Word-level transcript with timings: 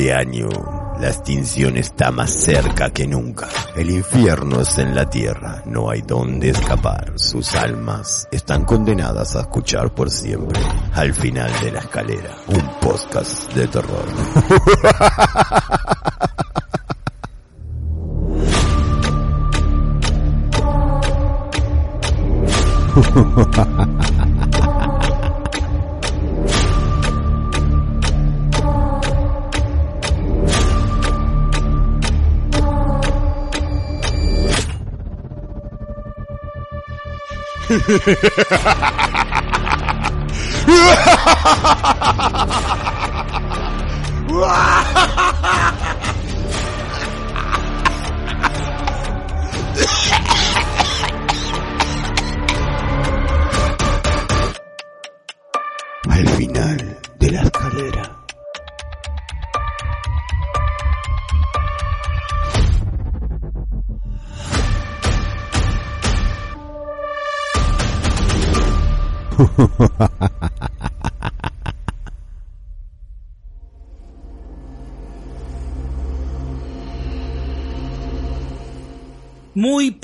Este 0.00 0.14
año 0.14 0.48
la 0.98 1.08
extinción 1.08 1.76
está 1.76 2.10
más 2.10 2.30
cerca 2.30 2.88
que 2.88 3.06
nunca. 3.06 3.50
El 3.76 3.90
infierno 3.90 4.62
es 4.62 4.78
en 4.78 4.94
la 4.94 5.10
tierra, 5.10 5.62
no 5.66 5.90
hay 5.90 6.00
dónde 6.00 6.48
escapar. 6.48 7.12
Sus 7.16 7.54
almas 7.54 8.26
están 8.30 8.64
condenadas 8.64 9.36
a 9.36 9.40
escuchar 9.40 9.94
por 9.94 10.10
siempre 10.10 10.58
al 10.94 11.12
final 11.12 11.52
de 11.60 11.72
la 11.72 11.80
escalera 11.80 12.34
un 12.46 12.80
podcast 12.80 13.52
de 13.52 13.68
terror. 13.68 14.06
Ha 37.90 37.96
ha 41.04 41.14
ha 41.24 41.54
ha 41.54 41.74
ha! 41.82 41.89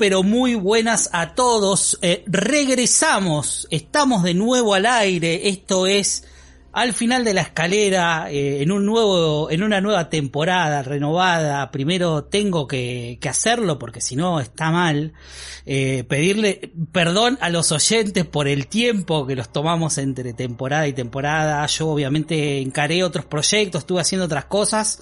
Pero 0.07 0.23
muy 0.23 0.55
buenas 0.55 1.09
a 1.11 1.35
todos. 1.35 1.99
Eh, 2.01 2.23
regresamos. 2.27 3.67
Estamos 3.71 4.23
de 4.23 4.33
nuevo 4.33 4.73
al 4.73 4.85
aire. 4.85 5.49
Esto 5.49 5.85
es 5.85 6.23
al 6.71 6.93
final 6.93 7.25
de 7.25 7.33
la 7.33 7.41
escalera, 7.41 8.31
eh, 8.31 8.61
en 8.61 8.71
un 8.71 8.85
nuevo, 8.85 9.51
en 9.51 9.63
una 9.63 9.81
nueva 9.81 10.09
temporada 10.09 10.81
renovada. 10.81 11.69
Primero 11.71 12.23
tengo 12.23 12.69
que, 12.69 13.19
hacerlo 13.29 13.77
porque 13.77 13.99
si 13.99 14.15
no 14.15 14.39
está 14.39 14.71
mal. 14.71 15.11
Eh, 15.65 16.05
pedirle 16.07 16.71
perdón 16.93 17.37
a 17.41 17.49
los 17.49 17.73
oyentes 17.73 18.25
por 18.25 18.47
el 18.47 18.67
tiempo 18.67 19.27
que 19.27 19.35
los 19.35 19.51
tomamos 19.51 19.97
entre 19.97 20.31
temporada 20.31 20.87
y 20.87 20.93
temporada. 20.93 21.65
Yo 21.65 21.89
obviamente 21.89 22.61
encaré 22.61 23.03
otros 23.03 23.25
proyectos, 23.25 23.81
estuve 23.81 23.99
haciendo 23.99 24.23
otras 24.23 24.45
cosas 24.45 25.01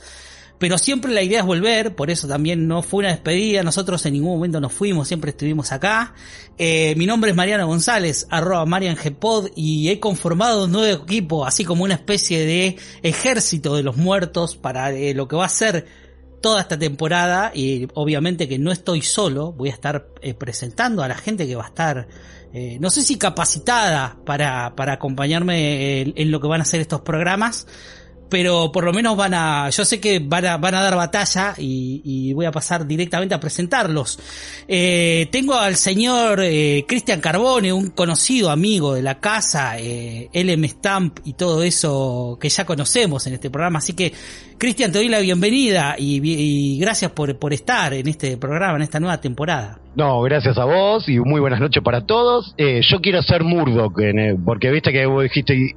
pero 0.58 0.78
siempre 0.78 1.12
la 1.12 1.22
idea 1.22 1.40
es 1.40 1.46
volver, 1.46 1.96
por 1.96 2.10
eso 2.10 2.28
también 2.28 2.68
no 2.68 2.82
fue 2.82 3.00
una 3.00 3.10
despedida, 3.10 3.62
nosotros 3.64 4.06
en 4.06 4.14
ningún 4.14 4.36
momento 4.36 4.62
nos 4.62 4.72
fuimos, 4.72 5.08
siempre 5.08 5.32
estuvimos 5.32 5.72
acá. 5.72 6.14
Eh, 6.58 6.94
mi 6.96 7.06
nombre 7.06 7.32
es 7.32 7.38
Mariano 7.38 7.68
González, 7.68 8.26
arroba 8.30 8.66
MarianGpod, 8.66 9.50
y 9.56 9.90
he 9.90 10.00
conformado 10.00 10.66
un 10.66 10.72
nuevo 10.72 11.04
equipo, 11.04 11.46
así 11.46 11.66
como 11.66 11.84
una 11.84 11.96
especie 11.96 12.46
de 12.46 12.78
ejército 13.04 13.76
de 13.76 13.84
los 13.84 13.98
muertos 13.98 14.56
para 14.56 14.92
eh, 14.92 15.14
lo 15.14 15.28
que 15.28 15.36
va 15.36 15.46
a 15.46 15.50
ser 15.50 15.86
toda 16.42 16.62
esta 16.62 16.78
temporada, 16.78 17.52
y 17.54 17.88
obviamente 17.96 18.48
que 18.48 18.58
no 18.58 18.72
estoy 18.72 19.02
solo, 19.02 19.52
voy 19.52 19.70
a 19.70 19.74
estar 19.74 20.08
eh, 20.22 20.34
presentando 20.36 21.04
a 21.04 21.08
la 21.08 21.16
gente 21.16 21.48
que 21.48 21.56
va 21.56 21.64
a 21.64 21.68
estar, 21.68 22.08
eh, 22.54 22.78
no 22.80 22.90
sé 22.92 23.02
si 23.02 23.18
capacitada 23.18 24.18
para, 24.26 24.74
para 24.76 24.94
acompañarme 24.94 26.02
en, 26.02 26.14
en 26.16 26.32
lo 26.32 26.40
que 26.40 26.48
van 26.48 26.62
a 26.62 26.66
ser 26.66 26.80
estos 26.80 27.02
programas, 27.02 27.68
pero 28.30 28.72
por 28.72 28.84
lo 28.84 28.94
menos 28.94 29.16
van 29.16 29.34
a, 29.34 29.70
yo 29.70 29.86
sé 29.86 30.00
que 30.00 30.20
van 30.20 30.46
a, 30.46 30.58
van 30.58 30.76
a 30.76 30.82
dar 30.82 30.96
batalla 30.96 31.54
y, 31.58 32.34
voy 32.34 32.46
a 32.46 32.52
pasar 32.52 32.86
directamente 32.86 33.36
a 33.36 33.40
presentarlos. 33.40 34.20
Eh, 34.68 35.28
tengo 35.32 35.56
al 35.56 35.76
señor 35.76 36.40
eh, 36.42 36.86
Cristian 36.88 37.22
Carbone, 37.22 37.72
un 37.72 37.92
conocido 37.92 38.50
amigo 38.50 38.94
de 38.94 39.02
la 39.02 39.20
casa, 39.20 39.78
eh, 39.80 40.30
LM 40.34 40.66
Stamp 40.66 41.20
y 41.24 41.34
todo 41.34 41.64
eso 41.64 42.38
que 42.40 42.50
ya 42.50 42.66
conocemos 42.66 43.26
en 43.28 43.34
este 43.34 43.50
programa, 43.50 43.80
así 43.80 43.94
que 43.94 44.14
Cristian 44.58 44.92
te 44.92 45.00
doy 45.00 45.10
la 45.10 45.20
bienvenida 45.20 45.96
y, 45.98 46.80
gracias 46.80 47.12
por, 47.12 47.38
por 47.38 47.54
estar 47.54 47.94
en 47.94 48.08
este 48.08 48.38
programa, 48.38 48.78
en 48.78 48.84
esta 48.84 49.00
nueva 49.00 49.20
temporada. 49.20 49.80
No, 49.96 50.22
gracias 50.22 50.58
a 50.58 50.66
vos 50.66 51.08
y 51.08 51.20
muy 51.20 51.40
buenas 51.40 51.60
noches 51.60 51.82
para 51.82 52.06
todos. 52.06 52.54
Eh, 52.58 52.82
yo 52.90 53.00
quiero 53.00 53.22
ser 53.22 53.44
Murdoch, 53.44 53.94
porque 54.44 54.70
viste 54.72 54.92
que 54.92 55.06
vos 55.06 55.24
dijiste 55.24 55.76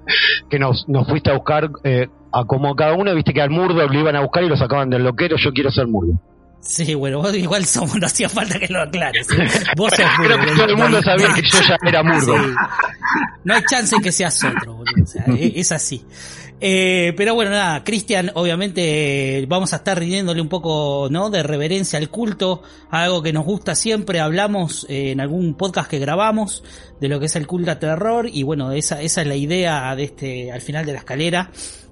que 0.51 0.59
nos, 0.59 0.89
nos 0.89 1.09
fuiste 1.09 1.31
a 1.31 1.35
buscar 1.35 1.71
eh, 1.85 2.09
a 2.33 2.45
como 2.45 2.75
cada 2.75 2.95
uno, 2.95 3.15
viste 3.15 3.33
que 3.33 3.43
al 3.43 3.51
Murdoch 3.51 3.91
lo 3.91 4.01
iban 4.01 4.17
a 4.17 4.21
buscar 4.21 4.45
y 4.45 4.49
lo 4.49 4.57
sacaban 4.57 4.91
del 4.91 5.05
loquero. 5.05 5.37
Yo 5.37 5.53
quiero 5.53 5.71
ser 5.71 5.87
Murdoch. 5.87 6.21
Sí, 6.61 6.95
bueno, 6.95 7.19
vos 7.19 7.35
igual 7.35 7.65
somos, 7.65 7.97
no 7.99 8.07
hacía 8.07 8.29
falta 8.29 8.59
que 8.59 8.67
lo 8.69 8.83
aclares. 8.83 9.29
¿eh? 9.31 9.49
Vos 9.77 9.93
sos 9.97 10.07
Creo 10.23 10.39
que 10.41 10.53
todo 10.53 10.65
el 10.65 10.77
mundo 10.77 11.01
sabía 11.03 11.33
que 11.33 11.43
yo 11.43 11.59
ya 11.61 11.77
era 11.87 12.03
Murdoch. 12.03 12.41
Sí. 12.41 12.55
No 13.45 13.55
hay 13.55 13.63
chance 13.63 13.95
en 13.95 14.03
que 14.03 14.13
seas 14.13 14.43
otro, 14.45 14.75
boludo. 14.75 15.03
O 15.03 15.07
sea, 15.07 15.25
es, 15.27 15.53
es 15.55 15.73
así. 15.73 16.05
Eh, 16.61 17.15
pero 17.17 17.35
bueno, 17.35 17.53
nada, 17.53 17.85
Cristian, 17.85 18.33
obviamente 18.35 19.39
eh, 19.39 19.47
vamos 19.47 19.73
a 19.73 19.77
estar 19.77 19.97
rindiéndole 19.97 20.41
un 20.41 20.49
poco, 20.49 21.07
¿no? 21.09 21.31
De 21.31 21.45
reverencia 21.45 21.99
al 21.99 22.11
culto, 22.11 22.63
algo 22.91 23.23
que 23.23 23.33
nos 23.33 23.45
gusta 23.45 23.77
siempre, 23.77 24.19
hablamos 24.19 24.85
eh, 24.89 25.13
en 25.13 25.21
algún 25.21 25.55
podcast 25.55 25.89
que 25.89 26.01
grabamos 26.01 26.65
de 27.01 27.09
lo 27.09 27.21
que 27.21 27.27
es 27.27 27.37
el 27.37 27.47
culto 27.47 27.71
a 27.71 27.79
terror 27.79 28.29
y 28.31 28.43
bueno, 28.43 28.73
esa, 28.73 29.01
esa 29.01 29.21
es 29.21 29.27
la 29.29 29.37
idea 29.37 29.95
de 29.95 30.05
este, 30.05 30.51
al 30.51 30.61
final 30.61 30.85
de 30.85 30.93
la 30.95 30.99
escalera. 30.99 31.51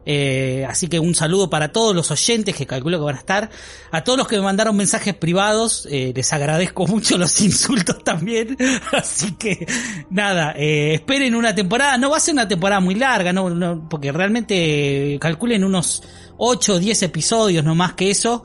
Eh, 0.09 0.65
así 0.69 0.87
que 0.87 1.00
un 1.00 1.17
saludo 1.17 1.50
para 1.50 1.72
todos 1.72 1.94
los 1.94 2.12
oyentes 2.12 2.55
que 2.55 2.65
calculo 2.65 2.99
que 2.99 3.05
van 3.05 3.17
a 3.17 3.19
estar. 3.19 3.50
A 3.91 4.05
todos 4.05 4.17
los 4.17 4.28
que 4.28 4.37
me 4.37 4.43
mandaron 4.43 4.77
mensajes 4.77 5.15
privados, 5.15 5.89
eh, 5.91 6.12
les 6.15 6.33
agradezco 6.33 6.87
mucho 6.87 7.19
los 7.19 7.41
insultos 7.41 8.03
también. 8.05 8.56
Así 8.93 9.33
que 9.33 9.67
nada, 10.09 10.55
eh, 10.56 10.94
esperen 10.94 11.34
una 11.34 11.55
temporada. 11.55 11.99
No 11.99 12.11
va 12.11 12.19
a 12.19 12.21
ser 12.21 12.34
una 12.34 12.47
temporada 12.49 12.81
muy 12.81 12.94
larga, 12.94 13.33
no, 13.33 13.50
no 13.50 13.89
porque 13.89 14.12
realmente 14.12 15.19
calculen 15.21 15.65
unos 15.65 16.03
8 16.38 16.75
o 16.75 16.78
10 16.78 17.03
episodios, 17.03 17.65
no 17.65 17.75
más 17.75 17.94
que 17.94 18.11
eso 18.11 18.44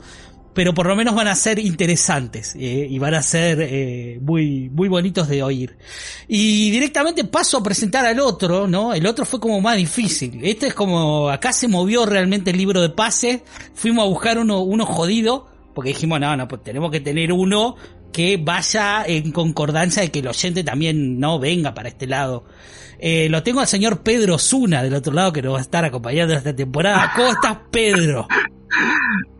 pero 0.54 0.74
por 0.74 0.86
lo 0.86 0.96
menos 0.96 1.14
van 1.14 1.28
a 1.28 1.34
ser 1.34 1.58
interesantes 1.58 2.54
eh, 2.56 2.86
y 2.88 2.98
van 2.98 3.14
a 3.14 3.22
ser 3.22 3.58
eh, 3.60 4.18
muy 4.20 4.70
muy 4.70 4.88
bonitos 4.88 5.28
de 5.28 5.42
oír. 5.42 5.76
Y 6.28 6.70
directamente 6.70 7.24
paso 7.24 7.58
a 7.58 7.62
presentar 7.62 8.04
al 8.06 8.20
otro, 8.20 8.66
¿no? 8.66 8.94
El 8.94 9.06
otro 9.06 9.24
fue 9.24 9.40
como 9.40 9.60
más 9.60 9.76
difícil. 9.76 10.40
Este 10.42 10.68
es 10.68 10.74
como 10.74 11.30
acá 11.30 11.52
se 11.52 11.68
movió 11.68 12.06
realmente 12.06 12.50
el 12.50 12.58
libro 12.58 12.80
de 12.80 12.90
pase. 12.90 13.42
Fuimos 13.74 14.04
a 14.04 14.08
buscar 14.08 14.38
uno 14.38 14.60
uno 14.60 14.86
jodido 14.86 15.48
porque 15.74 15.90
dijimos, 15.90 16.20
no, 16.20 16.36
no, 16.36 16.48
pues 16.48 16.62
tenemos 16.62 16.90
que 16.90 17.00
tener 17.00 17.32
uno 17.32 17.76
que 18.12 18.36
vaya 18.36 19.04
en 19.06 19.32
concordancia 19.32 20.02
de 20.02 20.10
que 20.10 20.18
el 20.18 20.28
oyente 20.28 20.62
también 20.62 21.18
no 21.18 21.38
venga 21.38 21.72
para 21.72 21.88
este 21.88 22.06
lado. 22.06 22.44
Eh, 22.98 23.28
lo 23.28 23.42
tengo 23.42 23.60
al 23.60 23.66
señor 23.66 24.02
Pedro 24.02 24.38
Zuna 24.38 24.82
del 24.82 24.94
otro 24.94 25.12
lado 25.12 25.32
que 25.32 25.42
nos 25.42 25.54
va 25.54 25.58
a 25.58 25.62
estar 25.62 25.84
acompañando 25.84 26.34
esta 26.34 26.54
temporada. 26.54 27.12
¿Cómo 27.16 27.30
estás, 27.30 27.58
Pedro? 27.70 28.28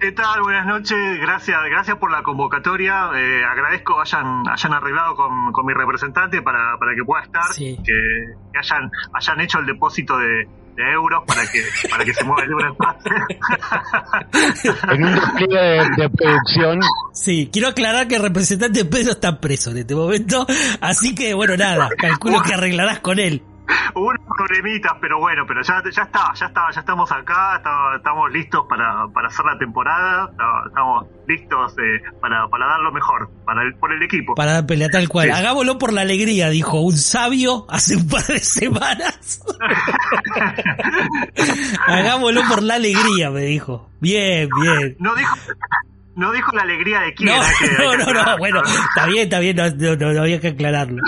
¿Qué 0.01 0.13
tal? 0.13 0.43
Buenas 0.43 0.67
noches. 0.67 0.99
Gracias, 1.21 1.59
gracias 1.71 1.97
por 1.99 2.11
la 2.11 2.23
convocatoria. 2.23 3.11
Eh, 3.15 3.43
agradezco 3.45 4.01
hayan, 4.01 4.43
hayan 4.49 4.73
arreglado 4.75 5.15
con, 5.17 5.53
con 5.53 5.65
mi 5.67 5.73
representante 5.75 6.43
para, 6.43 6.77
para 6.79 6.95
que 6.95 7.05
pueda 7.05 7.23
estar, 7.25 7.45
Sí. 7.53 7.77
que, 7.85 7.93
que 8.53 8.59
hayan, 8.59 8.91
hayan 9.15 9.41
hecho 9.41 9.59
el 9.61 9.67
depósito 9.67 10.19
de, 10.19 10.47
de 10.77 10.93
euros 10.93 11.23
para 11.27 11.43
que, 11.51 11.63
para 11.91 12.05
que 12.05 12.13
se 12.15 12.25
mueva 12.25 12.43
el 12.45 12.77
paz. 12.77 12.97
En 14.93 15.05
un 15.05 15.15
despliegue 15.15 15.59
de, 15.61 15.89
de 15.97 16.11
producción. 16.11 16.81
Sí, 17.13 17.49
quiero 17.53 17.69
aclarar 17.69 18.09
que 18.09 18.17
el 18.17 18.23
representante 18.23 18.85
Pedro 18.85 19.13
está 19.13 19.41
preso 19.41 19.71
en 19.71 19.79
este 19.79 19.95
momento, 19.95 20.47
así 20.81 21.15
que 21.15 21.35
bueno, 21.35 21.57
nada, 21.57 21.89
calculo 21.99 22.43
que 22.43 22.55
arreglarás 22.55 23.01
con 23.01 23.19
él. 23.19 23.43
Hubo 23.95 24.07
unos 24.09 24.27
problemitas, 24.37 24.93
pero 25.01 25.19
bueno, 25.19 25.45
pero 25.47 25.63
ya, 25.63 25.83
ya 25.91 26.03
está, 26.03 26.33
ya 26.35 26.47
está, 26.47 26.71
ya 26.73 26.81
estamos 26.81 27.11
acá, 27.13 27.57
está- 27.57 27.97
estamos 27.97 28.31
listos 28.33 28.65
para, 28.69 29.07
para 29.15 29.29
hacer 29.29 29.45
la 29.45 29.59
temporada, 29.59 30.29
está- 30.31 30.63
estamos 30.69 31.07
listos 31.29 31.73
eh, 31.79 32.03
para, 32.21 32.49
para 32.49 32.67
dar 32.67 32.81
lo 32.81 32.93
mejor, 32.93 33.31
para 33.45 33.63
el, 33.63 33.75
por 33.77 33.93
el 33.93 34.03
equipo. 34.03 34.35
Para 34.35 34.53
dar 34.55 34.67
pelea 34.67 34.89
tal 34.91 35.09
cual. 35.09 35.27
Sí. 35.27 35.31
Hagámoslo 35.33 35.79
por 35.79 35.93
la 35.93 36.01
alegría, 36.03 36.51
dijo 36.51 36.81
un 36.81 36.97
sabio 36.97 37.67
hace 37.69 37.97
un 37.97 38.09
par 38.09 38.25
de 38.27 38.39
semanas. 38.41 39.43
Hagámoslo 41.87 42.43
por 42.49 42.63
la 42.63 42.75
alegría, 42.75 43.31
me 43.31 43.43
dijo. 43.43 43.89
Bien, 44.01 44.49
bien. 44.61 44.97
No 44.99 45.15
dijo, 45.15 45.35
no 46.15 46.31
dijo 46.33 46.55
la 46.55 46.63
alegría 46.63 47.01
de 47.01 47.15
quién. 47.15 47.31
No, 47.31 47.97
no, 47.97 48.13
no, 48.13 48.39
bueno, 48.39 48.63
está 48.63 49.07
bien, 49.07 49.25
está 49.25 49.39
bien, 49.39 49.57
no, 49.57 50.21
había 50.21 50.41
que 50.41 50.49
aclararlo. 50.49 51.03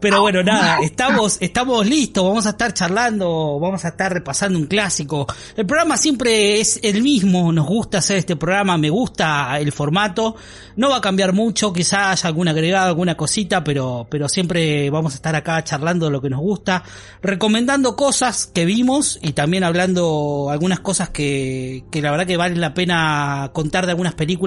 Pero 0.00 0.20
bueno, 0.22 0.42
nada, 0.42 0.78
estamos, 0.82 1.38
estamos 1.40 1.86
listos, 1.86 2.24
vamos 2.24 2.46
a 2.46 2.50
estar 2.50 2.72
charlando, 2.72 3.58
vamos 3.60 3.84
a 3.84 3.88
estar 3.88 4.12
repasando 4.12 4.58
un 4.58 4.66
clásico. 4.66 5.26
El 5.56 5.66
programa 5.66 5.96
siempre 5.96 6.60
es 6.60 6.80
el 6.82 7.02
mismo, 7.02 7.52
nos 7.52 7.66
gusta 7.66 7.98
hacer 7.98 8.18
este 8.18 8.34
programa, 8.34 8.76
me 8.76 8.90
gusta 8.90 9.56
el 9.60 9.70
formato, 9.70 10.34
no 10.76 10.90
va 10.90 10.96
a 10.96 11.00
cambiar 11.00 11.32
mucho, 11.32 11.72
quizá 11.72 12.10
haya 12.10 12.26
alguna 12.26 12.50
agregada, 12.50 12.88
alguna 12.88 13.16
cosita, 13.16 13.62
pero, 13.62 14.08
pero 14.10 14.28
siempre 14.28 14.90
vamos 14.90 15.12
a 15.12 15.16
estar 15.16 15.36
acá 15.36 15.62
charlando 15.62 16.06
de 16.06 16.12
lo 16.12 16.20
que 16.20 16.30
nos 16.30 16.40
gusta, 16.40 16.82
recomendando 17.22 17.94
cosas 17.94 18.46
que 18.46 18.64
vimos 18.64 19.20
y 19.22 19.32
también 19.32 19.62
hablando 19.62 20.48
algunas 20.50 20.80
cosas 20.80 21.10
que, 21.10 21.84
que 21.92 22.02
la 22.02 22.10
verdad 22.10 22.26
que 22.26 22.36
vale 22.36 22.56
la 22.56 22.74
pena 22.74 23.50
contar 23.52 23.86
de 23.86 23.92
algunas 23.92 24.14
películas 24.14 24.39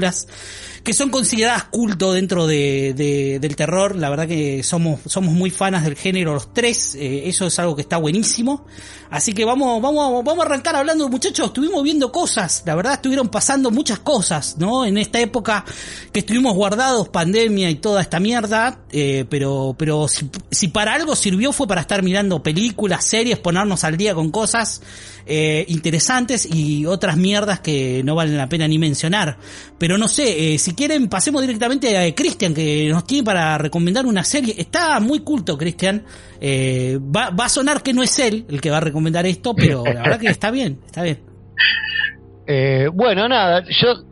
que 0.84 0.94
son 0.94 1.10
consideradas 1.10 1.64
culto 1.66 2.14
dentro 2.14 2.46
de, 2.46 3.40
del 3.40 3.56
terror. 3.56 3.96
La 3.96 4.10
verdad 4.10 4.28
que 4.28 4.64
somos, 4.64 5.00
somos 5.06 5.34
muy 5.34 5.50
fanas 5.50 5.86
del 5.86 5.96
género 5.96 6.34
los 6.34 6.54
tres. 6.54 6.96
Eh, 6.96 7.30
eso 7.30 7.46
es 7.48 7.58
algo 7.60 7.76
que 7.76 7.82
está 7.82 7.98
buenísimo. 7.98 8.66
Así 9.10 9.34
que 9.34 9.46
vamos, 9.46 9.82
vamos, 9.82 10.24
vamos 10.26 10.44
a 10.44 10.48
arrancar 10.48 10.76
hablando, 10.76 11.08
muchachos. 11.08 11.48
Estuvimos 11.48 11.84
viendo 11.84 12.12
cosas. 12.12 12.64
La 12.66 12.76
verdad 12.76 12.94
estuvieron 12.94 13.30
pasando 13.30 13.72
muchas 13.72 14.00
cosas, 14.00 14.58
¿no? 14.58 14.86
En 14.86 14.98
esta 14.98 15.20
época 15.20 15.64
que 16.12 16.20
estuvimos 16.20 16.54
guardados, 16.56 17.10
pandemia 17.10 17.70
y 17.70 17.76
toda 17.76 18.02
esta 18.02 18.20
mierda. 18.20 18.80
Eh, 18.92 19.26
pero, 19.30 19.76
pero 19.78 20.08
si, 20.08 20.30
si 20.52 20.68
para 20.68 20.96
algo 20.96 21.16
sirvió 21.16 21.54
fue 21.54 21.68
para 21.68 21.82
estar 21.82 22.04
mirando 22.04 22.44
películas, 22.44 23.06
series, 23.06 23.38
ponernos 23.38 23.84
al 23.84 23.96
día 23.96 24.14
con 24.14 24.32
cosas 24.32 24.82
eh, 25.26 25.64
interesantes 25.70 26.46
y 26.52 26.86
otras 26.86 27.16
mierdas 27.16 27.62
que 27.62 28.02
no 28.04 28.14
valen 28.14 28.36
la 28.36 28.50
pena 28.50 28.68
ni 28.68 28.78
mencionar. 28.78 29.38
Pero 29.84 29.98
no 29.98 30.08
sé, 30.08 30.54
eh, 30.54 30.58
si 30.60 30.74
quieren 30.76 31.10
pasemos 31.10 31.42
directamente 31.42 31.98
a 31.98 32.16
Cristian 32.16 32.54
que 32.54 32.88
nos 32.88 33.06
tiene 33.06 33.26
para 33.26 33.58
recomendar 33.58 34.06
una 34.06 34.24
serie. 34.24 34.56
Está 34.58 34.98
muy 35.02 35.20
culto 35.20 35.58
Cristian. 35.58 36.02
Eh, 36.40 36.98
va, 37.14 37.32
va 37.32 37.48
a 37.48 37.50
sonar 37.50 37.84
que 37.84 37.92
no 37.92 38.02
es 38.02 38.18
él 38.18 38.46
el 38.48 38.62
que 38.62 38.70
va 38.70 38.78
a 38.78 38.80
recomendar 38.80 39.26
esto, 39.26 39.54
pero 39.54 39.84
la 39.84 40.02
verdad 40.02 40.20
que 40.22 40.28
está 40.28 40.52
bien, 40.52 40.80
está 40.86 41.04
bien. 41.04 41.20
Eh, 42.48 42.88
bueno, 42.94 43.28
nada, 43.28 43.66
yo, 43.68 44.06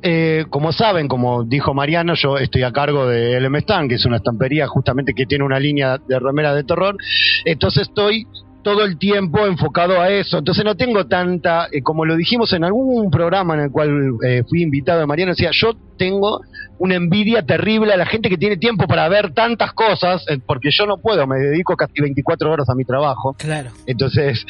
como 0.50 0.73
saben, 0.73 1.07
como 1.07 1.45
dijo 1.45 1.74
Mariano, 1.74 2.15
yo 2.15 2.38
estoy 2.38 2.63
a 2.63 2.74
cargo 2.74 3.07
de 3.07 3.39
LM 3.39 3.56
Stan, 3.59 3.88
que 3.88 3.95
es 3.95 4.06
una 4.06 4.17
estampería 4.17 4.67
justamente 4.67 5.13
que 5.13 5.25
tiene 5.25 5.45
una 5.45 5.57
línea 5.57 5.97
de 6.06 6.19
remera 6.19 6.53
de 6.53 6.65
terror. 6.65 6.97
Entonces 7.45 7.88
estoy 7.88 8.27
todo 8.62 8.84
el 8.84 8.98
tiempo 8.98 9.46
enfocado 9.46 10.00
a 10.00 10.10
eso. 10.10 10.38
Entonces 10.38 10.63
no 10.63 10.75
tengo 10.75 11.08
tanta, 11.08 11.68
eh, 11.72 11.81
como 11.81 12.06
lo 12.06 12.16
dijimos 12.16 12.54
en 12.54 12.63
algún 12.63 13.10
programa 13.10 13.56
en 13.56 13.62
el 13.62 13.72
cual 13.72 13.90
eh, 14.25 14.44
fui 14.48 14.62
invitado 14.62 15.00
de 15.00 15.06
Mariano, 15.06 15.31
decía, 15.31 15.50
yo 15.52 15.74
tengo 15.98 16.42
una 16.78 16.96
envidia 16.96 17.44
terrible 17.46 17.94
a 17.94 17.98
la 17.98 18.06
gente 18.06 18.30
que 18.30 18.38
tiene 18.38 18.58
tiempo 18.58 18.88
para 18.88 19.08
ver 19.08 19.34
tantas 19.34 19.74
cosas, 19.74 20.24
eh, 20.30 20.40
porque 20.46 20.69
yo 20.72 20.86
no 20.86 20.98
puedo, 20.98 21.25
me 21.28 21.38
dedico 21.38 21.75
casi 21.75 22.02
24 22.02 22.52
horas 22.52 22.69
a 22.69 22.75
mi 22.75 22.86
trabajo. 22.86 23.36
Claro. 23.38 23.72
Entonces, 23.86 24.46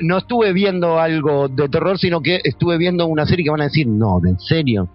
no 0.00 0.18
estuve 0.18 0.52
viendo 0.52 0.98
algo 0.98 1.48
de 1.48 1.68
terror, 1.68 1.98
sino 1.98 2.20
que 2.20 2.40
estuve 2.44 2.78
viendo 2.78 3.06
una 3.06 3.26
serie 3.26 3.44
que 3.44 3.50
van 3.50 3.62
a 3.62 3.64
decir, 3.64 3.86
no, 3.86 4.20
¿en 4.24 4.38
serio? 4.40 4.88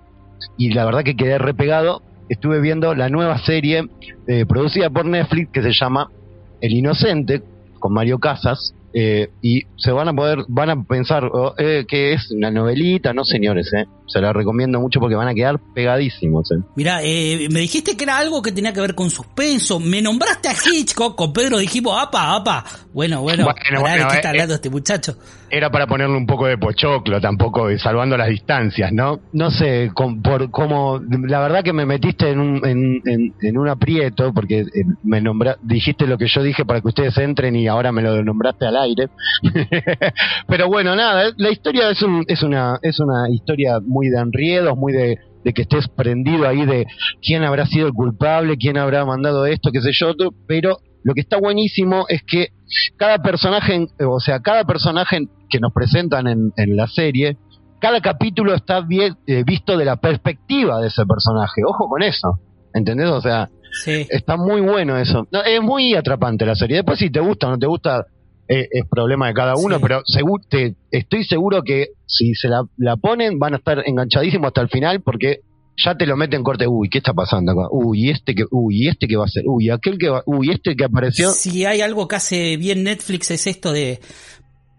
Y 0.58 0.72
la 0.72 0.86
verdad 0.86 1.04
que 1.04 1.16
quedé 1.16 1.38
repegado. 1.38 2.02
Estuve 2.30 2.62
viendo 2.62 2.94
la 2.94 3.10
nueva 3.10 3.40
serie 3.40 3.88
producida 4.48 4.92
por 4.92 5.06
Netflix 5.06 5.50
que 5.52 5.64
se 5.64 5.72
llama 5.74 6.12
El 6.62 6.74
Inocente, 6.74 7.42
con 7.80 7.94
Mario 7.94 8.20
Casas, 8.20 8.76
eh, 8.94 9.30
y 9.42 9.64
se 9.78 9.92
van 9.92 10.08
a 10.08 10.14
poder, 10.14 10.40
van 10.48 10.70
a 10.70 10.84
pensar 10.84 11.26
oh, 11.26 11.54
eh, 11.58 11.86
que 11.88 12.14
es 12.14 12.32
una 12.32 12.52
novelita, 12.52 13.14
no 13.14 13.24
señores, 13.24 13.72
eh. 13.74 13.86
se 14.08 14.20
la 14.20 14.34
recomiendo 14.34 14.80
mucho 14.80 15.00
porque 15.00 15.16
van 15.16 15.28
a 15.28 15.34
quedar 15.34 15.60
pegadísimos. 15.74 16.52
Eh. 16.52 16.56
Mira, 16.76 17.02
eh, 17.04 17.48
me 17.52 17.60
dijiste 17.60 17.96
que 17.96 18.04
era 18.04 18.18
algo 18.18 18.42
que 18.42 18.52
tenía 18.52 18.74
que 18.74 18.82
ver 18.82 18.96
con 18.96 19.10
suspenso, 19.10 19.80
me 19.80 20.02
nombraste 20.02 20.50
a 20.50 20.54
Hitchcock, 20.54 21.16
con 21.16 21.32
Pedro 21.34 21.60
dijimos, 21.60 21.96
apa, 22.02 22.36
apa, 22.36 22.66
bueno, 22.94 23.22
bueno, 23.22 23.46
bueno, 23.46 23.82
bueno 23.82 24.08
¿qué 24.10 24.16
está 24.16 24.30
hablando 24.30 24.56
este 24.56 24.70
muchacho? 24.70 25.18
Era 25.52 25.70
para 25.72 25.88
ponerle 25.88 26.16
un 26.16 26.28
poco 26.28 26.46
de 26.46 26.58
pochoclo, 26.58 27.20
tampoco 27.20 27.68
salvando 27.78 28.18
las 28.18 28.30
distancias, 28.30 28.92
¿no? 28.92 29.20
No 29.34 29.50
sé, 29.50 29.92
por 29.96 30.52
cómo, 30.52 31.00
la 31.00 31.40
verdad 31.40 31.64
que 31.64 31.74
me 31.74 31.86
metiste 31.86 32.30
en 32.30 32.40
un, 32.40 32.66
en, 32.66 33.34
en, 33.42 33.58
un 33.58 33.68
aprieto, 33.68 34.32
porque 34.34 34.66
me 35.04 35.22
nombra, 35.22 35.58
dijiste 35.64 36.06
lo 36.06 36.18
que 36.18 36.28
yo 36.28 36.44
dije 36.44 36.66
para 36.66 36.82
que 36.82 36.90
ustedes 36.90 37.18
entren 37.18 37.56
y 37.56 37.68
ahora 37.68 37.92
me 37.92 38.02
lo 38.02 38.24
nombraste 38.24 38.66
al 38.66 38.78
aire. 38.82 39.10
Pero 40.48 40.68
bueno, 40.68 40.96
nada, 40.96 41.32
la 41.38 41.52
historia 41.52 41.90
es, 41.90 42.02
un, 42.02 42.24
es, 42.28 42.44
una, 42.44 42.80
es 42.82 43.00
una 43.00 43.30
historia 43.30 43.80
muy 43.80 44.10
de 44.10 44.20
enriedos, 44.20 44.78
muy 44.78 44.94
de, 44.94 45.18
de 45.44 45.54
que 45.54 45.64
estés 45.64 45.88
prendido 45.88 46.48
ahí 46.48 46.66
de 46.66 46.86
quién 47.22 47.44
habrá 47.44 47.66
sido 47.66 47.88
el 47.88 47.94
culpable, 47.94 48.58
quién 48.58 48.78
habrá 48.78 49.06
mandado 49.06 49.46
esto, 49.46 49.72
qué 49.72 49.82
sé 49.82 49.92
yo, 49.94 50.14
pero 50.48 50.78
lo 51.04 51.14
que 51.14 51.22
está 51.22 51.38
buenísimo 51.38 52.06
es 52.10 52.22
que 52.24 52.50
cada 52.98 53.20
personaje, 53.20 53.88
o 54.06 54.20
sea, 54.20 54.42
cada 54.42 54.64
personaje 54.66 55.28
que 55.50 55.60
nos 55.60 55.74
presentan 55.74 56.28
en, 56.28 56.54
en 56.58 56.76
la 56.76 56.88
serie, 56.88 57.38
cada 57.80 58.02
capítulo 58.02 58.54
está 58.54 58.82
bien 58.82 59.16
eh, 59.26 59.44
visto 59.44 59.78
de 59.78 59.86
la 59.86 59.96
perspectiva 59.96 60.80
de 60.82 60.88
ese 60.88 61.06
personaje. 61.06 61.62
Ojo 61.66 61.88
con 61.88 62.04
eso, 62.04 62.40
¿entendés? 62.74 63.08
O 63.08 63.22
sea, 63.22 63.50
está 63.86 64.38
muy 64.38 64.62
bueno 64.62 64.98
eso. 64.98 65.28
es 65.46 65.62
muy 65.62 65.96
atrapante 65.96 66.46
la 66.46 66.56
serie. 66.56 66.78
Después 66.78 67.00
si 67.00 67.10
te 67.10 67.20
gusta 67.20 67.48
o 67.48 67.52
no 67.52 67.58
te 67.58 67.68
gusta, 67.68 68.06
es 68.50 68.84
problema 68.90 69.28
de 69.28 69.34
cada 69.34 69.56
uno, 69.56 69.80
pero 69.80 70.02
te, 70.50 70.76
estoy 70.92 71.24
seguro 71.24 71.62
que 71.62 71.90
si 72.08 72.34
se 72.34 72.48
la, 72.48 72.64
la, 72.78 72.98
ponen 72.98 73.38
van 73.38 73.54
a 73.54 73.58
estar 73.58 73.84
enganchadísimos 73.86 74.48
hasta 74.48 74.62
el 74.62 74.70
final 74.70 75.02
porque 75.02 75.42
ya 75.78 75.96
te 75.96 76.06
lo 76.06 76.18
meten 76.18 76.44
corte, 76.44 76.68
uy, 76.68 76.90
¿qué 76.90 76.98
está 76.98 77.14
pasando 77.14 77.52
acá? 77.52 77.70
Uy, 77.72 78.10
este 78.10 78.36
que, 78.36 78.44
uy, 78.52 78.88
este 78.88 79.08
que 79.08 79.16
va 79.16 79.26
a 79.26 79.28
ser, 79.28 79.44
uy, 79.46 79.70
aquel 79.70 79.98
que 79.98 80.10
va, 80.10 80.24
uy, 80.26 80.50
este 80.52 80.76
que 80.76 80.84
apareció. 80.84 81.32
Si 81.32 81.64
hay 81.66 81.82
algo 81.82 82.08
que 82.08 82.16
hace 82.16 82.58
bien 82.58 82.84
Netflix 82.84 83.32
es 83.32 83.48
esto 83.48 83.72
de 83.72 84.00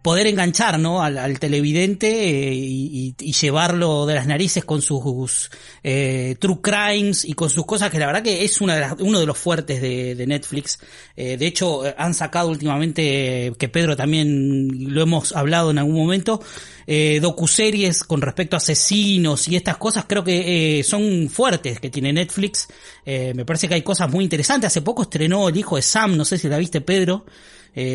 poder 0.02 0.26
enganchar 0.26 0.78
¿no? 0.78 1.02
al, 1.02 1.38
televidente 1.38 2.08
eh, 2.08 2.54
y, 2.54 3.14
llevarlo 3.40 4.06
de 4.06 4.14
las 4.14 4.26
narices 4.26 4.64
con 4.64 4.82
sus 4.82 5.50
eh, 5.82 6.36
true 6.38 6.60
crimes 6.60 7.24
y 7.24 7.32
con 7.34 7.48
sus 7.48 7.64
cosas 7.64 7.90
que 7.90 7.98
la 7.98 8.06
verdad 8.06 8.22
que 8.22 8.44
es 8.44 8.60
una 8.60 8.76
de 8.76 9.02
uno 9.02 9.20
de 9.20 9.26
los 9.26 9.38
fuertes 9.38 9.80
de, 9.80 10.26
Netflix. 10.26 10.78
Eh, 11.16 11.36
de 11.36 11.46
hecho, 11.46 11.82
han 11.96 12.14
sacado 12.14 12.50
últimamente, 12.50 13.52
que 13.58 13.68
Pedro 13.68 13.96
también 13.96 14.92
lo 14.92 15.02
hemos 15.02 15.34
hablado 15.34 15.70
en 15.70 15.78
algún 15.78 15.96
momento, 15.96 16.40
eh, 16.86 17.18
docuseries 17.20 18.04
con 18.04 18.20
respecto 18.20 18.56
a 18.56 18.58
asesinos 18.58 19.48
y 19.48 19.56
estas 19.56 19.78
cosas 19.78 20.04
creo 20.06 20.22
que 20.22 20.84
son 20.84 21.28
fuertes 21.30 21.80
que 21.80 21.90
tiene 21.90 22.12
Netflix. 22.12 22.68
me 23.06 23.44
parece 23.44 23.68
que 23.68 23.74
hay 23.74 23.82
cosas 23.82 24.10
muy 24.10 24.24
interesantes. 24.24 24.68
Hace 24.68 24.82
poco 24.82 25.02
estrenó 25.02 25.48
El 25.48 25.56
hijo 25.56 25.76
de 25.76 25.82
Sam, 25.82 26.16
no 26.16 26.24
sé 26.24 26.38
si 26.38 26.48
la 26.48 26.58
viste 26.58 26.80
Pedro, 26.80 27.24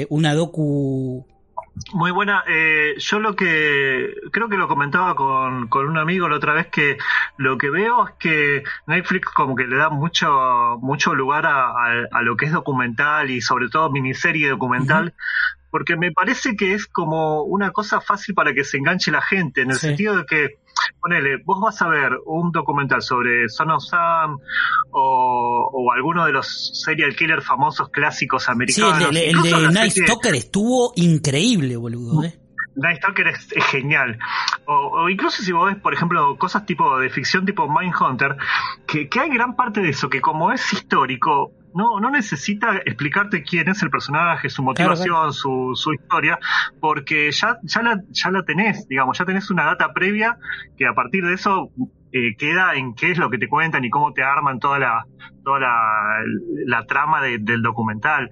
una 0.10 0.34
docu 0.34 1.26
muy 1.94 2.12
buena. 2.12 2.44
Eh, 2.48 2.96
yo 2.98 3.20
lo 3.20 3.36
que 3.36 4.14
creo 4.32 4.50
que 4.50 4.58
lo 4.58 4.68
comentaba 4.68 5.16
con, 5.16 5.68
con 5.68 5.88
un 5.88 5.98
amigo 5.98 6.28
la 6.28 6.38
otra 6.38 6.54
vez 6.54 6.68
que 6.68 6.98
lo 7.38 7.58
que 7.58 7.70
veo 7.70 8.08
es 8.08 8.14
que 8.20 8.64
Netflix 8.88 9.30
como 9.30 9.56
que 9.56 9.68
le 9.68 9.76
da 9.76 9.90
mucho 9.90 10.78
mucho 10.82 11.14
lugar 11.14 11.46
a, 11.46 11.72
a, 12.12 12.22
lo 12.22 12.38
que 12.38 12.46
es 12.46 12.52
documental 12.52 13.30
y 13.30 13.42
sobre 13.42 13.70
todo 13.70 13.92
miniserie 13.92 14.50
documental. 14.50 15.14
Porque 15.70 15.98
me 15.98 16.12
parece 16.12 16.56
que 16.56 16.74
es 16.74 16.88
como 16.88 17.44
una 17.44 17.72
cosa 17.72 18.00
fácil 18.00 18.34
para 18.34 18.54
que 18.54 18.64
se 18.64 18.78
enganche 18.78 19.12
la 19.12 19.22
gente, 19.22 19.62
en 19.62 19.72
el 19.72 19.78
sentido 19.78 20.16
de 20.16 20.26
que 20.26 20.58
ponele, 21.00 21.38
vos 21.46 21.60
vas 21.62 21.82
a 21.82 21.88
ver 21.88 22.12
un 22.26 22.52
documental 22.52 23.02
sobre 23.02 23.48
Son 23.50 23.72
of 23.72 23.84
Sam 23.84 24.38
o, 24.92 25.70
o 25.72 25.92
alguno 25.92 26.26
de 26.26 26.34
los 26.34 26.72
serial 26.84 27.16
killers 27.16 27.46
famosos 27.46 27.90
clásicos 27.90 28.50
americanos. 28.50 29.10
Sí, 29.12 29.20
el, 29.20 29.42
de, 29.42 29.72
Night 29.72 29.92
Stalker 29.92 30.36
estuvo 30.36 30.94
increíble, 30.96 31.78
boludo. 31.78 32.24
¿eh? 32.24 32.40
Night 32.76 32.98
Stalker 32.98 33.28
es, 33.28 33.48
genial. 33.72 34.18
O, 34.66 35.10
incluso 35.10 35.42
si 35.42 35.52
vos 35.52 35.68
ves, 35.68 35.82
por 35.82 35.94
ejemplo, 35.94 36.38
cosas 36.38 36.66
tipo 36.66 37.00
de 37.00 37.10
ficción 37.10 37.46
tipo 37.46 37.68
Mindhunter, 37.68 38.36
que, 38.88 39.08
que 39.08 39.20
hay 39.20 39.30
gran 39.30 39.56
parte 39.56 39.82
de 39.82 39.90
eso, 39.90 40.10
que 40.10 40.22
como 40.22 40.52
es 40.52 40.74
histórico, 40.74 41.52
no, 41.76 42.00
no 42.00 42.10
necesita 42.10 42.78
explicarte 42.78 43.44
quién 43.44 43.68
es 43.68 43.84
el 43.84 43.90
personaje, 43.90 44.50
su 44.50 44.64
motivación, 44.64 45.34
Su, 45.34 45.74
su 45.76 45.94
historia, 45.94 46.40
porque 46.80 47.30
ya, 47.32 47.60
ya, 47.64 47.82
la, 47.82 48.02
ya 48.10 48.32
la 48.32 48.44
tenés, 48.44 48.88
digamos, 48.88 49.18
ya 49.18 49.26
tenés 49.26 49.52
una 49.52 49.66
data 49.66 49.94
previa 49.94 50.38
que 50.78 50.88
a 50.88 50.94
partir 50.94 51.26
de 51.26 51.34
eso 51.34 51.72
eh, 52.12 52.36
queda 52.38 52.76
en 52.76 52.94
qué 52.94 53.12
es 53.12 53.18
lo 53.18 53.30
que 53.30 53.38
te 53.38 53.48
cuentan 53.48 53.84
y 53.84 53.90
cómo 53.90 54.14
te 54.14 54.24
arman 54.24 54.60
toda 54.60 54.80
la, 54.80 55.06
toda 55.44 55.60
la, 55.60 56.86
trama 56.88 57.22
del 57.22 57.62
documental. 57.62 58.30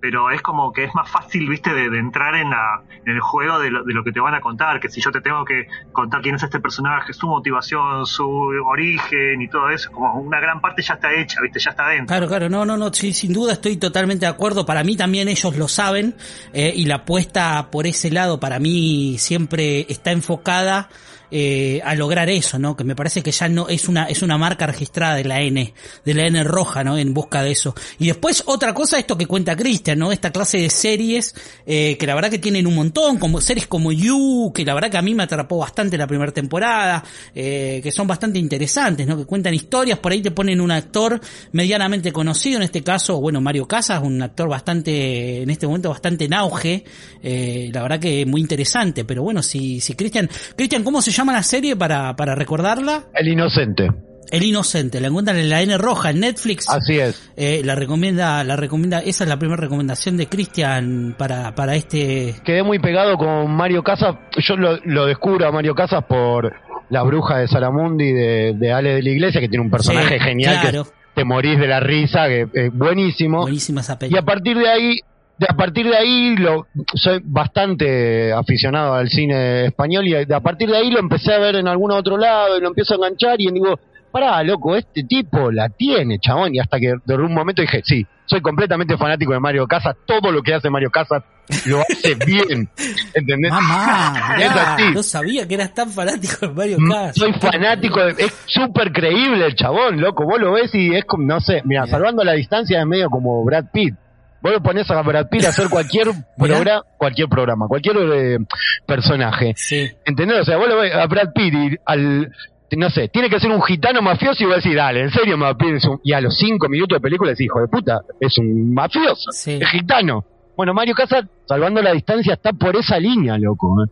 pero 0.00 0.30
es 0.30 0.42
como 0.42 0.72
que 0.72 0.84
es 0.84 0.94
más 0.94 1.10
fácil, 1.10 1.48
viste, 1.48 1.72
de, 1.72 1.86
entrar 1.98 2.34
en, 2.34 2.50
la, 2.50 2.82
en 3.06 3.14
el 3.14 3.20
juego 3.20 3.58
de 3.58 3.70
lo, 3.70 3.84
de 3.84 3.94
lo, 3.94 4.04
que 4.04 4.12
te 4.12 4.20
van 4.20 4.34
a 4.34 4.40
contar, 4.40 4.78
que 4.78 4.90
si 4.90 5.00
yo 5.00 5.10
te 5.10 5.22
tengo 5.22 5.44
que 5.44 5.66
contar 5.92 6.20
quién 6.20 6.34
es 6.34 6.42
este 6.42 6.60
personaje, 6.60 7.14
su 7.14 7.26
motivación, 7.26 8.04
su 8.04 8.28
origen 8.28 9.40
y 9.40 9.48
todo 9.48 9.70
eso, 9.70 9.90
como 9.90 10.20
una 10.20 10.40
gran 10.40 10.60
parte 10.60 10.82
ya 10.82 10.94
está 10.94 11.12
hecha, 11.14 11.40
viste, 11.40 11.58
ya 11.58 11.70
está 11.70 11.88
dentro. 11.88 12.08
Claro, 12.08 12.28
claro, 12.28 12.48
no, 12.50 12.66
no, 12.66 12.76
no, 12.76 12.92
sí, 12.92 13.14
sin 13.14 13.32
duda 13.32 13.54
estoy 13.54 13.78
totalmente 13.78 14.26
de 14.26 14.32
acuerdo, 14.32 14.66
para 14.66 14.84
mí 14.84 14.96
también 14.96 15.28
ellos 15.28 15.56
lo 15.56 15.68
saben, 15.68 16.14
eh, 16.52 16.72
y 16.76 16.84
la 16.84 16.96
apuesta 16.96 17.70
por 17.70 17.86
ese 17.86 18.10
lado 18.10 18.38
para 18.38 18.58
mí 18.58 19.16
siempre 19.18 19.86
está 19.88 20.12
enfocada 20.12 20.90
eh, 21.30 21.80
a 21.84 21.94
lograr 21.94 22.28
eso, 22.28 22.58
¿no? 22.58 22.76
Que 22.76 22.84
me 22.84 22.94
parece 22.94 23.22
que 23.22 23.32
ya 23.32 23.48
no 23.48 23.68
es 23.68 23.88
una 23.88 24.04
es 24.04 24.22
una 24.22 24.38
marca 24.38 24.66
registrada 24.66 25.16
de 25.16 25.24
la 25.24 25.40
N, 25.40 25.74
de 26.04 26.14
la 26.14 26.26
N 26.26 26.44
roja, 26.44 26.84
¿no? 26.84 26.98
En 26.98 27.14
busca 27.14 27.42
de 27.42 27.52
eso. 27.52 27.74
Y 27.98 28.06
después 28.06 28.42
otra 28.46 28.74
cosa 28.74 28.98
esto 28.98 29.16
que 29.16 29.26
cuenta 29.26 29.56
Cristian, 29.56 29.98
¿no? 29.98 30.12
Esta 30.12 30.30
clase 30.30 30.58
de 30.58 30.70
series 30.70 31.34
eh, 31.66 31.96
que 31.98 32.06
la 32.06 32.14
verdad 32.14 32.30
que 32.30 32.38
tienen 32.38 32.66
un 32.66 32.74
montón, 32.74 33.18
como 33.18 33.40
series 33.40 33.66
como 33.66 33.92
You, 33.92 34.52
que 34.54 34.64
la 34.64 34.74
verdad 34.74 34.90
que 34.90 34.98
a 34.98 35.02
mí 35.02 35.14
me 35.14 35.22
atrapó 35.22 35.58
bastante 35.58 35.96
la 35.96 36.06
primera 36.06 36.32
temporada, 36.32 37.04
eh, 37.34 37.80
que 37.82 37.90
son 37.90 38.06
bastante 38.06 38.38
interesantes, 38.38 39.06
¿no? 39.06 39.16
Que 39.16 39.24
cuentan 39.24 39.54
historias, 39.54 39.98
por 39.98 40.12
ahí 40.12 40.20
te 40.20 40.30
ponen 40.30 40.60
un 40.60 40.70
actor 40.70 41.20
medianamente 41.52 42.12
conocido, 42.12 42.58
en 42.58 42.64
este 42.64 42.82
caso, 42.82 43.20
bueno, 43.20 43.40
Mario 43.40 43.66
Casas, 43.66 44.02
un 44.02 44.20
actor 44.22 44.48
bastante, 44.48 45.42
en 45.42 45.50
este 45.50 45.66
momento 45.66 45.90
bastante 45.90 46.24
en 46.24 46.34
auge, 46.34 46.84
eh, 47.22 47.70
la 47.72 47.82
verdad 47.82 48.00
que 48.00 48.26
muy 48.26 48.40
interesante, 48.40 49.04
pero 49.04 49.22
bueno, 49.22 49.42
si, 49.42 49.80
si 49.80 49.94
Cristian, 49.94 50.28
Cristian, 50.56 50.82
¿cómo 50.82 51.00
se 51.02 51.10
llama? 51.16 51.32
la 51.32 51.42
serie 51.42 51.76
para, 51.76 52.14
para 52.16 52.34
recordarla? 52.34 53.04
El 53.14 53.28
Inocente. 53.28 53.90
El 54.30 54.42
Inocente, 54.42 55.00
la 55.00 55.08
encuentran 55.08 55.36
en 55.36 55.48
la 55.48 55.62
N 55.62 55.76
roja 55.78 56.10
en 56.10 56.20
Netflix. 56.20 56.68
Así 56.68 56.98
es. 56.98 57.30
Eh, 57.36 57.62
la 57.64 57.74
recomienda, 57.74 58.42
la 58.42 58.56
recomienda, 58.56 58.98
esa 59.00 59.24
es 59.24 59.30
la 59.30 59.38
primera 59.38 59.60
recomendación 59.60 60.16
de 60.16 60.26
Cristian 60.26 61.14
para, 61.16 61.54
para 61.54 61.76
este. 61.76 62.34
Quedé 62.44 62.62
muy 62.62 62.78
pegado 62.78 63.16
con 63.16 63.50
Mario 63.54 63.82
Casas. 63.82 64.16
Yo 64.38 64.56
lo, 64.56 65.06
descubro 65.06 65.46
a 65.46 65.52
Mario 65.52 65.74
Casas 65.74 66.04
por 66.04 66.52
la 66.90 67.02
bruja 67.02 67.38
de 67.38 67.48
Salamundi 67.48 68.12
de, 68.12 68.54
de 68.56 68.72
Ale 68.72 68.94
de 68.94 69.02
la 69.02 69.10
Iglesia, 69.10 69.40
que 69.40 69.48
tiene 69.48 69.64
un 69.64 69.70
personaje 69.70 70.18
genial 70.18 70.60
que 70.62 70.82
te 71.14 71.24
morís 71.24 71.58
de 71.58 71.68
la 71.68 71.80
risa, 71.80 72.26
que 72.26 72.48
es 72.52 72.72
buenísimo. 72.72 73.42
Buenísima 73.42 73.82
esa 73.82 73.98
Y 74.08 74.16
a 74.16 74.22
partir 74.22 74.58
de 74.58 74.68
ahí 74.68 74.98
de 75.38 75.46
a 75.48 75.56
partir 75.56 75.86
de 75.86 75.96
ahí 75.96 76.36
lo 76.36 76.66
soy 76.94 77.20
bastante 77.24 78.32
aficionado 78.32 78.94
al 78.94 79.08
cine 79.08 79.66
español 79.66 80.06
y 80.06 80.14
a 80.14 80.40
partir 80.40 80.70
de 80.70 80.76
ahí 80.76 80.90
lo 80.90 81.00
empecé 81.00 81.34
a 81.34 81.38
ver 81.38 81.56
en 81.56 81.66
algún 81.66 81.90
otro 81.90 82.16
lado 82.16 82.56
y 82.56 82.60
lo 82.60 82.68
empiezo 82.68 82.94
a 82.94 82.96
enganchar 82.96 83.40
y 83.40 83.50
digo, 83.50 83.78
pará, 84.14 84.44
loco, 84.44 84.76
este 84.76 85.02
tipo 85.02 85.50
la 85.50 85.68
tiene, 85.70 86.20
chabón, 86.20 86.54
y 86.54 86.60
hasta 86.60 86.78
que 86.78 86.92
de 87.04 87.14
un 87.16 87.34
momento 87.34 87.62
dije, 87.62 87.82
sí, 87.84 88.06
soy 88.26 88.40
completamente 88.40 88.96
fanático 88.96 89.32
de 89.32 89.40
Mario 89.40 89.66
Casas, 89.66 89.96
todo 90.06 90.30
lo 90.30 90.40
que 90.40 90.54
hace 90.54 90.70
Mario 90.70 90.88
Casas 90.90 91.24
lo 91.66 91.80
hace 91.80 92.14
bien, 92.26 92.68
¿entendés? 93.12 93.50
Mamá, 93.50 94.36
no 94.94 95.02
sabía 95.02 95.48
que 95.48 95.54
eras 95.54 95.74
tan 95.74 95.90
fanático 95.90 96.46
de 96.46 96.54
Mario 96.54 96.76
mm, 96.78 96.90
Casas. 96.92 97.16
Soy 97.16 97.32
fanático, 97.32 98.00
es 98.02 98.32
súper 98.46 98.92
creíble 98.92 99.46
el 99.46 99.56
chabón, 99.56 100.00
loco, 100.00 100.24
vos 100.24 100.40
lo 100.40 100.52
ves 100.52 100.72
y 100.76 100.94
es 100.94 101.04
como, 101.04 101.26
no 101.26 101.40
sé, 101.40 101.62
mira, 101.64 101.84
salvando 101.88 102.22
la 102.22 102.34
distancia 102.34 102.78
es 102.78 102.86
medio 102.86 103.10
como 103.10 103.44
Brad 103.44 103.64
Pitt, 103.72 103.96
Vos 104.44 104.52
lo 104.52 104.62
pones 104.62 104.90
a 104.90 105.00
Brad 105.00 105.30
Pitt 105.30 105.46
a 105.46 105.48
hacer 105.48 105.70
cualquier 105.70 106.08
programa, 106.36 106.82
cualquier 106.98 107.28
programa, 107.30 107.66
cualquier 107.66 107.96
eh, 107.96 108.38
personaje. 108.86 109.54
Sí. 109.56 109.90
¿Entendés? 110.04 110.42
O 110.42 110.44
sea, 110.44 110.58
vos 110.58 110.68
lo 110.68 110.76
ves 110.76 110.94
a 110.94 111.06
Brad 111.06 111.32
Pitt 111.34 111.54
y 111.54 111.76
al, 111.86 112.30
no 112.76 112.90
sé, 112.90 113.08
tiene 113.08 113.30
que 113.30 113.40
ser 113.40 113.50
un 113.50 113.62
gitano 113.62 114.02
mafioso 114.02 114.42
y 114.42 114.46
vos 114.46 114.56
decís, 114.56 114.76
dale, 114.76 115.00
en 115.00 115.10
serio, 115.10 115.38
Pitt 115.56 115.82
y 116.02 116.12
a 116.12 116.20
los 116.20 116.36
cinco 116.36 116.68
minutos 116.68 116.96
de 116.96 117.00
película 117.00 117.30
decís, 117.30 117.46
hijo 117.46 117.58
de 117.58 117.68
puta, 117.68 118.02
es 118.20 118.36
un 118.36 118.74
mafioso, 118.74 119.30
es 119.30 119.66
gitano. 119.70 120.26
Bueno, 120.54 120.74
Mario 120.74 120.94
Casas, 120.94 121.24
salvando 121.48 121.80
la 121.80 121.92
distancia, 121.92 122.34
está 122.34 122.52
por 122.52 122.76
esa 122.76 122.98
línea, 122.98 123.38
loco. 123.38 123.82
¿eh? 123.82 123.88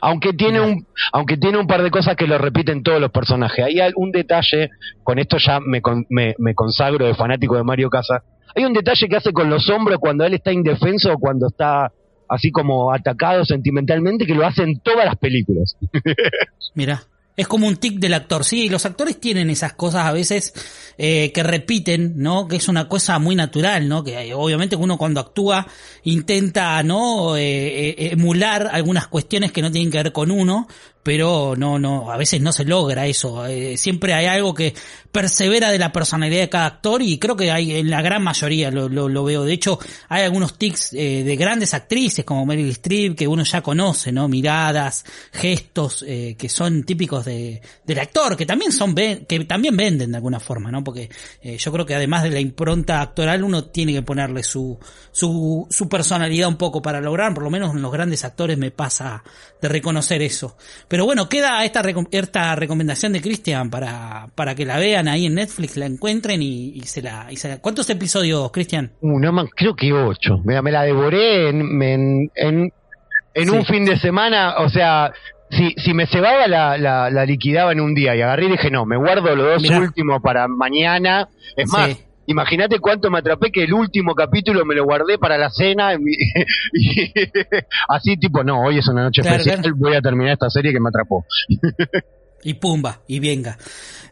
Aunque 0.00 0.32
tiene 0.32 0.62
un, 0.62 0.86
aunque 1.12 1.36
tiene 1.36 1.58
un 1.58 1.66
par 1.66 1.82
de 1.82 1.90
cosas 1.90 2.16
que 2.16 2.26
lo 2.26 2.38
repiten 2.38 2.82
todos 2.82 3.02
los 3.02 3.10
personajes. 3.10 3.66
Hay 3.66 3.78
un 3.96 4.12
detalle, 4.12 4.70
con 5.04 5.18
esto 5.18 5.36
ya 5.36 5.60
me, 5.60 5.82
me, 6.08 6.34
me 6.38 6.54
consagro 6.54 7.04
de 7.04 7.14
fanático 7.14 7.54
de 7.56 7.64
Mario 7.64 7.90
Casas, 7.90 8.22
hay 8.54 8.64
un 8.64 8.72
detalle 8.72 9.08
que 9.08 9.16
hace 9.16 9.32
con 9.32 9.50
los 9.50 9.68
hombros 9.68 9.98
cuando 9.98 10.24
él 10.24 10.34
está 10.34 10.52
indefenso 10.52 11.12
o 11.12 11.18
cuando 11.18 11.48
está 11.48 11.92
así 12.28 12.50
como 12.50 12.92
atacado 12.92 13.44
sentimentalmente 13.44 14.26
que 14.26 14.34
lo 14.34 14.46
hace 14.46 14.62
en 14.62 14.80
todas 14.80 15.04
las 15.04 15.16
películas. 15.16 15.76
Mira. 16.74 17.02
Es 17.36 17.48
como 17.48 17.66
un 17.66 17.76
tic 17.76 17.98
del 17.98 18.12
actor, 18.12 18.44
sí, 18.44 18.68
los 18.68 18.84
actores 18.84 19.18
tienen 19.18 19.48
esas 19.48 19.72
cosas 19.72 20.04
a 20.04 20.12
veces 20.12 20.52
eh, 20.98 21.32
que 21.32 21.42
repiten, 21.42 22.14
¿no? 22.16 22.46
Que 22.46 22.56
es 22.56 22.68
una 22.68 22.86
cosa 22.86 23.18
muy 23.18 23.34
natural, 23.34 23.88
¿no? 23.88 24.04
Que 24.04 24.34
obviamente 24.34 24.76
uno 24.76 24.98
cuando 24.98 25.20
actúa 25.20 25.66
intenta, 26.02 26.82
¿no? 26.82 27.38
Eh, 27.38 27.88
eh, 27.90 28.10
emular 28.12 28.68
algunas 28.70 29.06
cuestiones 29.06 29.52
que 29.52 29.62
no 29.62 29.70
tienen 29.70 29.90
que 29.90 30.02
ver 30.02 30.12
con 30.12 30.30
uno, 30.30 30.68
pero 31.02 31.54
no, 31.56 31.78
no, 31.78 32.10
a 32.10 32.16
veces 32.16 32.40
no 32.40 32.52
se 32.52 32.64
logra 32.64 33.06
eso. 33.06 33.46
Eh, 33.46 33.76
siempre 33.76 34.12
hay 34.12 34.26
algo 34.26 34.52
que 34.52 34.74
persevera 35.10 35.70
de 35.70 35.78
la 35.78 35.92
personalidad 35.92 36.40
de 36.40 36.48
cada 36.48 36.66
actor 36.66 37.02
y 37.02 37.18
creo 37.18 37.36
que 37.36 37.50
hay 37.50 37.72
en 37.76 37.90
la 37.90 38.02
gran 38.02 38.22
mayoría 38.22 38.70
lo, 38.70 38.88
lo, 38.88 39.24
veo. 39.24 39.44
De 39.44 39.52
hecho, 39.52 39.78
hay 40.08 40.24
algunos 40.24 40.58
tics 40.58 40.92
eh, 40.92 41.24
de 41.24 41.36
grandes 41.36 41.72
actrices 41.74 42.24
como 42.24 42.44
Meryl 42.44 42.70
Streep 42.70 43.16
que 43.16 43.26
uno 43.26 43.42
ya 43.44 43.62
conoce, 43.62 44.12
¿no? 44.12 44.28
Miradas, 44.28 45.04
gestos 45.32 46.04
eh, 46.06 46.36
que 46.38 46.48
son 46.48 46.84
típicos 46.84 47.24
de, 47.24 47.62
del 47.84 47.98
actor, 47.98 48.36
que 48.36 48.46
también 48.46 48.70
son 48.70 48.94
que 48.94 49.44
también 49.48 49.76
venden 49.76 50.10
de 50.10 50.16
alguna 50.16 50.40
forma, 50.40 50.70
¿no? 50.70 50.84
Porque 50.84 51.08
yo 51.42 51.72
creo 51.72 51.86
que 51.86 51.94
además 51.94 52.24
de 52.24 52.30
la 52.30 52.40
impronta 52.40 53.00
actoral 53.00 53.42
uno 53.44 53.64
tiene 53.64 53.92
que 53.92 54.02
ponerle 54.02 54.42
su, 54.42 54.78
su, 55.12 55.66
su 55.70 55.88
personalidad 55.88 56.48
un 56.48 56.56
poco 56.56 56.82
para 56.82 57.00
lograr, 57.00 57.32
por 57.32 57.44
lo 57.44 57.50
menos 57.50 57.74
en 57.74 57.82
los 57.82 57.92
grandes 57.92 58.24
actores 58.24 58.58
me 58.58 58.70
pasa 58.70 59.22
de 59.60 59.68
reconocer 59.68 60.22
eso. 60.22 60.56
Pero 60.90 61.04
bueno, 61.04 61.28
queda 61.28 61.64
esta, 61.64 61.82
esta 62.10 62.56
recomendación 62.56 63.12
de 63.12 63.20
Cristian 63.20 63.70
para, 63.70 64.26
para 64.34 64.56
que 64.56 64.66
la 64.66 64.76
vean 64.76 65.06
ahí 65.06 65.26
en 65.26 65.36
Netflix, 65.36 65.76
la 65.76 65.86
encuentren 65.86 66.42
y, 66.42 66.80
se, 66.80 67.00
la, 67.00 67.28
y 67.30 67.36
¿Cuántos 67.60 67.88
episodios, 67.90 68.50
Cristian? 68.50 68.90
Uh, 69.00 69.20
no, 69.20 69.46
creo 69.54 69.76
que 69.76 69.92
ocho. 69.92 70.40
Mira, 70.44 70.62
me 70.62 70.72
la 70.72 70.82
devoré 70.82 71.48
en, 71.48 72.30
en, 72.34 72.72
en, 73.34 73.50
un 73.50 73.64
fin 73.66 73.84
de 73.84 74.00
semana, 74.00 74.56
o 74.58 74.68
sea, 74.68 75.12
si, 75.48 75.74
si 75.76 75.94
me 75.94 76.08
cebaba 76.08 76.48
la, 76.48 76.76
la, 76.76 77.24
liquidaba 77.24 77.70
en 77.70 77.80
un 77.80 77.94
día 77.94 78.16
y 78.16 78.22
agarré 78.22 78.46
y 78.46 78.50
dije, 78.50 78.72
no, 78.72 78.84
me 78.84 78.96
guardo 78.96 79.36
los 79.36 79.62
dos 79.62 79.70
últimos 79.70 80.20
para 80.20 80.48
mañana. 80.48 81.28
Es 81.56 81.70
más, 81.70 81.96
Imagínate 82.30 82.78
cuánto 82.78 83.10
me 83.10 83.18
atrapé 83.18 83.50
que 83.50 83.64
el 83.64 83.72
último 83.72 84.14
capítulo 84.14 84.64
me 84.64 84.76
lo 84.76 84.84
guardé 84.84 85.18
para 85.18 85.36
la 85.36 85.50
cena. 85.50 85.90
Y, 86.72 87.12
así 87.88 88.16
tipo, 88.16 88.44
no, 88.44 88.62
hoy 88.62 88.78
es 88.78 88.86
una 88.86 89.02
noche 89.02 89.22
especial, 89.22 89.72
voy 89.74 89.96
a 89.96 90.00
terminar 90.00 90.34
esta 90.34 90.48
serie 90.48 90.72
que 90.72 90.78
me 90.78 90.90
atrapó. 90.90 91.26
y 92.44 92.54
pumba, 92.54 93.00
y 93.08 93.18
venga. 93.18 93.58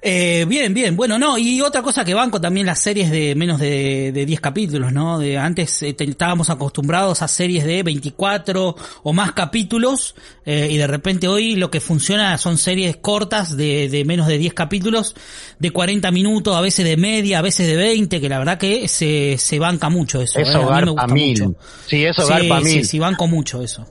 Eh, 0.00 0.45
bien, 0.47 0.73
bien, 0.75 0.97
bueno, 0.97 1.19
no, 1.19 1.38
y 1.38 1.61
otra 1.61 1.83
cosa 1.83 2.05
que 2.05 2.14
banco 2.14 2.40
también 2.40 2.67
las 2.67 2.78
series 2.78 3.11
de 3.11 3.35
menos 3.35 3.59
de, 3.59 4.12
de 4.12 4.26
10 4.26 4.40
capítulos, 4.40 4.93
¿no? 4.93 5.19
De 5.19 5.37
antes 5.37 5.83
eh, 5.83 5.97
estábamos 5.99 6.50
acostumbrados 6.50 7.23
a 7.23 7.28
series 7.28 7.64
de 7.64 7.83
24 7.83 8.76
o 9.02 9.12
más 9.12 9.33
capítulos, 9.33 10.14
eh, 10.45 10.69
y 10.71 10.76
de 10.76 10.87
repente 10.87 11.26
hoy 11.26 11.57
lo 11.57 11.71
que 11.71 11.81
funciona 11.81 12.38
son 12.38 12.59
series 12.59 12.97
cortas 12.99 13.57
de, 13.57 13.88
de 13.88 14.05
menos 14.05 14.28
de 14.28 14.38
10 14.38 14.55
capítulos, 14.55 15.17
de 15.59 15.71
40 15.71 16.11
minutos, 16.12 16.55
a 16.55 16.61
veces 16.61 16.85
de 16.85 16.97
media, 16.97 17.40
a 17.40 17.43
veces 17.43 17.67
de 17.67 17.76
20, 17.76 18.21
que 18.21 18.28
la 18.28 18.38
verdad 18.38 18.59
que 18.59 18.87
se, 18.87 19.37
se 19.38 19.59
banca 19.59 19.88
mucho 19.88 20.23
eso. 20.23 20.38
Eso 20.38 20.62
¿eh? 20.62 20.67
garpa 20.67 21.07
mil. 21.09 21.57
Sí, 21.87 22.05
eso 22.05 22.23
sí, 22.23 22.28
garpa 22.28 22.61
mil. 22.61 22.73
Sí, 22.73 22.85
sí, 22.85 22.99
banco 22.99 23.26
mucho 23.26 23.62
eso 23.62 23.87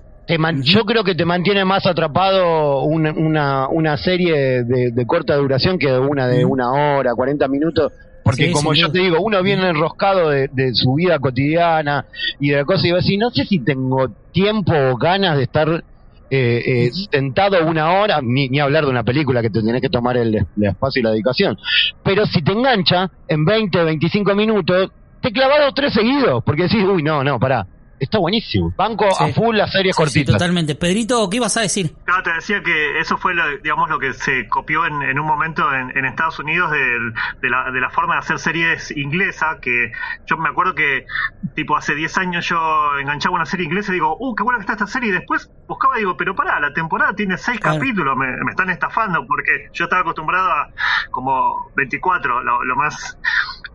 yo 0.63 0.83
creo 0.85 1.03
que 1.03 1.15
te 1.15 1.25
mantiene 1.25 1.63
más 1.63 1.85
atrapado 1.85 2.81
una, 2.83 3.67
una, 3.69 3.97
serie 3.97 4.63
de, 4.63 5.05
corta 5.05 5.35
duración 5.35 5.77
que 5.77 5.91
una 5.91 6.27
de 6.27 6.43
una 6.43 6.71
hora, 6.71 7.13
40 7.15 7.47
minutos. 7.47 7.91
Porque 8.23 8.51
como 8.51 8.73
yo 8.73 8.91
te 8.91 8.99
digo, 8.99 9.21
uno 9.21 9.41
viene 9.41 9.69
enroscado 9.69 10.29
de, 10.29 10.73
su 10.73 10.95
vida 10.95 11.17
cotidiana 11.19 12.05
y 12.39 12.49
de 12.49 12.57
la 12.57 12.65
cosa 12.65 12.85
y 12.85 12.91
va 12.91 12.97
a 12.97 13.01
decir, 13.01 13.17
no 13.17 13.29
sé 13.29 13.45
si 13.45 13.59
tengo 13.59 14.09
tiempo 14.33 14.73
o 14.73 14.97
ganas 14.97 15.37
de 15.37 15.43
estar 15.43 15.83
eh, 16.29 16.61
eh, 16.65 16.91
sentado 17.09 17.65
una 17.65 17.93
hora, 17.93 18.19
ni, 18.21 18.49
ni, 18.49 18.59
hablar 18.59 18.83
de 18.83 18.91
una 18.91 19.03
película 19.03 19.41
que 19.41 19.49
te 19.49 19.61
tenés 19.61 19.81
que 19.81 19.87
tomar 19.87 20.17
el, 20.17 20.35
el, 20.35 20.63
espacio 20.63 20.99
y 20.99 21.03
la 21.03 21.11
dedicación. 21.11 21.57
Pero 22.03 22.25
si 22.25 22.41
te 22.41 22.51
engancha 22.51 23.09
en 23.29 23.45
20, 23.45 23.81
25 23.85 24.35
minutos, 24.35 24.91
te 25.21 25.31
clavas 25.31 25.59
dos 25.61 25.73
tres 25.73 25.93
seguidos, 25.93 26.43
porque 26.43 26.63
decís, 26.63 26.83
uy, 26.83 27.01
no, 27.01 27.23
no, 27.23 27.39
pará, 27.39 27.65
está 27.99 28.19
buenísimo. 28.19 28.73
Banco 28.75 29.05
a 29.07 29.27
full 29.29 29.55
las 29.55 29.71
series 29.71 29.95
cortitas. 29.95 30.33
totalmente. 30.33 30.75
Pedrito, 30.75 31.29
¿qué 31.29 31.37
ibas 31.37 31.57
a 31.57 31.61
decir? 31.61 31.93
Claro, 32.05 32.23
te 32.23 32.33
decía 32.33 32.61
que 32.61 32.99
eso 32.99 33.17
fue, 33.17 33.33
lo, 33.33 33.57
digamos, 33.57 33.89
lo 33.89 33.99
que 33.99 34.13
se 34.13 34.47
copió 34.47 34.85
en, 34.85 35.19
un 35.19 35.25
momento 35.25 35.63
en, 35.73 36.05
Estados 36.05 36.39
Unidos 36.39 36.71
de, 36.71 37.49
la, 37.49 37.71
de 37.71 37.81
la 37.81 37.89
forma 37.89 38.13
de 38.15 38.19
hacer 38.19 38.39
series 38.39 38.95
inglesa, 38.95 39.59
que 39.61 39.91
yo 40.25 40.37
me 40.37 40.49
acuerdo 40.49 40.73
que, 40.73 41.05
tipo, 41.53 41.75
hace 41.75 41.95
10 41.95 42.17
años 42.17 42.47
yo 42.47 42.57
enganchaba 42.99 43.35
una 43.35 43.45
serie 43.45 43.65
inglesa 43.65 43.91
y 43.91 43.95
digo, 43.95 44.15
uh, 44.17 44.35
qué 44.35 44.43
buena 44.43 44.57
que 44.57 44.61
está 44.61 44.73
esta 44.73 44.87
serie, 44.87 45.09
y 45.09 45.13
después 45.13 45.51
buscaba 45.67 45.97
y 45.97 45.99
digo, 45.99 46.15
pero 46.15 46.35
pará, 46.35 46.59
la 46.59 46.73
temporada 46.73 47.13
tiene 47.13 47.37
6 47.37 47.59
capítulos, 47.59 48.15
me, 48.15 48.27
están 48.49 48.69
estafando, 48.69 49.25
porque 49.27 49.69
yo 49.73 49.85
estaba 49.85 50.01
acostumbrado 50.01 50.49
a 50.49 50.69
como 51.11 51.71
24, 51.75 52.43
lo, 52.43 52.63
lo 52.63 52.75
más 52.75 53.17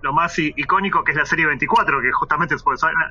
lo 0.02 0.12
más 0.12 0.36
icónico 0.38 1.04
que 1.04 1.12
es 1.12 1.16
la 1.16 1.24
serie 1.24 1.46
24, 1.46 2.00
que 2.00 2.10
justamente 2.10 2.56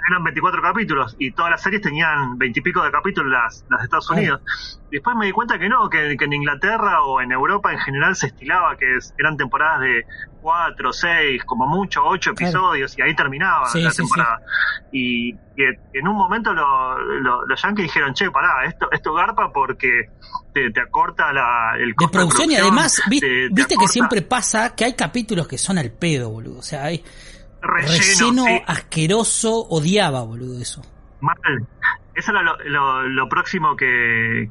eran 0.10 0.24
24 0.24 0.62
capítulos 0.62 1.01
y 1.20 1.32
todas 1.32 1.52
las 1.52 1.62
series 1.62 1.82
tenían 1.82 2.38
20 2.38 2.60
y 2.60 2.64
pico 2.64 2.84
de 2.84 2.92
capítulos 2.92 3.32
las, 3.32 3.66
las 3.70 3.80
de 3.80 3.84
Estados 3.86 4.10
Unidos. 4.10 4.42
Después 4.90 5.16
me 5.16 5.26
di 5.26 5.32
cuenta 5.32 5.58
que 5.58 5.70
no, 5.70 5.90
que, 5.90 6.12
en 6.20 6.34
Inglaterra 6.34 7.04
o 7.04 7.22
en 7.22 7.32
Europa 7.32 7.72
en 7.72 7.80
general 7.80 8.16
se 8.16 8.28
estilaba 8.28 8.76
que 8.78 8.98
eran 9.18 9.38
temporadas 9.38 9.82
de 9.82 10.06
4, 10.42 10.94
6, 10.94 11.44
como 11.46 11.68
mucho, 11.68 12.02
8 12.04 12.32
episodios 12.32 12.98
y 12.98 13.02
ahí 13.02 13.16
terminaba 13.16 13.70
la 13.74 13.92
temporada. 13.92 14.42
Y, 14.92 15.36
en 15.58 16.08
un 16.08 16.16
momento 16.16 16.54
los 16.54 17.62
yankees 17.62 17.84
dijeron, 17.84 18.14
che, 18.14 18.32
pará, 18.32 18.66
esto, 18.66 18.92
esto 18.92 19.14
garpa 19.14 19.52
porque 19.54 20.10
te, 20.54 20.82
acorta 20.82 21.32
la, 21.32 21.76
el 21.78 21.94
de 21.94 22.08
producción, 22.08 22.52
y 22.52 22.56
además, 22.56 23.02
viste, 23.08 23.50
que 23.80 23.88
siempre 23.88 24.22
pasa 24.22 24.76
que 24.76 24.86
hay 24.86 24.94
capítulos 24.94 25.48
que 25.48 25.58
son 25.58 25.78
al 25.78 25.92
pedo, 25.92 26.30
boludo. 26.30 26.60
O 26.60 26.64
sea, 26.64 26.86
hay 26.86 27.04
relleno, 27.62 28.46
asqueroso, 28.68 29.68
odiaba, 29.70 30.24
boludo, 30.24 30.62
eso. 30.62 30.82
Mal. 31.20 31.36
Eso 32.14 32.32
era 32.32 32.42
lo, 32.44 33.30
próximo 33.30 33.78
que, 33.78 34.48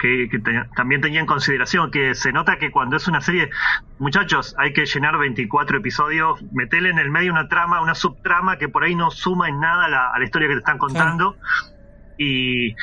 también 0.75 1.03
tenía 1.03 1.21
en 1.21 1.27
consideración, 1.27 1.91
que 1.91 2.15
se 2.15 2.33
nota 2.33 2.57
que 2.57 2.71
cuando 2.71 2.97
es 2.97 3.07
una 3.07 3.21
serie, 3.21 3.51
muchachos, 3.99 4.55
hay 4.57 4.73
que 4.73 4.87
llenar 4.87 5.19
24 5.19 5.79
episodios, 5.79 6.43
meterle 6.53 6.89
en 6.89 6.99
el 6.99 7.11
medio 7.11 7.33
una 7.33 7.49
trama, 7.49 7.83
una 7.83 7.95
subtrama 7.95 8.57
que 8.57 8.69
por 8.71 8.85
ahí 8.85 8.95
no 8.95 9.11
suma 9.11 9.51
en 9.51 9.61
nada 9.61 10.11
a 10.11 10.19
la 10.19 10.25
historia 10.25 10.49
que 10.49 10.55
te 10.55 10.61
están 10.61 10.79
contando. 10.79 11.37
Y, 12.17 12.75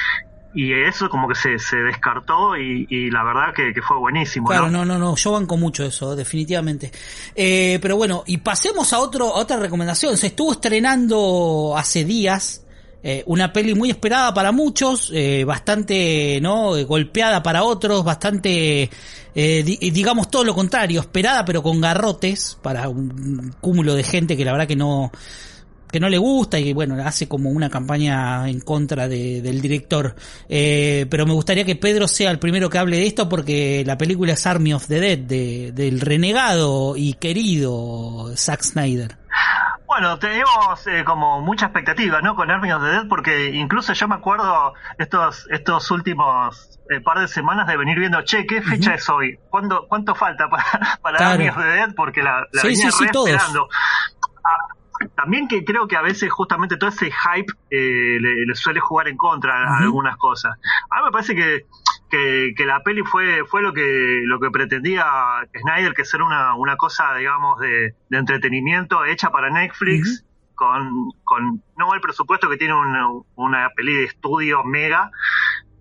y 0.57 0.73
eso 0.73 1.07
como 1.07 1.27
que 1.27 1.35
se, 1.35 1.59
se 1.59 1.77
descartó 1.77 2.57
y, 2.57 3.11
la 3.11 3.23
verdad 3.23 3.53
que, 3.53 3.79
fue 3.79 3.95
buenísimo. 3.99 4.47
Claro, 4.47 4.71
¿no? 4.71 4.83
no, 4.83 4.97
no, 4.97 5.15
yo 5.15 5.31
banco 5.33 5.55
mucho 5.55 5.85
eso, 5.85 6.15
definitivamente. 6.15 6.91
Eh, 7.35 7.77
pero 7.79 7.95
bueno, 7.95 8.23
y 8.25 8.37
pasemos 8.37 8.91
a, 8.91 8.97
otro, 8.97 9.35
a 9.35 9.41
otra 9.41 9.57
recomendación. 9.57 10.17
Se 10.17 10.27
estuvo 10.27 10.53
estrenando 10.53 11.75
hace 11.77 12.05
días 12.05 12.65
eh, 13.03 13.21
una 13.27 13.53
peli 13.53 13.75
muy 13.75 13.91
esperada 13.91 14.33
para 14.33 14.51
muchos, 14.51 15.11
eh, 15.13 15.43
bastante 15.43 16.39
no 16.41 16.71
golpeada 16.87 17.43
para 17.43 17.61
otros, 17.61 18.03
bastante 18.03 18.89
digamos 19.35 20.31
todo 20.31 20.43
lo 20.43 20.55
contrario, 20.55 21.01
esperada 21.01 21.45
pero 21.45 21.61
con 21.61 21.79
garrotes 21.79 22.57
para 22.63 22.89
un 22.89 23.53
cúmulo 23.61 23.93
de 23.93 24.01
gente 24.01 24.35
que 24.35 24.43
la 24.43 24.53
verdad 24.53 24.67
que 24.67 24.75
no 24.75 25.11
que 25.91 25.99
no 25.99 26.09
le 26.09 26.17
gusta 26.17 26.59
y 26.59 26.73
bueno, 26.73 26.95
hace 27.05 27.27
como 27.27 27.49
una 27.49 27.69
campaña 27.69 28.47
en 28.49 28.59
contra 28.59 29.07
de, 29.07 29.41
del 29.41 29.61
director. 29.61 30.15
Eh, 30.49 31.05
pero 31.09 31.25
me 31.25 31.33
gustaría 31.33 31.65
que 31.65 31.75
Pedro 31.75 32.07
sea 32.07 32.31
el 32.31 32.39
primero 32.39 32.69
que 32.69 32.77
hable 32.77 32.97
de 32.97 33.07
esto 33.07 33.29
porque 33.29 33.83
la 33.85 33.97
película 33.97 34.33
es 34.33 34.45
Army 34.45 34.73
of 34.73 34.87
the 34.87 34.99
Dead, 34.99 35.17
de, 35.19 35.71
del 35.73 36.01
renegado 36.01 36.95
y 36.95 37.13
querido 37.13 38.31
Zack 38.35 38.61
Snyder. 38.61 39.17
Bueno, 39.85 40.19
tenemos 40.19 40.85
eh, 40.87 41.03
como 41.05 41.41
mucha 41.41 41.67
expectativa, 41.67 42.21
¿no? 42.21 42.35
Con 42.35 42.51
Army 42.51 42.71
of 42.71 42.83
the 42.83 42.89
Dead, 42.89 43.07
porque 43.07 43.51
incluso 43.55 43.93
yo 43.93 44.07
me 44.07 44.15
acuerdo 44.15 44.73
estos 44.97 45.47
estos 45.49 45.89
últimos 45.91 46.77
eh, 46.89 46.99
par 46.99 47.19
de 47.19 47.27
semanas 47.27 47.67
de 47.67 47.77
venir 47.77 47.97
viendo, 47.97 48.21
che, 48.23 48.45
¿qué 48.45 48.61
fecha 48.61 48.93
es 48.95 49.09
hoy? 49.09 49.39
¿Cuándo, 49.49 49.87
¿Cuánto 49.87 50.13
falta 50.13 50.49
para, 50.49 50.99
para 51.01 51.31
Army 51.31 51.49
of 51.49 51.57
the 51.57 51.63
Dead? 51.63 51.95
Porque 51.95 52.21
la, 52.21 52.45
la 52.51 52.63
venía 52.63 52.89
esperando. 52.89 53.69
Ah, 54.43 54.76
también 55.15 55.47
que 55.47 55.63
creo 55.63 55.87
que 55.87 55.95
a 55.95 56.01
veces 56.01 56.31
justamente 56.31 56.77
todo 56.77 56.89
ese 56.89 57.11
hype 57.11 57.51
eh, 57.69 58.17
le, 58.19 58.55
suele 58.55 58.79
jugar 58.79 59.07
en 59.07 59.17
contra 59.17 59.63
a 59.63 59.77
algunas 59.79 60.17
cosas. 60.17 60.57
A 60.89 60.97
mí 60.97 61.05
me 61.05 61.11
parece 61.11 61.35
que, 61.35 61.65
que, 62.09 62.65
la 62.65 62.81
peli 62.83 63.03
fue, 63.03 63.45
fue 63.45 63.61
lo 63.61 63.73
que, 63.73 64.21
lo 64.25 64.39
que 64.39 64.49
pretendía 64.49 65.05
Snyder, 65.55 65.93
que 65.93 66.05
ser 66.05 66.21
una, 66.21 66.55
una 66.55 66.77
cosa, 66.77 67.15
digamos, 67.15 67.59
de, 67.59 67.95
entretenimiento 68.11 69.05
hecha 69.05 69.29
para 69.29 69.49
Netflix, 69.49 70.25
con, 70.55 71.11
con 71.23 71.63
no 71.77 71.93
el 71.93 72.01
presupuesto 72.01 72.49
que 72.49 72.57
tiene 72.57 72.73
una, 72.73 73.07
una 73.35 73.69
peli 73.75 73.93
de 73.93 74.05
estudio 74.05 74.63
mega, 74.63 75.11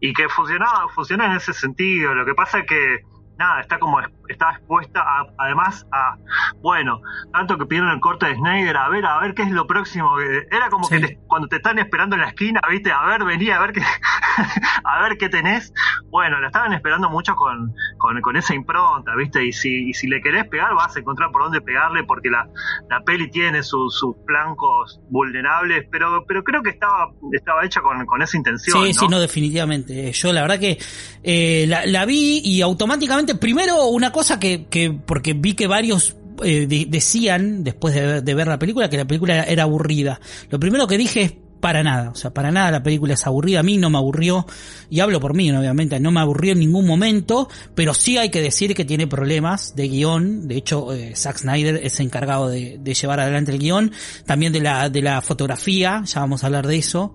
y 0.00 0.12
que 0.12 0.28
funcionaba, 0.28 0.88
funciona 0.88 1.26
en 1.26 1.32
ese 1.32 1.52
sentido. 1.52 2.14
Lo 2.14 2.26
que 2.26 2.34
pasa 2.34 2.58
es 2.60 2.66
que 2.66 3.00
nada, 3.38 3.60
está 3.60 3.78
como 3.78 4.00
está 4.28 4.50
expuesta 4.50 5.04
además 5.38 5.86
a, 5.92 6.16
bueno, 6.60 7.00
tanto 7.32 7.58
que 7.58 7.66
pidieron 7.66 7.90
el 7.90 8.00
corte 8.00 8.26
de 8.26 8.36
Snyder, 8.36 8.76
a 8.76 8.88
ver, 8.88 9.06
a 9.06 9.20
ver 9.20 9.34
qué 9.34 9.42
es 9.42 9.50
lo 9.50 9.66
próximo. 9.66 10.18
Era 10.20 10.68
como 10.68 10.88
que 10.88 11.18
cuando 11.26 11.48
te 11.48 11.56
están 11.56 11.78
esperando 11.78 12.16
en 12.16 12.22
la 12.22 12.28
esquina, 12.28 12.60
viste, 12.68 12.92
a 12.92 13.04
ver, 13.04 13.24
venía 13.24 13.56
a 13.56 13.60
ver 13.60 13.72
qué, 13.72 13.82
a 14.84 15.02
ver 15.02 15.18
qué 15.18 15.28
tenés. 15.28 15.72
Bueno, 16.10 16.40
la 16.40 16.48
estaban 16.48 16.72
esperando 16.72 17.10
mucho 17.10 17.34
con, 17.34 17.74
con, 17.98 18.36
esa 18.36 18.54
impronta, 18.54 19.14
viste, 19.16 19.44
y 19.44 19.52
si, 19.52 19.90
y 19.90 19.94
si 19.94 20.06
le 20.08 20.20
querés 20.20 20.46
pegar, 20.48 20.74
vas 20.74 20.96
a 20.96 21.00
encontrar 21.00 21.30
por 21.30 21.42
dónde 21.42 21.60
pegarle, 21.60 22.04
porque 22.04 22.30
la, 22.30 22.48
la 22.88 23.00
peli 23.00 23.30
tiene 23.30 23.62
sus 23.62 23.96
flancos 24.26 25.00
vulnerables, 25.10 25.86
pero, 25.90 26.24
pero 26.26 26.42
creo 26.44 26.62
que 26.62 26.70
estaba, 26.70 27.10
estaba 27.32 27.64
hecha 27.64 27.80
con, 27.80 28.04
con 28.06 28.22
esa 28.22 28.36
intención. 28.36 28.84
Sí, 28.84 28.92
sí, 28.92 29.08
no, 29.08 29.20
definitivamente. 29.20 30.12
Yo 30.12 30.32
la 30.32 30.42
verdad 30.42 30.58
que 30.58 30.78
eh, 31.22 31.66
la, 31.66 31.86
la 31.86 32.04
vi 32.04 32.40
y 32.44 32.62
automáticamente 32.62 33.34
primero 33.34 33.86
una 33.86 34.12
cosa 34.16 34.40
que, 34.40 34.64
que 34.64 34.90
porque 34.90 35.34
vi 35.34 35.52
que 35.52 35.66
varios 35.66 36.16
eh, 36.42 36.66
decían, 36.88 37.62
después 37.62 37.94
de, 37.94 38.34
ver 38.34 38.46
la 38.46 38.58
película, 38.58 38.88
que 38.88 38.96
la 38.96 39.04
película 39.04 39.42
era 39.42 39.64
aburrida. 39.64 40.22
Lo 40.48 40.58
primero 40.58 40.86
que 40.86 40.96
dije 40.96 41.22
es 41.22 41.34
para 41.60 41.82
nada, 41.82 42.12
o 42.12 42.14
sea, 42.14 42.32
para 42.32 42.50
nada 42.50 42.70
la 42.70 42.82
película 42.82 43.12
es 43.12 43.26
aburrida, 43.26 43.60
a 43.60 43.62
mí 43.62 43.76
no 43.76 43.90
me 43.90 43.98
aburrió, 43.98 44.46
y 44.88 45.00
hablo 45.00 45.20
por 45.20 45.34
mí, 45.34 45.50
obviamente, 45.50 46.00
no 46.00 46.12
me 46.12 46.20
aburrió 46.20 46.52
en 46.52 46.60
ningún 46.60 46.86
momento, 46.86 47.50
pero 47.74 47.92
sí 47.92 48.16
hay 48.16 48.30
que 48.30 48.40
decir 48.40 48.74
que 48.74 48.86
tiene 48.86 49.06
problemas 49.06 49.76
de 49.76 49.88
guion, 49.88 50.48
de 50.48 50.56
hecho, 50.56 50.94
eh, 50.94 51.14
Zack 51.14 51.38
Snyder 51.38 51.80
es 51.82 52.00
encargado 52.00 52.48
de, 52.48 52.78
de, 52.78 52.94
llevar 52.94 53.20
adelante 53.20 53.52
el 53.52 53.58
guion, 53.58 53.92
también 54.24 54.52
de 54.54 54.60
la, 54.60 54.88
de 54.88 55.02
la 55.02 55.20
fotografía, 55.20 56.02
ya 56.06 56.20
vamos 56.20 56.42
a 56.42 56.46
hablar 56.46 56.66
de 56.66 56.76
eso, 56.76 57.14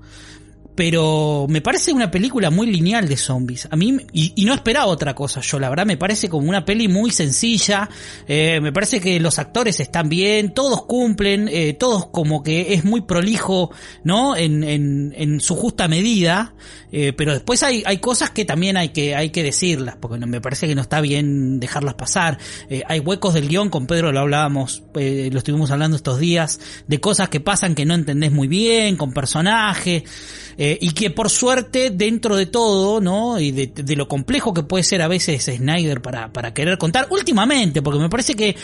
pero 0.82 1.46
me 1.48 1.62
parece 1.62 1.94
una 1.94 2.10
película 2.10 2.50
muy 2.50 2.65
lineal 2.65 3.08
de 3.08 3.15
zombies. 3.15 3.67
A 3.70 3.76
mí, 3.76 3.98
y, 4.13 4.34
no 4.46 4.56
esperaba 4.56 4.88
otra 4.88 5.13
cosa, 5.13 5.39
yo 5.41 5.60
la 5.60 5.70
verdad 5.70 5.86
me 5.86 5.96
parece 5.96 6.28
como 6.28 6.50
una 6.50 6.65
peli 6.65 6.88
muy 6.88 7.12
sencilla, 7.12 7.88
eh, 8.28 8.60
me 8.60 8.74
parece 8.74 9.00
que 9.00 9.20
los 9.20 9.38
actores 9.38 9.80
están 9.80 10.10
bien, 10.10 10.56
todos 10.56 10.88
cumplen, 10.88 11.48
eh, 11.52 11.74
todos 11.74 12.08
como 12.08 12.41
que 12.41 12.74
es 12.74 12.84
muy 12.84 13.02
prolijo, 13.02 13.70
¿no? 14.04 14.36
En, 14.36 14.63
en, 14.63 15.13
en 15.15 15.39
su 15.39 15.56
justa 15.56 15.88
medida, 15.88 16.56
eh, 16.91 17.13
pero 17.15 17.34
después 17.34 17.62
hay, 17.62 17.84
hay 17.86 18.00
cosas 18.00 18.32
que 18.32 18.44
también 18.44 18.76
hay 18.76 18.89
que, 18.89 19.15
hay 19.15 19.30
que 19.30 19.44
decirlas, 19.44 19.98
porque 20.00 20.17
me 20.17 20.41
parece 20.41 20.67
que 20.67 20.74
no 20.74 20.82
está 20.82 21.00
bien 21.00 21.60
dejarlas 21.60 21.94
pasar. 21.94 22.39
Hay 22.88 23.02
huecos 23.02 23.36
del 23.36 23.50
guion, 23.50 23.70
con 23.70 23.86
Pedro 23.86 24.12
lo 24.12 24.22
hablábamos, 24.22 24.82
lo 24.96 25.38
estuvimos 25.38 25.70
hablando 25.70 25.96
estos 25.96 26.17
días, 26.17 26.60
de 26.88 27.00
cosas 27.00 27.30
que 27.30 27.39
pasan 27.39 27.76
que 27.76 27.86
no 27.86 27.94
entendés 27.94 28.32
muy 28.32 28.48
bien, 28.48 28.98
con 28.98 29.13
personajes. 29.13 30.06
Y 30.80 30.92
que 30.92 31.10
por 31.10 31.30
suerte, 31.30 31.90
dentro 31.90 32.36
de 32.36 32.46
todo, 32.46 33.02
¿no? 33.02 33.40
Y 33.40 33.52
de, 33.52 33.96
lo 33.96 34.08
complejo 34.08 34.54
que 34.54 34.64
puede 34.64 34.84
ser 34.84 35.02
a 35.02 35.08
veces 35.08 35.46
Snyder 35.46 36.02
para, 36.02 36.32
para 36.32 36.54
querer 36.54 36.78
contar, 36.78 37.08
últimamente, 37.10 37.82
porque 37.82 38.00
me 38.00 38.10
parece 38.10 38.36
que 38.36 38.56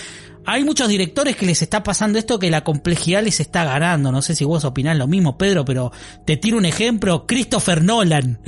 hay 0.46 0.64
muchos 0.64 0.88
directores 0.88 1.36
que 1.36 1.46
les 1.46 1.62
está 1.62 1.84
pasando 1.84 2.18
esto 2.18 2.40
que 2.40 2.50
la 2.50 2.64
complejidad 2.64 3.22
les 3.22 3.42
está 3.42 3.66
ganando. 3.66 4.12
No 4.14 4.22
sé 4.22 4.34
si 4.34 4.46
vos 4.46 4.64
opinás 4.64 4.98
lo 4.98 5.06
mismo, 5.06 5.38
Pedro, 5.38 5.66
pero 5.66 5.92
te 6.26 6.38
tiro 6.38 6.58
un 6.58 6.66
ejemplo, 6.66 7.26
Christopher 7.28 7.84
Nolan. 7.84 8.40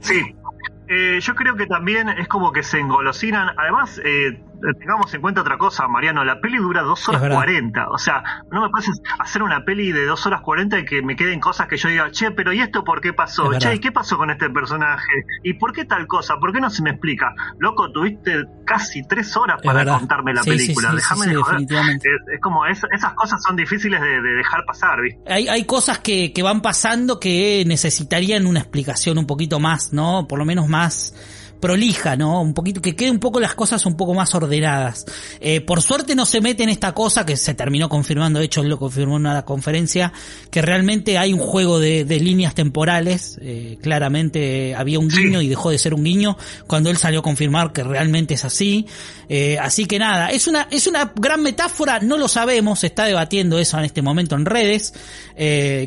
Sí, 0.00 0.20
eh, 0.88 1.18
yo 1.20 1.34
creo 1.34 1.56
que 1.56 1.66
también 1.66 2.08
es 2.08 2.28
como 2.28 2.52
que 2.52 2.62
se 2.62 2.78
engolosinan. 2.78 3.48
Además, 3.56 4.00
eh, 4.04 4.38
tengamos 4.78 5.12
en 5.14 5.20
cuenta 5.20 5.40
otra 5.40 5.58
cosa, 5.58 5.86
Mariano. 5.88 6.24
La 6.24 6.40
peli 6.40 6.58
dura 6.58 6.82
dos 6.82 7.08
horas 7.08 7.22
cuarenta. 7.32 7.88
O 7.90 7.98
sea, 7.98 8.22
no 8.50 8.62
me 8.62 8.70
parece 8.70 8.92
hacer 9.18 9.42
una 9.42 9.64
peli 9.64 9.92
de 9.92 10.06
dos 10.06 10.26
horas 10.26 10.40
cuarenta 10.42 10.78
y 10.78 10.84
que 10.84 11.02
me 11.02 11.16
queden 11.16 11.40
cosas 11.40 11.68
que 11.68 11.76
yo 11.76 11.88
diga, 11.88 12.10
che, 12.10 12.30
pero 12.30 12.52
¿y 12.52 12.60
esto 12.60 12.84
por 12.84 13.00
qué 13.00 13.12
pasó? 13.12 13.50
Che, 13.58 13.74
¿y 13.74 13.78
qué 13.78 13.92
pasó 13.92 14.16
con 14.16 14.30
este 14.30 14.50
personaje? 14.50 15.12
¿Y 15.42 15.54
por 15.54 15.72
qué 15.72 15.84
tal 15.84 16.06
cosa? 16.06 16.36
¿Por 16.36 16.52
qué 16.52 16.60
no 16.60 16.70
se 16.70 16.82
me 16.82 16.90
explica? 16.90 17.34
Loco, 17.58 17.90
tuviste 17.92 18.44
casi 18.64 19.06
tres 19.06 19.36
horas 19.36 19.60
para 19.62 19.84
contarme 19.84 20.32
la 20.32 20.42
película. 20.42 20.92
Déjame 20.94 21.26
de 21.26 21.36
joder. 21.36 21.62
Es, 21.62 22.40
como 22.40 22.66
esas 22.66 23.14
cosas 23.14 23.42
son 23.42 23.56
difíciles 23.56 24.00
de, 24.00 24.20
dejar 24.20 24.64
pasar, 24.64 25.00
¿viste? 25.00 25.32
Hay, 25.32 25.48
hay 25.48 25.64
cosas 25.64 25.98
que, 25.98 26.32
que 26.32 26.42
van 26.42 26.60
pasando 26.60 27.20
que 27.20 27.64
necesitarían 27.66 28.46
una 28.46 28.60
explicación 28.60 29.18
un 29.18 29.26
poquito 29.26 29.60
más, 29.60 29.92
¿no? 29.92 30.26
Por 30.28 30.38
lo 30.38 30.44
menos 30.44 30.68
más 30.68 31.14
prolija, 31.64 32.14
¿no? 32.14 32.42
Un 32.42 32.52
poquito, 32.52 32.82
que 32.82 32.94
quede 32.94 33.10
un 33.10 33.18
poco 33.18 33.40
las 33.40 33.54
cosas 33.54 33.86
un 33.86 33.96
poco 33.96 34.12
más 34.12 34.34
ordenadas. 34.34 35.06
Eh, 35.40 35.62
por 35.62 35.80
suerte 35.80 36.14
no 36.14 36.26
se 36.26 36.42
mete 36.42 36.62
en 36.62 36.68
esta 36.68 36.92
cosa 36.92 37.24
que 37.24 37.38
se 37.38 37.54
terminó 37.54 37.88
confirmando, 37.88 38.38
de 38.38 38.44
hecho 38.44 38.60
él 38.60 38.68
lo 38.68 38.78
confirmó 38.78 39.16
en 39.16 39.22
una 39.22 39.46
conferencia, 39.46 40.12
que 40.50 40.60
realmente 40.60 41.16
hay 41.16 41.32
un 41.32 41.38
juego 41.38 41.80
de, 41.80 42.04
líneas 42.04 42.54
temporales, 42.54 43.38
eh, 43.40 43.78
claramente 43.80 44.74
había 44.74 44.98
un 44.98 45.08
guiño 45.08 45.40
y 45.40 45.48
dejó 45.48 45.70
de 45.70 45.78
ser 45.78 45.94
un 45.94 46.04
guiño 46.04 46.36
cuando 46.66 46.90
él 46.90 46.98
salió 46.98 47.20
a 47.20 47.22
confirmar 47.22 47.72
que 47.72 47.82
realmente 47.82 48.34
es 48.34 48.44
así. 48.44 48.86
Eh, 49.30 49.56
así 49.58 49.86
que 49.86 49.98
nada, 49.98 50.28
es 50.32 50.46
una, 50.46 50.68
es 50.70 50.86
una 50.86 51.14
gran 51.16 51.42
metáfora, 51.42 51.98
no 51.98 52.18
lo 52.18 52.28
sabemos, 52.28 52.80
se 52.80 52.88
está 52.88 53.06
debatiendo 53.06 53.58
eso 53.58 53.78
en 53.78 53.86
este 53.86 54.02
momento 54.02 54.34
en 54.34 54.44
redes, 54.44 54.92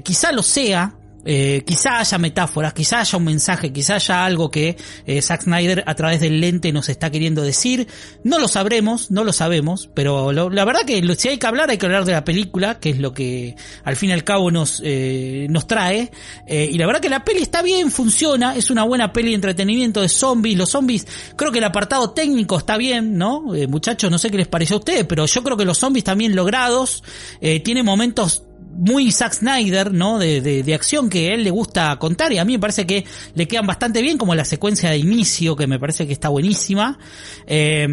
quizá 0.03 0.31
lo 0.31 0.41
sea, 0.41 0.95
Eh, 1.29 1.63
quizá 1.65 1.99
haya 1.99 2.17
metáforas, 2.17 2.73
quizá 2.73 3.01
haya 3.01 3.17
un 3.17 3.25
mensaje, 3.25 3.73
quizá 3.73 3.95
haya 3.95 4.23
algo 4.23 4.49
que 4.49 4.77
eh, 5.05 5.21
Zack 5.21 5.43
Snyder 5.43 5.83
a 5.85 5.93
través 5.93 6.21
del 6.21 6.39
lente 6.39 6.71
nos 6.71 6.87
está 6.87 7.11
queriendo 7.11 7.41
decir. 7.41 7.87
No 8.23 8.39
lo 8.39 8.47
sabremos, 8.47 9.11
no 9.11 9.25
lo 9.25 9.33
sabemos, 9.33 9.89
pero 9.93 10.31
la 10.31 10.65
verdad 10.65 10.81
que 10.85 11.03
si 11.17 11.27
hay 11.27 11.37
que 11.37 11.47
hablar, 11.47 11.69
hay 11.69 11.77
que 11.77 11.85
hablar 11.85 12.05
de 12.05 12.13
la 12.13 12.23
película, 12.23 12.79
que 12.79 12.91
es 12.91 12.99
lo 12.99 13.13
que 13.13 13.55
al 13.83 13.95
fin 13.95 14.09
y 14.09 14.13
al 14.13 14.23
cabo 14.23 14.51
nos, 14.51 14.81
eh, 14.83 15.47
nos 15.49 15.67
trae. 15.67 16.11
Eh, 16.47 16.69
y 16.71 16.77
la 16.77 16.85
verdad 16.85 17.01
que 17.01 17.09
la 17.09 17.23
peli 17.23 17.41
está 17.41 17.61
bien, 17.61 17.91
funciona, 17.91 18.55
es 18.55 18.69
una 18.69 18.83
buena 18.83 19.11
peli 19.11 19.29
de 19.29 19.35
entretenimiento 19.35 20.01
de 20.01 20.09
zombies. 20.09 20.57
Los 20.57 20.69
zombies, 20.69 21.05
creo 21.35 21.51
que 21.51 21.59
el 21.59 21.65
apartado 21.65 22.11
técnico 22.11 22.57
está 22.57 22.77
bien, 22.77 23.17
¿no? 23.17 23.53
Eh, 23.53 23.67
muchachos, 23.67 24.09
no 24.09 24.17
sé 24.17 24.31
qué 24.31 24.37
les 24.37 24.47
pareció 24.47 24.77
a 24.77 24.79
ustedes, 24.79 25.05
pero 25.05 25.25
yo 25.25 25.43
creo 25.43 25.57
que 25.57 25.65
los 25.65 25.77
zombies 25.77 26.05
también 26.05 26.35
logrados, 26.35 27.03
eh, 27.41 27.59
tiene 27.59 27.83
momentos 27.83 28.43
muy 28.77 29.11
Zack 29.11 29.33
Snyder, 29.33 29.91
¿no? 29.93 30.19
De, 30.19 30.41
de, 30.41 30.63
de, 30.63 30.73
acción 30.73 31.09
que 31.09 31.29
a 31.29 31.33
él 31.33 31.43
le 31.43 31.51
gusta 31.51 31.95
contar 31.97 32.31
y 32.31 32.37
a 32.37 32.45
mí 32.45 32.53
me 32.53 32.59
parece 32.59 32.85
que 32.85 33.03
le 33.35 33.47
quedan 33.47 33.67
bastante 33.67 34.01
bien, 34.01 34.17
como 34.17 34.35
la 34.35 34.45
secuencia 34.45 34.89
de 34.89 34.97
inicio, 34.97 35.55
que 35.55 35.67
me 35.67 35.79
parece 35.79 36.07
que 36.07 36.13
está 36.13 36.29
buenísima. 36.29 36.97
Eh, 37.45 37.87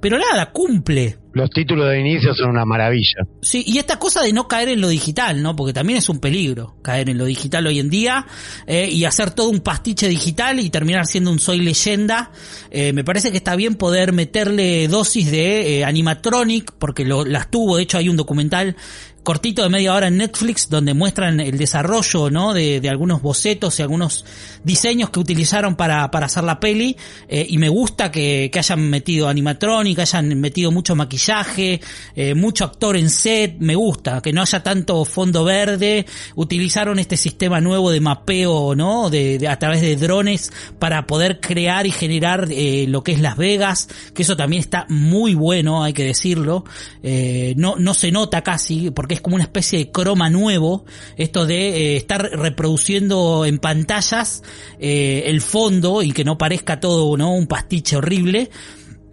pero 0.00 0.18
nada, 0.18 0.50
cumple. 0.52 1.18
Los 1.34 1.50
títulos 1.50 1.90
de 1.90 1.98
inicio 1.98 2.32
son 2.32 2.50
una 2.50 2.64
maravilla. 2.64 3.26
Sí, 3.42 3.64
y 3.66 3.78
esta 3.78 3.98
cosa 3.98 4.22
de 4.22 4.32
no 4.32 4.46
caer 4.46 4.68
en 4.68 4.80
lo 4.80 4.88
digital, 4.88 5.42
¿no? 5.42 5.56
Porque 5.56 5.72
también 5.72 5.98
es 5.98 6.08
un 6.08 6.20
peligro 6.20 6.76
caer 6.80 7.10
en 7.10 7.18
lo 7.18 7.24
digital 7.24 7.66
hoy 7.66 7.80
en 7.80 7.90
día 7.90 8.26
eh, 8.68 8.88
y 8.88 9.04
hacer 9.04 9.32
todo 9.32 9.50
un 9.50 9.58
pastiche 9.58 10.06
digital 10.06 10.60
y 10.60 10.70
terminar 10.70 11.06
siendo 11.06 11.32
un 11.32 11.40
soy 11.40 11.58
leyenda. 11.58 12.30
Eh, 12.70 12.92
me 12.92 13.02
parece 13.02 13.32
que 13.32 13.38
está 13.38 13.56
bien 13.56 13.74
poder 13.74 14.12
meterle 14.12 14.86
dosis 14.86 15.28
de 15.28 15.80
eh, 15.80 15.84
animatronic, 15.84 16.72
porque 16.78 17.04
lo, 17.04 17.24
las 17.24 17.50
tuvo, 17.50 17.78
de 17.78 17.82
hecho 17.82 17.98
hay 17.98 18.08
un 18.08 18.16
documental 18.16 18.76
cortito 19.24 19.62
de 19.62 19.70
media 19.70 19.94
hora 19.94 20.08
en 20.08 20.18
Netflix 20.18 20.68
donde 20.68 20.94
muestran 20.94 21.40
el 21.40 21.58
desarrollo 21.58 22.30
¿no? 22.30 22.52
de, 22.52 22.80
de 22.80 22.88
algunos 22.88 23.22
bocetos 23.22 23.78
y 23.78 23.82
algunos 23.82 24.24
diseños 24.62 25.10
que 25.10 25.18
utilizaron 25.18 25.76
para, 25.76 26.10
para 26.10 26.26
hacer 26.26 26.44
la 26.44 26.60
peli 26.60 26.96
eh, 27.28 27.46
y 27.48 27.58
me 27.58 27.68
gusta 27.68 28.10
que, 28.10 28.50
que, 28.52 28.58
hayan 28.58 28.88
metido 28.88 29.28
animatronic, 29.28 29.98
hayan 29.98 30.40
metido 30.40 30.70
mucho 30.70 30.94
maquillaje, 30.94 31.80
eh, 32.14 32.34
mucho 32.34 32.64
actor 32.64 32.96
en 32.96 33.10
set, 33.10 33.56
me 33.58 33.74
gusta, 33.74 34.20
que 34.20 34.32
no 34.32 34.42
haya 34.42 34.62
tanto 34.62 35.04
fondo 35.04 35.42
verde, 35.42 36.06
utilizaron 36.36 36.98
este 36.98 37.16
sistema 37.16 37.60
nuevo 37.60 37.90
de 37.90 38.00
mapeo 38.00 38.74
¿no? 38.74 39.08
de, 39.08 39.38
de 39.38 39.48
a 39.48 39.58
través 39.58 39.80
de 39.80 39.96
drones 39.96 40.52
para 40.78 41.06
poder 41.06 41.40
crear 41.40 41.86
y 41.86 41.90
generar 41.90 42.48
eh, 42.50 42.84
lo 42.88 43.02
que 43.02 43.12
es 43.12 43.20
Las 43.20 43.38
Vegas, 43.38 43.88
que 44.14 44.22
eso 44.22 44.36
también 44.36 44.60
está 44.60 44.86
muy 44.90 45.34
bueno, 45.34 45.82
hay 45.82 45.94
que 45.94 46.04
decirlo, 46.04 46.64
eh, 47.02 47.54
no, 47.56 47.76
no 47.78 47.94
se 47.94 48.12
nota 48.12 48.42
casi 48.42 48.90
porque 48.90 49.13
es 49.14 49.20
como 49.20 49.36
una 49.36 49.44
especie 49.44 49.78
de 49.78 49.90
croma 49.90 50.30
nuevo, 50.30 50.84
esto 51.16 51.46
de 51.46 51.68
eh, 51.68 51.96
estar 51.96 52.22
reproduciendo 52.22 53.44
en 53.46 53.58
pantallas 53.58 54.42
eh, 54.78 55.24
el 55.26 55.40
fondo 55.40 56.02
y 56.02 56.12
que 56.12 56.24
no 56.24 56.38
parezca 56.38 56.80
todo 56.80 57.16
no 57.16 57.34
un 57.34 57.46
pastiche 57.46 57.96
horrible. 57.96 58.50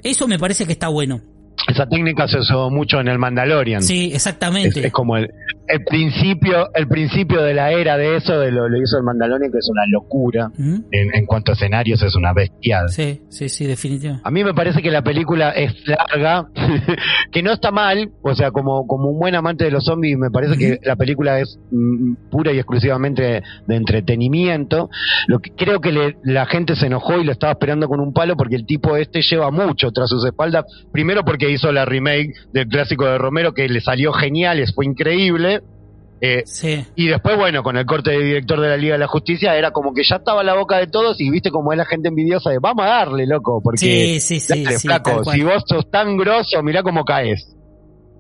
Eso 0.04 0.28
me 0.28 0.40
parece 0.40 0.66
que 0.66 0.74
está 0.74 0.88
bueno. 0.88 1.31
Esa 1.68 1.86
técnica 1.88 2.28
se 2.28 2.40
usó 2.40 2.70
mucho 2.70 3.00
en 3.00 3.08
el 3.08 3.20
Mandalorian. 3.20 3.82
Sí, 3.82 4.12
exactamente. 4.14 4.80
Es, 4.80 4.86
es 4.86 4.92
como 4.92 5.18
el, 5.18 5.30
el, 5.68 5.84
principio, 5.86 6.74
el 6.74 6.88
principio 6.88 7.42
de 7.42 7.54
la 7.54 7.72
era 7.72 7.98
de 7.98 8.18
eso, 8.18 8.40
de 8.40 8.52
lo, 8.52 8.68
lo 8.68 8.78
hizo 8.82 8.98
el 8.98 9.04
Mandalorian, 9.04 9.52
que 9.52 9.60
es 9.60 9.70
una 9.70 9.86
locura. 9.88 10.52
En, 10.58 11.14
en, 11.14 11.26
cuanto 11.26 11.52
a 11.52 11.56
escenarios, 11.56 12.02
es 12.02 12.16
una 12.16 12.34
bestial. 12.34 12.90
Sí, 12.90 13.22
sí, 13.30 13.50
sí, 13.50 13.66
definitivamente. 13.66 14.28
A 14.28 14.32
mí 14.32 14.44
me 14.44 14.54
parece 14.54 14.82
que 14.82 14.92
la 14.92 15.04
película 15.04 15.52
es 15.52 15.74
larga, 15.86 16.48
que 17.32 17.44
no 17.44 17.52
está 17.52 17.72
mal, 17.72 18.12
o 18.22 18.36
sea, 18.36 18.52
como, 18.52 18.88
como 18.88 19.10
un 19.10 19.20
buen 19.20 19.36
amante 19.36 19.66
de 19.66 19.72
los 19.72 19.86
zombies, 19.86 20.18
me 20.18 20.32
parece 20.32 20.58
que 20.58 20.80
la 20.84 20.96
película 20.96 21.40
es 21.40 21.60
mm, 21.72 22.30
pura 22.30 22.52
y 22.52 22.58
exclusivamente 22.58 23.44
de 23.68 23.76
entretenimiento. 23.76 24.90
Lo 25.28 25.40
que 25.40 25.52
creo 25.52 25.80
que 25.80 25.92
le, 25.92 26.18
la 26.24 26.46
gente 26.46 26.76
se 26.76 26.88
enojó 26.88 27.20
y 27.20 27.24
lo 27.24 27.32
estaba 27.32 27.54
esperando 27.54 27.88
con 27.88 28.00
un 28.00 28.14
palo 28.14 28.36
porque 28.36 28.56
el 28.56 28.66
tipo 28.66 28.98
este 28.98 29.22
lleva 29.22 29.52
mucho 29.52 29.92
tras 29.92 30.10
sus 30.10 30.26
espaldas. 30.26 30.66
Primero 30.92 31.24
porque 31.24 31.48
hizo 31.52 31.72
la 31.72 31.86
remake 31.86 32.34
del 32.54 32.68
clásico 32.68 33.06
de 33.06 33.18
Romero 33.18 33.54
que 33.54 33.68
le 33.68 33.82
salió 33.82 34.14
genial, 34.14 34.64
fue 34.74 34.86
increíble. 34.86 35.62
Eh, 36.24 36.44
sí. 36.46 36.86
Y 36.96 37.08
después, 37.08 37.36
bueno, 37.36 37.64
con 37.64 37.78
el 37.78 37.86
corte 37.86 38.12
de 38.12 38.24
director 38.24 38.62
de 38.62 38.70
la 38.70 38.78
Liga 38.78 38.94
de 38.94 39.00
la 39.00 39.08
Justicia, 39.08 39.56
era 39.56 39.72
como 39.72 39.92
que 39.94 40.04
ya 40.04 40.18
estaba 40.18 40.44
la 40.44 40.54
boca 40.54 40.78
de 40.78 40.86
todos 40.86 41.20
y 41.20 41.32
viste 41.32 41.50
como 41.50 41.72
es 41.72 41.78
la 41.78 41.86
gente 41.86 42.10
envidiosa 42.10 42.52
de 42.52 42.60
vamos 42.60 42.86
a 42.86 42.90
darle, 42.90 43.26
loco, 43.26 43.60
porque 43.64 43.80
sí, 43.80 44.20
sí, 44.20 44.40
sí, 44.40 44.64
dale, 44.64 44.78
sí, 44.78 44.88
flaco, 44.88 45.24
si 45.24 45.42
vos 45.42 45.64
sos 45.66 45.90
tan 45.90 46.18
grosso, 46.18 46.62
mirá 46.62 46.84
cómo 46.84 47.04
caes. 47.04 47.56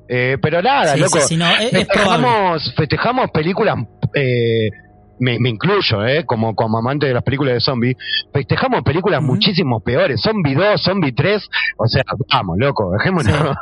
Eh, 0.09 0.37
pero 0.41 0.61
nada, 0.63 0.97
loco, 0.97 1.19
sí, 1.21 1.37
no, 1.37 1.47
es, 1.51 1.69
festejamos, 1.69 2.67
es 2.67 2.75
festejamos 2.75 3.31
películas 3.31 3.77
eh, 4.15 4.69
me, 5.21 5.39
me, 5.39 5.49
incluyo, 5.49 6.05
¿eh? 6.05 6.25
como, 6.25 6.55
como 6.55 6.79
amante 6.79 7.05
de 7.05 7.13
las 7.13 7.23
películas 7.23 7.53
de 7.53 7.61
zombies, 7.61 7.95
festejamos 8.33 8.81
películas 8.83 9.21
uh 9.21 9.23
-huh. 9.23 9.27
muchísimo 9.27 9.79
peores. 9.79 10.19
Zombie 10.21 10.55
2, 10.55 10.81
Zombie 10.81 11.13
3, 11.13 11.49
o 11.77 11.87
sea, 11.87 12.03
vamos, 12.33 12.57
loco, 12.57 12.91
dejémonos. 12.97 13.55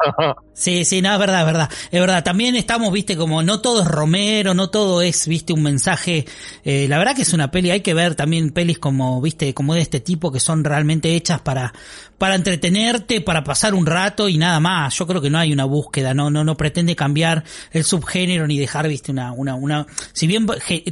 Sí. 0.53 0.83
sí, 0.83 0.85
sí, 0.85 1.01
no, 1.01 1.13
es 1.13 1.19
verdad, 1.19 1.41
es 1.41 1.45
verdad. 1.45 1.69
Es 1.91 1.99
verdad, 1.99 2.23
también 2.23 2.55
estamos, 2.55 2.91
viste, 2.91 3.17
como 3.17 3.43
no 3.43 3.61
todo 3.61 3.81
es 3.81 3.87
Romero, 3.87 4.53
no 4.53 4.69
todo 4.69 5.01
es, 5.01 5.27
viste, 5.27 5.53
un 5.53 5.63
mensaje. 5.63 6.25
Eh, 6.63 6.87
la 6.87 6.97
verdad 6.97 7.15
que 7.15 7.23
es 7.23 7.33
una 7.33 7.51
peli, 7.51 7.71
hay 7.71 7.81
que 7.81 7.93
ver 7.93 8.15
también 8.15 8.51
pelis 8.51 8.79
como, 8.79 9.21
viste, 9.21 9.53
como 9.53 9.73
de 9.75 9.81
este 9.81 9.99
tipo 9.99 10.31
que 10.31 10.39
son 10.39 10.63
realmente 10.63 11.15
hechas 11.15 11.41
para, 11.41 11.73
para 12.17 12.35
entretenerte, 12.35 13.21
para 13.21 13.43
pasar 13.43 13.73
un 13.73 13.85
rato 13.85 14.29
y 14.29 14.37
nada 14.37 14.59
más. 14.59 14.93
Yo 14.95 15.07
creo 15.07 15.21
que 15.21 15.29
no 15.29 15.37
hay 15.37 15.51
una 15.51 15.65
búsqueda, 15.65 16.13
no, 16.13 16.29
no, 16.29 16.43
no 16.43 16.55
pretende 16.55 16.95
cambiar 16.95 17.43
el 17.71 17.83
subgénero 17.83 18.47
ni 18.47 18.59
dejar, 18.59 18.87
viste, 18.87 19.11
una, 19.11 19.31
una, 19.31 19.55
una, 19.55 19.87
si 20.13 20.27
bien 20.27 20.45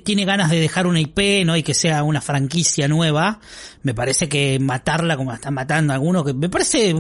tiene 0.03 0.25
ganas 0.25 0.49
de 0.49 0.56
dejar 0.59 0.87
una 0.87 0.99
IP, 0.99 1.45
¿no? 1.45 1.55
Y 1.57 1.63
que 1.63 1.73
sea 1.73 2.03
una 2.03 2.21
franquicia 2.21 2.87
nueva, 2.87 3.39
me 3.87 3.93
parece 3.93 4.27
que 4.27 4.59
matarla 4.59 5.15
como 5.15 5.31
la 5.31 5.37
están 5.37 5.53
matando 5.53 5.93
algunos, 5.93 6.25
que 6.25 6.33
me 6.33 6.49
parece 6.49 6.93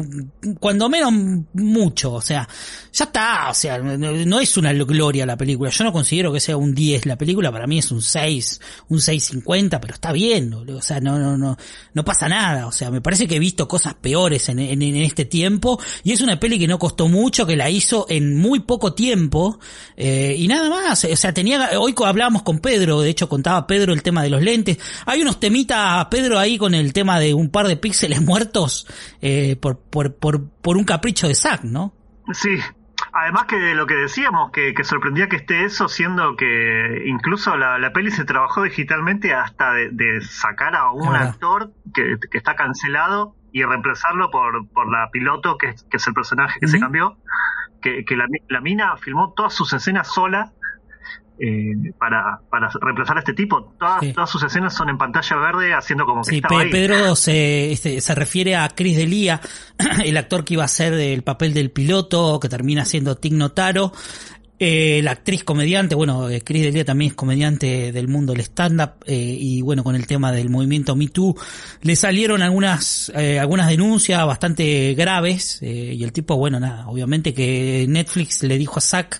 cuando 0.57 0.87
menos 0.87 1.11
mucho, 1.51 2.13
o 2.13 2.21
sea, 2.21 2.47
ya 2.93 3.03
está, 3.03 3.49
o 3.49 3.53
sea, 3.53 3.77
no 3.77 4.39
es 4.39 4.55
una 4.55 4.71
gloria 4.71 5.25
la 5.25 5.35
película, 5.35 5.69
yo 5.69 5.83
no 5.83 5.91
considero 5.91 6.31
que 6.31 6.39
sea 6.39 6.55
un 6.55 6.73
10 6.73 7.05
la 7.05 7.17
película, 7.17 7.51
para 7.51 7.67
mí 7.67 7.79
es 7.79 7.91
un 7.91 8.01
6, 8.01 8.61
un 8.87 8.99
6.50, 8.99 9.81
pero 9.81 9.95
está 9.95 10.13
bien, 10.13 10.53
o 10.53 10.81
sea, 10.81 11.01
no, 11.01 11.19
no, 11.19 11.37
no, 11.37 11.57
no 11.93 12.05
pasa 12.05 12.29
nada, 12.29 12.67
o 12.67 12.71
sea, 12.71 12.89
me 12.89 13.01
parece 13.01 13.27
que 13.27 13.35
he 13.35 13.39
visto 13.39 13.67
cosas 13.67 13.93
peores 13.95 14.47
en, 14.47 14.81
este 14.81 15.25
tiempo, 15.25 15.81
y 16.05 16.13
es 16.13 16.21
una 16.21 16.39
peli 16.39 16.57
que 16.57 16.69
no 16.69 16.79
costó 16.79 17.09
mucho, 17.09 17.45
que 17.45 17.57
la 17.57 17.69
hizo 17.69 18.05
en 18.07 18.37
muy 18.37 18.61
poco 18.61 18.93
tiempo, 18.93 19.59
eh, 19.97 20.37
y 20.37 20.47
nada 20.47 20.69
más, 20.69 21.03
o 21.03 21.15
sea, 21.17 21.33
tenía, 21.33 21.71
hoy 21.77 21.93
hablábamos 22.05 22.43
con 22.43 22.59
Pedro, 22.59 23.01
de 23.01 23.09
hecho 23.09 23.27
contaba 23.27 23.67
Pedro 23.67 23.91
el 23.91 24.01
tema 24.01 24.23
de 24.23 24.29
los 24.29 24.41
lentes, 24.41 24.77
hay 25.05 25.21
unos 25.21 25.37
temitas, 25.41 26.05
Pedro 26.05 26.39
ahí 26.39 26.57
con 26.57 26.73
el 26.73 26.76
tema 26.93 27.19
de 27.19 27.33
un 27.33 27.49
par 27.49 27.67
de 27.67 27.77
píxeles 27.77 28.21
muertos 28.25 28.87
eh, 29.21 29.55
por, 29.55 29.79
por, 29.79 30.15
por, 30.15 30.49
por 30.49 30.77
un 30.77 30.83
capricho 30.83 31.27
de 31.27 31.35
Zack, 31.35 31.63
¿no? 31.63 31.93
Sí, 32.33 32.59
Además 33.13 33.45
que 33.45 33.73
lo 33.75 33.85
que 33.85 33.95
decíamos, 33.95 34.51
que, 34.51 34.73
que, 34.73 34.83
sorprendía 34.83 35.29
que 35.29 35.37
esté 35.37 35.65
eso, 35.65 35.87
siendo 35.87 36.35
que 36.35 37.03
incluso 37.05 37.55
la, 37.55 37.77
la 37.77 37.91
peli 37.93 38.11
se 38.11 38.25
trabajó 38.25 38.63
digitalmente 38.63 39.33
hasta 39.33 39.73
de, 39.73 39.89
de 39.91 40.21
sacar 40.21 40.75
a 40.75 40.91
un 40.91 41.07
claro. 41.07 41.29
actor 41.29 41.71
que, 41.93 42.17
que, 42.29 42.37
está 42.37 42.55
cancelado 42.55 43.35
y 43.51 43.63
reemplazarlo 43.63 44.29
por, 44.31 44.67
por 44.69 44.91
la 44.91 45.09
piloto, 45.11 45.57
que, 45.57 45.75
que 45.89 45.97
es 45.97 46.07
el 46.07 46.13
personaje 46.13 46.59
que 46.59 46.65
uh 46.65 46.69
-huh. 46.69 46.71
se 46.71 46.79
cambió, 46.79 47.17
que, 47.81 48.03
que 48.03 48.15
la, 48.15 48.25
la, 48.49 48.61
mina 48.61 48.97
filmó 48.97 49.33
todas 49.33 49.53
sus 49.53 49.73
escenas 49.73 50.07
sola 50.07 50.51
eh, 51.39 51.93
para, 51.97 52.39
para 52.49 52.69
reemplazar 52.81 53.17
a 53.17 53.19
este 53.19 53.33
tipo. 53.33 53.73
Todas, 53.79 53.99
sí. 54.01 54.13
todas 54.13 54.29
sus 54.29 54.43
escenas 54.43 54.73
son 54.73 54.89
en 54.89 54.97
pantalla 54.97 55.35
verde 55.37 55.73
haciendo 55.73 56.05
como 56.05 56.21
que 56.23 56.31
sí, 56.31 56.35
estaba 56.37 56.61
ahí. 56.61 56.69
Pedro 56.69 57.15
se, 57.15 57.71
este, 57.71 58.01
se 58.01 58.15
refiere 58.15 58.55
a 58.55 58.69
Chris 58.69 58.97
Delia, 58.97 59.41
el 60.03 60.17
actor 60.17 60.43
que 60.43 60.55
iba 60.55 60.63
a 60.63 60.67
ser 60.67 60.93
el 60.93 61.23
papel 61.23 61.53
del 61.53 61.71
piloto, 61.71 62.39
que 62.39 62.49
termina 62.49 62.85
siendo 62.85 63.15
Tig 63.15 63.33
Notaro. 63.33 63.91
Eh, 64.59 65.01
la 65.03 65.11
actriz 65.11 65.43
comediante, 65.43 65.93
bueno, 65.93 66.29
eh, 66.29 66.41
Chris 66.41 66.63
Delia 66.63 66.83
también 66.83 67.11
es 67.11 67.15
comediante 67.15 67.91
del 67.91 68.07
mundo 68.07 68.33
del 68.33 68.41
stand-up 68.41 69.03
eh, 69.05 69.37
y 69.39 69.61
bueno, 69.61 69.83
con 69.83 69.95
el 69.95 70.07
tema 70.07 70.31
del 70.31 70.49
movimiento 70.49 70.95
Me 70.95 71.09
Too 71.09 71.35
le 71.83 71.95
salieron 71.95 72.41
algunas 72.41 73.11
eh, 73.15 73.39
algunas 73.39 73.67
denuncias 73.67 74.25
bastante 74.25 74.95
graves 74.95 75.59
eh, 75.61 75.93
y 75.95 76.03
el 76.03 76.11
tipo, 76.11 76.37
bueno, 76.37 76.59
nada, 76.59 76.87
obviamente 76.87 77.35
que 77.35 77.85
Netflix 77.87 78.41
le 78.41 78.57
dijo 78.57 78.79
a 78.79 78.81
Zack 78.81 79.19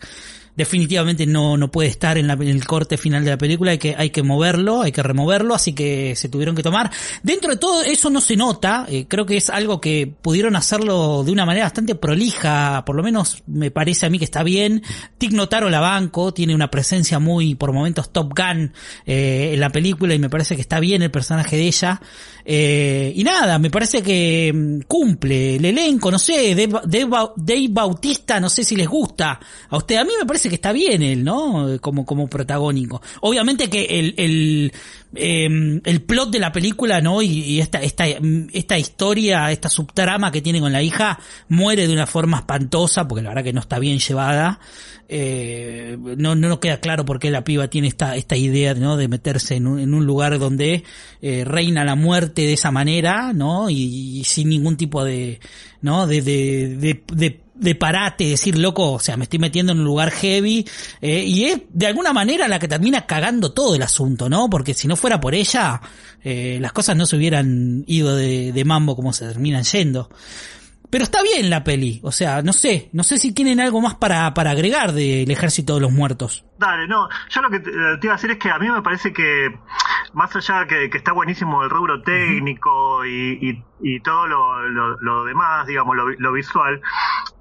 definitivamente 0.58 1.26
no, 1.28 1.56
no 1.56 1.70
puede 1.70 1.88
estar 1.88 2.17
en, 2.17 2.28
la, 2.28 2.34
en, 2.34 2.48
el 2.48 2.65
corte 2.65 2.98
final 2.98 3.24
de 3.24 3.30
la 3.30 3.38
película, 3.38 3.72
hay 3.72 3.78
que, 3.78 3.96
hay 3.96 4.10
que 4.10 4.24
moverlo, 4.24 4.82
hay 4.82 4.91
que 4.91 5.04
removerlo, 5.04 5.54
así 5.54 5.74
que 5.74 6.15
se 6.15 6.30
tuvieron 6.30 6.56
que 6.56 6.63
tomar. 6.63 6.91
Dentro 7.22 7.52
de 7.52 7.58
todo 7.58 7.84
eso 7.84 8.10
no 8.10 8.20
se 8.20 8.36
nota, 8.36 8.86
eh, 8.89 9.06
creo 9.08 9.26
que 9.26 9.38
es 9.38 9.52
algo 9.52 9.80
que 9.80 10.12
pudieron 10.22 10.56
hacerlo 10.56 11.24
de 11.24 11.32
una 11.32 11.46
manera 11.46 11.67
bastante 11.67 11.93
prolija, 11.93 12.84
por 12.86 12.96
lo 12.96 13.04
menos 13.04 13.43
me 13.46 13.70
parece 13.70 14.08
a 14.08 14.10
mí 14.10 14.17
que 14.17 14.26
está 14.26 14.41
bien. 14.41 14.82
Tig 15.20 15.34
Notaro 15.34 15.70
la 15.70 15.80
banco, 15.80 16.34
tiene 16.34 16.56
una 16.56 16.72
presencia 16.72 17.20
muy, 17.20 17.54
por 17.54 17.72
momentos, 17.72 18.12
Top 18.12 18.34
Gun 18.36 18.74
eh, 19.06 19.52
en 19.54 19.60
la 19.60 19.70
película 19.70 20.15
y 20.15 20.20
me 20.20 20.30
parece 20.30 20.56
que 20.56 20.62
está 20.62 20.80
bien 20.80 21.04
el 21.04 21.12
personaje 21.12 21.56
de 21.56 21.67
ella. 21.67 22.02
Eh, 22.50 23.12
y 23.13 23.24
nada, 23.26 23.60
me 23.60 23.70
parece 23.70 24.02
que 24.02 24.54
mm, 24.56 24.80
cumple 24.88 25.58
el 25.58 25.65
elenco, 25.65 26.10
no 26.10 26.17
sé, 26.17 26.56
Dave, 26.56 26.80
Dave, 26.86 27.32
Dave 27.36 27.67
Bautista, 27.70 28.39
no 28.39 28.50
sé 28.50 28.63
si 28.63 28.76
les 28.76 28.88
gusta 28.88 29.38
a 29.70 29.78
usted, 29.78 29.98
a 29.98 30.06
mí 30.06 30.12
me 30.17 30.26
parece 30.26 30.47
parece 30.48 30.50
que 30.50 30.56
está 30.56 30.72
bien 30.72 31.02
él, 31.02 31.24
¿no? 31.24 31.78
Como, 31.82 32.06
como 32.06 32.28
protagónico. 32.28 33.02
Obviamente 33.22 33.70
que 33.70 34.00
el, 34.00 34.14
el, 34.18 34.74
em, 35.16 35.82
el 35.84 36.02
plot 36.02 36.32
de 36.32 36.40
la 36.40 36.52
película, 36.52 37.02
¿no? 37.02 37.22
Y, 37.22 37.60
esta, 37.60 37.82
esta, 37.82 38.06
esta 38.08 38.78
historia, 38.78 39.52
esta 39.52 39.70
subtrama 39.70 40.32
que 40.32 40.42
tiene 40.42 40.60
con 40.60 40.72
la 40.72 40.82
hija, 40.82 41.20
muere 41.50 41.88
de 41.88 41.94
una 41.94 42.08
forma 42.08 42.38
espantosa, 42.38 43.08
porque 43.08 43.24
la 43.24 43.30
verdad 43.30 43.44
que 43.44 43.54
no 43.54 43.62
está 43.62 43.80
bien 43.80 44.00
llevada. 44.00 44.60
Eh, 45.10 45.98
no, 46.18 46.36
no 46.36 46.60
queda 46.60 46.82
claro 46.82 47.06
por 47.06 47.20
qué 47.20 47.32
la 47.32 47.46
piba 47.46 47.70
tiene 47.70 47.88
esta, 47.88 48.16
esta 48.16 48.36
idea, 48.36 48.74
¿no? 48.74 48.98
De 48.98 49.08
meterse 49.08 49.56
en 49.56 49.68
un, 49.68 49.80
en 49.80 49.94
un 49.94 50.06
lugar 50.06 50.38
donde 50.38 50.84
eh, 51.22 51.44
reina 51.46 51.86
la 51.86 51.96
muerte 51.96 52.42
de 52.44 52.54
esa 52.54 52.72
manera, 52.72 53.34
¿no? 53.34 53.70
Y, 53.70 54.24
sin 54.26 54.50
ningún 54.50 54.78
tipo 54.78 55.04
de, 55.04 55.40
¿no? 55.82 56.08
De, 56.08 56.22
de, 56.22 56.76
de, 56.76 57.04
de 57.14 57.47
de 57.60 57.76
parate, 57.76 58.26
decir, 58.26 58.58
loco, 58.58 58.93
o 58.93 59.00
sea, 59.00 59.17
me 59.17 59.24
estoy 59.24 59.39
metiendo 59.39 59.72
en 59.72 59.80
un 59.80 59.86
lugar 59.86 60.12
heavy, 60.12 60.67
eh, 61.02 61.24
y 61.24 61.46
es 61.46 61.62
de 61.70 61.88
alguna 61.88 62.13
manera 62.13 62.48
la 62.48 62.60
que 62.60 62.67
termina 62.67 63.06
cagando 63.06 63.54
todo 63.54 63.76
el 63.76 63.82
asunto, 63.82 64.30
¿no? 64.30 64.50
Porque 64.50 64.74
si 64.74 64.88
no 64.88 64.96
fuera 64.96 65.20
por 65.20 65.34
ella, 65.36 65.82
eh, 66.24 66.58
las 66.62 66.72
cosas 66.72 66.96
no 66.96 67.06
se 67.06 67.15
hubieran 67.15 67.84
ido 67.88 68.15
de, 68.15 68.52
de 68.52 68.65
mambo 68.65 68.96
como 68.96 69.13
se 69.13 69.28
terminan 69.28 69.63
yendo. 69.63 70.10
Pero 70.89 71.04
está 71.04 71.22
bien 71.22 71.50
la 71.50 71.65
peli, 71.65 72.00
o 72.02 72.13
sea, 72.13 72.41
no 72.41 72.54
sé, 72.54 72.89
no 72.93 73.04
sé 73.04 73.17
si 73.17 73.34
tienen 73.34 73.60
algo 73.60 73.82
más 73.82 73.96
para, 73.96 74.34
para 74.34 74.52
agregar 74.52 74.93
del 74.93 75.30
Ejército 75.30 75.76
de 75.76 75.82
los 75.82 75.91
Muertos. 75.91 76.46
Dale, 76.58 76.88
no, 76.88 77.10
yo 77.30 77.41
lo 77.41 77.50
que 77.50 77.60
te, 77.60 77.72
iba 77.72 78.13
a 78.13 78.15
decir 78.15 78.32
es 78.32 78.38
que 78.38 78.50
a 78.50 78.58
mí 78.58 78.70
me 78.70 78.82
parece 78.82 79.12
que, 79.12 79.50
más 80.13 80.34
allá 80.34 80.65
que, 80.65 80.89
que 80.89 80.98
está 80.98 81.12
buenísimo 81.12 81.62
el 81.62 81.70
rubro 81.70 82.02
técnico 82.04 83.06
y, 83.06 83.50
y, 83.50 83.63
todo 84.02 84.28
lo, 84.28 84.98
lo, 85.00 85.26
demás, 85.26 85.68
digamos, 85.68 85.96
lo, 85.96 86.32
visual, 86.32 86.82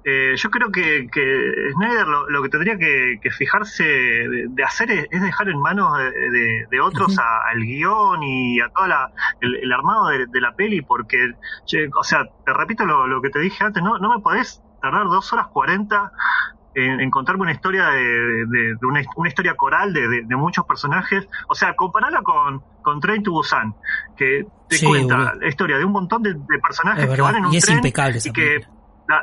eh, 0.03 0.33
yo 0.35 0.49
creo 0.49 0.71
que, 0.71 1.07
que 1.11 1.71
Snyder 1.73 2.07
lo, 2.07 2.43
que 2.43 2.49
tendría 2.49 2.77
que, 2.77 3.19
fijarse 3.31 3.83
de, 3.83 4.63
hacer 4.63 4.91
es, 4.91 5.21
dejar 5.21 5.49
en 5.49 5.59
manos 5.59 5.97
de, 5.97 6.67
de 6.69 6.79
otros 6.79 7.17
al 7.17 7.61
guion 7.61 8.23
y 8.23 8.59
a 8.59 8.69
toda 8.69 8.87
la, 8.87 9.11
el, 9.41 9.71
armado 9.71 10.07
de, 10.07 10.41
la 10.41 10.55
peli, 10.55 10.81
porque, 10.81 11.33
o 11.95 12.03
sea, 12.03 12.25
te 12.45 12.53
repito 12.53 12.85
lo, 12.85 13.21
que 13.21 13.29
te 13.29 13.39
dije 13.39 13.63
antes, 13.63 13.81
no, 13.83 13.97
no 13.97 14.15
me 14.15 14.21
podés 14.21 14.61
tardar 14.81 15.07
dos 15.07 15.33
horas 15.33 15.47
cuarenta 15.47 16.11
en, 16.77 17.09
contarme 17.09 17.41
una 17.41 17.51
historia 17.51 17.89
de, 17.89 18.77
una, 18.83 19.27
historia 19.27 19.55
coral 19.55 19.93
de, 19.93 20.35
muchos 20.35 20.65
personajes. 20.65 21.27
O 21.47 21.55
sea, 21.55 21.75
compararla 21.75 22.21
con, 22.21 22.61
con 22.83 22.99
Train 22.99 23.23
to 23.23 23.31
Busan, 23.31 23.73
que 24.15 24.45
te 24.69 24.85
cuenta 24.85 25.33
la 25.35 25.47
historia 25.47 25.77
de 25.77 25.85
un 25.85 25.91
montón 25.91 26.21
de, 26.21 26.35
personajes 26.61 27.09
que 27.09 27.21
van 27.21 27.35
en 27.37 27.45
un 27.45 27.53
y 27.53 27.57
es 27.57 27.65
tren 27.65 27.77
impecable 27.77 28.19
y 28.23 28.31
que 28.31 28.59
la, 29.07 29.21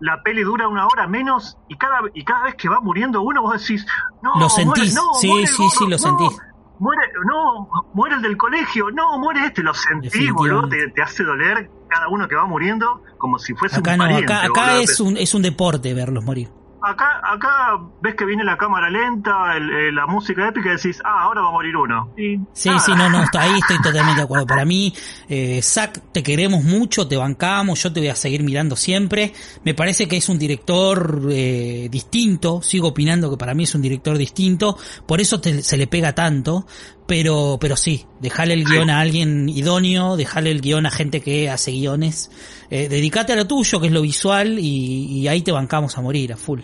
la, 0.00 0.22
peli 0.22 0.42
dura 0.42 0.68
una 0.68 0.86
hora 0.86 1.06
menos 1.06 1.56
y 1.68 1.76
cada 1.76 2.00
y 2.12 2.24
cada 2.24 2.44
vez 2.44 2.56
que 2.56 2.68
va 2.68 2.80
muriendo 2.80 3.22
uno 3.22 3.42
vos 3.42 3.60
decís, 3.60 3.86
no, 4.22 4.38
lo 4.38 4.48
sentís, 4.48 4.94
no, 4.94 5.14
sí, 5.14 5.46
sí, 5.46 5.68
sí, 5.70 5.88
lo 5.88 5.96
sentís. 5.96 6.38
Muere, 6.78 7.12
no, 7.24 7.68
muere 7.94 8.16
el 8.16 8.22
del 8.22 8.36
colegio, 8.36 8.90
no, 8.90 9.16
muere 9.18 9.46
este, 9.46 9.62
lo 9.62 9.72
sentís, 9.72 10.32
boludo, 10.32 10.68
te, 10.68 10.88
te, 10.90 11.00
hace 11.00 11.22
doler 11.22 11.70
cada 11.88 12.08
uno 12.08 12.26
que 12.26 12.34
va 12.34 12.44
muriendo 12.44 13.04
como 13.18 13.38
si 13.38 13.54
fuese 13.54 13.78
acá 13.78 13.92
un 13.92 13.98
no, 13.98 14.04
Acá, 14.16 14.44
acá 14.44 14.80
es, 14.80 14.98
un, 14.98 15.16
es 15.16 15.32
un 15.32 15.42
deporte 15.42 15.94
verlos 15.94 16.24
morir 16.24 16.48
acá, 16.82 17.20
acá 17.24 17.78
ves 18.00 18.14
que 18.14 18.24
viene 18.24 18.44
la 18.44 18.56
cámara 18.56 18.90
lenta, 18.90 19.56
eh, 19.56 19.92
la 19.92 20.06
música 20.06 20.48
épica 20.48 20.70
y 20.70 20.76
decís, 20.76 21.00
ah, 21.04 21.22
ahora 21.22 21.42
va 21.42 21.48
a 21.48 21.52
morir 21.52 21.76
uno. 21.76 22.12
sí, 22.16 22.70
sí, 22.78 22.92
no, 22.96 23.08
no, 23.08 23.24
ahí 23.38 23.58
estoy 23.58 23.76
totalmente 23.82 24.20
de 24.20 24.24
acuerdo. 24.24 24.46
Para 24.46 24.64
mí, 24.64 24.92
eh, 25.28 25.60
Zack, 25.62 26.12
te 26.12 26.22
queremos 26.22 26.64
mucho, 26.64 27.06
te 27.06 27.16
bancamos, 27.16 27.82
yo 27.82 27.92
te 27.92 28.00
voy 28.00 28.08
a 28.08 28.16
seguir 28.16 28.42
mirando 28.42 28.76
siempre. 28.76 29.32
Me 29.64 29.74
parece 29.74 30.08
que 30.08 30.16
es 30.16 30.28
un 30.28 30.38
director 30.38 31.28
eh, 31.30 31.88
distinto, 31.90 32.62
sigo 32.62 32.88
opinando 32.88 33.30
que 33.30 33.36
para 33.36 33.54
mí 33.54 33.64
es 33.64 33.74
un 33.74 33.82
director 33.82 34.18
distinto, 34.18 34.76
por 35.06 35.20
eso 35.20 35.40
se 35.42 35.76
le 35.76 35.86
pega 35.86 36.14
tanto. 36.14 36.66
Pero, 37.06 37.58
pero 37.60 37.76
sí, 37.76 38.06
dejarle 38.20 38.54
el 38.54 38.64
guion 38.64 38.88
a 38.88 39.00
alguien 39.00 39.48
idóneo, 39.48 40.16
dejarle 40.16 40.50
el 40.50 40.60
guion 40.60 40.86
a 40.86 40.90
gente 40.90 41.20
que 41.20 41.50
hace 41.50 41.72
guiones. 41.72 42.30
Eh, 42.70 42.88
dedicate 42.88 43.32
a 43.32 43.36
lo 43.36 43.46
tuyo, 43.46 43.80
que 43.80 43.88
es 43.88 43.92
lo 43.92 44.02
visual, 44.02 44.58
y, 44.58 45.26
ahí 45.28 45.42
te 45.42 45.52
bancamos 45.52 45.98
a 45.98 46.00
morir, 46.00 46.32
a 46.32 46.36
full. 46.36 46.60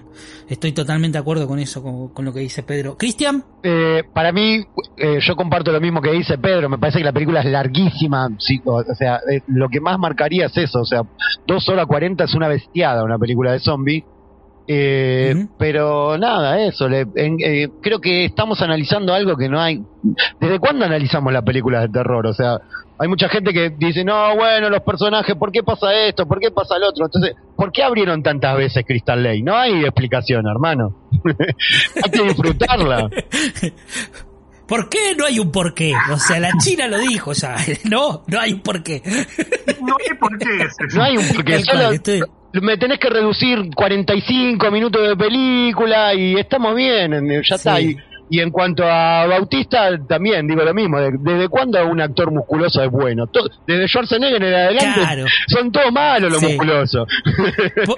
Estoy 0.48 0.72
totalmente 0.72 1.18
de 1.18 1.20
acuerdo 1.20 1.46
con 1.46 1.59
eso, 1.59 1.83
con, 1.83 2.24
lo 2.24 2.33
que 2.33 2.40
dice 2.40 2.62
Pedro. 2.62 2.96
Cristian. 2.96 3.44
Eh, 3.62 4.05
para 4.14 4.33
mí, 4.33 4.64
eh, 4.96 5.18
yo 5.20 5.37
comparto 5.37 5.72
lo 5.72 5.81
mismo 5.81 6.01
que 6.01 6.12
dice 6.12 6.38
Pedro, 6.38 6.68
me 6.68 6.79
parece 6.79 6.98
que 6.98 7.05
la 7.05 7.12
película 7.12 7.40
es 7.40 7.46
larguísima, 7.46 8.29
o, 8.64 8.94
sea, 8.94 9.20
eh, 9.31 9.42
lo 9.48 9.68
que 9.68 9.81
más 9.81 9.98
marcaría 9.98 10.46
es 10.46 10.57
eso, 10.57 10.81
o 10.81 10.87
sea, 10.87 11.03
dos 11.46 11.68
horas 11.68 11.87
cuarenta 11.87 12.24
es 12.24 12.35
una 12.35 12.48
bestiada 12.48 13.03
una 13.03 13.18
película 13.18 13.53
de 13.53 13.59
zombie 13.59 14.05
eh, 14.68 15.46
Pero 15.59 16.18
nada, 16.18 16.61
eso. 16.61 16.88
eh, 16.90 17.68
creo 17.81 18.00
que 18.00 18.26
estamos 18.26 18.61
analizando 18.61 19.14
algo 19.14 19.37
que 19.37 19.48
no 19.48 19.61
hay. 19.61 19.83
¿Desde 20.40 20.59
cuándo 20.59 20.85
analizamos 20.85 21.33
las 21.33 21.42
películas 21.42 21.83
de 21.83 21.88
terror? 21.88 22.26
O 22.26 22.35
sea, 22.35 22.59
hay 22.98 23.09
mucha 23.09 23.28
gente 23.28 23.52
que 23.52 23.70
dice, 23.70 24.04
no, 24.04 24.37
bueno, 24.37 24.68
los 24.68 24.83
personajes, 24.83 25.35
¿por 25.37 25.50
qué 25.52 25.62
pasa 25.62 25.92
esto? 25.94 26.26
¿Por 26.26 26.38
qué 26.38 26.50
pasa 26.50 26.78
lo 26.78 26.88
otro? 26.90 27.07
Entonces, 27.07 27.35
¿por 27.57 27.72
qué 27.72 27.83
abrieron 27.83 28.22
tantas 28.22 28.57
veces 28.57 28.85
Crystal 28.87 29.22
Lake? 29.22 29.42
No 29.42 29.57
hay 29.57 29.85
explicación, 29.85 30.46
hermano. 30.46 30.94
hay 32.04 32.11
que 32.11 32.22
disfrutarla. 32.24 33.09
¿Por 34.68 34.90
qué 34.90 35.14
no 35.16 35.24
hay 35.24 35.38
un 35.38 35.50
porqué? 35.50 35.94
O 36.12 36.18
sea, 36.18 36.38
la 36.40 36.50
China 36.59 36.87
lo 36.88 36.98
dijo 36.98 37.33
ya. 37.33 37.57
No, 37.85 38.22
no 38.26 38.38
hay 38.38 38.52
un 38.52 38.61
porqué. 38.61 39.02
No 39.81 39.96
hay 39.98 40.16
porqué. 40.18 40.46
No 40.94 41.02
hay 41.02 41.16
un 41.16 41.26
porqué. 41.28 41.62
Solo, 41.62 41.90
me 42.52 42.76
tenés 42.76 42.98
que 42.98 43.08
reducir 43.08 43.70
45 43.74 44.70
minutos 44.70 45.08
de 45.08 45.16
película 45.16 46.14
y 46.14 46.34
estamos 46.34 46.74
bien, 46.74 47.42
ya 47.42 47.56
está. 47.56 47.80
Y, 47.80 48.40
en 48.40 48.50
cuanto 48.50 48.84
a 48.84 49.26
Bautista, 49.26 49.88
también 50.06 50.46
digo 50.46 50.62
lo 50.62 50.74
mismo. 50.74 50.98
¿Desde 51.00 51.48
cuándo 51.48 51.82
un 51.87 51.98
actor 51.98 52.30
musculoso 52.30 52.82
es 52.82 52.90
bueno? 52.90 53.24
desde 53.66 53.88
Schwarzenegger 53.88 54.42
en 54.42 54.54
adelante 54.54 55.24
son 55.46 55.72
todos 55.72 55.90
malos 55.90 56.32
los 56.32 56.42
musculosos. 56.42 57.08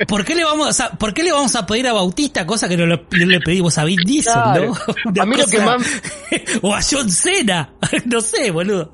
¿Por, 0.06 0.24
qué 0.24 0.36
le 0.36 0.44
vamos 0.44 0.78
a, 0.80 0.90
¿Por 0.96 1.12
qué 1.14 1.24
le 1.24 1.32
vamos 1.32 1.56
a 1.56 1.66
pedir 1.66 1.88
a 1.88 1.92
Bautista 1.94 2.46
cosa 2.46 2.68
que 2.68 2.76
no 2.76 2.86
le, 2.86 2.98
pedimos 3.40 3.76
a 3.78 3.84
Vin 3.84 3.98
Diesel, 4.04 4.32
¿no? 4.34 5.20
a 5.20 5.26
mí 5.26 5.36
lo 5.36 5.46
que 5.46 5.58
más... 5.58 5.82
o 6.62 6.76
a 6.76 6.80
John 6.88 7.10
Cena. 7.10 7.70
no 8.06 8.20
sé, 8.20 8.52
boludo. 8.52 8.92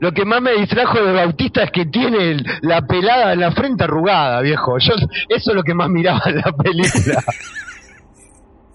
Lo 0.00 0.12
que 0.12 0.24
más 0.24 0.42
me 0.42 0.52
distrajo 0.52 1.00
de 1.00 1.12
Bautista 1.12 1.62
es 1.64 1.70
que 1.70 1.86
tiene 1.86 2.36
la 2.62 2.82
pelada 2.86 3.32
en 3.32 3.40
la 3.40 3.52
frente 3.52 3.84
arrugada, 3.84 4.40
viejo. 4.40 4.78
Yo 4.78 4.94
eso 5.28 5.50
es 5.50 5.54
lo 5.54 5.62
que 5.62 5.74
más 5.74 5.88
miraba 5.88 6.22
en 6.26 6.36
la 6.36 6.52
película. 6.52 7.22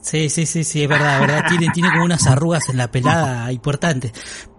Sí, 0.02 0.30
sí, 0.30 0.48
sí, 0.48 0.64
sí, 0.64 0.82
es 0.82 0.90
verdad, 0.90 1.22
verdad. 1.22 1.46
Tiene, 1.48 1.68
tiene 1.72 1.92
como 1.92 2.06
unas 2.06 2.26
arrugas 2.26 2.68
en 2.70 2.78
la 2.78 2.90
pelada 2.90 3.52
importantes. 3.52 4.50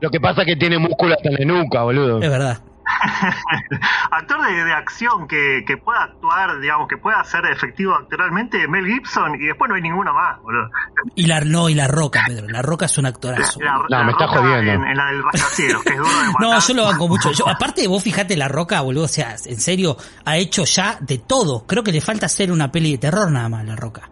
Lo 0.00 0.10
que 0.10 0.18
pasa 0.18 0.40
es 0.42 0.48
que 0.48 0.56
tiene 0.56 0.78
músculo 0.78 1.14
hasta 1.14 1.28
en 1.28 1.34
la 1.34 1.44
nuca, 1.44 1.84
boludo. 1.84 2.20
Es 2.20 2.28
verdad. 2.28 2.58
actor 4.10 4.46
de, 4.46 4.72
acción 4.72 5.28
que, 5.28 5.64
que, 5.66 5.76
pueda 5.76 6.04
actuar, 6.04 6.60
digamos, 6.60 6.88
que 6.88 6.96
pueda 6.96 7.22
ser 7.24 7.44
efectivo 7.46 7.94
actoralmente, 7.94 8.66
Mel 8.68 8.86
Gibson, 8.86 9.34
y 9.36 9.46
después 9.46 9.68
no 9.68 9.74
hay 9.74 9.82
ninguno 9.82 10.12
más, 10.12 10.40
boludo. 10.40 10.70
Y 11.14 11.26
la, 11.26 11.40
no, 11.40 11.68
y 11.68 11.74
La 11.74 11.88
Roca, 11.88 12.24
Pedro. 12.26 12.48
La 12.48 12.62
Roca 12.62 12.86
es 12.86 12.98
un 12.98 13.06
actorazo. 13.06 13.60
no, 13.60 14.04
me 14.04 14.12
está 14.12 14.28
jodiendo. 14.28 14.72
En, 14.72 14.96
la 14.96 15.06
del 15.06 15.22
Rascacielos, 15.22 15.82
que 15.82 15.92
es 15.92 15.98
duro 15.98 16.10
de 16.10 16.26
matar. 16.32 16.40
No, 16.40 16.58
yo 16.58 16.74
lo 16.74 16.84
banco 16.84 17.08
mucho. 17.08 17.32
Yo, 17.32 17.48
aparte, 17.48 17.86
vos 17.88 18.02
fijate, 18.02 18.36
La 18.36 18.48
Roca, 18.48 18.80
boludo, 18.80 19.04
o 19.04 19.08
sea, 19.08 19.36
en 19.44 19.60
serio, 19.60 19.96
ha 20.24 20.36
hecho 20.36 20.64
ya 20.64 20.98
de 21.00 21.18
todo. 21.18 21.66
Creo 21.66 21.82
que 21.82 21.92
le 21.92 22.00
falta 22.00 22.26
hacer 22.26 22.50
una 22.52 22.70
peli 22.70 22.92
de 22.92 22.98
terror 22.98 23.30
nada 23.30 23.48
más, 23.48 23.64
La 23.64 23.76
Roca. 23.76 24.08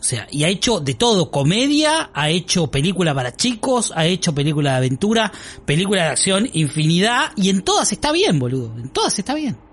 O 0.00 0.02
sea, 0.02 0.26
y 0.30 0.44
ha 0.44 0.48
hecho 0.48 0.80
de 0.80 0.94
todo, 0.94 1.30
comedia, 1.30 2.10
ha 2.14 2.30
hecho 2.30 2.68
película 2.68 3.14
para 3.14 3.34
chicos, 3.34 3.92
ha 3.94 4.06
hecho 4.06 4.34
película 4.34 4.72
de 4.72 4.76
aventura, 4.76 5.32
película 5.64 6.04
de 6.04 6.08
acción, 6.10 6.48
infinidad, 6.52 7.32
y 7.36 7.50
en 7.50 7.62
todas 7.62 7.90
está 7.92 8.12
bien, 8.12 8.38
boludo, 8.38 8.72
en 8.76 8.90
todas 8.90 9.18
está 9.18 9.34
bien 9.34 9.67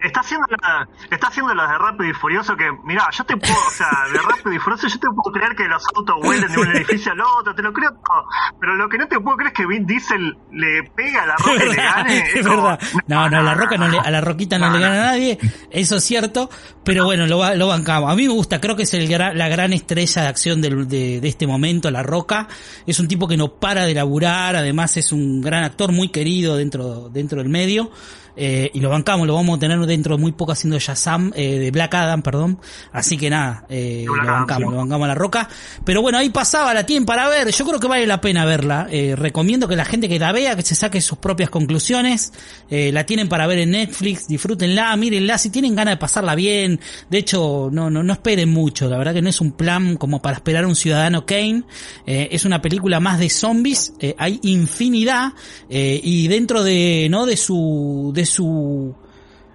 está 0.00 0.20
haciendo 0.20 0.46
la, 0.62 0.88
está 1.10 1.28
haciendo 1.28 1.54
las 1.54 1.70
de 1.70 1.78
Rápido 1.78 2.10
y 2.10 2.14
Furioso 2.14 2.56
que, 2.56 2.70
mira, 2.84 3.08
yo 3.10 3.24
te 3.24 3.36
puedo, 3.36 3.54
o 3.54 3.70
sea, 3.70 3.88
de 4.12 4.18
Rápido 4.18 4.52
y 4.52 4.58
Furioso 4.58 4.88
yo 4.88 4.98
te 4.98 5.08
puedo 5.08 5.32
creer 5.32 5.56
que 5.56 5.64
los 5.68 5.82
autos 5.94 6.16
vuelen 6.22 6.50
de 6.50 6.58
un 6.58 6.68
edificio 6.68 7.12
al 7.12 7.20
otro, 7.20 7.54
te 7.54 7.62
lo 7.62 7.72
creo 7.72 7.90
todo, 7.90 8.24
pero 8.60 8.76
lo 8.76 8.88
que 8.88 8.98
no 8.98 9.08
te 9.08 9.18
puedo 9.20 9.36
creer 9.36 9.52
es 9.52 9.58
que 9.58 9.66
Vin 9.66 9.86
Diesel 9.86 10.36
le 10.52 10.82
pega 10.94 11.22
a 11.22 11.26
la 11.26 11.36
roca 11.36 11.64
y 11.64 11.68
le 11.68 11.76
gane. 11.76 12.18
Es 12.34 12.44
verdad. 12.44 12.80
No, 13.06 13.28
no, 13.28 13.42
la 13.42 13.54
roca 13.54 13.76
no 13.76 13.88
le, 13.88 13.98
a 13.98 14.10
la 14.10 14.20
roquita 14.20 14.58
no, 14.58 14.70
le 14.70 14.78
gana 14.78 14.94
a 14.94 15.06
nadie, 15.12 15.38
eso 15.70 15.96
es 15.96 16.04
cierto, 16.04 16.50
pero 16.84 17.04
bueno, 17.04 17.26
lo, 17.26 17.54
lo 17.54 17.66
bancamos. 17.66 18.10
A 18.10 18.14
mí 18.14 18.26
me 18.26 18.34
gusta, 18.34 18.60
creo 18.60 18.76
que 18.76 18.84
es 18.84 18.94
el, 18.94 19.08
la 19.10 19.48
gran 19.48 19.72
estrella 19.72 20.22
de 20.22 20.28
acción 20.28 20.60
de, 20.60 20.70
de, 20.70 21.20
de 21.20 21.28
este 21.28 21.46
momento, 21.46 21.90
la 21.90 22.02
roca. 22.02 22.48
Es 22.86 23.00
un 23.00 23.08
tipo 23.08 23.26
que 23.26 23.36
no 23.36 23.54
para 23.54 23.84
de 23.84 23.94
laburar, 23.94 24.56
además 24.56 24.96
es 24.96 25.12
un 25.12 25.40
gran 25.40 25.64
actor 25.64 25.92
muy 25.92 26.08
querido 26.08 26.56
dentro, 26.56 27.08
dentro 27.08 27.38
del 27.38 27.48
medio. 27.48 27.90
Eh, 28.38 28.70
y 28.72 28.80
lo 28.80 28.88
bancamos, 28.88 29.26
lo 29.26 29.34
vamos 29.34 29.56
a 29.56 29.60
tener 29.60 29.78
dentro 29.80 30.16
de 30.16 30.22
muy 30.22 30.32
poco 30.32 30.52
haciendo 30.52 30.78
Shazam, 30.78 31.32
eh, 31.34 31.58
de 31.58 31.70
Black 31.70 31.94
Adam, 31.94 32.22
perdón. 32.22 32.60
Así 32.92 33.16
que 33.16 33.28
nada, 33.28 33.66
eh, 33.68 34.04
lo 34.06 34.32
bancamos, 34.32 34.72
lo 34.72 34.78
bancamos 34.78 35.04
a 35.06 35.08
la 35.08 35.14
roca. 35.14 35.48
Pero 35.84 36.02
bueno, 36.02 36.18
ahí 36.18 36.30
pasaba, 36.30 36.72
la 36.72 36.86
tienen 36.86 37.04
para 37.04 37.28
ver. 37.28 37.50
Yo 37.50 37.66
creo 37.66 37.80
que 37.80 37.88
vale 37.88 38.06
la 38.06 38.20
pena 38.20 38.44
verla. 38.44 38.86
Eh, 38.90 39.14
recomiendo 39.16 39.66
que 39.66 39.76
la 39.76 39.84
gente 39.84 40.08
que 40.08 40.18
la 40.18 40.32
vea, 40.32 40.56
que 40.56 40.62
se 40.62 40.74
saque 40.74 41.00
sus 41.00 41.18
propias 41.18 41.50
conclusiones. 41.50 42.32
Eh, 42.70 42.92
la 42.92 43.04
tienen 43.04 43.28
para 43.28 43.46
ver 43.46 43.58
en 43.58 43.70
Netflix, 43.72 44.28
disfrútenla, 44.28 44.94
mírenla, 44.96 45.38
si 45.38 45.50
tienen 45.50 45.74
ganas 45.74 45.92
de 45.92 45.96
pasarla 45.98 46.34
bien. 46.34 46.80
De 47.10 47.18
hecho, 47.18 47.68
no, 47.72 47.90
no, 47.90 48.02
no 48.02 48.12
esperen 48.12 48.48
mucho. 48.50 48.88
La 48.88 48.98
verdad 48.98 49.14
que 49.14 49.22
no 49.22 49.30
es 49.30 49.40
un 49.40 49.52
plan 49.52 49.96
como 49.96 50.20
para 50.22 50.36
esperar 50.36 50.64
a 50.64 50.68
un 50.68 50.76
ciudadano 50.76 51.26
Kane. 51.26 51.64
Eh, 52.06 52.28
es 52.32 52.44
una 52.44 52.60
película 52.60 53.00
más 53.00 53.18
de 53.18 53.30
zombies. 53.30 53.92
Eh, 54.00 54.14
hay 54.18 54.38
infinidad. 54.42 55.32
Eh, 55.68 56.00
y 56.02 56.28
dentro 56.28 56.62
de, 56.62 57.08
¿no? 57.10 57.26
De 57.26 57.36
su, 57.36 58.12
de 58.14 58.26
su, 58.28 58.94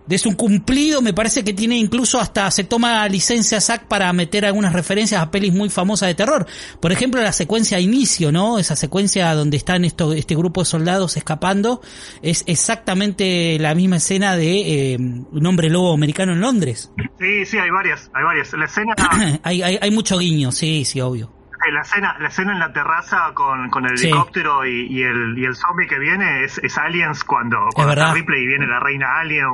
de 0.05 0.17
su 0.17 0.35
cumplido, 0.35 1.01
me 1.01 1.13
parece 1.13 1.43
que 1.43 1.53
tiene 1.53 1.77
incluso 1.77 2.19
hasta 2.19 2.49
se 2.51 2.63
toma 2.63 3.07
licencia 3.07 3.61
Zack 3.61 3.87
para 3.87 4.11
meter 4.13 4.45
algunas 4.45 4.73
referencias 4.73 5.21
a 5.21 5.31
pelis 5.31 5.53
muy 5.53 5.69
famosas 5.69 6.09
de 6.09 6.15
terror. 6.15 6.45
Por 6.79 6.91
ejemplo, 6.91 7.21
la 7.21 7.31
secuencia 7.31 7.79
inicio, 7.79 8.31
¿no? 8.31 8.59
Esa 8.59 8.75
secuencia 8.75 9.33
donde 9.33 9.57
están 9.57 9.85
esto, 9.85 10.13
este 10.13 10.35
grupo 10.35 10.61
de 10.61 10.65
soldados 10.65 11.15
escapando, 11.17 11.81
es 12.21 12.43
exactamente 12.47 13.57
la 13.59 13.75
misma 13.75 13.97
escena 13.97 14.35
de 14.35 14.93
eh, 14.93 14.97
un 14.97 15.45
hombre 15.45 15.69
lobo 15.69 15.93
americano 15.93 16.33
en 16.33 16.41
Londres. 16.41 16.91
Sí, 17.19 17.45
sí, 17.45 17.57
hay 17.57 17.69
varias, 17.69 18.09
hay 18.13 18.23
varias. 18.23 18.53
La 18.53 18.65
escena, 18.65 18.95
hay, 19.43 19.61
hay, 19.61 19.79
hay 19.81 19.91
mucho 19.91 20.17
guiño, 20.17 20.51
sí, 20.51 20.83
sí, 20.85 20.99
obvio. 20.99 21.42
Eh, 21.67 21.71
la 21.71 21.81
escena, 21.81 22.15
la 22.19 22.27
escena 22.27 22.53
en 22.53 22.59
la 22.59 22.71
terraza 22.73 23.31
con, 23.33 23.69
con 23.69 23.85
el 23.85 23.97
Sí. 23.97 24.07
helicóptero 24.07 24.65
y, 24.65 24.87
y 24.89 25.03
el, 25.03 25.37
y 25.37 25.45
el 25.45 25.55
zombie 25.55 25.87
que 25.87 25.99
viene 25.99 26.43
es, 26.43 26.57
es 26.59 26.77
Aliens 26.77 27.23
cuando, 27.23 27.57
cuando 27.73 27.93
está 27.93 28.13
Ripley 28.13 28.43
y 28.43 28.47
viene 28.47 28.67
la 28.67 28.79
reina 28.79 29.19
Alien 29.19 29.45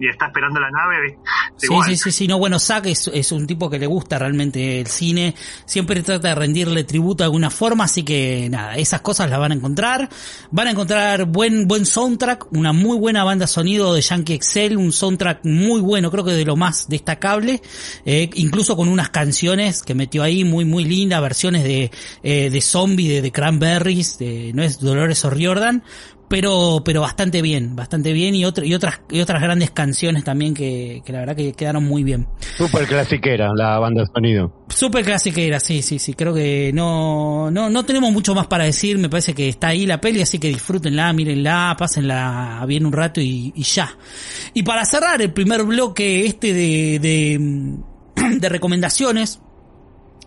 y 0.00 0.08
está 0.08 0.26
esperando 0.26 0.60
la 0.60 0.70
nave. 0.70 1.18
Sí, 1.56 1.66
Igual. 1.66 1.88
sí, 1.88 1.96
sí, 1.96 2.12
sí, 2.12 2.28
no, 2.28 2.38
bueno, 2.38 2.58
Zack 2.58 2.86
es, 2.86 3.08
es 3.08 3.32
un 3.32 3.46
tipo 3.46 3.70
que 3.70 3.78
le 3.78 3.86
gusta 3.86 4.18
realmente 4.18 4.80
el 4.80 4.86
cine, 4.86 5.34
siempre 5.64 6.02
trata 6.02 6.28
de 6.28 6.34
rendirle 6.34 6.84
tributo 6.84 7.22
de 7.22 7.26
alguna 7.26 7.50
forma, 7.50 7.84
así 7.84 8.02
que 8.04 8.48
nada, 8.50 8.76
esas 8.76 9.00
cosas 9.00 9.30
las 9.30 9.38
van 9.38 9.52
a 9.52 9.54
encontrar, 9.54 10.08
van 10.50 10.66
a 10.68 10.70
encontrar 10.70 11.24
buen, 11.26 11.66
buen 11.66 11.86
soundtrack, 11.86 12.52
una 12.52 12.72
muy 12.72 12.98
buena 12.98 13.24
banda 13.24 13.46
sonido 13.46 13.94
de 13.94 14.00
Yankee 14.02 14.34
Excel, 14.34 14.76
un 14.76 14.92
soundtrack 14.92 15.44
muy 15.44 15.80
bueno, 15.80 16.10
creo 16.10 16.24
que 16.24 16.32
de 16.32 16.44
lo 16.44 16.56
más 16.56 16.88
destacable, 16.88 17.62
eh, 18.04 18.28
incluso 18.34 18.76
con 18.76 18.88
unas 18.88 19.10
canciones 19.10 19.82
que 19.82 19.94
metió 19.94 20.22
ahí 20.22 20.44
muy, 20.44 20.64
muy 20.64 20.84
lindas, 20.84 21.20
versiones 21.36 21.64
de, 21.64 21.90
eh, 22.22 22.48
de 22.48 22.60
Zombie, 22.62 23.08
de, 23.10 23.20
de 23.20 23.30
Cranberries, 23.30 24.18
de, 24.18 24.52
no 24.54 24.62
es 24.62 24.80
Dolores 24.80 25.22
O'Riordan, 25.22 25.82
pero 26.28 26.80
pero 26.82 27.02
bastante 27.02 27.42
bien, 27.42 27.76
bastante 27.76 28.14
bien 28.14 28.34
y 28.34 28.46
otra, 28.46 28.64
y 28.64 28.72
otras 28.72 29.02
y 29.10 29.20
otras 29.20 29.42
grandes 29.42 29.70
canciones 29.70 30.24
también 30.24 30.54
que, 30.54 31.02
que 31.04 31.12
la 31.12 31.20
verdad 31.20 31.36
que 31.36 31.52
quedaron 31.52 31.84
muy 31.84 32.04
bien. 32.04 32.26
Super 32.56 32.86
clasiquera 32.86 33.52
la 33.54 33.78
banda 33.78 34.00
de 34.00 34.06
sonido. 34.06 34.64
Super 34.70 35.04
clasiquera, 35.04 35.60
sí, 35.60 35.82
sí, 35.82 35.98
sí, 35.98 36.14
creo 36.14 36.32
que 36.32 36.72
no 36.72 37.50
no 37.50 37.68
no 37.68 37.84
tenemos 37.84 38.10
mucho 38.12 38.34
más 38.34 38.46
para 38.46 38.64
decir, 38.64 38.96
me 38.96 39.10
parece 39.10 39.34
que 39.34 39.50
está 39.50 39.68
ahí 39.68 39.84
la 39.84 40.00
peli, 40.00 40.22
así 40.22 40.38
que 40.38 40.48
disfrútenla, 40.48 41.12
mírenla, 41.12 41.76
pásenla 41.78 42.64
bien 42.66 42.86
un 42.86 42.92
rato 42.92 43.20
y, 43.20 43.52
y 43.54 43.62
ya. 43.62 43.94
Y 44.54 44.62
para 44.62 44.86
cerrar 44.86 45.20
el 45.20 45.34
primer 45.34 45.64
bloque 45.64 46.24
este 46.24 46.54
de 46.54 46.98
de, 46.98 47.76
de 48.40 48.48
recomendaciones, 48.48 49.42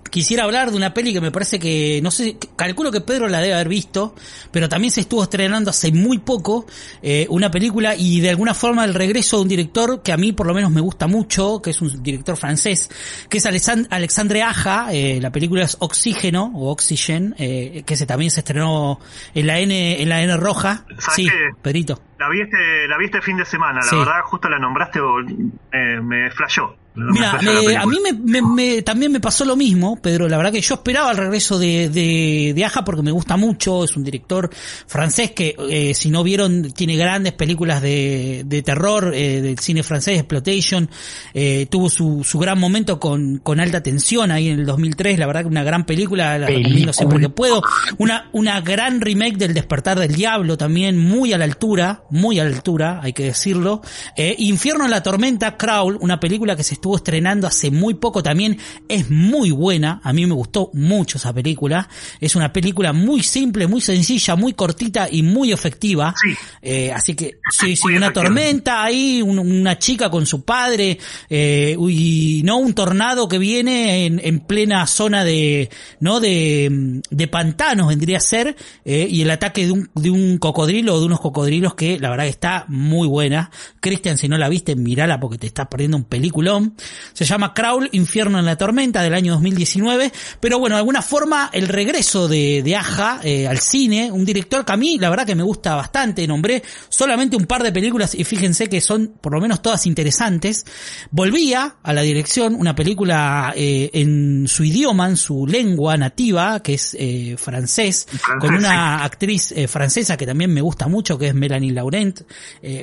quisiera 0.10 0.44
hablar 0.44 0.72
de 0.72 0.78
una 0.78 0.94
peli 0.94 1.14
que 1.14 1.22
me 1.22 1.32
parece 1.32 1.60
que, 1.60 2.00
no 2.04 2.12
sé, 2.12 2.38
calculo 2.56 2.92
que 2.92 3.02
Pedro 3.02 3.28
la 3.28 3.40
debe 3.42 3.54
haber 3.54 3.68
visto, 3.70 4.16
pero 4.52 4.68
también 4.70 4.92
se 4.92 5.02
estuvo 5.02 5.24
estrenando 5.24 5.70
hace 5.70 5.92
muy 5.92 6.20
poco, 6.20 6.66
eh, 7.02 7.26
una 7.30 7.52
película 7.52 7.96
y 7.96 8.20
de 8.22 8.30
alguna 8.30 8.54
forma 8.54 8.86
el 8.86 8.94
regreso 8.94 9.38
de 9.38 9.44
un 9.44 9.48
director 9.50 10.02
que 10.04 10.12
a 10.12 10.18
mí 10.18 10.32
por 10.34 10.48
lo 10.48 10.54
menos 10.54 10.72
me 10.72 10.82
gusta 10.82 11.08
mucho, 11.08 11.62
que 11.62 11.70
es 11.72 11.82
un 11.82 12.02
director 12.04 12.38
francés, 12.38 12.90
que 13.30 13.38
es 13.38 13.46
Alexand- 13.46 13.88
Alexandre 13.90 14.44
Aja, 14.44 14.88
eh, 14.92 15.20
la 15.22 15.32
película 15.32 15.64
es 15.64 15.78
Oxígeno, 15.80 16.52
o 16.56 16.70
Oxygen, 16.72 17.36
eh, 17.38 17.84
que 17.86 17.96
se 17.96 18.06
también 18.06 18.32
se 18.32 18.40
estrenó 18.42 19.00
en 19.34 19.48
la 19.48 19.60
N, 19.60 20.02
en 20.02 20.10
la 20.10 20.22
N 20.22 20.36
roja. 20.38 20.86
¿Sabes 20.98 21.16
Sí? 21.16 21.30
Pedrito. 21.62 22.02
La 22.20 22.30
vi 22.30 22.42
este, 22.42 22.88
la 22.88 22.98
vi 22.98 23.06
este 23.06 23.22
fin 23.22 23.38
de 23.38 23.46
semana, 23.46 23.82
Sí. 23.82 23.96
la 23.96 24.00
verdad, 24.00 24.22
justo 24.26 24.50
la 24.50 24.60
nombraste, 24.60 25.00
o, 25.00 25.20
eh, 25.22 26.02
me 26.02 26.30
flashó. 26.32 26.76
Mira, 26.96 27.40
me- 27.42 27.52
película. 27.54 27.82
a 27.82 27.86
mí 27.86 27.98
me, 28.24 28.42
me- 28.42 28.82
también 28.82 29.12
me 29.12 29.20
pasó 29.20 29.46
lo 29.46 29.56
mismo, 29.56 29.96
Pedro. 30.02 30.28
La 30.28 30.38
verdad 30.38 30.52
que 30.52 30.62
yo 30.62 30.76
esperaba 30.76 31.12
el 31.12 31.18
regreso 31.18 31.58
de, 31.60 31.90
de, 31.90 32.54
de 32.56 32.66
Aja 32.66 32.84
porque 32.84 33.02
me 33.02 33.12
gusta 33.12 33.38
mucho. 33.38 33.84
Es 33.84 33.96
un 33.96 34.04
director 34.04 34.50
francés 34.88 35.32
que, 35.32 35.56
eh, 35.70 35.94
si 35.94 36.10
no 36.10 36.24
vieron, 36.24 36.72
tiene 36.74 36.96
grandes 36.98 37.34
películas 37.34 37.82
de, 37.82 38.44
de 38.46 38.62
terror 38.64 39.14
eh, 39.16 39.42
del 39.42 39.60
cine 39.60 39.84
francés, 39.84 40.18
Exploitation. 40.20 40.90
Eh, 41.34 41.68
tuvo 41.70 41.90
su, 41.90 42.24
su 42.24 42.40
gran 42.40 42.60
momento 42.60 43.00
con, 43.00 43.38
con 43.38 43.60
alta 43.60 43.82
tensión 43.84 44.32
ahí 44.32 44.50
en 44.50 44.60
el 44.60 44.66
2003. 44.66 45.20
La 45.20 45.28
verdad 45.28 45.42
que 45.42 45.48
una 45.48 45.64
gran 45.64 45.86
película, 45.86 46.38
la 46.38 46.48
recomiendo 46.48 46.92
siempre 46.94 47.20
que 47.20 47.30
puedo. 47.30 47.62
Una, 47.98 48.30
una 48.34 48.62
gran 48.62 49.00
remake 49.02 49.38
del 49.38 49.54
Despertar 49.54 50.00
del 50.00 50.14
Diablo 50.16 50.58
también, 50.58 50.98
muy 50.98 51.34
a 51.34 51.38
la 51.38 51.46
altura, 51.46 52.04
muy 52.10 52.40
a 52.40 52.44
la 52.46 52.56
altura, 52.56 53.00
hay 53.02 53.14
que 53.14 53.24
decirlo. 53.26 53.82
Eh, 54.18 54.36
Infierno 54.40 54.86
en 54.86 54.92
la 54.92 55.04
Tormenta, 55.04 55.56
Crawl, 55.56 55.98
una 56.02 56.20
película 56.20 56.56
que 56.56 56.64
se 56.64 56.74
estuvo 56.80 56.96
estrenando 56.96 57.46
hace 57.48 57.70
muy 57.72 57.94
poco 57.94 58.24
también, 58.24 58.58
es 58.88 59.10
muy 59.12 59.52
buena, 59.52 60.00
a 60.04 60.14
mí 60.14 60.26
me 60.26 60.34
gustó 60.34 60.72
mucho 60.74 61.18
esa 61.18 61.34
película. 61.34 61.88
Es 62.20 62.36
una 62.36 62.52
película 62.52 62.94
muy 62.94 63.22
simple, 63.22 63.68
muy 63.68 63.82
sencilla, 63.82 64.36
muy 64.36 64.54
cortita 64.54 65.08
y 65.12 65.22
muy 65.24 65.52
efectiva. 65.52 66.14
Sí. 66.22 66.34
Eh, 66.62 66.92
así 66.92 67.14
que, 67.16 67.40
sí, 67.52 67.76
sí, 67.76 67.82
Muy 67.84 67.96
una 67.98 68.12
tormenta 68.14 68.84
ahí, 68.84 69.22
un- 69.22 69.40
una 69.40 69.78
chica 69.78 70.10
con 70.10 70.26
su 70.26 70.44
padre, 70.44 70.98
eh, 71.30 71.76
y 71.90 72.42
no 72.46 72.58
un 72.58 72.74
tornado 72.74 73.28
que 73.28 73.38
viene 73.38 74.06
en, 74.06 74.20
en 74.24 74.40
plena 74.40 74.88
zona 74.88 75.24
de, 75.24 75.70
no, 76.00 76.20
de, 76.20 77.02
de 77.10 77.28
pantanos 77.28 77.88
vendría 77.90 78.18
a 78.18 78.22
ser, 78.22 78.56
eh, 78.86 79.08
y 79.10 79.22
el 79.22 79.32
ataque 79.32 79.66
de 79.66 79.72
un, 79.74 79.90
de 79.96 80.10
un 80.12 80.38
cocodrilo 80.38 80.96
o 80.96 81.00
de 81.00 81.06
unos 81.06 81.20
cocodrilos 81.20 81.76
que 81.76 82.00
la 82.00 82.10
verdad 82.10 82.24
que 82.24 82.30
está 82.30 82.66
muy 82.70 83.08
buena. 83.08 83.52
Cristian, 83.80 84.18
si 84.18 84.28
no 84.28 84.38
la 84.38 84.50
viste, 84.50 84.76
mirala 84.76 85.20
porque 85.20 85.38
te 85.38 85.48
estás 85.48 85.68
perdiendo 85.68 85.98
un 85.98 86.04
peliculón. 86.06 86.69
Se 87.14 87.26
llama 87.26 87.54
Crawl, 87.54 87.90
Infierno 87.92 88.40
en 88.40 88.46
la 88.46 88.58
Tormenta 88.58 89.02
del 89.02 89.14
año 89.14 89.34
2019, 89.34 90.12
pero 90.40 90.60
bueno, 90.60 90.76
de 90.76 90.80
alguna 90.80 91.02
forma 91.02 91.50
el 91.54 91.68
regreso 91.68 92.28
de, 92.28 92.62
de 92.64 92.76
Aja 92.76 93.20
eh, 93.24 93.48
al 93.48 93.60
cine, 93.60 94.12
un 94.12 94.26
director 94.26 94.66
que 94.66 94.72
a 94.72 94.78
mí 94.78 94.98
la 94.98 95.10
verdad 95.10 95.26
que 95.26 95.36
me 95.36 95.44
gusta 95.44 95.76
bastante, 95.76 96.28
nombré 96.28 96.64
solamente 96.90 97.36
un 97.36 97.46
par 97.46 97.64
de 97.64 97.72
películas 97.72 98.16
y 98.16 98.24
fíjense 98.24 98.68
que 98.68 98.82
son 98.82 99.16
por 99.22 99.34
lo 99.34 99.42
menos 99.42 99.62
todas 99.62 99.86
interesantes. 99.86 100.66
Volvía 101.12 101.76
a 101.84 101.94
la 101.94 102.02
dirección 102.02 102.56
una 102.56 102.76
película 102.76 103.54
eh, 103.56 103.90
en 103.94 104.48
su 104.48 104.64
idioma, 104.64 105.10
en 105.10 105.18
su 105.18 105.46
lengua 105.46 105.98
nativa, 105.98 106.62
que 106.62 106.76
es 106.76 106.96
eh, 107.00 107.36
francés, 107.38 108.08
con 108.40 108.56
una 108.56 109.04
actriz 109.04 109.54
francesa 109.68 110.18
que 110.18 110.26
también 110.26 110.54
me 110.54 110.62
gusta 110.62 110.88
mucho, 110.88 111.18
que 111.18 111.28
es 111.28 111.34
Melanie 111.34 111.72
Laurent, 111.72 112.22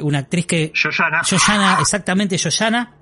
una 0.02 0.18
actriz 0.18 0.46
que 0.46 0.72
Yoyana. 0.74 1.22
Yoyana, 1.22 1.78
exactamente 1.80 2.36
Yoyana, 2.36 2.92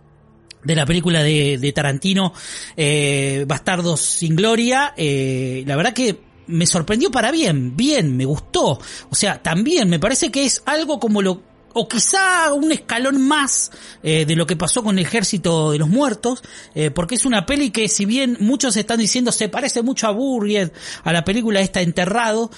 de 0.65 0.75
la 0.75 0.87
película 0.87 1.23
de, 1.23 1.59
de 1.59 1.73
Tarantino, 1.73 2.33
eh, 2.77 3.45
Bastardos 3.47 4.01
sin 4.01 4.35
Gloria, 4.35 4.95
eh, 4.97 5.63
la 5.67 5.77
verdad 5.77 5.93
que 5.93 6.19
me 6.47 6.67
sorprendió 6.67 7.11
para 7.11 7.31
bien, 7.31 7.77
bien, 7.77 8.17
me 8.17 8.25
gustó. 8.25 8.79
O 9.11 9.15
sea, 9.15 9.43
también 9.43 9.89
me 9.89 9.99
parece 9.99 10.31
que 10.31 10.45
es 10.45 10.63
algo 10.67 10.99
como 10.99 11.23
lo 11.23 11.55
o 11.75 11.89
quizá 11.89 12.53
un 12.53 12.71
escalón 12.73 13.21
más 13.21 13.73
eh, 14.03 14.25
de 14.25 14.37
lo 14.37 14.47
que 14.47 14.57
pasó 14.57 14.83
con 14.83 14.99
el 14.99 15.05
Ejército 15.05 15.73
de 15.73 15.79
los 15.79 15.89
Muertos, 15.89 16.43
eh, 16.75 16.91
porque 16.91 17.17
es 17.17 17.27
una 17.27 17.47
peli 17.47 17.71
que 17.71 17.89
si 17.89 18.07
bien 18.07 18.37
muchos 18.41 18.77
están 18.77 18.99
diciendo 18.99 19.33
se 19.33 19.49
parece 19.49 19.83
mucho 19.83 20.07
a 20.07 20.13
Buried, 20.13 20.71
a 21.03 21.13
la 21.13 21.25
película 21.25 21.61
esta 21.61 21.81
Enterrado, 21.81 22.51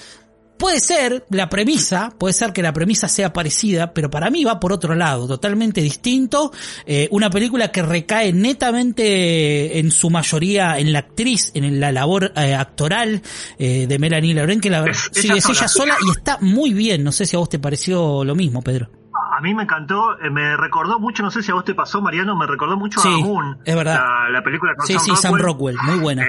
Puede 0.57 0.79
ser 0.79 1.25
la 1.29 1.49
premisa, 1.49 2.11
puede 2.17 2.33
ser 2.33 2.51
que 2.53 2.61
la 2.61 2.73
premisa 2.73 3.07
sea 3.07 3.31
parecida, 3.31 3.93
pero 3.93 4.09
para 4.09 4.29
mí 4.29 4.43
va 4.43 4.59
por 4.59 4.73
otro 4.73 4.95
lado, 4.95 5.27
totalmente 5.27 5.81
distinto. 5.81 6.51
Eh, 6.85 7.07
una 7.11 7.29
película 7.29 7.71
que 7.71 7.81
recae 7.83 8.33
netamente 8.33 9.79
en 9.79 9.91
su 9.91 10.09
mayoría 10.09 10.79
en 10.79 10.93
la 10.93 10.99
actriz, 10.99 11.51
en 11.53 11.79
la 11.79 11.91
labor 11.91 12.31
eh, 12.35 12.55
actoral 12.55 13.21
eh, 13.59 13.85
de 13.87 13.99
Melanie 13.99 14.33
Laurent, 14.33 14.61
que 14.61 14.69
la 14.69 14.81
verdad 14.81 14.99
Es 15.13 15.21
sí, 15.21 15.29
es 15.31 15.47
ella 15.49 15.67
sola. 15.67 15.95
y 16.05 16.11
está 16.11 16.37
muy 16.41 16.73
bien. 16.73 17.03
No 17.03 17.11
sé 17.11 17.25
si 17.25 17.35
a 17.35 17.39
vos 17.39 17.49
te 17.49 17.59
pareció 17.59 18.23
lo 18.23 18.35
mismo, 18.35 18.61
Pedro. 18.61 18.89
A 19.37 19.41
mí 19.41 19.53
me 19.53 19.63
encantó, 19.63 20.13
eh, 20.19 20.29
me 20.31 20.57
recordó 20.57 20.99
mucho, 20.99 21.21
no 21.23 21.29
sé 21.31 21.43
si 21.43 21.51
a 21.51 21.55
vos 21.55 21.65
te 21.65 21.75
pasó, 21.75 22.01
Mariano, 22.01 22.35
me 22.35 22.47
recordó 22.47 22.75
mucho 22.77 22.99
Sí, 22.99 23.07
a 23.07 23.17
Moon. 23.23 23.57
es 23.65 23.75
verdad. 23.75 23.99
La, 24.25 24.29
la 24.39 24.43
película 24.43 24.73
con 24.75 24.87
Sí, 24.87 24.93
Sam 24.93 25.03
sí, 25.03 25.11
Sam 25.15 25.35
Rockwell, 25.35 25.75
muy 25.83 25.99
buena. 25.99 26.25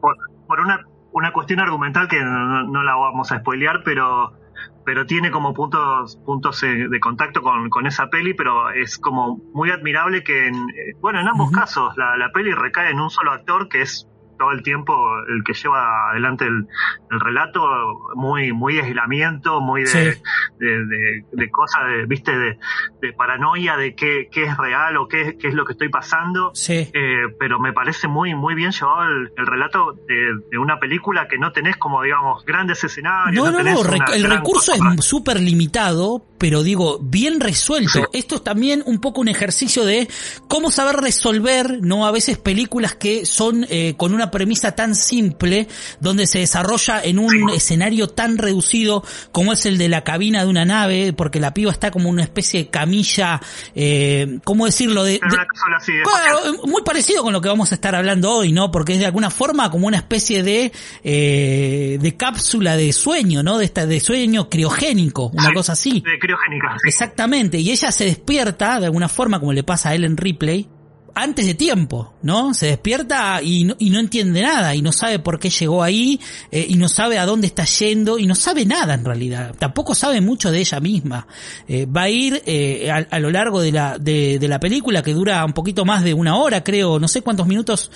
Por, 0.00 0.16
por 0.46 0.60
una, 0.60 0.80
una 1.12 1.32
cuestión 1.32 1.60
argumental 1.60 2.08
que 2.08 2.20
no, 2.22 2.64
no- 2.64 2.82
la 2.82 2.94
vamos 2.94 3.30
a 3.32 3.38
spoilear, 3.40 3.82
pero 3.84 4.32
pero 4.84 5.06
tiene 5.06 5.30
como 5.30 5.52
puntos 5.54 6.16
puntos 6.24 6.62
eh, 6.62 6.88
de 6.88 7.00
contacto 7.00 7.42
con, 7.42 7.68
con 7.70 7.86
esa 7.86 8.08
peli, 8.08 8.34
pero 8.34 8.70
es 8.70 8.98
como 8.98 9.38
muy 9.52 9.70
admirable 9.70 10.24
que, 10.24 10.48
en, 10.48 10.54
eh, 10.54 10.94
bueno, 11.00 11.20
en 11.20 11.28
ambos 11.28 11.50
casos 11.50 11.96
la, 11.96 12.16
la 12.16 12.30
peli 12.32 12.52
recae 12.52 12.90
en 12.90 12.98
un 13.00 13.10
solo 13.10 13.30
actor 13.32 13.68
que 13.68 13.82
es 13.82 14.08
todo 14.40 14.52
el 14.52 14.62
tiempo 14.62 14.94
el 15.28 15.44
que 15.44 15.52
lleva 15.52 16.10
adelante 16.10 16.46
el, 16.46 16.66
relato, 17.10 17.60
muy, 18.14 18.54
muy 18.54 18.74
de 18.74 18.80
aislamiento, 18.80 19.60
muy 19.60 19.84
de, 19.84 20.16
de, 20.58 21.50
cosas, 21.50 21.82
de, 21.88 22.06
viste, 22.06 22.32
de, 22.32 23.12
paranoia 23.12 23.76
de 23.76 23.94
qué, 23.94 24.28
qué, 24.32 24.44
es 24.44 24.56
real 24.56 24.96
o 24.96 25.06
qué, 25.06 25.36
qué, 25.38 25.48
es 25.48 25.54
lo 25.54 25.66
que 25.66 25.72
estoy 25.72 25.90
pasando. 25.90 26.52
Sí. 26.54 26.90
Eh, 26.94 27.34
pero 27.38 27.60
me 27.60 27.74
parece 27.74 28.08
muy, 28.08 28.34
muy 28.34 28.54
bien 28.54 28.72
llevado 28.72 29.02
el, 29.02 29.46
relato 29.46 29.92
de, 30.08 30.58
una 30.58 30.80
película 30.80 31.28
que 31.28 31.36
no 31.36 31.52
tenés 31.52 31.76
como, 31.76 32.02
digamos, 32.02 32.42
grandes 32.46 32.82
escenarios. 32.82 33.44
No, 33.44 33.50
no, 33.50 33.62
no, 33.62 33.82
el 34.14 34.24
recurso 34.24 34.72
es 34.72 35.04
súper 35.04 35.38
limitado, 35.38 36.24
pero 36.40 36.62
digo, 36.62 36.98
bien 37.02 37.38
resuelto. 37.38 38.08
Esto 38.14 38.36
es 38.36 38.42
también 38.42 38.82
un 38.86 38.98
poco 38.98 39.20
un 39.20 39.28
ejercicio 39.28 39.84
de 39.84 40.08
cómo 40.48 40.70
saber 40.70 40.96
resolver, 40.96 41.82
¿no? 41.82 42.06
A 42.06 42.12
veces 42.12 42.38
películas 42.38 42.94
que 42.94 43.26
son 43.26 43.66
eh, 43.68 43.92
con 43.98 44.14
una 44.14 44.30
premisa 44.30 44.74
tan 44.74 44.94
simple, 44.94 45.68
donde 46.00 46.26
se 46.26 46.38
desarrolla 46.38 47.02
en 47.04 47.18
un 47.18 47.50
escenario 47.50 48.08
tan 48.08 48.38
reducido 48.38 49.04
como 49.32 49.52
es 49.52 49.66
el 49.66 49.76
de 49.76 49.90
la 49.90 50.02
cabina 50.02 50.42
de 50.42 50.48
una 50.48 50.64
nave, 50.64 51.12
porque 51.12 51.40
la 51.40 51.52
piba 51.52 51.72
está 51.72 51.90
como 51.90 52.08
una 52.08 52.22
especie 52.22 52.60
de 52.60 52.70
camilla, 52.70 53.42
eh, 53.74 54.38
¿cómo 54.42 54.64
decirlo? 54.64 55.04
De, 55.04 55.20
muy 56.64 56.82
parecido 56.82 57.22
con 57.22 57.34
lo 57.34 57.42
que 57.42 57.48
vamos 57.48 57.70
a 57.72 57.74
estar 57.74 57.94
hablando 57.94 58.32
hoy, 58.32 58.50
¿no? 58.50 58.70
Porque 58.70 58.94
es 58.94 58.98
de 58.98 59.04
alguna 59.04 59.28
forma 59.28 59.70
como 59.70 59.86
una 59.86 59.98
especie 59.98 60.42
de, 60.42 60.72
eh, 61.04 61.98
de 62.00 62.16
cápsula 62.16 62.78
de 62.78 62.94
sueño, 62.94 63.42
¿no? 63.42 63.58
De, 63.58 63.66
esta, 63.66 63.84
de 63.84 64.00
sueño 64.00 64.48
criogénico, 64.48 65.30
una 65.34 65.52
cosa 65.52 65.72
así. 65.72 66.00
De 66.00 66.29
Exactamente, 66.84 67.58
y 67.58 67.70
ella 67.70 67.92
se 67.92 68.04
despierta 68.04 68.80
de 68.80 68.86
alguna 68.86 69.08
forma, 69.08 69.38
como 69.38 69.52
le 69.52 69.62
pasa 69.62 69.90
a 69.90 69.94
Ellen 69.94 70.16
Ripley, 70.16 70.68
antes 71.14 71.46
de 71.46 71.54
tiempo, 71.54 72.14
¿no? 72.22 72.54
Se 72.54 72.66
despierta 72.66 73.40
y 73.42 73.64
no, 73.64 73.74
y 73.78 73.90
no 73.90 74.00
entiende 74.00 74.42
nada 74.42 74.74
y 74.74 74.82
no 74.82 74.92
sabe 74.92 75.18
por 75.18 75.38
qué 75.38 75.50
llegó 75.50 75.82
ahí 75.82 76.20
eh, 76.50 76.66
y 76.68 76.76
no 76.76 76.88
sabe 76.88 77.18
a 77.18 77.26
dónde 77.26 77.46
está 77.46 77.64
yendo 77.64 78.18
y 78.18 78.26
no 78.26 78.34
sabe 78.34 78.64
nada 78.64 78.94
en 78.94 79.04
realidad. 79.04 79.54
Tampoco 79.58 79.94
sabe 79.94 80.20
mucho 80.20 80.50
de 80.50 80.60
ella 80.60 80.80
misma. 80.80 81.26
Eh, 81.68 81.86
va 81.86 82.02
a 82.02 82.10
ir 82.10 82.42
eh, 82.46 82.90
a, 82.90 83.18
lo 83.18 83.30
largo 83.30 83.60
de 83.60 83.72
la, 83.72 83.98
de 83.98 84.38
la 84.48 84.60
película 84.60 85.02
que 85.02 85.12
dura 85.12 85.44
un 85.44 85.52
poquito 85.52 85.84
más 85.84 86.02
de 86.04 86.14
una 86.14 86.36
hora, 86.36 86.62
creo, 86.62 86.98
no 86.98 87.08
sé 87.08 87.22
cuántos 87.22 87.46
minutos 87.46 87.90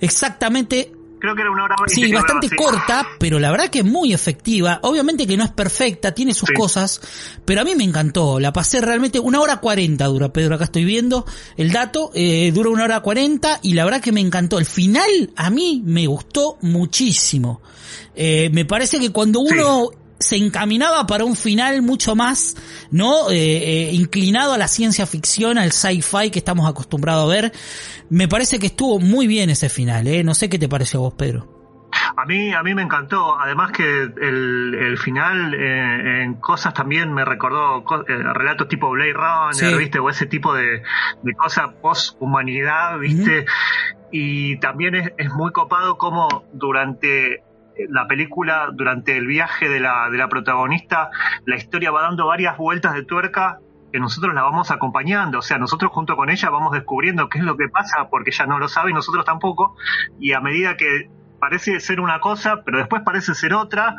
exactamente 0.00 0.92
Creo 1.20 1.34
que 1.34 1.42
era 1.42 1.50
una 1.50 1.64
hora 1.64 1.76
Sí, 1.86 2.10
bastante 2.12 2.48
corta, 2.56 3.06
pero 3.18 3.38
la 3.38 3.50
verdad 3.50 3.68
que 3.68 3.80
es 3.80 3.84
muy 3.84 4.12
efectiva. 4.14 4.80
Obviamente 4.82 5.26
que 5.26 5.36
no 5.36 5.44
es 5.44 5.50
perfecta, 5.50 6.12
tiene 6.12 6.32
sus 6.32 6.50
cosas, 6.50 7.00
pero 7.44 7.60
a 7.60 7.64
mí 7.64 7.74
me 7.74 7.84
encantó. 7.84 8.40
La 8.40 8.52
pasé 8.52 8.80
realmente 8.80 9.20
una 9.20 9.40
hora 9.40 9.58
cuarenta 9.58 10.06
dura, 10.06 10.32
Pedro. 10.32 10.54
Acá 10.54 10.64
estoy 10.64 10.84
viendo 10.84 11.26
el 11.56 11.72
dato. 11.72 12.10
Eh, 12.14 12.50
dura 12.52 12.70
una 12.70 12.84
hora 12.84 13.00
cuarenta 13.00 13.60
y 13.62 13.74
la 13.74 13.84
verdad 13.84 14.00
que 14.00 14.12
me 14.12 14.20
encantó. 14.20 14.58
El 14.58 14.64
final 14.64 15.30
a 15.36 15.50
mí 15.50 15.82
me 15.84 16.06
gustó 16.06 16.56
muchísimo. 16.62 17.60
Eh, 18.14 18.50
me 18.52 18.64
parece 18.64 18.98
que 18.98 19.10
cuando 19.10 19.40
uno 19.40 19.90
se 20.20 20.36
encaminaba 20.36 21.06
para 21.06 21.24
un 21.24 21.34
final 21.34 21.80
mucho 21.80 22.14
más, 22.14 22.54
¿no? 22.90 23.30
Eh, 23.30 23.34
eh, 23.38 23.90
inclinado 23.92 24.52
a 24.52 24.58
la 24.58 24.68
ciencia 24.68 25.06
ficción, 25.06 25.56
al 25.56 25.72
sci-fi 25.72 26.30
que 26.30 26.38
estamos 26.38 26.68
acostumbrados 26.68 27.24
a 27.24 27.34
ver. 27.34 27.52
Me 28.10 28.28
parece 28.28 28.58
que 28.58 28.66
estuvo 28.66 29.00
muy 29.00 29.26
bien 29.26 29.48
ese 29.48 29.70
final, 29.70 30.06
¿eh? 30.06 30.22
No 30.22 30.34
sé 30.34 30.50
qué 30.50 30.58
te 30.58 30.68
pareció 30.68 31.00
a 31.00 31.02
vos, 31.04 31.14
Pedro. 31.14 31.56
A 32.16 32.26
mí, 32.26 32.52
a 32.52 32.62
mí 32.62 32.74
me 32.74 32.82
encantó. 32.82 33.38
Además 33.40 33.72
que 33.72 34.02
el, 34.02 34.74
el 34.74 34.98
final 34.98 35.54
eh, 35.54 36.22
en 36.22 36.34
cosas 36.34 36.74
también 36.74 37.14
me 37.14 37.24
recordó 37.24 37.82
relatos 38.06 38.68
tipo 38.68 38.90
Blade 38.90 39.14
Runner, 39.14 39.78
¿viste? 39.78 40.00
O 40.00 40.10
ese 40.10 40.26
tipo 40.26 40.52
de, 40.52 40.82
de 41.22 41.34
cosas 41.34 41.70
post-humanidad, 41.80 42.98
¿viste? 42.98 43.46
Y 44.12 44.58
también 44.58 44.96
es, 44.96 45.12
es 45.16 45.30
muy 45.32 45.50
copado 45.52 45.96
como 45.96 46.44
durante 46.52 47.42
la 47.88 48.06
película, 48.06 48.68
durante 48.72 49.16
el 49.16 49.26
viaje 49.26 49.68
de 49.68 49.80
la, 49.80 50.10
de 50.10 50.18
la 50.18 50.28
protagonista, 50.28 51.10
la 51.44 51.56
historia 51.56 51.90
va 51.90 52.02
dando 52.02 52.26
varias 52.26 52.56
vueltas 52.56 52.94
de 52.94 53.04
tuerca 53.04 53.58
que 53.92 53.98
nosotros 53.98 54.34
la 54.34 54.42
vamos 54.42 54.70
acompañando, 54.70 55.38
o 55.38 55.42
sea, 55.42 55.58
nosotros 55.58 55.90
junto 55.92 56.16
con 56.16 56.30
ella 56.30 56.48
vamos 56.50 56.72
descubriendo 56.72 57.28
qué 57.28 57.38
es 57.38 57.44
lo 57.44 57.56
que 57.56 57.68
pasa, 57.68 58.08
porque 58.08 58.30
ella 58.30 58.46
no 58.46 58.58
lo 58.58 58.68
sabe 58.68 58.90
y 58.90 58.94
nosotros 58.94 59.24
tampoco, 59.24 59.76
y 60.18 60.32
a 60.32 60.40
medida 60.40 60.76
que 60.76 61.10
parece 61.40 61.80
ser 61.80 62.00
una 62.00 62.20
cosa, 62.20 62.62
pero 62.64 62.78
después 62.78 63.02
parece 63.02 63.34
ser 63.34 63.54
otra, 63.54 63.96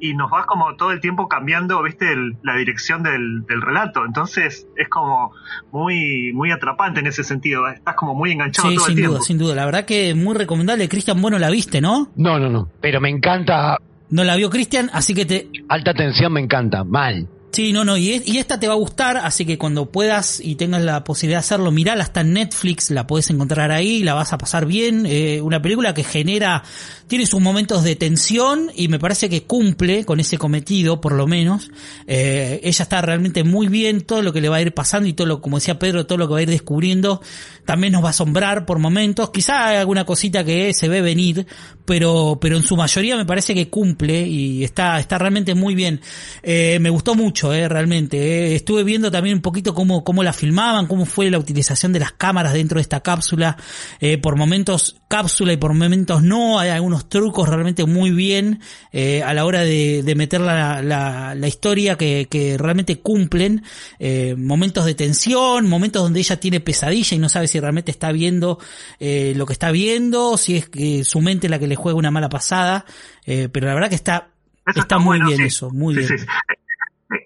y 0.00 0.14
nos 0.14 0.32
va 0.32 0.44
como 0.46 0.76
todo 0.76 0.92
el 0.92 1.00
tiempo 1.00 1.28
cambiando, 1.28 1.82
viste, 1.82 2.14
la 2.42 2.56
dirección 2.56 3.02
del, 3.02 3.44
relato. 3.48 4.04
Entonces 4.04 4.66
es 4.76 4.88
como 4.88 5.32
muy, 5.72 6.32
muy 6.32 6.50
atrapante 6.50 7.00
en 7.00 7.06
ese 7.06 7.24
sentido. 7.24 7.68
Estás 7.68 7.94
como 7.94 8.14
muy 8.14 8.32
enganchado 8.32 8.68
todo 8.68 8.80
sin 8.80 8.90
el 8.90 8.96
tiempo. 8.96 9.14
duda, 9.14 9.24
sin 9.24 9.38
duda. 9.38 9.54
La 9.54 9.64
verdad 9.64 9.84
que 9.84 10.14
muy 10.14 10.34
recomendable. 10.34 10.88
Cristian, 10.88 11.20
bueno, 11.20 11.38
la 11.38 11.50
viste, 11.50 11.80
¿no? 11.80 12.10
No, 12.16 12.38
no, 12.38 12.48
no. 12.48 12.68
Pero 12.80 13.00
me 13.00 13.10
encanta. 13.10 13.78
No 14.10 14.24
la 14.24 14.36
vio 14.36 14.48
Cristian, 14.50 14.90
así 14.92 15.14
que 15.14 15.26
te. 15.26 15.50
Alta 15.68 15.92
tensión 15.92 16.32
me 16.32 16.40
encanta, 16.40 16.84
mal. 16.84 17.28
Sí, 17.52 17.72
no, 17.72 17.84
no, 17.84 17.96
y, 17.96 18.12
esta 18.38 18.60
te 18.60 18.68
va 18.68 18.74
a 18.74 18.76
gustar, 18.76 19.16
así 19.16 19.44
que 19.46 19.58
cuando 19.58 19.90
puedas 19.90 20.40
y 20.40 20.56
tengas 20.56 20.82
la 20.82 21.02
posibilidad 21.02 21.38
de 21.38 21.46
hacerlo, 21.46 21.70
mirala, 21.70 22.04
está 22.04 22.20
en 22.20 22.34
Netflix, 22.34 22.90
la 22.90 23.06
puedes 23.06 23.30
encontrar 23.30 23.72
ahí, 23.72 24.02
la 24.02 24.14
vas 24.14 24.32
a 24.32 24.38
pasar 24.38 24.66
bien, 24.66 25.06
eh, 25.06 25.40
una 25.40 25.60
película 25.60 25.94
que 25.94 26.04
genera, 26.04 26.62
tiene 27.08 27.26
sus 27.26 27.40
momentos 27.40 27.82
de 27.82 27.96
tensión 27.96 28.70
y 28.74 28.88
me 28.88 28.98
parece 28.98 29.28
que 29.28 29.42
cumple 29.42 30.04
con 30.04 30.20
ese 30.20 30.38
cometido, 30.38 31.00
por 31.00 31.12
lo 31.12 31.26
menos. 31.26 31.70
Eh, 32.06 32.60
ella 32.62 32.82
está 32.82 33.00
realmente 33.02 33.44
muy 33.44 33.68
bien, 33.68 34.02
todo 34.02 34.22
lo 34.22 34.32
que 34.32 34.40
le 34.40 34.48
va 34.48 34.56
a 34.56 34.62
ir 34.62 34.72
pasando 34.72 35.08
y 35.08 35.14
todo 35.14 35.26
lo, 35.26 35.40
como 35.40 35.58
decía 35.58 35.78
Pedro, 35.78 36.06
todo 36.06 36.18
lo 36.18 36.28
que 36.28 36.34
va 36.34 36.38
a 36.38 36.42
ir 36.42 36.50
descubriendo, 36.50 37.20
también 37.64 37.92
nos 37.92 38.02
va 38.02 38.08
a 38.08 38.10
asombrar 38.10 38.66
por 38.66 38.78
momentos, 38.78 39.30
quizá 39.30 39.68
hay 39.68 39.76
alguna 39.78 40.04
cosita 40.04 40.44
que 40.44 40.72
se 40.72 40.88
ve 40.88 41.00
venir, 41.00 41.46
pero, 41.84 42.38
pero 42.40 42.56
en 42.56 42.62
su 42.62 42.76
mayoría 42.76 43.16
me 43.16 43.24
parece 43.24 43.54
que 43.54 43.68
cumple 43.68 44.26
y 44.26 44.62
está, 44.62 45.00
está 45.00 45.18
realmente 45.18 45.54
muy 45.54 45.74
bien. 45.74 46.00
Eh, 46.42 46.78
me 46.80 46.90
gustó 46.90 47.14
mucho, 47.14 47.52
eh, 47.52 47.68
realmente. 47.68 48.18
Eh. 48.18 48.54
Estuve 48.54 48.84
viendo 48.84 49.10
también 49.10 49.36
un 49.36 49.42
poquito 49.42 49.74
cómo, 49.74 50.04
cómo 50.04 50.22
la 50.22 50.32
filmaban, 50.32 50.86
cómo 50.86 51.06
fue 51.06 51.30
la 51.30 51.38
utilización 51.38 51.92
de 51.92 52.00
las 52.00 52.12
cámaras 52.12 52.52
dentro 52.52 52.76
de 52.76 52.82
esta 52.82 53.00
cápsula. 53.00 53.56
Eh, 54.00 54.18
por 54.18 54.36
momentos 54.36 54.96
cápsula 55.08 55.52
y 55.52 55.56
por 55.56 55.72
momentos 55.72 56.22
no. 56.22 56.58
Hay 56.58 56.70
algunos 56.70 56.97
trucos 57.06 57.48
realmente 57.48 57.84
muy 57.84 58.10
bien 58.10 58.60
eh, 58.92 59.22
a 59.22 59.34
la 59.34 59.44
hora 59.44 59.60
de, 59.60 60.02
de 60.02 60.14
meter 60.14 60.40
la, 60.40 60.82
la, 60.82 61.34
la, 61.34 61.48
historia 61.48 61.96
que, 61.96 62.26
que 62.30 62.56
realmente 62.56 63.00
cumplen. 63.00 63.62
Eh, 63.98 64.34
momentos 64.38 64.86
de 64.86 64.94
tensión, 64.94 65.68
momentos 65.68 66.02
donde 66.02 66.20
ella 66.20 66.40
tiene 66.40 66.60
pesadilla 66.60 67.14
y 67.14 67.18
no 67.18 67.28
sabe 67.28 67.48
si 67.48 67.60
realmente 67.60 67.90
está 67.90 68.12
viendo 68.12 68.58
eh, 68.98 69.34
lo 69.36 69.46
que 69.46 69.52
está 69.52 69.70
viendo, 69.70 70.36
si 70.38 70.56
es 70.56 70.68
que 70.68 71.04
su 71.04 71.20
mente 71.20 71.48
la 71.48 71.58
que 71.58 71.66
le 71.66 71.76
juega 71.76 71.98
una 71.98 72.10
mala 72.10 72.28
pasada. 72.28 72.84
Eh, 73.26 73.48
pero 73.52 73.66
la 73.66 73.74
verdad 73.74 73.90
que 73.90 73.94
está, 73.94 74.30
está, 74.74 74.98
muy 74.98 75.20
bien 75.20 75.42
eso, 75.42 75.70
muy 75.70 75.96
bien. 75.96 76.08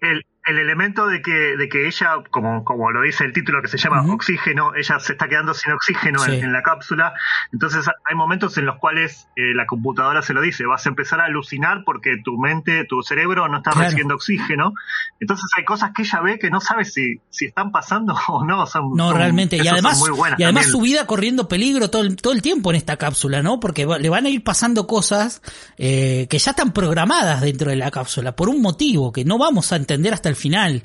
El, 0.01 0.25
el 0.45 0.59
elemento 0.59 1.07
de 1.07 1.23
que, 1.23 1.57
de 1.57 1.69
que 1.69 1.87
ella, 1.87 2.17
como, 2.31 2.65
como 2.65 2.91
lo 2.91 3.03
dice 3.03 3.25
el 3.25 3.33
título 3.33 3.63
que 3.63 3.69
se 3.69 3.79
llama 3.79 4.05
oxígeno, 4.13 4.75
ella 4.75 4.99
se 4.99 5.13
está 5.13 5.29
quedando 5.29 5.55
sin 5.55 5.73
oxígeno 5.73 6.25
en, 6.27 6.53
la 6.53 6.63
cápsula, 6.63 7.15
entonces 7.53 7.87
hay 8.05 8.17
momentos 8.17 8.59
en 8.59 8.67
los 8.67 8.79
cuales 8.79 9.29
eh, 9.37 9.55
la 9.55 9.67
computadora 9.67 10.21
se 10.21 10.35
lo 10.35 10.41
dice, 10.41 10.65
vas 10.67 10.85
a 10.85 10.89
empezar 10.89 11.21
a 11.21 11.27
alucinar 11.27 11.85
porque 11.85 12.17
tu 12.25 12.39
mente, 12.39 12.85
tu 12.85 13.03
cerebro 13.03 13.49
no 13.49 13.59
está 13.59 13.71
recibiendo 13.71 14.17
oxígeno, 14.17 14.75
entonces 15.21 15.47
hay 15.57 15.65
cosas 15.65 15.93
que 15.95 16.03
ella 16.03 16.21
ve 16.21 16.39
que 16.41 16.51
no 16.51 16.61
sabe 16.61 16.85
si, 16.85 17.21
si 17.31 17.47
están 17.47 17.71
pasando 17.71 18.15
o 18.29 18.45
no. 18.45 18.65
no, 18.97 19.13
realmente, 19.13 19.59
y 19.59 19.69
además, 19.69 20.03
y 20.39 20.43
además 20.43 20.67
su 20.67 20.81
vida 20.81 21.07
corriendo 21.07 21.47
peligro 21.47 21.89
todo 21.89 22.03
el, 22.03 22.17
todo 22.17 22.33
el 22.33 22.43
tiempo 22.43 22.71
en 22.71 22.77
esta 22.77 22.97
cápsula, 22.97 23.43
¿no? 23.43 23.61
Porque 23.61 23.87
le 23.87 24.09
van 24.09 24.27
a 24.27 24.29
ir 24.29 24.43
pasando 24.43 24.89
cosas 24.89 25.41
eh, 25.79 26.27
que 26.29 26.39
ya 26.39 26.51
están 26.51 26.73
programadas 26.73 27.43
dentro 27.43 27.71
de 27.71 27.77
la 27.77 27.93
cápsula, 27.93 28.35
por 28.35 28.49
un 28.49 28.61
motivo 28.61 29.13
que 29.13 29.25
no 29.25 29.39
vamos 29.39 29.73
a 29.73 29.77
entender 29.77 30.13
hasta 30.13 30.32
el 30.33 30.37
final. 30.37 30.83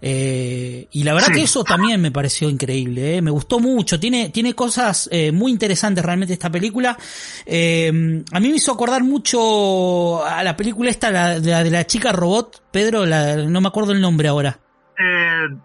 Eh, 0.00 0.86
y 0.92 1.02
la 1.02 1.12
verdad 1.12 1.28
que 1.32 1.42
eso 1.42 1.64
también 1.64 2.00
me 2.00 2.12
pareció 2.12 2.48
increíble, 2.48 3.16
eh. 3.16 3.22
me 3.22 3.32
gustó 3.32 3.58
mucho, 3.58 3.98
tiene, 3.98 4.28
tiene 4.28 4.54
cosas 4.54 5.08
eh, 5.10 5.32
muy 5.32 5.50
interesantes 5.50 6.04
realmente 6.04 6.34
esta 6.34 6.50
película. 6.50 6.90
a 6.90 7.90
mí 8.40 8.48
me 8.48 8.56
hizo 8.56 8.72
acordar 8.72 9.02
mucho 9.02 10.24
a 10.24 10.42
la 10.44 10.56
película 10.56 10.90
esta, 10.90 11.10
la, 11.10 11.40
de 11.40 11.70
la 11.70 11.86
chica 11.86 12.12
robot, 12.12 12.62
Pedro, 12.70 13.06
no 13.06 13.60
me 13.60 13.68
acuerdo 13.68 13.92
el 13.92 14.00
nombre 14.00 14.28
ahora. 14.28 14.60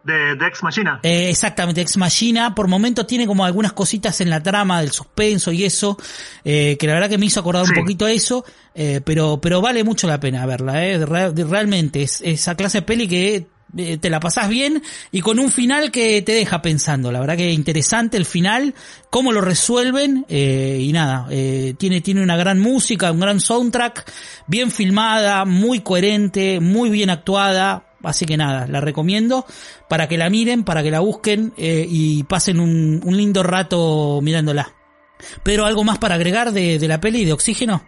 De, 0.04 0.36
de, 0.36 0.48
Ex 0.48 0.64
Machina. 0.64 1.00
exactamente, 1.04 1.82
Ex 1.82 1.98
Machina. 1.98 2.56
Por 2.56 2.68
momentos 2.68 3.08
tiene 3.08 3.28
como 3.28 3.46
algunas 3.46 3.74
cositas 3.74 4.22
en 4.22 4.30
la 4.30 4.42
trama 4.42 4.82
del 4.82 4.92
suspenso 4.92 5.52
y 5.52 5.64
eso, 5.64 5.98
que 6.44 6.78
la 6.82 6.94
verdad 6.94 7.10
que 7.10 7.18
me 7.18 7.26
hizo 7.26 7.40
acordar 7.40 7.64
un 7.64 7.74
poquito 7.74 8.06
a 8.06 8.12
eso. 8.12 8.46
Eh, 8.76 9.02
pero, 9.06 9.40
pero 9.40 9.62
vale 9.62 9.84
mucho 9.84 10.08
la 10.08 10.20
pena 10.20 10.46
verla, 10.48 10.84
eh. 10.84 11.06
realmente 11.06 12.02
es 12.02 12.22
esa 12.22 12.56
clase 12.56 12.80
de 12.80 12.82
peli 12.82 13.08
que 13.08 13.48
eh, 13.76 13.98
te 13.98 14.12
la 14.12 14.20
pasás 14.20 14.50
bien 14.50 14.84
y 15.12 15.22
con 15.22 15.40
un 15.40 15.52
final 15.52 15.90
que 15.92 16.22
te 16.22 16.34
deja 16.34 16.62
pensando. 16.62 17.12
La 17.12 17.20
verdad 17.20 17.38
que 17.38 17.52
interesante 17.52 18.18
el 18.18 18.26
final, 18.26 18.76
cómo 19.10 19.32
lo 19.32 19.42
resuelven 19.42 20.26
eh, 20.30 20.78
y 20.80 20.92
nada, 20.92 21.28
eh, 21.32 21.74
tiene, 21.78 22.02
tiene 22.02 22.22
una 22.22 22.38
gran 22.38 22.60
música, 22.60 23.12
un 23.12 23.20
gran 23.20 23.40
soundtrack, 23.40 24.12
bien 24.46 24.70
filmada, 24.70 25.46
muy 25.46 25.80
coherente, 25.80 26.60
muy 26.60 26.92
bien 26.92 27.10
actuada. 27.10 27.93
Así 28.04 28.26
que 28.26 28.38
nada, 28.38 28.68
la 28.68 28.82
recomiendo 28.82 29.46
para 29.88 30.08
que 30.08 30.18
la 30.18 30.30
miren, 30.30 30.64
para 30.64 30.84
que 30.84 30.92
la 30.92 31.00
busquen 31.00 31.54
y 31.58 32.24
pasen 32.24 32.60
un, 32.60 33.02
un 33.04 33.18
lindo 33.18 33.44
rato 33.44 34.20
mirándola. 34.22 34.74
Pero 35.44 35.66
algo 35.66 35.84
más 35.84 35.98
para 36.00 36.16
agregar 36.16 36.52
de, 36.52 36.80
de 36.80 36.88
la 36.88 37.00
peli 37.00 37.26
de 37.26 37.34
Oxígeno. 37.34 37.82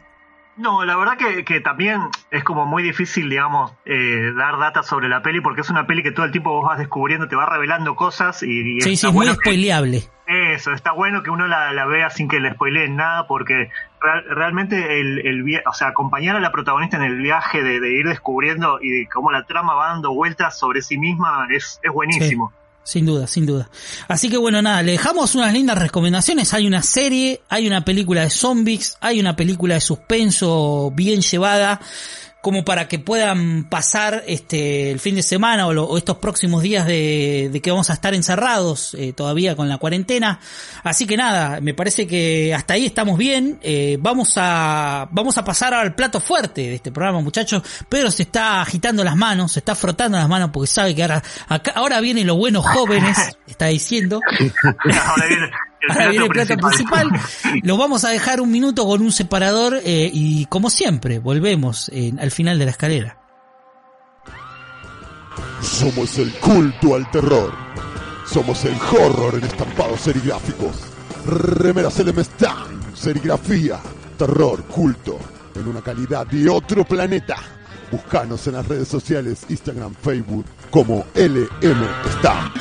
No, 0.57 0.85
la 0.85 0.95
verdad 0.95 1.17
que, 1.17 1.43
que, 1.43 1.59
también 1.59 1.99
es 2.31 2.43
como 2.45 2.65
muy 2.65 2.81
difícil, 2.81 3.29
digamos, 3.29 3.73
eh, 3.83 4.31
dar 4.37 4.57
data 4.57 4.83
sobre 4.83 5.09
la 5.09 5.21
peli 5.21 5.41
porque 5.41 5.61
es 5.61 5.69
una 5.69 5.85
peli 5.85 6.01
que 6.01 6.11
todo 6.11 6.25
el 6.25 6.31
tiempo 6.31 6.51
vos 6.51 6.63
vas 6.65 6.79
descubriendo, 6.79 7.27
te 7.27 7.35
va 7.35 7.45
revelando 7.45 7.95
cosas 7.95 8.41
y... 8.41 8.79
sí, 8.79 8.95
sí, 8.95 9.07
es 9.07 9.13
muy 9.13 9.27
spoileable. 9.27 10.03
Eso, 10.27 10.71
está 10.71 10.93
bueno 10.93 11.23
que 11.23 11.29
uno 11.29 11.45
la, 11.47 11.73
la, 11.73 11.85
vea 11.85 12.09
sin 12.09 12.29
que 12.29 12.39
le 12.39 12.53
spoileen 12.53 12.95
nada 12.95 13.27
porque 13.27 13.69
realmente 14.29 14.99
el, 14.99 15.19
el, 15.25 15.61
o 15.67 15.73
sea, 15.73 15.89
acompañar 15.89 16.35
a 16.35 16.39
la 16.39 16.51
protagonista 16.51 16.97
en 16.97 17.03
el 17.03 17.21
viaje 17.21 17.63
de, 17.63 17.79
de, 17.79 17.99
ir 17.99 18.07
descubriendo 18.07 18.79
y 18.81 18.89
de 18.89 19.07
cómo 19.11 19.31
la 19.31 19.43
trama 19.43 19.73
va 19.73 19.89
dando 19.89 20.13
vueltas 20.13 20.57
sobre 20.57 20.81
sí 20.81 20.97
misma 20.97 21.47
es, 21.49 21.79
es 21.83 21.91
buenísimo. 21.91 22.53
Sin 22.83 23.05
duda, 23.05 23.25
sin 23.25 23.47
duda. 23.47 23.67
Así 24.07 24.29
que 24.29 24.37
bueno, 24.37 24.61
nada, 24.61 24.83
le 24.83 24.91
dejamos 24.91 25.33
unas 25.33 25.51
lindas 25.51 25.75
recomendaciones. 25.79 26.53
Hay 26.53 26.67
una 26.67 26.83
serie, 26.83 27.41
hay 27.49 27.65
una 27.65 27.83
película 27.83 28.21
de 28.21 28.29
zombies, 28.29 28.97
hay 29.01 29.19
una 29.19 29.35
película 29.35 29.73
de 29.73 29.81
suspenso 29.81 30.91
bien 30.93 31.21
llevada 31.21 31.81
como 32.45 32.63
para 32.63 32.87
que 32.87 32.99
puedan 32.99 33.63
pasar 33.63 34.23
este 34.27 34.91
el 34.91 34.99
fin 34.99 35.15
de 35.15 35.23
semana 35.23 35.65
o, 35.65 35.73
lo, 35.73 35.85
o 35.85 35.97
estos 35.97 36.17
próximos 36.17 36.61
días 36.61 36.85
de, 36.85 37.49
de, 37.51 37.59
que 37.59 37.71
vamos 37.71 37.89
a 37.89 37.93
estar 37.93 38.13
encerrados 38.13 38.93
eh, 38.93 39.13
todavía 39.13 39.55
con 39.55 39.67
la 39.67 39.79
cuarentena. 39.79 40.39
Así 40.83 41.07
que 41.07 41.17
nada, 41.17 41.59
me 41.59 41.73
parece 41.73 42.05
que 42.05 42.53
hasta 42.53 42.75
ahí 42.75 42.85
estamos 42.85 43.17
bien. 43.17 43.57
Eh, 43.63 43.97
vamos 43.99 44.33
a 44.35 45.07
vamos 45.09 45.39
a 45.39 45.43
pasar 45.43 45.73
al 45.73 45.95
plato 45.95 46.19
fuerte 46.19 46.61
de 46.61 46.75
este 46.75 46.91
programa, 46.91 47.19
muchachos. 47.19 47.63
Pedro 47.89 48.11
se 48.11 48.21
está 48.21 48.61
agitando 48.61 49.03
las 49.03 49.15
manos, 49.15 49.53
se 49.53 49.59
está 49.61 49.73
frotando 49.73 50.19
las 50.19 50.29
manos 50.29 50.51
porque 50.53 50.67
sabe 50.67 50.93
que 50.93 51.01
ahora 51.01 51.23
acá, 51.47 51.71
ahora 51.71 51.99
vienen 51.99 52.27
los 52.27 52.37
buenos 52.37 52.63
jóvenes, 52.63 53.17
está 53.47 53.65
diciendo. 53.65 54.21
ahora 55.07 55.25
Ahora 55.89 56.09
viene 56.09 56.25
el 56.25 56.31
plato 56.31 56.55
principal. 56.57 57.09
Los 57.63 57.77
vamos 57.77 58.03
a 58.05 58.09
dejar 58.09 58.41
un 58.41 58.51
minuto 58.51 58.85
con 58.85 59.01
un 59.01 59.11
separador 59.11 59.79
eh, 59.83 60.09
y 60.11 60.45
como 60.45 60.69
siempre, 60.69 61.19
volvemos 61.19 61.89
eh, 61.89 62.13
al 62.17 62.31
final 62.31 62.59
de 62.59 62.65
la 62.65 62.71
escalera. 62.71 63.19
Somos 65.61 66.17
el 66.19 66.31
culto 66.33 66.95
al 66.95 67.09
terror. 67.11 67.53
Somos 68.25 68.65
el 68.65 68.75
horror 68.75 69.35
en 69.35 69.43
estampados 69.43 70.01
serigráficos. 70.01 70.75
Remeras 71.25 71.99
LM 71.99 72.23
Stamp, 72.23 72.95
serigrafía, 72.95 73.79
terror, 74.17 74.63
culto, 74.65 75.19
en 75.55 75.67
una 75.67 75.81
calidad 75.81 76.27
de 76.27 76.49
otro 76.49 76.83
planeta. 76.85 77.37
Búscanos 77.91 78.45
en 78.47 78.53
las 78.53 78.67
redes 78.67 78.87
sociales, 78.87 79.45
Instagram, 79.49 79.93
Facebook, 79.95 80.45
como 80.69 81.05
LM 81.15 81.85
Stamp. 82.19 82.55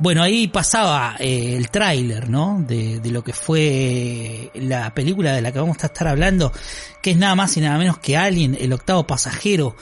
Bueno, 0.00 0.22
ahí 0.22 0.48
pasaba 0.48 1.16
eh, 1.18 1.54
el 1.56 1.70
tráiler, 1.70 2.30
¿no? 2.30 2.62
De, 2.66 3.00
de, 3.00 3.10
lo 3.10 3.24
que 3.24 3.32
fue 3.32 4.50
la 4.54 4.94
película 4.94 5.32
de 5.32 5.42
la 5.42 5.52
que 5.52 5.58
vamos 5.58 5.82
a 5.82 5.86
estar 5.86 6.06
hablando, 6.06 6.52
que 7.02 7.10
es 7.10 7.16
nada 7.16 7.34
más 7.34 7.56
y 7.56 7.60
nada 7.60 7.78
menos 7.78 7.98
que 7.98 8.16
Alien, 8.16 8.56
el 8.60 8.72
octavo 8.72 9.06
pasajero, 9.06 9.76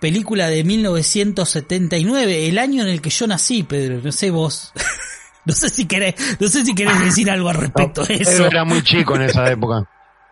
película 0.00 0.48
de 0.48 0.64
1979, 0.64 2.48
el 2.48 2.58
año 2.58 2.82
en 2.82 2.88
el 2.88 3.00
que 3.00 3.10
yo 3.10 3.26
nací, 3.26 3.62
Pedro, 3.62 4.00
no 4.02 4.12
sé 4.12 4.30
vos. 4.30 4.72
no 5.44 5.54
sé 5.54 5.70
si 5.70 5.86
querés, 5.86 6.14
no 6.40 6.48
sé 6.48 6.64
si 6.64 6.74
querés 6.74 7.00
decir 7.00 7.30
algo 7.30 7.48
al 7.48 7.56
respecto 7.56 8.04
de 8.04 8.16
eso. 8.16 8.30
Pedro 8.30 8.46
era 8.46 8.64
muy 8.64 8.82
chico 8.82 9.16
en 9.16 9.22
esa 9.22 9.50
época. 9.50 9.88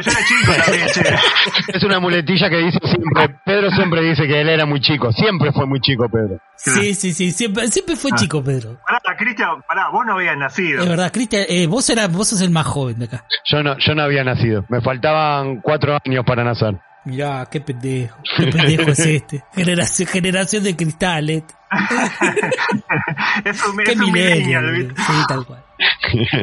Yo 0.00 0.10
era 0.10 0.20
chico 0.24 0.52
también, 0.64 0.88
che. 0.92 1.76
Es 1.76 1.82
una 1.82 2.00
muletilla 2.00 2.48
que 2.50 2.58
dice 2.58 2.78
siempre, 2.82 3.38
Pedro 3.44 3.70
siempre 3.70 4.02
dice 4.02 4.26
que 4.26 4.40
él 4.40 4.48
era 4.48 4.66
muy 4.66 4.80
chico, 4.80 5.12
siempre 5.12 5.52
fue 5.52 5.66
muy 5.66 5.80
chico 5.80 6.08
Pedro. 6.08 6.38
Sí, 6.56 6.94
sí, 6.94 7.12
sí, 7.12 7.32
siempre, 7.32 7.68
siempre 7.68 7.96
fue 7.96 8.10
ah. 8.12 8.16
chico 8.16 8.42
Pedro. 8.42 8.78
Pará, 8.86 9.16
Cristian, 9.16 9.62
pará, 9.66 9.88
vos 9.90 10.04
no 10.06 10.14
habías 10.14 10.36
nacido. 10.36 10.82
Es 10.82 10.88
verdad, 10.88 11.12
Cristian, 11.12 11.44
eh, 11.48 11.66
vos 11.66 11.88
eras, 11.90 12.12
vos 12.12 12.28
sos 12.28 12.40
el 12.40 12.50
más 12.50 12.66
joven 12.66 12.98
de 12.98 13.04
acá. 13.06 13.24
Yo 13.44 13.62
no, 13.62 13.76
yo 13.78 13.94
no 13.94 14.02
había 14.02 14.24
nacido, 14.24 14.64
me 14.68 14.80
faltaban 14.80 15.60
cuatro 15.60 15.96
años 16.04 16.24
para 16.26 16.44
nacer. 16.44 16.76
Mirá, 17.06 17.46
qué 17.48 17.60
pendejo, 17.60 18.18
qué 18.36 18.46
pendejo 18.46 18.90
es 18.90 18.98
este. 18.98 19.44
Generación, 19.54 20.08
generación 20.08 20.64
de 20.64 20.74
cristales. 20.76 21.44
es 23.44 23.64
un, 23.64 23.76
qué 23.78 23.92
es 23.92 24.00
un 24.00 24.12
millennial, 24.12 24.92
sí, 24.96 25.12
tal 25.28 25.46
cual. 25.46 25.64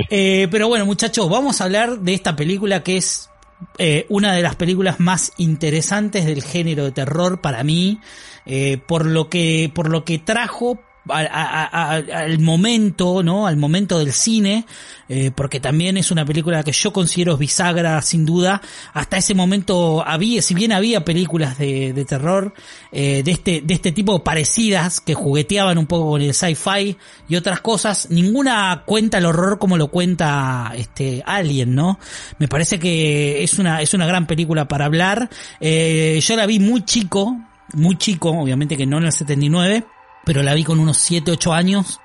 Eh, 0.09 0.47
pero 0.49 0.67
bueno, 0.69 0.85
muchachos, 0.85 1.29
vamos 1.29 1.59
a 1.59 1.65
hablar 1.65 1.99
de 1.99 2.13
esta 2.13 2.35
película 2.35 2.81
que 2.81 2.97
es 2.97 3.29
eh, 3.77 4.05
una 4.09 4.33
de 4.33 4.41
las 4.41 4.55
películas 4.55 4.99
más 4.99 5.31
interesantes 5.37 6.25
del 6.25 6.43
género 6.43 6.85
de 6.85 6.91
terror 6.91 7.41
para 7.41 7.63
mí, 7.63 7.99
eh, 8.45 8.77
por 8.85 9.05
lo 9.05 9.29
que, 9.29 9.71
por 9.73 9.89
lo 9.89 10.05
que 10.05 10.19
trajo 10.19 10.79
al, 11.09 12.39
momento, 12.39 13.23
¿no? 13.23 13.45
Al 13.45 13.57
momento 13.57 13.99
del 13.99 14.13
cine, 14.13 14.65
eh, 15.09 15.31
porque 15.35 15.59
también 15.59 15.97
es 15.97 16.11
una 16.11 16.25
película 16.25 16.63
que 16.63 16.71
yo 16.71 16.93
considero 16.93 17.37
bisagra 17.37 18.01
sin 18.01 18.25
duda. 18.25 18.61
Hasta 18.93 19.17
ese 19.17 19.33
momento 19.33 20.03
había, 20.05 20.41
si 20.41 20.53
bien 20.53 20.71
había 20.71 21.03
películas 21.03 21.57
de, 21.57 21.93
de 21.93 22.05
terror 22.05 22.53
eh, 22.91 23.21
de 23.23 23.31
este 23.31 23.61
de 23.61 23.73
este 23.73 23.91
tipo 23.91 24.23
parecidas 24.23 25.01
que 25.01 25.13
jugueteaban 25.13 25.77
un 25.77 25.87
poco 25.87 26.11
con 26.11 26.21
el 26.21 26.33
sci-fi 26.33 26.97
y 27.27 27.35
otras 27.35 27.59
cosas, 27.61 28.09
ninguna 28.09 28.83
cuenta 28.85 29.17
el 29.17 29.25
horror 29.25 29.59
como 29.59 29.77
lo 29.77 29.89
cuenta 29.89 30.71
este 30.75 31.21
Alien, 31.25 31.75
¿no? 31.75 31.99
Me 32.39 32.47
parece 32.47 32.79
que 32.79 33.43
es 33.43 33.59
una 33.59 33.81
es 33.81 33.93
una 33.93 34.05
gran 34.05 34.25
película 34.25 34.67
para 34.67 34.85
hablar. 34.85 35.29
Eh, 35.59 36.19
yo 36.21 36.35
la 36.37 36.45
vi 36.45 36.59
muy 36.59 36.85
chico, 36.85 37.37
muy 37.73 37.97
chico, 37.97 38.29
obviamente 38.29 38.77
que 38.77 38.85
no 38.85 38.99
en 38.99 39.05
el 39.05 39.11
79 39.11 39.85
pero 40.26 40.41
la 40.43 40.53
vi 40.53 40.63
con 40.63 40.80
unos 40.80 40.97
7, 40.97 41.32
8 41.32 41.53
años. 41.53 41.99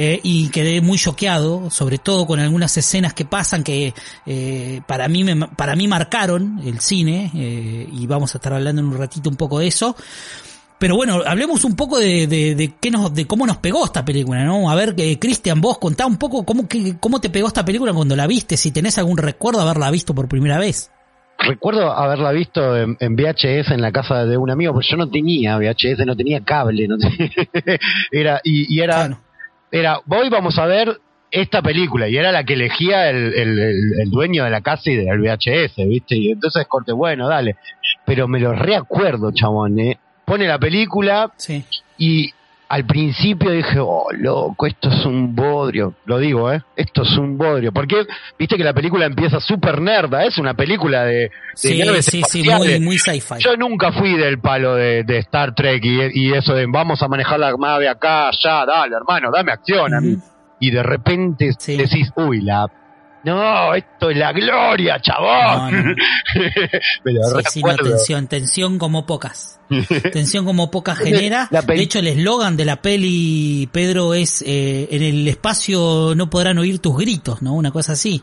eh, 0.00 0.20
y 0.22 0.48
quedé 0.50 0.80
muy 0.80 0.96
choqueado, 0.96 1.70
sobre 1.70 1.98
todo 1.98 2.24
con 2.24 2.38
algunas 2.38 2.76
escenas 2.76 3.14
que 3.14 3.24
pasan 3.24 3.64
que 3.64 3.94
eh, 4.26 4.80
para 4.86 5.08
mí 5.08 5.24
me, 5.24 5.48
para 5.48 5.74
mí 5.74 5.88
marcaron 5.88 6.60
el 6.64 6.78
cine 6.80 7.32
eh, 7.34 7.88
y 7.90 8.06
vamos 8.06 8.32
a 8.34 8.38
estar 8.38 8.52
hablando 8.52 8.80
en 8.80 8.86
un 8.88 8.96
ratito 8.96 9.28
un 9.28 9.34
poco 9.36 9.58
de 9.58 9.66
eso. 9.66 9.96
Pero 10.78 10.94
bueno, 10.94 11.22
hablemos 11.26 11.64
un 11.64 11.74
poco 11.74 11.98
de, 11.98 12.28
de, 12.28 12.54
de, 12.54 12.74
qué 12.80 12.92
nos, 12.92 13.12
de 13.12 13.26
cómo 13.26 13.44
nos 13.44 13.56
pegó 13.56 13.84
esta 13.84 14.04
película, 14.04 14.44
¿no? 14.44 14.70
A 14.70 14.76
ver, 14.76 14.94
eh, 14.98 15.18
Cristian, 15.18 15.60
vos 15.60 15.78
contá 15.78 16.06
un 16.06 16.16
poco 16.16 16.44
cómo, 16.44 16.68
que, 16.68 16.96
cómo 17.00 17.20
te 17.20 17.30
pegó 17.30 17.48
esta 17.48 17.64
película 17.64 17.92
cuando 17.92 18.14
la 18.14 18.28
viste, 18.28 18.56
si 18.56 18.70
tenés 18.70 18.96
algún 18.98 19.18
recuerdo 19.18 19.58
de 19.58 19.64
haberla 19.64 19.90
visto 19.90 20.14
por 20.14 20.28
primera 20.28 20.58
vez. 20.58 20.92
Recuerdo 21.38 21.92
haberla 21.92 22.32
visto 22.32 22.76
en, 22.76 22.96
en 22.98 23.14
VHS 23.14 23.70
en 23.70 23.80
la 23.80 23.92
casa 23.92 24.24
de 24.26 24.36
un 24.36 24.50
amigo, 24.50 24.72
porque 24.72 24.88
yo 24.90 24.96
no 24.96 25.08
tenía 25.08 25.56
VHS, 25.56 26.04
no 26.04 26.16
tenía 26.16 26.42
cable, 26.44 26.88
no 26.88 26.98
tenía- 26.98 27.30
era 28.10 28.40
y, 28.42 28.74
y 28.74 28.80
era 28.80 28.94
Claro. 29.06 29.20
era 29.70 30.00
voy 30.04 30.28
vamos 30.30 30.58
a 30.58 30.66
ver 30.66 30.98
esta 31.30 31.62
película 31.62 32.08
y 32.08 32.16
era 32.16 32.32
la 32.32 32.42
que 32.42 32.54
elegía 32.54 33.08
el, 33.10 33.34
el- 33.34 33.58
el- 33.58 34.00
el 34.00 34.10
dueño 34.10 34.44
de 34.44 34.50
la 34.50 34.62
casa 34.62 34.90
y 34.90 34.96
del 34.96 35.20
VHS, 35.20 35.76
¿viste? 35.86 36.16
Y 36.16 36.30
entonces 36.32 36.66
corte, 36.66 36.92
bueno, 36.92 37.28
dale. 37.28 37.56
Pero 38.04 38.26
me 38.26 38.40
lo 38.40 38.52
reacuerdo, 38.54 39.30
chabón, 39.32 39.78
¿eh? 39.78 39.98
Pone 40.24 40.46
la 40.48 40.58
película 40.58 41.30
Sí. 41.36 41.64
y 41.98 42.30
al 42.68 42.84
principio 42.84 43.50
dije, 43.50 43.78
oh, 43.80 44.08
loco, 44.12 44.66
esto 44.66 44.90
es 44.90 45.06
un 45.06 45.34
bodrio. 45.34 45.94
Lo 46.04 46.18
digo, 46.18 46.52
¿eh? 46.52 46.60
Esto 46.76 47.02
es 47.02 47.16
un 47.16 47.38
bodrio. 47.38 47.72
Porque, 47.72 48.06
viste 48.38 48.56
que 48.56 48.64
la 48.64 48.74
película 48.74 49.06
empieza 49.06 49.40
súper 49.40 49.80
nerda, 49.80 50.24
es 50.24 50.36
una 50.38 50.54
película 50.54 51.04
de, 51.04 51.14
de 51.14 51.30
Sí, 51.54 51.82
sí, 52.02 52.22
sí, 52.28 52.42
muy, 52.50 52.78
muy 52.80 52.98
sci-fi. 52.98 53.36
Yo 53.38 53.56
nunca 53.56 53.92
fui 53.92 54.16
del 54.18 54.38
palo 54.40 54.74
de, 54.74 55.02
de 55.04 55.18
Star 55.18 55.54
Trek 55.54 55.82
y, 55.84 56.26
y 56.28 56.32
eso 56.34 56.54
de 56.54 56.66
vamos 56.68 57.02
a 57.02 57.08
manejar 57.08 57.40
la 57.40 57.52
nave 57.58 57.88
acá, 57.88 58.28
allá, 58.28 58.66
dale, 58.66 58.96
hermano, 58.96 59.30
dame 59.32 59.52
acción 59.52 59.94
a 59.94 60.00
mí. 60.00 60.16
Y 60.60 60.70
de 60.70 60.82
repente 60.82 61.52
Sí. 61.58 61.76
decís, 61.76 62.12
uy, 62.16 62.40
la... 62.42 62.66
No, 63.28 63.74
esto 63.74 64.10
es 64.10 64.16
la 64.16 64.32
gloria, 64.32 64.98
chabón. 65.00 65.72
No, 65.72 65.82
no. 65.82 65.94
Me 67.04 67.12
lo 67.12 67.22
Sí, 67.40 67.44
sí, 67.50 67.62
no, 67.62 67.76
tensión, 67.76 68.26
tensión 68.26 68.78
como 68.78 69.04
pocas. 69.04 69.60
Tensión 70.12 70.46
como 70.46 70.70
pocas 70.70 70.98
genera. 71.04 71.48
De 71.50 71.80
hecho, 71.80 71.98
el 71.98 72.06
eslogan 72.06 72.56
de 72.56 72.64
la 72.64 72.80
peli, 72.80 73.68
Pedro, 73.70 74.14
es 74.14 74.42
eh, 74.46 74.88
en 74.90 75.02
el 75.02 75.28
espacio 75.28 76.14
no 76.16 76.30
podrán 76.30 76.58
oír 76.58 76.78
tus 76.78 76.96
gritos, 76.96 77.42
¿no? 77.42 77.52
Una 77.52 77.70
cosa 77.70 77.92
así. 77.92 78.22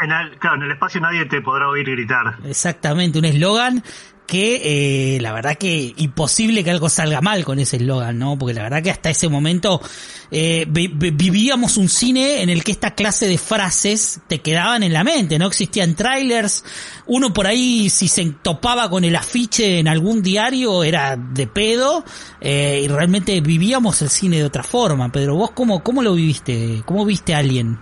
En 0.00 0.10
el, 0.10 0.38
claro, 0.38 0.56
en 0.56 0.62
el 0.62 0.72
espacio 0.72 1.00
nadie 1.00 1.26
te 1.26 1.42
podrá 1.42 1.68
oír 1.68 1.90
gritar. 1.90 2.36
Exactamente, 2.44 3.18
un 3.18 3.26
eslogan 3.26 3.82
que 4.26 5.16
eh, 5.16 5.20
la 5.20 5.32
verdad 5.34 5.56
que 5.58 5.92
imposible 5.98 6.64
que 6.64 6.70
algo 6.70 6.88
salga 6.88 7.20
mal 7.20 7.44
con 7.44 7.58
ese 7.58 7.76
eslogan, 7.76 8.18
¿no? 8.18 8.38
Porque 8.38 8.54
la 8.54 8.62
verdad 8.62 8.82
que 8.82 8.90
hasta 8.90 9.10
ese 9.10 9.28
momento 9.28 9.82
eh, 10.30 10.64
vi- 10.68 10.88
vi- 10.88 11.10
vivíamos 11.10 11.76
un 11.76 11.90
cine 11.90 12.40
en 12.42 12.48
el 12.48 12.64
que 12.64 12.72
esta 12.72 12.94
clase 12.94 13.28
de 13.28 13.36
frases 13.36 14.20
te 14.26 14.40
quedaban 14.40 14.82
en 14.82 14.94
la 14.94 15.04
mente, 15.04 15.38
no 15.38 15.46
existían 15.46 15.94
trailers, 15.94 16.64
uno 17.06 17.34
por 17.34 17.46
ahí 17.46 17.90
si 17.90 18.08
se 18.08 18.24
topaba 18.42 18.88
con 18.88 19.04
el 19.04 19.14
afiche 19.14 19.78
en 19.78 19.88
algún 19.88 20.22
diario 20.22 20.84
era 20.84 21.16
de 21.16 21.46
pedo 21.46 22.02
eh, 22.40 22.80
y 22.82 22.88
realmente 22.88 23.38
vivíamos 23.42 24.00
el 24.00 24.08
cine 24.08 24.38
de 24.38 24.44
otra 24.44 24.62
forma. 24.62 25.12
Pedro, 25.12 25.36
vos 25.36 25.50
cómo, 25.50 25.82
cómo 25.82 26.02
lo 26.02 26.14
viviste, 26.14 26.82
cómo 26.86 27.04
viste 27.04 27.34
a 27.34 27.38
alguien? 27.38 27.78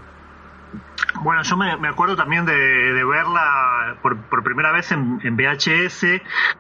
Bueno, 1.23 1.43
yo 1.43 1.57
me, 1.57 1.77
me 1.77 1.89
acuerdo 1.89 2.17
también 2.17 2.45
de, 2.47 2.55
de 2.57 3.05
verla 3.05 3.99
por, 4.03 4.17
por 4.29 4.43
primera 4.43 4.73
vez 4.73 4.91
en, 4.93 5.21
en 5.23 5.37
VHS. 5.37 6.05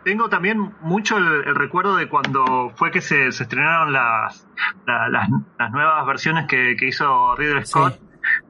Tengo 0.04 0.28
también 0.28 0.74
mucho 0.80 1.16
el, 1.18 1.24
el 1.46 1.54
recuerdo 1.54 1.96
de 1.96 2.08
cuando 2.08 2.70
fue 2.76 2.90
que 2.90 3.00
se, 3.00 3.32
se 3.32 3.42
estrenaron 3.44 3.92
las, 3.92 4.46
la- 4.86 5.08
las, 5.08 5.28
las 5.58 5.70
nuevas 5.72 6.06
versiones 6.06 6.46
que, 6.46 6.76
que 6.78 6.86
hizo 6.88 7.34
Ridley 7.36 7.64
Scott. 7.66 7.98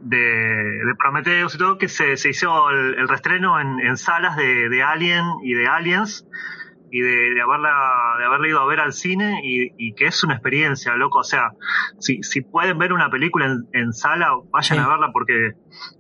De, 0.01 0.19
de 0.19 0.95
Prometheus 0.99 1.55
y 1.55 1.59
todo, 1.59 1.79
que 1.79 1.89
se, 1.89 2.17
se 2.19 2.29
hizo 2.29 2.69
el, 2.71 2.95
el 2.99 3.09
reestreno 3.09 3.59
en, 3.59 3.81
en 3.81 3.97
salas 3.97 4.37
de, 4.37 4.69
de 4.69 4.83
Alien 4.83 5.25
y 5.43 5.55
de 5.55 5.67
Aliens, 5.67 6.27
y 6.93 7.01
de, 7.01 7.35
de 7.35 7.41
haberla 7.41 7.73
de 8.19 8.25
haberla 8.27 8.49
ido 8.49 8.61
a 8.61 8.67
ver 8.67 8.79
al 8.81 8.93
cine 8.93 9.41
y, 9.43 9.73
y 9.79 9.95
que 9.95 10.07
es 10.07 10.23
una 10.23 10.35
experiencia, 10.35 10.95
loco. 10.95 11.19
O 11.21 11.25
sea, 11.25 11.51
si, 11.99 12.23
si 12.23 12.43
pueden 12.43 12.79
ver 12.79 12.93
una 12.93 13.09
película 13.11 13.47
en, 13.47 13.67
en 13.73 13.93
sala, 13.93 14.31
vayan 14.53 14.79
Sí. 14.79 14.85
a 14.85 14.89
verla 14.89 15.11
porque 15.13 15.53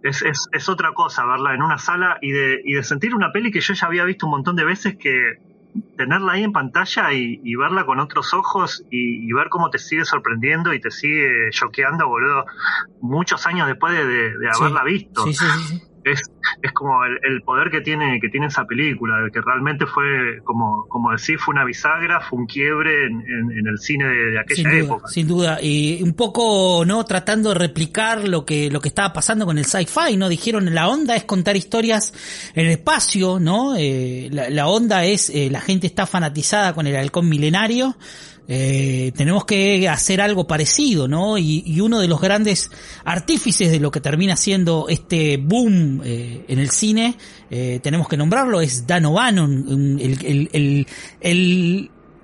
es, 0.03 0.23
es, 0.23 0.47
es 0.53 0.69
otra 0.69 0.93
cosa 0.93 1.25
verla 1.25 1.55
en 1.55 1.63
una 1.63 1.79
sala 1.79 2.19
y 2.21 2.31
de, 2.33 2.61
y 2.65 2.75
de 2.75 2.83
sentir 2.85 3.15
una 3.15 3.33
peli 3.33 3.51
que 3.51 3.61
yo 3.61 3.73
ya 3.75 3.87
había 3.87 4.05
visto 4.05 4.27
un 4.27 4.33
montón 4.33 4.55
de 4.55 4.65
veces 4.65 4.97
que 4.99 5.39
tenerla 5.97 6.33
ahí 6.33 6.43
en 6.45 6.53
pantalla 6.53 7.15
y, 7.15 7.41
y 7.43 7.57
verla 7.57 7.87
con 7.87 7.99
otros 7.99 8.35
ojos 8.35 8.85
y, 8.91 9.27
y 9.27 9.33
ver 9.33 9.49
cómo 9.49 9.71
te 9.71 9.79
sigue 9.79 10.05
sorprendiendo 10.05 10.75
y 10.75 10.81
te 10.81 10.91
sigue 10.91 11.49
choqueando, 11.51 12.07
boludo, 12.09 12.45
muchos 13.01 13.47
años 13.47 13.67
después 13.67 13.95
de, 13.95 14.05
de- 14.07 14.39
de 14.39 14.53
Sí. 14.53 14.61
haberla 14.61 14.85
visto 14.85 15.25
Sí, 15.25 15.33
sí, 15.33 15.47
sí, 15.47 15.65
sí. 15.79 15.83
Es, 16.05 16.21
es 16.63 16.73
como 16.73 17.05
el, 17.05 17.19
el 17.23 17.43
poder 17.43 17.71
que 17.71 17.81
tiene 17.81 18.19
que 18.21 18.29
tiene 18.29 18.47
esa 18.47 18.65
película, 18.65 19.15
que 19.33 19.41
realmente 19.41 19.87
fue, 19.87 20.41
como, 20.45 20.87
como 20.89 21.11
decir, 21.13 21.39
fue 21.39 21.53
una 21.55 21.65
bisagra, 21.65 22.21
fue 22.21 22.39
un 22.41 22.47
quiebre 22.47 23.07
en, 23.07 23.21
en- 23.21 23.59
en 23.59 23.67
el 23.67 23.79
cine 23.79 24.07
de, 24.09 24.31
de 24.33 24.41
aquella 24.41 24.57
sin 24.63 24.71
duda, 24.71 24.79
época. 24.85 25.09
sin 25.09 25.29
duda. 25.29 25.59
Y 25.63 26.03
un 26.03 26.15
poco, 26.15 26.85
¿no? 26.85 27.05
Tratando 27.05 27.51
de 27.51 27.55
replicar 27.57 28.29
lo 28.29 28.45
que, 28.45 28.71
lo 28.71 28.81
que 28.81 28.89
estaba 28.89 29.13
pasando 29.13 29.47
con 29.47 29.59
el 29.59 29.65
sci-fi, 29.65 30.17
¿no? 30.17 30.29
Dijeron, 30.29 30.75
la 30.75 30.89
onda 30.89 31.15
es 31.17 31.25
contar 31.25 31.57
historias 31.57 32.13
en 32.55 32.67
el 32.67 32.73
espacio, 32.73 33.39
¿no? 33.41 33.75
Eh, 33.77 34.29
la, 34.33 34.51
la 34.51 34.67
onda 34.69 35.05
es, 35.05 35.31
eh, 35.31 35.49
la 35.51 35.61
gente 35.61 35.87
está 35.87 36.07
fanatizada 36.07 36.75
con 36.75 36.87
el 36.87 36.97
halcón 36.97 37.29
milenario. 37.29 37.97
Eh, 38.49 39.13
tenemos 39.17 39.45
que 39.45 39.89
hacer 39.89 40.21
algo 40.21 40.47
parecido, 40.47 41.09
¿no? 41.09 41.39
Y, 41.39 41.81
uno 41.81 42.01
de 42.01 42.09
los 42.09 42.21
grandes 42.21 42.71
artífices 43.05 43.71
de 43.71 43.81
lo 43.81 43.91
que 43.91 44.01
termina 44.01 44.37
siendo 44.37 44.87
este 44.89 45.37
boom 45.37 46.01
eh, 46.05 46.45
en 46.49 46.59
el 46.59 46.71
cine, 46.71 47.17
eh, 47.51 47.81
tenemos 47.83 48.09
que 48.09 48.17
nombrarlo, 48.17 48.61
es 48.61 48.87
Dan 48.87 49.07
O'Bannon, 49.07 49.99
el, 50.01 50.87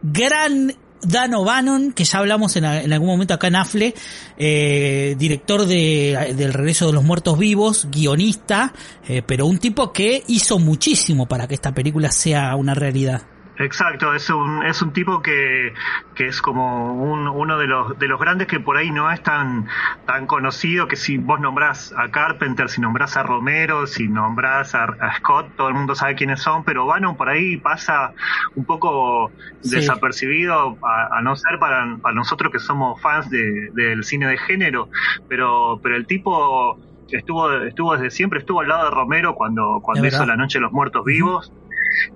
gran 0.02 0.72
Dan 1.02 1.34
O'Bannon, 1.34 1.92
que 1.92 2.04
ya 2.04 2.18
hablamos 2.18 2.56
en, 2.56 2.64
en 2.64 2.92
algún 2.92 3.08
momento 3.08 3.34
acá 3.34 3.46
en 3.48 3.56
AFLE, 3.56 3.94
eh, 4.36 5.14
director 5.18 5.64
de, 5.66 6.34
del 6.36 6.52
Regreso 6.52 6.86
de 6.88 6.92
los 6.92 7.04
Muertos 7.04 7.38
Vivos, 7.38 7.88
guionista, 7.90 8.72
eh, 9.06 9.22
pero 9.24 9.46
un 9.46 9.58
tipo 9.58 9.92
que 9.92 10.24
hizo 10.26 10.58
muchísimo 10.58 11.26
para 11.26 11.46
que 11.46 11.54
esta 11.54 11.72
película 11.72 12.10
sea 12.10 12.56
una 12.56 12.74
realidad. 12.74 13.22
Exacto, 13.60 14.14
es 14.14 14.30
un, 14.30 14.64
es 14.64 14.80
un 14.82 14.92
tipo 14.92 15.20
que, 15.20 15.72
que 16.14 16.26
es 16.26 16.40
como 16.40 16.94
un, 16.94 17.26
uno 17.26 17.58
de 17.58 17.66
los, 17.66 17.98
de 17.98 18.06
los 18.06 18.20
grandes 18.20 18.46
que 18.46 18.60
por 18.60 18.76
ahí 18.76 18.90
no 18.92 19.10
es 19.10 19.20
tan, 19.22 19.66
tan 20.04 20.26
conocido, 20.28 20.86
que 20.86 20.94
si 20.96 21.18
vos 21.18 21.40
nombrás 21.40 21.92
a 21.96 22.08
Carpenter, 22.10 22.68
si 22.68 22.80
nombrás 22.80 23.16
a 23.16 23.24
Romero, 23.24 23.86
si 23.88 24.08
nombrás 24.08 24.76
a, 24.76 24.84
a 24.84 25.16
Scott, 25.18 25.54
todo 25.56 25.68
el 25.68 25.74
mundo 25.74 25.96
sabe 25.96 26.14
quiénes 26.14 26.40
son, 26.40 26.62
pero 26.64 26.86
Bannon 26.86 27.16
por 27.16 27.28
ahí 27.28 27.56
pasa 27.58 28.12
un 28.54 28.64
poco 28.64 29.32
Sí. 29.60 29.70
desapercibido, 29.74 30.78
a, 30.82 31.18
a 31.18 31.22
no 31.22 31.34
ser 31.34 31.58
para, 31.58 31.84
para 32.00 32.14
nosotros 32.14 32.52
que 32.52 32.60
somos 32.60 33.00
fans 33.02 33.28
de- 33.28 33.70
del 33.72 34.04
cine 34.04 34.28
de 34.28 34.38
género, 34.38 34.88
pero, 35.26 35.80
pero 35.82 35.96
el 35.96 36.06
tipo 36.06 36.78
estuvo, 37.08 37.50
estuvo 37.62 37.94
desde 37.96 38.10
siempre, 38.10 38.38
estuvo 38.38 38.60
al 38.60 38.68
lado 38.68 38.84
de 38.84 38.90
Romero 38.94 39.34
cuando, 39.34 39.80
cuando 39.82 40.06
hizo. 40.06 40.24
La 40.26 40.36
Noche 40.36 40.58
de 40.58 40.62
los 40.62 40.72
Muertos 40.72 41.02
Vivos 41.04 41.52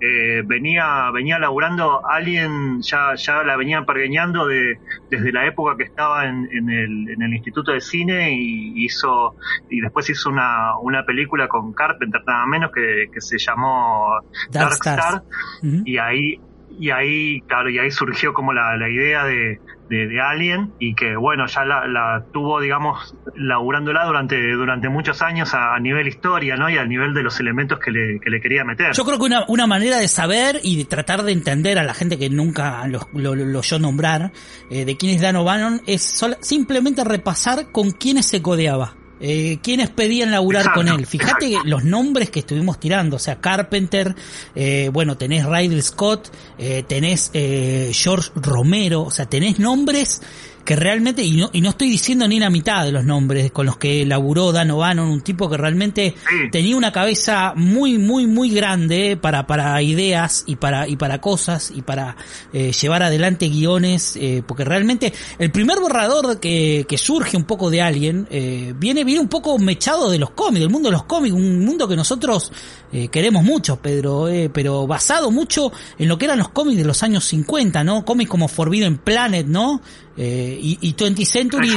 eh, 0.00 0.42
venía 0.44 1.10
venía 1.12 1.38
laburando 1.38 2.06
alguien 2.06 2.80
ya 2.82 3.14
ya 3.16 3.42
la 3.42 3.56
venía 3.56 3.82
pergueñando 3.84 4.46
de 4.46 4.78
desde 5.10 5.32
la 5.32 5.46
época 5.46 5.76
que 5.76 5.84
estaba 5.84 6.26
en, 6.26 6.48
en 6.52 6.70
el, 6.70 7.08
en 7.10 7.22
el 7.22 7.34
instituto 7.34 7.72
de 7.72 7.80
cine 7.80 8.32
y 8.32 8.84
hizo 8.84 9.36
y 9.70 9.80
después 9.80 10.08
hizo 10.10 10.30
una, 10.30 10.78
una 10.78 11.04
película 11.04 11.48
con 11.48 11.72
Carpenter 11.72 12.22
nada 12.26 12.46
menos 12.46 12.70
que, 12.72 13.08
que 13.12 13.20
se 13.20 13.38
llamó 13.38 14.20
Dark. 14.50 14.72
Star 14.72 15.22
y 15.62 15.98
ahí 15.98 16.40
y 16.78 16.90
ahí 16.90 17.40
claro 17.42 17.70
y 17.70 17.78
ahí 17.78 17.90
surgió 17.90 18.32
como 18.32 18.52
la, 18.52 18.76
la 18.76 18.88
idea 18.88 19.24
de, 19.24 19.60
de, 19.88 20.06
de 20.08 20.20
Alien 20.20 20.72
y 20.78 20.94
que 20.94 21.16
bueno 21.16 21.46
ya 21.46 21.64
la, 21.64 21.86
la 21.86 22.24
tuvo 22.32 22.60
digamos 22.60 23.14
laburándola 23.36 24.04
durante 24.04 24.52
durante 24.52 24.88
muchos 24.88 25.22
años 25.22 25.54
a, 25.54 25.78
nivel 25.78 26.08
historia 26.08 26.56
no 26.56 26.68
y 26.70 26.78
a 26.78 26.84
nivel 26.84 27.14
de 27.14 27.22
los 27.22 27.38
elementos 27.40 27.78
que 27.78 27.90
le, 27.90 28.18
que 28.20 28.30
le 28.30 28.40
quería 28.40 28.64
meter 28.64 28.92
Yo 28.92 29.04
creo 29.04 29.18
que 29.18 29.24
una, 29.24 29.44
una 29.48 29.66
manera 29.66 29.98
de 29.98 30.08
saber 30.08 30.60
y 30.62 30.76
de 30.78 30.84
tratar 30.84 31.22
de 31.22 31.32
entender 31.32 31.78
a 31.78 31.84
la 31.84 31.94
gente 31.94 32.18
que 32.18 32.30
nunca 32.30 32.86
lo, 32.88 33.00
lo, 33.14 33.58
oyó 33.58 33.78
nombrar 33.78 34.32
eh, 34.70 34.84
de 34.84 34.96
quién 34.96 35.14
es 35.16 35.20
Dan 35.22 35.36
O'Bannon 35.36 35.82
es 35.86 36.02
sola- 36.02 36.38
simplemente 36.40 37.04
repasar 37.04 37.70
con 37.72 37.90
quiénes 37.90 38.26
se 38.28 38.42
codeaba. 38.42 38.94
Eh, 39.24 39.60
quiénes 39.62 39.88
pedían 39.88 40.32
laburar 40.32 40.62
Exacto, 40.62 40.80
con 40.80 40.88
él. 40.88 41.06
Fíjate 41.06 41.58
los 41.64 41.84
nombres 41.84 42.28
que 42.28 42.40
estuvimos 42.40 42.80
tirando, 42.80 43.16
o 43.16 43.18
sea, 43.20 43.40
Carpenter, 43.40 44.16
eh, 44.56 44.90
bueno, 44.92 45.16
tenés 45.16 45.46
Ridley 45.46 45.80
Scott, 45.80 46.32
eh, 46.58 46.82
tenés 46.88 47.30
eh, 47.32 47.92
George 47.94 48.32
Romero, 48.34 49.02
o 49.02 49.10
sea, 49.12 49.26
tenés 49.26 49.60
nombres 49.60 50.22
que 50.64 50.76
realmente, 50.76 51.22
y 51.22 51.36
no, 51.36 51.50
y 51.52 51.60
no 51.60 51.70
estoy 51.70 51.90
diciendo 51.90 52.26
ni 52.28 52.38
la 52.38 52.50
mitad 52.50 52.84
de 52.84 52.92
los 52.92 53.04
nombres 53.04 53.50
con 53.50 53.66
los 53.66 53.76
que 53.76 54.04
laburó 54.06 54.52
Dan 54.52 54.70
O'Bannon, 54.70 55.08
un 55.08 55.20
tipo 55.20 55.48
que 55.48 55.56
realmente 55.56 56.14
tenía 56.50 56.76
una 56.76 56.92
cabeza 56.92 57.52
muy, 57.56 57.98
muy, 57.98 58.26
muy 58.26 58.50
grande 58.50 59.16
para, 59.16 59.46
para 59.46 59.80
ideas 59.82 60.44
y 60.46 60.56
para, 60.56 60.88
y 60.88 60.96
para 60.96 61.20
cosas 61.20 61.72
y 61.74 61.82
para 61.82 62.16
eh, 62.52 62.72
llevar 62.72 63.02
adelante 63.02 63.48
guiones, 63.48 64.16
eh, 64.16 64.42
porque 64.46 64.64
realmente 64.64 65.12
el 65.38 65.50
primer 65.50 65.80
borrador 65.80 66.38
que, 66.40 66.86
que 66.88 66.98
surge 66.98 67.36
un 67.36 67.44
poco 67.44 67.70
de 67.70 67.82
alguien 67.82 68.26
eh, 68.30 68.74
viene, 68.76 69.04
viene 69.04 69.20
un 69.20 69.28
poco 69.28 69.58
mechado 69.58 70.10
de 70.10 70.18
los 70.18 70.30
cómics, 70.30 70.60
del 70.60 70.70
mundo 70.70 70.88
de 70.88 70.92
los 70.92 71.04
cómics, 71.04 71.34
un 71.34 71.64
mundo 71.64 71.88
que 71.88 71.96
nosotros 71.96 72.52
eh, 72.92 73.08
queremos 73.08 73.42
mucho, 73.42 73.76
Pedro, 73.76 74.28
eh, 74.28 74.50
pero 74.52 74.86
basado 74.86 75.30
mucho 75.30 75.72
en 75.98 76.08
lo 76.08 76.18
que 76.18 76.26
eran 76.26 76.38
los 76.38 76.50
cómics 76.50 76.76
de 76.76 76.84
los 76.84 77.02
años 77.02 77.24
50, 77.24 77.82
¿no? 77.84 78.04
Cómics 78.04 78.30
como 78.30 78.48
Forbidden 78.48 78.98
Planet, 78.98 79.46
¿no? 79.46 79.80
Eh, 80.16 80.58
y, 80.60 80.78
y 80.80 80.94
20 80.98 81.24
Century 81.24 81.70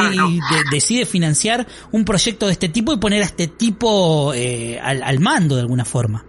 decide 0.71 1.05
financiar 1.05 1.65
un 1.91 2.03
proyecto 2.03 2.47
de 2.47 2.51
este 2.51 2.69
tipo 2.69 2.93
y 2.93 2.97
poner 2.97 3.21
a 3.21 3.25
este 3.25 3.47
tipo 3.47 4.33
eh, 4.33 4.79
al, 4.81 5.03
al 5.03 5.19
mando 5.19 5.55
de 5.55 5.61
alguna 5.61 5.86
forma. 5.86 6.25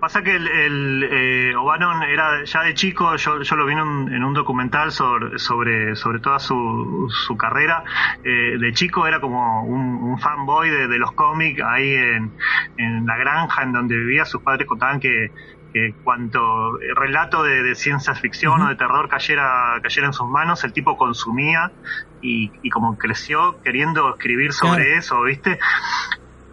Pasa 0.00 0.22
que 0.22 0.34
el, 0.34 0.46
el 0.48 1.08
eh, 1.10 1.56
O'Bannon 1.56 2.02
era 2.02 2.44
ya 2.44 2.62
de 2.62 2.74
chico, 2.74 3.16
yo, 3.16 3.40
yo 3.40 3.56
lo 3.56 3.66
vi 3.66 3.72
en 3.72 3.80
un, 3.80 4.12
en 4.12 4.24
un 4.24 4.34
documental 4.34 4.92
sobre, 4.92 5.38
sobre, 5.38 5.96
sobre 5.96 6.18
toda 6.18 6.38
su, 6.38 7.08
su 7.08 7.36
carrera. 7.36 7.84
Eh, 8.24 8.58
de 8.58 8.72
chico 8.72 9.06
era 9.06 9.20
como 9.20 9.62
un, 9.62 9.80
un 10.02 10.18
fanboy 10.18 10.70
de, 10.70 10.88
de 10.88 10.98
los 10.98 11.12
cómics 11.12 11.62
ahí 11.64 11.92
en, 11.94 12.32
en 12.76 13.06
la 13.06 13.16
granja 13.16 13.62
en 13.62 13.72
donde 13.72 13.96
vivía. 13.96 14.24
Sus 14.24 14.42
padres 14.42 14.66
contaban 14.66 15.00
que, 15.00 15.30
que 15.72 15.96
cuanto 16.02 16.76
relato 16.96 17.42
de, 17.42 17.62
de 17.62 17.74
ciencia 17.74 18.14
ficción 18.14 18.60
o 18.62 18.68
de 18.68 18.76
terror 18.76 19.08
cayera, 19.08 19.80
cayera 19.82 20.06
en 20.08 20.12
sus 20.12 20.28
manos, 20.28 20.62
el 20.64 20.72
tipo 20.72 20.96
consumía 20.96 21.72
y, 22.20 22.52
y 22.62 22.70
como 22.70 22.96
creció 22.98 23.58
queriendo 23.62 24.10
escribir 24.10 24.52
sobre 24.52 24.84
Claro. 24.84 24.98
eso, 24.98 25.22
¿viste? 25.22 25.58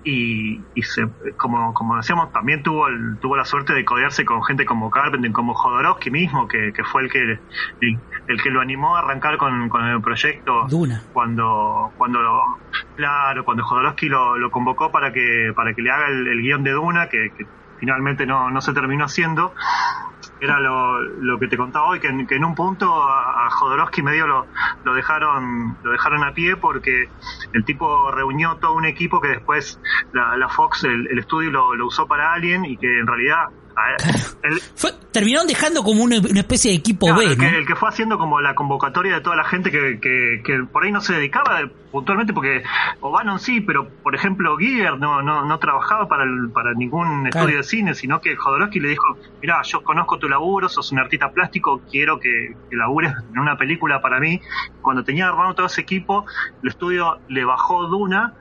y, 0.01 0.65
y 0.74 0.82
se, 0.84 1.03
como, 1.38 1.74
como 1.74 1.97
decíamos, 1.97 2.32
también 2.32 2.63
tuvo 2.63 2.88
el, 2.88 3.20
tuvo 3.20 3.36
la 3.36 3.43
suerte 3.43 3.74
de 3.74 3.84
codearse 3.84 4.24
con 4.24 4.41
gente 4.43 4.65
como 4.65 4.89
Carpenter, 4.89 5.32
como 5.34 5.53
Jodorowsky 5.53 6.09
mismo, 6.09 6.47
que, 6.47 6.72
que 6.74 6.84
fue 6.86 7.03
el 7.03 7.11
que 7.11 7.22
el, 7.82 8.01
el 8.28 8.41
que 8.41 8.49
lo 8.49 8.61
animó 8.61 8.95
a 8.95 8.99
arrancar 8.99 9.38
con, 9.38 9.67
con 9.67 9.86
el 9.86 10.01
proyecto 10.01 10.67
Duna. 10.70 11.03
cuando 11.11 11.93
cuando 11.97 12.22
lo- 12.22 12.41
claro 12.95 13.43
cuando 13.43 13.63
Jodorowsky 13.65 14.07
lo, 14.07 14.38
lo 14.38 14.49
convocó 14.49 14.89
para 14.91 15.11
que 15.11 15.51
para 15.55 15.74
que 15.74 15.82
le 15.82 15.91
haga 15.91 16.07
el, 16.07 16.28
el 16.28 16.41
guion 16.41 16.63
de 16.63 16.72
Duna 16.72 17.09
que, 17.09 17.32
que 17.38 17.43
finalmente 17.80 18.26
no, 18.26 18.50
no 18.50 18.62
se 18.62 18.74
terminó 18.74 19.06
haciendo. 19.06 19.54
Era 20.42 20.60
lo, 20.60 21.38
que 21.40 21.48
te 21.48 21.58
contaba 21.58 21.88
hoy 21.88 22.00
que 22.00 22.08
en, 22.08 22.26
que 22.26 22.36
en 22.36 22.46
un 22.46 22.56
punto 22.56 23.04
a, 23.04 23.46
a 23.46 23.50
Jodorowsky 23.50 24.02
medio 24.02 24.26
lo, 24.26 24.48
lo 24.84 24.94
dejaron 24.94 25.78
lo 25.84 25.92
dejaron 25.92 26.24
a 26.24 26.34
pie 26.34 26.56
porque 26.56 27.10
el 27.54 27.66
tipo 27.66 28.12
reunió 28.12 28.56
todo 28.58 28.74
un 28.74 28.86
equipo 28.86 29.20
que 29.20 29.30
después 29.30 29.80
la, 30.14 30.38
la 30.38 30.48
Fox 30.48 30.86
el, 30.86 31.20
estudio 31.20 31.52
lo, 31.52 31.76
lo 31.76 31.88
usó 31.88 32.08
para 32.08 32.34
Alien 32.34 32.64
y 32.66 32.78
que 32.78 33.00
en 33.00 33.08
realidad 33.08 33.50
a- 34.44 34.48
él, 34.48 34.60
Fue, 34.76 34.92
terminaron 35.12 35.48
dejando 35.48 35.84
como 35.84 36.04
una, 36.04 36.20
una 36.20 36.40
especie 36.40 36.72
de 36.72 36.78
equipo 36.78 37.08
Claro, 37.08 37.20
B, 37.22 37.26
el, 37.26 37.38
¿no? 37.38 37.44
que, 37.44 37.58
el 37.58 37.66
que 37.66 37.76
fue 37.76 37.90
haciendo 37.90 38.18
como 38.18 38.40
la 38.42 38.56
convocatoria 38.56 39.16
de 39.16 39.22
toda 39.22 39.36
la 39.36 39.44
gente 39.44 39.72
que, 39.72 40.00
que, 40.00 40.42
que 40.44 40.64
por 40.72 40.84
ahí 40.84 40.92
no 40.92 41.02
se 41.02 41.14
dedicaba 41.14 41.62
puntualmente, 41.92 42.34
porque 42.34 42.62
O'Bannon 43.02 43.40
sí, 43.40 43.62
pero 43.62 43.90
por 44.04 44.14
ejemplo 44.16 44.56
Giger 44.58 44.98
no, 45.00 45.22
no, 45.24 45.46
no 45.46 45.58
trabajaba 45.60 46.08
para, 46.08 46.24
el- 46.24 46.52
para 46.54 46.74
ningún 46.74 47.24
Claro. 47.30 47.40
estudio 47.48 47.58
de 47.58 47.64
cine, 47.64 47.96
sino 47.96 48.22
que 48.22 48.36
Jodorowsky 48.36 48.80
le 48.80 48.90
dijo, 48.90 49.18
mira, 49.42 49.62
yo 49.64 49.82
conozco 49.84 50.20
tu 50.20 50.30
laburo, 50.30 50.70
sos 50.70 50.92
un 50.92 51.00
artista 51.00 51.32
plástico, 51.32 51.82
quiero 51.90 52.20
que, 52.20 52.56
que 52.70 52.76
labures 52.76 53.14
en 53.34 53.40
una 53.40 53.58
película 53.58 54.02
para 54.02 54.20
mí. 54.20 54.40
Cuando 54.82 55.04
tenía 55.04 55.28
armado 55.28 55.54
todo 55.56 55.66
ese 55.66 55.82
equipo, 55.82 56.26
el 56.62 56.70
estudio 56.70 57.20
le 57.28 57.44
bajó 57.46 57.88
Duna, 57.88 58.34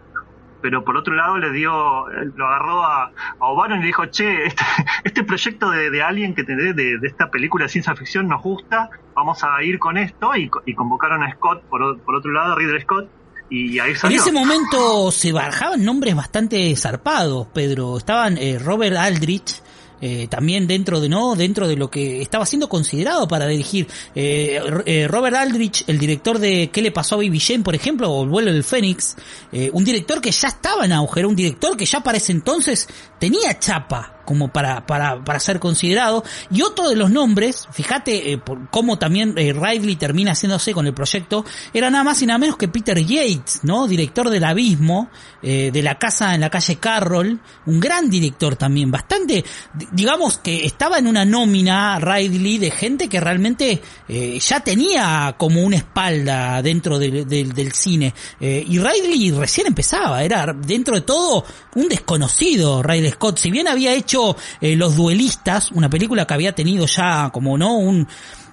pero 0.60 0.84
por 0.84 0.96
otro 0.96 1.14
lado 1.14 1.38
le 1.38 1.52
dio, 1.52 2.06
lo 2.08 2.46
agarró 2.46 2.84
a, 2.84 3.04
a 3.38 3.46
O'Bannon 3.46 3.78
y 3.78 3.80
le 3.82 3.86
dijo, 3.88 4.06
che, 4.06 4.46
este, 4.46 4.64
este 5.04 5.24
proyecto 5.24 5.70
de, 5.70 5.90
de 5.90 6.02
Alien 6.02 6.34
que 6.34 6.44
tenés 6.44 6.74
de, 6.74 6.98
de 6.98 7.06
esta 7.08 7.30
película 7.30 7.64
de 7.64 7.68
ciencia 7.70 7.94
ficción 7.94 8.28
nos 8.28 8.42
gusta, 8.42 8.90
vamos 9.14 9.42
a 9.44 9.62
ir 9.62 9.78
con 9.78 9.96
esto 9.98 10.34
y, 10.36 10.50
y 10.66 10.74
convocaron 10.74 11.22
a 11.22 11.32
Scott, 11.34 11.62
por, 11.68 12.00
por 12.00 12.14
otro 12.16 12.32
lado, 12.32 12.52
a 12.52 12.56
Ridley 12.56 12.80
Scott, 12.82 13.08
y 13.50 13.78
ahí 13.78 13.92
En 13.92 13.96
salió. 13.96 14.20
ese 14.20 14.30
momento 14.32 15.10
se 15.10 15.32
barajaban 15.32 15.82
nombres 15.84 16.14
bastante 16.14 16.74
zarpados, 16.76 17.46
Pedro. 17.48 17.96
Estaban 17.96 18.36
eh, 18.36 18.58
Robert 18.58 18.96
Aldrich, 18.96 19.62
eh, 20.00 20.26
también 20.28 20.66
dentro 20.66 21.00
de 21.00 21.08
no 21.08 21.34
dentro 21.34 21.68
de 21.68 21.76
lo 21.76 21.90
que 21.90 22.22
estaba 22.22 22.46
siendo 22.46 22.68
considerado 22.68 23.28
para 23.28 23.46
dirigir. 23.46 23.86
Eh, 24.14 24.60
eh, 24.86 25.08
Robert 25.08 25.36
Aldrich 25.36 25.84
el 25.86 25.98
director 25.98 26.38
de 26.38 26.70
qué 26.72 26.82
le 26.82 26.92
pasó 26.92 27.16
a 27.16 27.18
Baby 27.18 27.40
Jane 27.40 27.62
por 27.62 27.74
ejemplo 27.74 28.10
o 28.10 28.24
el 28.24 28.30
vuelo 28.30 28.52
del 28.52 28.64
Fénix. 28.64 29.16
Eh, 29.52 29.70
un 29.72 29.84
director 29.84 30.20
que 30.20 30.30
ya 30.30 30.48
estaba 30.48 30.84
en 30.84 30.92
auge 30.92 31.24
un 31.24 31.36
director 31.36 31.76
que 31.76 31.86
ya 31.86 32.00
para 32.00 32.18
ese 32.18 32.32
entonces 32.32 32.88
tenía 33.18 33.58
chapa 33.58 34.17
como 34.28 34.48
para, 34.48 34.84
para, 34.86 35.24
para 35.24 35.40
ser 35.40 35.58
considerado. 35.58 36.22
Y 36.50 36.60
otro 36.60 36.90
de 36.90 36.96
los 36.96 37.10
nombres, 37.10 37.66
fíjate 37.72 38.32
eh, 38.32 38.36
por 38.36 38.68
cómo 38.68 38.98
también 38.98 39.32
eh, 39.38 39.54
Ridley 39.54 39.96
termina 39.96 40.32
haciéndose 40.32 40.74
con 40.74 40.86
el 40.86 40.92
proyecto, 40.92 41.46
era 41.72 41.88
nada 41.88 42.04
más 42.04 42.20
y 42.20 42.26
nada 42.26 42.38
menos 42.38 42.58
que 42.58 42.68
Peter 42.68 42.98
Yates, 43.02 43.60
¿no? 43.62 43.88
Director 43.88 44.28
del 44.28 44.44
Abismo, 44.44 45.08
eh, 45.40 45.70
de 45.72 45.82
la 45.82 45.96
casa 45.96 46.34
en 46.34 46.42
la 46.42 46.50
calle 46.50 46.76
Carroll, 46.76 47.40
un 47.64 47.80
gran 47.80 48.10
director 48.10 48.54
también, 48.56 48.90
bastante, 48.90 49.42
di- 49.72 49.88
digamos 49.92 50.36
que 50.36 50.66
estaba 50.66 50.98
en 50.98 51.06
una 51.06 51.24
nómina 51.24 51.98
Ridley 51.98 52.58
de 52.58 52.70
gente 52.70 53.08
que 53.08 53.20
realmente 53.20 53.80
eh, 54.08 54.38
ya 54.38 54.60
tenía 54.60 55.36
como 55.38 55.62
una 55.62 55.76
espalda 55.76 56.60
dentro 56.60 56.98
del, 56.98 57.26
del, 57.26 57.54
del 57.54 57.72
cine. 57.72 58.12
Y 58.40 58.78
Ridley 58.78 59.30
recién 59.30 59.68
empezaba, 59.68 60.22
era 60.22 60.52
dentro 60.52 60.94
de 60.96 61.00
todo 61.00 61.46
un 61.76 61.88
desconocido 61.88 62.82
Ridley 62.82 63.12
Scott, 63.12 63.38
si 63.38 63.50
bien 63.50 63.68
había 63.68 63.94
hecho 63.94 64.17
eh, 64.60 64.76
Los 64.76 64.96
Duelistas, 64.96 65.70
una 65.72 65.88
película 65.88 66.26
que 66.26 66.34
había 66.34 66.54
tenido 66.54 66.86
ya 66.86 67.30
como 67.30 67.56
no 67.58 67.76
un 67.76 68.06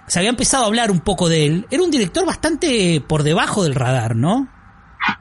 se 0.08 0.20
había 0.20 0.30
empezado 0.30 0.64
a 0.66 0.68
hablar 0.68 0.92
un 0.92 1.00
poco 1.00 1.28
de 1.30 1.46
él, 1.48 1.68
era 1.72 1.82
un 1.82 1.90
director 1.90 2.26
bastante 2.28 3.02
por 3.08 3.24
debajo 3.24 3.64
del 3.64 3.74
radar, 3.74 4.16
¿no? 4.16 4.48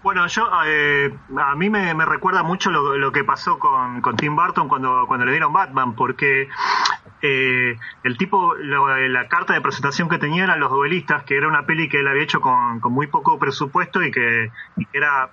Bueno, 0.03 0.26
yo 0.28 0.47
eh, 0.66 1.11
a 1.38 1.55
mí 1.57 1.68
me, 1.70 1.95
me 1.95 2.05
recuerda 2.05 2.42
mucho 2.42 2.70
lo, 2.70 2.97
lo 2.97 3.11
que 3.12 3.24
pasó 3.24 3.59
con, 3.59 4.01
con 4.03 4.16
Tim 4.16 4.34
Burton 4.36 4.68
cuando, 4.68 5.05
cuando 5.07 5.24
le 5.26 5.32
dieron 5.32 5.53
Batman, 5.55 5.95
porque 5.95 6.49
eh, 7.22 7.76
el 8.03 8.18
tipo, 8.18 8.55
lo- 8.57 8.97
la 9.09 9.28
carta 9.28 9.55
de 9.55 9.61
presentación 9.61 10.09
que 10.09 10.18
tenía 10.18 10.45
eran 10.45 10.61
Los 10.61 10.70
Duelistas, 10.70 11.24
que 11.24 11.36
era 11.36 11.49
una 11.49 11.64
peli 11.66 11.88
que 11.88 12.01
él 12.01 12.09
había 12.09 12.22
hecho 12.22 12.40
con, 12.40 12.80
con 12.80 12.92
muy 12.92 13.07
poco 13.07 13.38
presupuesto 13.38 14.03
y 14.03 14.11
que, 14.11 14.51
y 14.76 14.84
que 14.86 14.99
era 14.99 15.30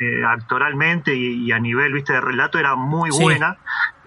eh, 0.00 0.22
actoralmente 0.26 1.14
y, 1.14 1.44
y 1.46 1.52
a 1.52 1.58
nivel 1.58 1.92
viste 1.92 2.12
de 2.14 2.20
relato 2.20 2.58
era 2.58 2.74
muy 2.74 3.10
Sí. 3.12 3.22
buena. 3.22 3.56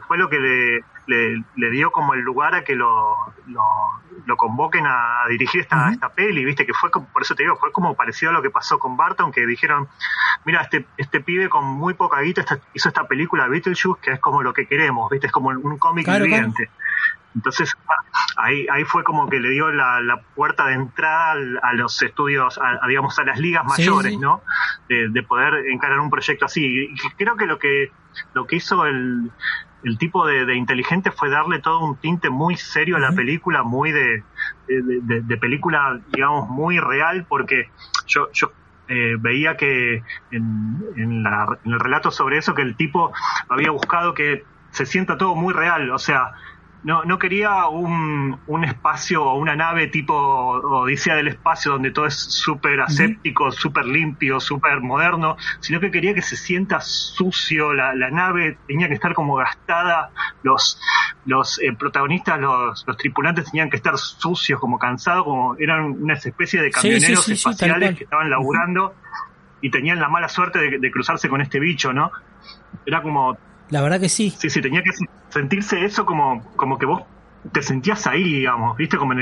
Fue 0.08 0.18
lo 0.18 0.30
que 0.30 0.40
le, 0.40 0.80
le, 1.08 1.44
le 1.56 1.70
dio 1.72 1.92
como 1.92 2.14
el 2.14 2.22
lugar 2.22 2.56
a 2.56 2.64
que 2.64 2.76
lo, 2.76 3.16
lo, 3.48 3.64
lo 4.26 4.38
convoquen 4.38 4.86
a, 4.88 5.24
a 5.24 5.28
dirigir 5.30 5.62
esta, 5.62 5.90
esta 5.92 6.10
peli, 6.10 6.46
viste, 6.46 6.66
que 6.66 6.74
fue 6.74 6.90
como, 6.92 7.08
por 7.08 7.22
eso 7.24 7.36
te 7.36 7.44
digo, 7.44 7.58
fue 7.58 7.72
como 7.72 7.96
parecido 7.96 8.30
a 8.32 8.34
lo 8.34 8.42
que 8.42 8.50
pasó 8.50 8.80
con 8.80 8.96
Barton, 8.96 9.32
que 9.32 9.46
dijeron, 9.46 9.88
mira, 10.46 10.62
este, 10.62 10.86
este 10.98 11.20
pibe 11.20 11.50
con 11.50 11.66
muy 11.66 11.94
poca 11.94 12.22
guita 12.22 12.42
esta- 12.42 12.60
hizo 12.74 12.88
esta 12.90 13.06
película 13.08 13.48
Beetlejuice, 13.48 14.00
que 14.02 14.12
es 14.14 14.20
como 14.20 14.42
lo 14.44 14.54
que 14.54 14.66
queremos, 14.66 15.10
viste, 15.10 15.28
es 15.28 15.34
como 15.34 15.50
un 15.50 15.78
cómic 15.78 16.06
Claro, 16.06 16.24
viviente. 16.24 16.70
Entonces, 17.36 17.72
ahí, 18.38 18.66
ahí 18.72 18.84
fue 18.84 19.04
como 19.04 19.30
que 19.30 19.40
le 19.40 19.50
dio 19.50 19.70
la, 19.72 20.00
la 20.02 20.22
puerta 20.34 20.66
de 20.68 20.74
entrada 20.74 21.34
a 21.62 21.74
los 21.74 22.02
estudios, 22.02 22.58
a, 22.58 22.80
a, 22.82 22.88
digamos, 22.88 23.20
a 23.20 23.24
las 23.26 23.38
ligas 23.40 23.64
Sí, 23.76 23.82
mayores, 23.84 24.14
sí. 24.14 24.18
¿no? 24.18 24.42
De, 24.90 25.10
de 25.10 25.22
poder 25.24 25.54
encarar 25.72 26.00
un 26.00 26.10
proyecto 26.10 26.46
así. 26.46 26.66
Y 26.66 26.96
creo 27.18 27.36
que 27.36 27.46
lo 27.46 27.60
que, 27.60 27.92
lo 28.34 28.48
que 28.48 28.56
hizo 28.56 28.86
el, 28.88 29.30
el 29.88 29.98
tipo 29.98 30.26
de, 30.28 30.46
de 30.46 30.56
inteligente 30.56 31.12
fue 31.12 31.30
darle 31.30 31.60
todo 31.60 31.84
un 31.86 31.98
tinte 32.00 32.30
muy 32.30 32.56
serio 32.58 32.98
a 32.98 33.00
la 33.00 33.12
película, 33.14 33.64
muy 33.64 33.92
de, 33.92 34.24
de, 34.68 34.82
de- 35.04 35.22
de 35.22 35.38
película, 35.38 36.00
digamos, 36.14 36.50
muy 36.50 36.80
real, 36.80 37.26
porque 37.30 37.66
yo, 38.08 38.28
yo 38.34 38.52
eh, 38.88 39.16
veía 39.20 39.56
que 39.56 40.04
en, 40.32 40.80
en, 40.96 41.24
la- 41.24 41.58
en 41.64 41.72
el 41.74 41.80
relato 41.80 42.12
sobre 42.12 42.38
eso, 42.38 42.54
que 42.54 42.62
el 42.64 42.76
tipo 42.76 43.12
había 43.50 43.72
buscado 43.72 44.14
que 44.14 44.44
se 44.72 44.86
sienta 44.86 45.18
todo 45.18 45.36
muy 45.36 45.54
real, 45.54 45.90
o 45.92 45.98
sea, 46.00 46.32
no, 46.84 47.04
no 47.04 47.20
quería 47.20 47.68
un, 47.68 48.40
un 48.48 48.64
espacio 48.64 49.24
o 49.24 49.38
una 49.38 49.56
nave 49.56 49.88
tipo 49.88 50.14
Odisea 50.14 51.16
del 51.16 51.28
Espacio 51.28 51.74
donde 51.74 51.92
todo 51.92 52.06
es 52.06 52.16
súper 52.16 52.82
aséptico, 52.82 53.52
súper 53.52 53.86
limpio, 53.86 54.40
súper 54.40 54.80
moderno, 54.82 55.38
sino 55.60 55.80
que 55.80 55.92
quería 55.92 56.14
que 56.14 56.22
se 56.22 56.38
sienta 56.38 56.80
sucio, 56.82 57.74
la, 57.74 57.94
la 57.94 58.10
nave. 58.10 58.58
Tenía 58.68 58.88
que 58.88 58.94
estar 58.94 59.14
como 59.14 59.36
gastada, 59.36 60.12
los, 60.44 60.80
los 61.26 61.60
eh, 61.62 61.74
protagonistas, 61.78 62.40
los, 62.40 62.86
los 62.88 62.98
tripulantes 62.98 63.46
tenían 63.46 63.70
que 63.70 63.78
estar 63.78 63.98
sucios, 63.98 64.60
como 64.60 64.78
cansados, 64.80 65.24
como 65.24 65.56
eran 65.58 65.86
una 66.02 66.14
especie 66.14 66.62
de 66.62 66.68
sí, 66.68 66.74
camioneros 66.74 67.26
sí, 67.26 67.36
sí, 67.36 67.44
tal 67.44 67.54
espaciales 67.54 67.98
que 67.98 68.04
estaban 68.04 68.30
laburando 68.30 68.96
y 69.62 69.72
tenían 69.72 70.00
la 70.00 70.10
mala 70.10 70.30
suerte 70.30 70.60
de, 70.60 70.80
de 70.80 70.92
cruzarse 70.92 71.28
con 71.28 71.42
este 71.42 71.60
bicho, 71.60 71.92
¿no? 71.92 72.12
Era 72.86 73.02
como 73.02 73.38
La 73.70 73.82
verdad 73.82 74.00
que 74.00 74.10
sí. 74.10 74.34
Sí, 74.38 74.50
sí, 74.50 74.62
tenía 74.62 74.82
que 74.82 74.92
sentirse 75.30 75.84
eso 75.84 76.06
como, 76.06 76.44
como 76.56 76.78
que 76.78 76.86
vos 76.86 77.04
te 77.52 77.62
sentías 77.62 78.08
ahí, 78.08 78.24
digamos, 78.24 78.78
viste, 78.78 78.98
como, 78.98 79.14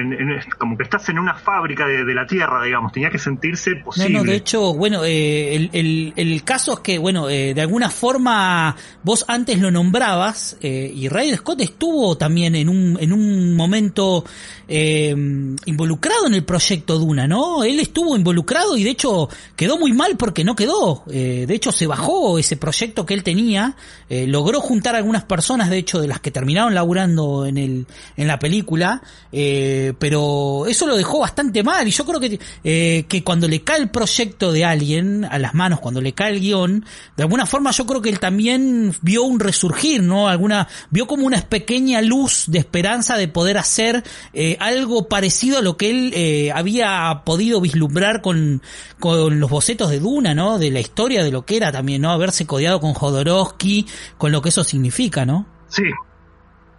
como 0.57 0.78
que 0.78 0.84
estás 0.84 1.07
en 1.09 1.19
una 1.19 1.34
fábrica 1.34 1.86
de, 1.86 2.13
la 2.13 2.26
Tierra, 2.26 2.63
digamos, 2.63 2.91
tenía 2.91 3.09
que 3.09 3.17
sentirse 3.17 3.76
posible. 3.76 4.09
No, 4.09 4.19
no, 4.19 4.32
de 4.32 4.36
hecho, 4.38 4.73
bueno, 4.73 5.03
eh, 5.03 5.69
el, 5.71 6.13
el, 6.15 6.43
caso 6.43 6.73
es 6.73 6.80
que, 6.80 6.97
bueno, 6.97 7.30
eh, 7.30 7.53
de 7.53 7.61
alguna 7.61 7.89
forma 7.89 8.76
vos 9.03 9.26
antes 9.28 9.59
lo 9.59 9.71
nombrabas 9.71 10.57
eh, 10.61 10.91
y 10.93 11.07
Ray 11.09 11.36
Scott 11.36 11.61
estuvo 11.61 12.17
también 12.17 12.55
en 12.55 12.69
un, 12.69 12.97
en 12.99 13.13
un 13.13 13.55
momento 13.55 14.23
involucrado 14.67 16.26
en 16.26 16.34
el 16.34 16.43
proyecto 16.43 16.97
Duna, 16.97 17.28
¿no? 17.28 17.63
Él 17.63 17.80
estuvo 17.80 18.15
involucrado 18.15 18.76
y 18.76 18.84
de 18.84 18.89
hecho 18.89 19.30
quedó 19.55 19.78
muy 19.78 19.93
mal 19.93 20.17
porque 20.17 20.43
no 20.43 20.55
quedó. 20.55 21.03
de 21.05 21.45
hecho, 21.49 21.71
se 21.71 21.86
bajó 21.86 22.39
ese 22.39 22.57
proyecto 22.57 23.05
que 23.05 23.13
él 23.13 23.21
tenía, 23.21 23.76
logró 24.09 24.61
juntar 24.61 24.95
a 24.95 24.97
algunas 24.97 25.23
personas, 25.23 25.69
de 25.69 25.78
hecho, 25.78 26.01
de 26.01 26.07
las 26.07 26.19
que 26.19 26.32
terminaron 26.32 26.73
laburando 26.73 27.45
en 27.45 27.59
el 27.59 27.86
en 28.18 28.28
la 28.28 28.39
película, 28.39 29.01
eh, 29.32 29.93
pero 29.99 30.66
eso 30.68 30.88
lo 30.88 30.95
dejó 30.95 31.20
bastante 31.20 31.63
mal 31.63 31.88
y 31.88 31.91
yo 31.91 32.05
creo 32.05 32.20
que, 32.20 32.39
eh, 32.63 33.05
que 33.07 33.24
cuando 33.24 33.47
le 33.47 33.61
cae 33.61 33.80
el 33.80 33.89
proyecto 33.89 34.51
de 34.51 34.66
alguien 34.66 35.26
a 35.26 35.38
las 35.39 35.53
manos, 35.53 35.80
cuando 35.80 36.01
le 36.01 36.13
cae 36.13 36.34
el 36.34 36.39
guion, 36.39 36.86
de 37.18 37.24
alguna 37.24 37.45
forma 37.45 37.72
yo 37.72 37.86
creo 37.86 38.01
que 38.01 38.09
él 38.09 38.20
también 38.20 38.93
vio 39.01 39.24
un 39.24 39.39
resurgir, 39.39 40.01
¿no? 40.01 40.28
Alguna, 40.28 40.68
vio 40.89 41.07
como 41.07 41.26
una 41.26 41.41
pequeña 41.41 42.01
luz 42.01 42.45
de 42.47 42.59
esperanza 42.59 43.18
de 43.18 43.28
poder 43.28 43.57
hacer 43.57 44.03
eh, 44.34 44.57
algo 44.59 45.07
parecido 45.07 45.57
a 45.57 45.61
lo 45.61 45.78
que 45.78 45.89
él 45.89 46.51
había 46.53 47.22
podido 47.26 47.59
vislumbrar 47.61 48.22
con, 48.22 48.61
con 48.99 49.39
los 49.39 49.49
bocetos 49.49 49.89
de 49.89 49.99
Duna, 49.99 50.34
¿no? 50.34 50.57
De 50.57 50.72
la 50.72 50.80
historia 50.80 51.24
de 51.24 51.32
lo 51.32 51.45
que 51.45 51.57
era 51.57 51.72
también, 51.72 52.01
¿no? 52.01 52.11
Haberse 52.11 52.45
codeado 52.45 52.80
con 52.80 52.93
Jodorowsky, 52.93 53.86
con 54.18 54.32
lo 54.32 54.41
que 54.41 54.49
eso 54.49 54.63
significa, 54.63 55.26
¿no? 55.26 55.45
Sí, 55.68 55.84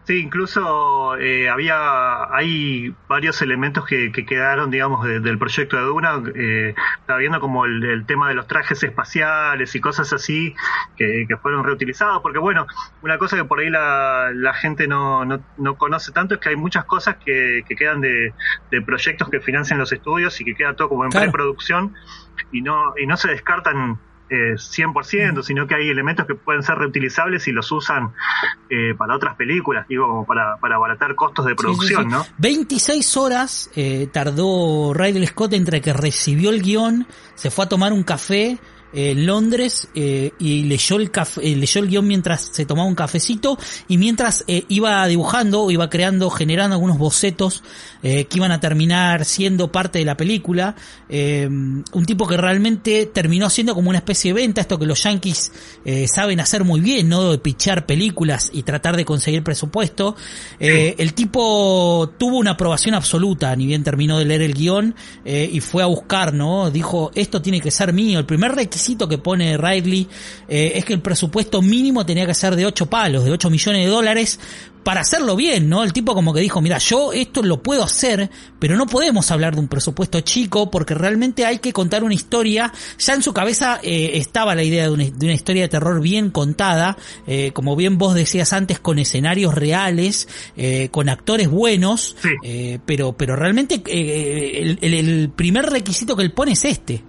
Sí, 0.06 0.20
incluso 0.20 1.16
eh, 1.16 1.48
había, 1.48 2.32
hay 2.32 2.94
varios 3.08 3.42
elementos 3.42 3.84
que, 3.84 4.12
quedaron, 4.12 4.70
digamos, 4.70 5.04
del 5.04 5.36
proyecto 5.36 5.76
de 5.76 5.82
Duna, 5.82 6.22
eh, 6.32 6.76
estaba 7.00 7.18
viendo 7.18 7.40
como 7.40 7.64
el, 7.64 8.06
tema 8.06 8.28
de 8.28 8.34
los 8.34 8.46
trajes 8.46 8.80
espaciales 8.84 9.74
y 9.74 9.80
cosas 9.80 10.12
así 10.12 10.54
que, 10.96 11.26
fueron 11.42 11.64
reutilizados, 11.64 12.22
porque 12.22 12.38
bueno, 12.38 12.68
una 13.02 13.18
cosa 13.18 13.36
que 13.36 13.44
por 13.44 13.58
ahí 13.58 13.68
la, 13.68 14.54
gente 14.54 14.86
no, 14.86 15.24
no, 15.24 15.74
conoce 15.74 16.12
tanto 16.12 16.34
es 16.36 16.40
que 16.40 16.50
hay 16.50 16.56
muchas 16.56 16.84
cosas 16.84 17.16
que, 17.16 17.64
quedan 17.76 18.00
de, 18.00 18.32
proyectos 18.86 19.28
que 19.28 19.40
financian 19.40 19.76
los 19.76 19.92
estudios 19.92 20.40
y 20.40 20.44
que 20.44 20.54
queda 20.54 20.74
todo 20.74 20.88
como 20.88 21.04
en 21.04 21.10
preproducción 21.10 21.94
y 22.52 22.62
no, 22.62 22.94
y 22.96 23.08
no 23.08 23.16
se 23.16 23.26
descartan 23.26 23.98
eh, 24.28 24.54
100%, 24.54 25.42
sino 25.42 25.66
que 25.66 25.74
hay 25.74 25.88
elementos 25.88 26.26
que 26.26 26.34
pueden 26.34 26.62
ser 26.62 26.76
reutilizables 26.76 27.46
y 27.48 27.52
los 27.52 27.70
usan 27.70 28.12
eh, 28.68 28.94
para 28.96 29.14
otras 29.14 29.36
películas, 29.36 29.86
digo, 29.88 30.06
como 30.08 30.26
para, 30.26 30.56
para 30.56 30.76
abaratar 30.76 31.14
costos 31.14 31.46
de 31.46 31.54
producción, 31.54 32.08
¿no? 32.08 32.26
26 32.38 33.16
horas 33.16 33.70
eh, 33.76 34.08
tardó 34.12 34.92
Ridley 34.92 35.26
Scott 35.26 35.52
entre 35.52 35.80
que 35.80 35.92
recibió 35.92 36.50
el 36.50 36.62
guion, 36.62 37.06
se 37.34 37.50
fue 37.50 37.66
a 37.66 37.68
tomar 37.68 37.92
un 37.92 38.02
café, 38.02 38.58
en 38.92 39.26
Londres 39.26 39.88
eh, 39.94 40.32
y 40.38 40.62
leyó 40.64 40.96
el, 40.96 41.10
café, 41.10 41.40
eh, 41.42 41.56
leyó 41.56 41.80
el 41.80 41.88
guion 41.88 42.06
mientras 42.06 42.50
se 42.52 42.64
tomaba 42.64 42.88
un 42.88 42.94
cafecito 42.94 43.58
y 43.88 43.98
mientras 43.98 44.44
eh, 44.46 44.64
iba 44.68 45.06
dibujando, 45.06 45.70
iba 45.70 45.90
creando, 45.90 46.30
generando 46.30 46.74
algunos 46.74 46.98
bocetos 46.98 47.62
que 48.02 48.28
iban 48.34 48.52
a 48.52 48.60
terminar 48.60 49.24
siendo 49.24 49.72
parte 49.72 49.98
de 49.98 50.04
la 50.04 50.16
película. 50.16 50.76
un 51.10 52.04
tipo 52.06 52.28
que 52.28 52.36
realmente 52.36 53.06
terminó 53.06 53.50
siendo 53.50 53.74
como 53.74 53.88
una 53.88 53.98
especie 53.98 54.32
de 54.32 54.42
venta, 54.42 54.60
esto 54.60 54.78
que 54.78 54.86
los 54.86 55.02
yankees 55.02 55.50
saben 56.06 56.38
hacer 56.38 56.62
muy 56.62 56.78
bien, 56.78 57.08
¿no? 57.08 57.32
De 57.32 57.38
pichar 57.38 57.84
películas 57.84 58.48
y 58.52 58.62
tratar 58.62 58.96
de 58.96 59.04
conseguir 59.04 59.42
presupuesto. 59.42 60.14
el 60.60 61.14
tipo 61.14 62.14
tuvo 62.16 62.38
una 62.38 62.52
aprobación 62.52 62.94
absoluta, 62.94 63.56
ni 63.56 63.66
bien 63.66 63.82
terminó 63.82 64.20
de 64.20 64.24
leer 64.24 64.42
el 64.42 64.54
guion 64.54 64.94
y 65.24 65.58
fue 65.58 65.82
a 65.82 65.86
buscar, 65.86 66.32
¿no? 66.32 66.70
Dijo, 66.70 67.10
esto 67.16 67.42
tiene 67.42 67.60
que 67.60 67.72
ser 67.72 67.92
mío. 67.92 68.20
El 68.20 68.26
primer 68.26 68.54
requisito 68.54 68.75
que 69.08 69.18
pone 69.18 69.56
Riley 69.56 70.08
eh, 70.48 70.72
es 70.74 70.84
que 70.84 70.92
el 70.92 71.00
presupuesto 71.00 71.62
mínimo 71.62 72.06
tenía 72.06 72.26
que 72.26 72.34
ser 72.34 72.56
de 72.56 72.66
8 72.66 72.86
palos, 72.86 73.24
de 73.24 73.32
8 73.32 73.50
millones 73.50 73.84
de 73.84 73.90
dólares, 73.90 74.38
para 74.82 75.00
hacerlo 75.00 75.34
bien, 75.34 75.68
¿no? 75.68 75.82
El 75.82 75.92
tipo 75.92 76.14
como 76.14 76.32
que 76.32 76.40
dijo, 76.40 76.60
mira, 76.60 76.78
yo 76.78 77.12
esto 77.12 77.42
lo 77.42 77.60
puedo 77.60 77.82
hacer, 77.82 78.30
pero 78.60 78.76
no 78.76 78.86
podemos 78.86 79.32
hablar 79.32 79.54
de 79.54 79.60
un 79.60 79.66
presupuesto 79.66 80.20
chico 80.20 80.70
porque 80.70 80.94
realmente 80.94 81.44
hay 81.44 81.58
que 81.58 81.72
contar 81.72 82.04
una 82.04 82.14
historia. 82.14 82.72
Ya 82.98 83.14
en 83.14 83.22
su 83.22 83.32
cabeza 83.32 83.80
eh, 83.82 84.12
estaba 84.14 84.54
la 84.54 84.62
idea 84.62 84.84
de 84.84 84.90
una, 84.90 85.32
historia 85.34 85.62
de 85.62 85.68
terror 85.68 86.00
bien 86.00 86.30
contada, 86.30 86.96
eh, 87.26 87.50
como 87.52 87.74
bien 87.74 87.98
vos 87.98 88.14
decías 88.14 88.52
antes, 88.52 88.78
con 88.78 89.00
escenarios 89.00 89.54
reales, 89.54 90.28
con 90.92 91.08
actores 91.08 91.48
buenos, 91.48 92.16
pero, 92.86 93.12
pero 93.14 93.34
realmente 93.34 93.82
el 93.84 95.30
primer 95.34 95.66
requisito 95.66 96.14
que 96.14 96.22
él 96.22 96.32
pone 96.32 96.52
es 96.52 96.64
este. 96.64 97.02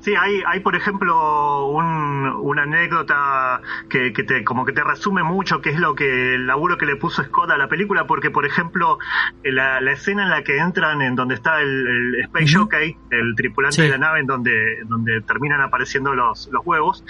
Sí, 0.00 0.14
hay, 0.14 0.42
hay 0.46 0.60
por 0.60 0.76
ejemplo 0.76 1.66
una 1.66 2.62
anécdota 2.62 3.60
que, 3.88 4.10
te, 4.10 4.44
como 4.44 4.64
que 4.64 4.72
te 4.72 4.84
resume 4.84 5.22
mucho 5.22 5.60
qué 5.60 5.70
es 5.70 5.78
lo 5.78 5.94
que 5.94 6.34
el 6.34 6.46
laburo 6.46 6.76
que 6.76 6.86
le 6.86 6.96
puso 6.96 7.22
Scott 7.24 7.50
a 7.50 7.56
la 7.56 7.68
película, 7.68 8.06
porque 8.06 8.30
por 8.30 8.46
ejemplo 8.46 8.98
la, 9.42 9.78
escena 9.90 10.24
en 10.24 10.30
la 10.30 10.42
que 10.42 10.58
entran 10.58 11.02
en 11.02 11.14
donde 11.14 11.34
está 11.34 11.60
el, 11.60 12.16
Space 12.24 12.54
Jockey, 12.54 12.96
el 13.10 13.34
tripulante 13.34 13.82
de 13.82 13.88
la 13.88 13.98
nave 13.98 14.20
en 14.20 14.26
donde, 14.26 14.84
donde 14.84 15.20
terminan 15.22 15.60
apareciendo 15.60 16.14
los, 16.14 16.48
los 16.52 16.64
huevos, 16.66 17.04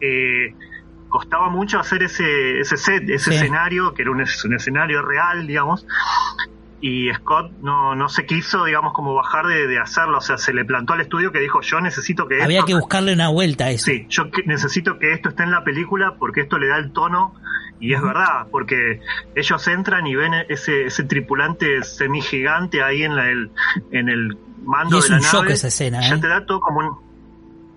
eh, 0.00 0.54
costaba 1.08 1.48
mucho 1.48 1.78
hacer 1.78 2.02
ese, 2.02 2.58
ese 2.58 2.76
set, 2.76 3.08
ese 3.08 3.34
escenario, 3.34 3.94
que 3.94 4.02
era 4.02 4.10
un, 4.10 4.20
un 4.20 4.54
escenario 4.54 5.02
real, 5.02 5.46
digamos, 5.46 5.86
y 6.80 7.12
Scott 7.14 7.52
no, 7.62 7.94
no 7.94 8.08
se 8.08 8.26
quiso, 8.26 8.64
digamos, 8.64 8.92
como 8.92 9.14
bajar 9.14 9.46
de, 9.46 9.78
hacerlo, 9.78 10.18
o 10.18 10.20
sea, 10.20 10.36
se 10.36 10.52
le 10.52 10.64
plantó 10.64 10.92
al 10.92 11.00
estudio 11.00 11.32
que 11.32 11.40
dijo, 11.40 11.60
yo 11.62 11.80
necesito 11.80 12.28
que... 12.28 12.42
Había 12.42 12.62
que 12.64 12.74
buscarle 12.74 13.12
una 13.14 13.28
vuelta 13.28 13.66
a 13.66 13.70
eso. 13.70 13.86
Sí, 13.86 14.06
yo 14.08 14.24
necesito 14.46 14.98
que 14.98 15.12
esto 15.12 15.30
esté 15.30 15.44
en 15.44 15.50
la 15.50 15.64
película 15.64 16.16
porque 16.18 16.42
esto 16.42 16.58
le 16.58 16.68
da 16.68 16.76
el 16.76 16.92
tono 16.92 17.34
y 17.80 17.94
es 17.94 18.02
verdad, 18.02 18.48
porque 18.50 19.00
ellos 19.34 19.68
entran 19.68 20.06
y 20.06 20.14
ven 20.14 20.34
ese, 20.48 20.86
ese 20.86 21.04
tripulante 21.04 21.82
semigigante 21.82 22.82
ahí 22.82 23.02
en, 23.02 23.16
la, 23.16 23.30
el, 23.30 23.50
en 23.90 24.08
el 24.08 24.36
mando 24.64 25.00
de 25.00 25.08
la 25.08 25.16
nave. 25.16 25.26
Es 25.26 25.34
un 25.34 25.40
shock 25.40 25.50
esa 25.50 25.68
escena, 25.68 26.00
Ya 26.00 26.14
¿eh? 26.14 26.18
te 26.18 26.28
da 26.28 26.44
todo 26.44 26.60
como 26.60 26.80
un... 26.80 27.04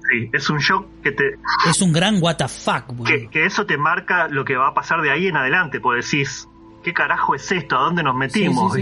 Sí, 0.10 0.30
es 0.32 0.50
un 0.50 0.60
shock 0.60 0.86
que 1.04 1.12
te... 1.12 1.36
Es 1.70 1.82
un 1.82 1.92
gran 1.92 2.22
what 2.22 2.38
the 2.38 2.48
fuck, 2.48 3.06
que, 3.06 3.28
que, 3.30 3.46
eso 3.46 3.66
te 3.66 3.78
marca 3.78 4.28
lo 4.30 4.46
que 4.46 4.56
va 4.56 4.70
a 4.70 4.74
pasar 4.74 5.02
de 5.02 5.12
ahí 5.12 5.28
en 5.28 5.36
adelante, 5.36 5.82
pues 5.82 6.10
decís, 6.10 6.48
¿qué 6.88 6.94
carajo 6.94 7.36
es 7.36 7.52
esto? 7.52 7.78
¿A 7.78 7.82
dónde 7.82 8.02
nos 8.02 8.16
metimos? 8.16 8.74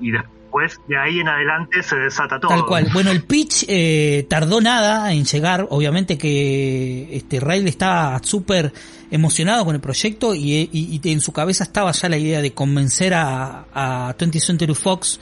y 0.00 0.10
después 0.10 0.80
de 0.88 0.98
ahí 0.98 1.20
en 1.20 1.28
adelante 1.28 1.80
se 1.84 1.94
desata 1.94 2.40
todo. 2.40 2.50
Tal 2.50 2.66
cual. 2.66 2.88
Bueno, 2.92 3.12
el 3.12 3.22
pitch 3.22 3.66
eh, 3.68 4.26
tardó 4.28 4.60
nada 4.60 5.12
en 5.12 5.24
llegar. 5.24 5.68
Obviamente 5.70 6.18
que 6.18 7.08
este 7.12 7.38
Riley 7.38 7.68
estaba 7.68 8.20
súper 8.24 8.72
emocionado 9.12 9.64
con 9.64 9.76
el 9.76 9.80
proyecto 9.80 10.34
y, 10.34 11.00
en 11.04 11.20
su 11.20 11.32
cabeza 11.32 11.62
estaba 11.62 11.92
ya 11.92 12.08
la 12.08 12.18
idea 12.18 12.42
de 12.42 12.52
convencer 12.52 13.14
a, 13.14 13.66
a 13.72 14.16
20th 14.18 14.40
Century 14.40 14.74
Fox 14.74 15.20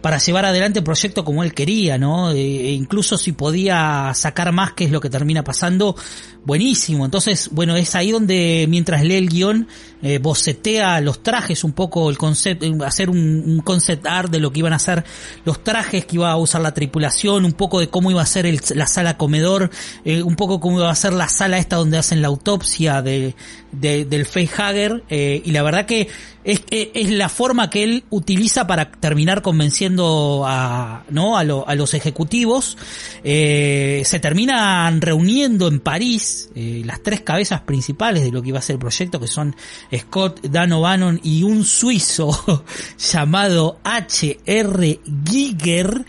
para 0.00 0.18
llevar 0.18 0.44
adelante 0.44 0.80
el 0.80 0.84
proyecto 0.84 1.24
como 1.24 1.42
él 1.42 1.52
quería, 1.54 1.98
¿no? 1.98 2.32
E, 2.32 2.38
e 2.38 2.72
incluso 2.72 3.16
si 3.18 3.32
podía 3.32 4.12
sacar 4.14 4.52
más, 4.52 4.72
que 4.72 4.84
es 4.84 4.90
lo 4.90 5.00
que 5.00 5.10
termina 5.10 5.44
pasando, 5.44 5.96
buenísimo. 6.44 7.04
Entonces, 7.04 7.50
bueno, 7.52 7.76
es 7.76 7.94
ahí 7.94 8.10
donde 8.10 8.66
mientras 8.68 9.02
lee 9.02 9.16
el 9.16 9.28
guion, 9.28 9.68
eh, 10.02 10.18
bocetea 10.18 11.00
los 11.00 11.22
trajes, 11.22 11.62
un 11.64 11.72
poco 11.72 12.08
el 12.08 12.16
concepto, 12.16 12.64
eh, 12.64 12.72
hacer 12.86 13.10
un, 13.10 13.60
concept 13.64 14.06
art 14.06 14.30
de 14.30 14.40
lo 14.40 14.50
que 14.50 14.60
iban 14.60 14.72
a 14.72 14.78
ser 14.78 15.04
los 15.44 15.62
trajes 15.62 16.06
que 16.06 16.16
iba 16.16 16.30
a 16.30 16.36
usar 16.36 16.62
la 16.62 16.72
tripulación, 16.72 17.44
un 17.44 17.52
poco 17.52 17.80
de 17.80 17.88
cómo 17.88 18.10
iba 18.10 18.22
a 18.22 18.26
ser 18.26 18.46
la 18.74 18.86
sala 18.86 19.18
comedor, 19.18 19.70
eh, 20.04 20.22
un 20.22 20.36
poco 20.36 20.60
cómo 20.60 20.78
iba 20.78 20.90
a 20.90 20.94
ser 20.94 21.12
la 21.12 21.28
sala 21.28 21.58
esta 21.58 21.76
donde 21.76 21.98
hacen 21.98 22.22
la 22.22 22.28
autopsia 22.28 23.02
de, 23.02 23.34
del 23.72 24.26
facehugger, 24.26 25.04
eh, 25.08 25.42
y 25.44 25.50
la 25.52 25.62
verdad 25.62 25.86
que 25.86 26.08
es, 26.42 26.62
es, 26.70 27.10
la 27.10 27.28
forma 27.28 27.70
que 27.70 27.82
él 27.82 28.04
utiliza 28.10 28.66
para 28.66 28.90
terminar 28.90 29.42
convenciendo 29.42 30.44
a, 30.46 31.04
¿no? 31.10 31.36
a, 31.36 31.40
a 31.40 31.74
los 31.74 31.94
ejecutivos. 31.94 32.78
Eh, 33.22 34.02
se 34.04 34.20
terminan 34.20 35.00
reuniendo 35.00 35.68
en 35.68 35.80
París 35.80 36.50
eh, 36.54 36.82
las 36.84 37.02
tres 37.02 37.20
cabezas 37.20 37.60
principales 37.60 38.24
de 38.24 38.32
lo 38.32 38.42
que 38.42 38.48
iba 38.48 38.58
a 38.58 38.62
ser 38.62 38.74
el 38.74 38.80
proyecto, 38.80 39.20
que 39.20 39.26
son 39.26 39.54
Scott, 39.94 40.40
Dan 40.42 40.72
O'Bannon 40.72 41.20
y 41.22 41.42
un 41.42 41.64
suizo 41.64 42.64
llamado 43.12 43.78
H.R. 43.84 45.00
Giger, 45.28 46.04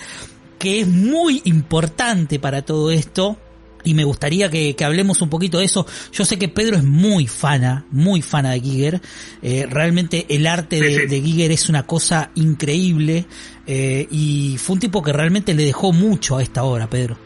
que 0.58 0.82
es 0.82 0.88
muy 0.88 1.42
importante 1.46 2.40
para 2.40 2.62
todo 2.62 2.92
esto 2.92 3.38
y 3.84 3.94
me 3.94 4.04
gustaría 4.04 4.50
que, 4.50 4.76
hablemos 4.84 5.22
un 5.22 5.30
poquito 5.30 5.60
de 5.60 5.66
eso. 5.66 5.86
Yo 6.12 6.26
sé 6.26 6.38
que 6.38 6.48
Pedro 6.48 6.78
es 6.78 6.84
muy 6.84 7.28
fana, 7.28 7.86
muy 7.92 8.22
fana 8.22 8.52
de 8.52 8.62
Giger. 8.62 9.02
Eh, 9.42 9.68
realmente 9.70 10.26
el 10.30 10.48
arte 10.48 10.80
de, 10.80 11.22
Giger 11.22 11.52
es 11.52 11.70
una 11.70 11.84
cosa 11.84 12.32
increíble 12.36 13.26
eh, 13.68 14.08
y 14.10 14.58
fue 14.58 14.76
un 14.76 14.80
tipo 14.80 15.02
que 15.02 15.14
realmente 15.14 15.54
le 15.54 15.66
dejó 15.66 15.94
mucho 15.94 16.38
a 16.38 16.44
esta 16.44 16.64
obra, 16.64 16.88
Pedro. 16.88 17.18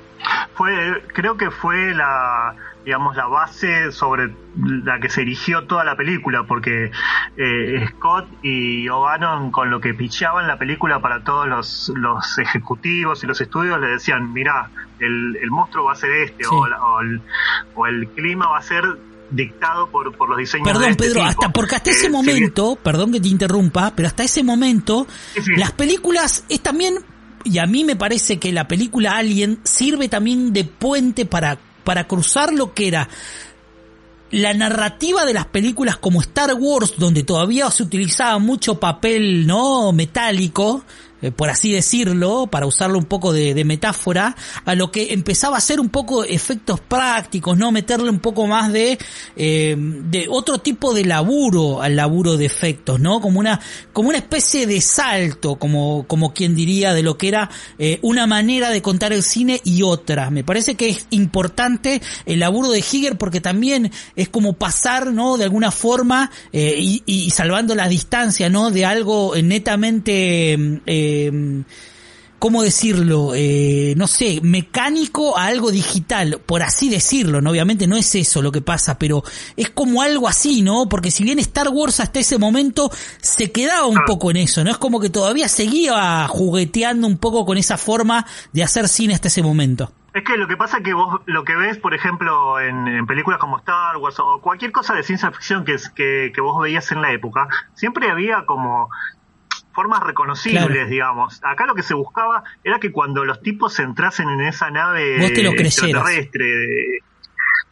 Fue, 0.55 0.71
creo 1.13 1.37
que 1.37 1.51
fue 1.51 1.93
la, 1.93 2.55
digamos, 2.85 3.15
la 3.15 3.25
base 3.25 3.91
sobre 3.91 4.31
la 4.55 4.99
que 4.99 5.09
se 5.09 5.23
erigió 5.23 5.63
toda 5.63 5.83
la 5.83 5.95
película, 5.97 6.43
porque 6.43 6.91
eh, 7.35 7.85
Scott 7.89 8.27
y 8.43 8.87
O'Bannon 8.87 9.51
con 9.51 9.69
lo 9.71 9.81
que 9.81 9.93
pichaban 9.93 10.47
la 10.47 10.57
película 10.59 10.99
para 11.01 11.23
todos 11.23 11.47
los, 11.47 11.91
los 11.95 12.37
ejecutivos 12.37 13.23
y 13.23 13.27
los 13.27 13.41
estudios 13.41 13.79
le 13.81 13.87
decían, 13.87 14.31
mira, 14.31 14.69
el, 14.99 15.35
el 15.41 15.49
monstruo 15.51 15.85
va 15.85 15.93
a 15.93 15.95
ser 15.95 16.11
este, 16.11 16.45
o, 16.47 16.59
o, 16.59 17.01
el, 17.01 17.21
o 17.73 17.87
el 17.87 18.07
clima 18.09 18.47
va 18.47 18.59
a 18.59 18.61
ser 18.61 18.83
dictado 19.31 19.89
por, 19.89 20.15
por 20.15 20.29
los 20.29 20.37
diseños 20.37 20.67
Perdón, 20.67 20.83
de 20.83 20.89
este 20.91 21.03
Pedro, 21.05 21.15
tipo. 21.21 21.29
hasta 21.29 21.49
porque 21.51 21.75
hasta 21.75 21.89
Eh, 21.89 21.93
ese 21.93 22.09
momento, 22.11 22.75
perdón 22.81 23.11
que 23.11 23.19
te 23.19 23.27
interrumpa, 23.27 23.91
pero 23.95 24.07
hasta 24.07 24.21
ese 24.23 24.43
momento, 24.43 25.07
Sí, 25.33 25.41
sí. 25.41 25.55
las 25.57 25.71
películas 25.71 26.45
es 26.47 26.61
también, 26.61 26.99
y 27.43 27.57
a 27.57 27.65
mí 27.65 27.83
me 27.83 27.95
parece 27.95 28.37
que 28.39 28.51
la 28.53 28.67
película 28.67 29.17
Alien 29.17 29.59
sirve 29.63 30.07
también 30.09 30.53
de 30.53 30.63
puente 30.65 31.25
para, 31.25 31.57
para 31.85 32.05
cruzar 32.05 32.51
lo 32.51 32.73
que 32.73 32.89
era 32.89 33.07
la 34.31 34.53
narrativa 34.53 35.23
de 35.23 35.33
las 35.33 35.45
películas 35.45 35.97
como 35.97 36.19
Star 36.19 36.53
Wars, 36.55 36.95
donde 36.97 37.23
todavía 37.23 37.71
se 37.71 37.83
utilizaba 37.83 38.37
mucho 38.39 38.79
papel 38.79 39.47
no 39.47 39.93
metálico, 39.93 40.83
eh, 41.25 41.31
por 41.31 41.49
así 41.49 41.71
decirlo, 41.71 42.45
para 42.45 42.67
usarlo 42.67 42.99
un 42.99 43.05
poco 43.05 43.33
de, 43.33 43.65
metáfora, 43.65 44.35
a 44.63 44.75
lo 44.75 44.91
que 44.91 45.11
empezaba 45.13 45.57
a 45.57 45.61
ser 45.61 45.79
un 45.79 45.89
poco 45.89 46.23
efectos 46.23 46.79
prácticos, 46.81 47.57
no 47.57 47.71
meterle 47.71 48.11
un 48.11 48.19
poco 48.19 48.45
más 48.45 48.71
de, 48.71 48.99
eh, 49.35 49.75
de 49.75 50.27
otro 50.29 50.59
tipo 50.59 50.93
de 50.93 51.03
laburo 51.03 51.81
al 51.81 51.95
laburo 51.95 52.37
de 52.37 52.45
efectos, 52.45 52.99
¿no? 52.99 53.21
Como 53.21 53.39
una, 53.39 53.59
como 53.91 54.09
una 54.09 54.19
especie 54.19 54.67
de 54.67 54.81
salto, 54.81 55.55
como, 55.55 56.05
como 56.07 56.31
quien 56.31 56.55
diría, 56.55 56.93
de 56.93 57.01
lo 57.01 57.17
que 57.17 57.29
era 57.29 57.49
eh, 57.79 57.97
una 58.03 58.27
manera 58.27 58.69
de 58.69 58.83
contar 58.83 59.11
el 59.11 59.23
cine 59.23 59.61
y 59.63 59.81
otra. 59.81 60.29
Me 60.29 60.43
parece 60.43 60.75
que 60.75 60.89
es 60.89 61.07
importante 61.09 62.03
el 62.27 62.39
laburo 62.39 62.69
de 62.69 62.81
Higger 62.81 63.17
porque 63.17 63.41
también 63.41 63.91
es 64.15 64.29
como 64.29 64.53
pasar, 64.53 65.07
¿no? 65.11 65.37
De 65.37 65.45
alguna 65.45 65.71
forma, 65.71 66.29
eh, 66.53 66.75
y, 66.77 67.01
y 67.07 67.31
salvando 67.31 67.73
la 67.73 67.87
distancia, 67.87 68.47
¿no? 68.47 68.69
De 68.69 68.85
algo 68.85 69.33
netamente, 69.41 70.53
eh, 70.85 71.14
¿cómo 72.39 72.61
decirlo? 72.61 73.31
Eh, 73.33 73.93
no 73.97 74.07
sé, 74.07 74.39
mecánico 74.43 75.37
a 75.37 75.45
algo 75.45 75.71
digital, 75.71 76.39
por 76.45 76.61
así 76.61 76.89
decirlo, 76.89 77.41
¿no? 77.41 77.49
Obviamente 77.51 77.87
no 77.87 77.95
es 77.95 78.13
eso 78.15 78.41
lo 78.41 78.51
que 78.51 78.61
pasa, 78.61 78.99
pero 78.99 79.23
es 79.55 79.69
como 79.71 80.01
algo 80.01 80.27
así, 80.27 80.61
¿no? 80.61 80.87
Porque 80.87 81.11
si 81.11 81.23
bien 81.23 81.39
Star 81.39 81.69
Wars 81.69 81.99
hasta 81.99 82.19
ese 82.19 82.37
momento 82.37 82.91
se 83.21 83.51
quedaba 83.51 83.87
un 83.87 83.99
poco 84.05 84.29
en 84.31 84.37
eso, 84.37 84.63
¿no? 84.63 84.69
Es 84.71 84.77
como 84.77 84.99
que 84.99 85.09
todavía 85.09 85.47
seguía 85.47 86.27
jugueteando 86.27 87.07
un 87.07 87.17
poco 87.17 87.45
con 87.45 87.57
esa 87.57 87.77
forma 87.77 88.25
de 88.53 88.63
hacer 88.63 88.87
cine 88.89 89.13
hasta 89.15 89.29
ese 89.29 89.41
momento. 89.41 89.91
Es 90.13 90.23
que 90.23 90.37
lo 90.37 90.47
que 90.47 90.55
pasa 90.55 90.77
es 90.77 90.83
que 90.85 90.93
vos 90.93 91.19
lo 91.25 91.43
que 91.43 91.57
ves, 91.57 91.77
por 91.77 91.93
ejemplo, 91.93 92.57
en, 92.61 92.87
en 92.87 93.05
películas 93.05 93.37
como 93.37 93.57
Star 93.57 93.97
Wars 93.97 94.15
o 94.19 94.39
cualquier 94.39 94.71
cosa 94.71 94.93
de 94.93 95.03
ciencia 95.03 95.29
ficción 95.31 95.65
que, 95.65 95.73
es- 95.73 95.89
que, 95.89 96.31
que 96.33 96.39
vos 96.39 96.61
veías 96.61 96.89
en 96.93 97.01
la 97.01 97.11
época, 97.11 97.49
siempre 97.73 98.09
había 98.09 98.45
como 98.45 98.89
formas 99.75 99.99
reconocibles, 100.01 100.65
Claro. 100.65 100.89
digamos. 100.89 101.39
Acá 101.43 101.65
lo 101.67 101.75
que 101.75 101.83
se 101.83 101.93
buscaba 101.93 102.43
era 102.63 102.79
que 102.79 102.91
cuando 102.91 103.23
los 103.25 103.41
tipos 103.41 103.77
entrasen 103.79 104.29
en 104.29 104.41
esa 104.41 104.71
nave 104.71 105.19
Vos 105.19 105.33
te 105.33 105.43
lo 105.43 105.51
extraterrestre, 105.51 106.45
de- 106.45 106.99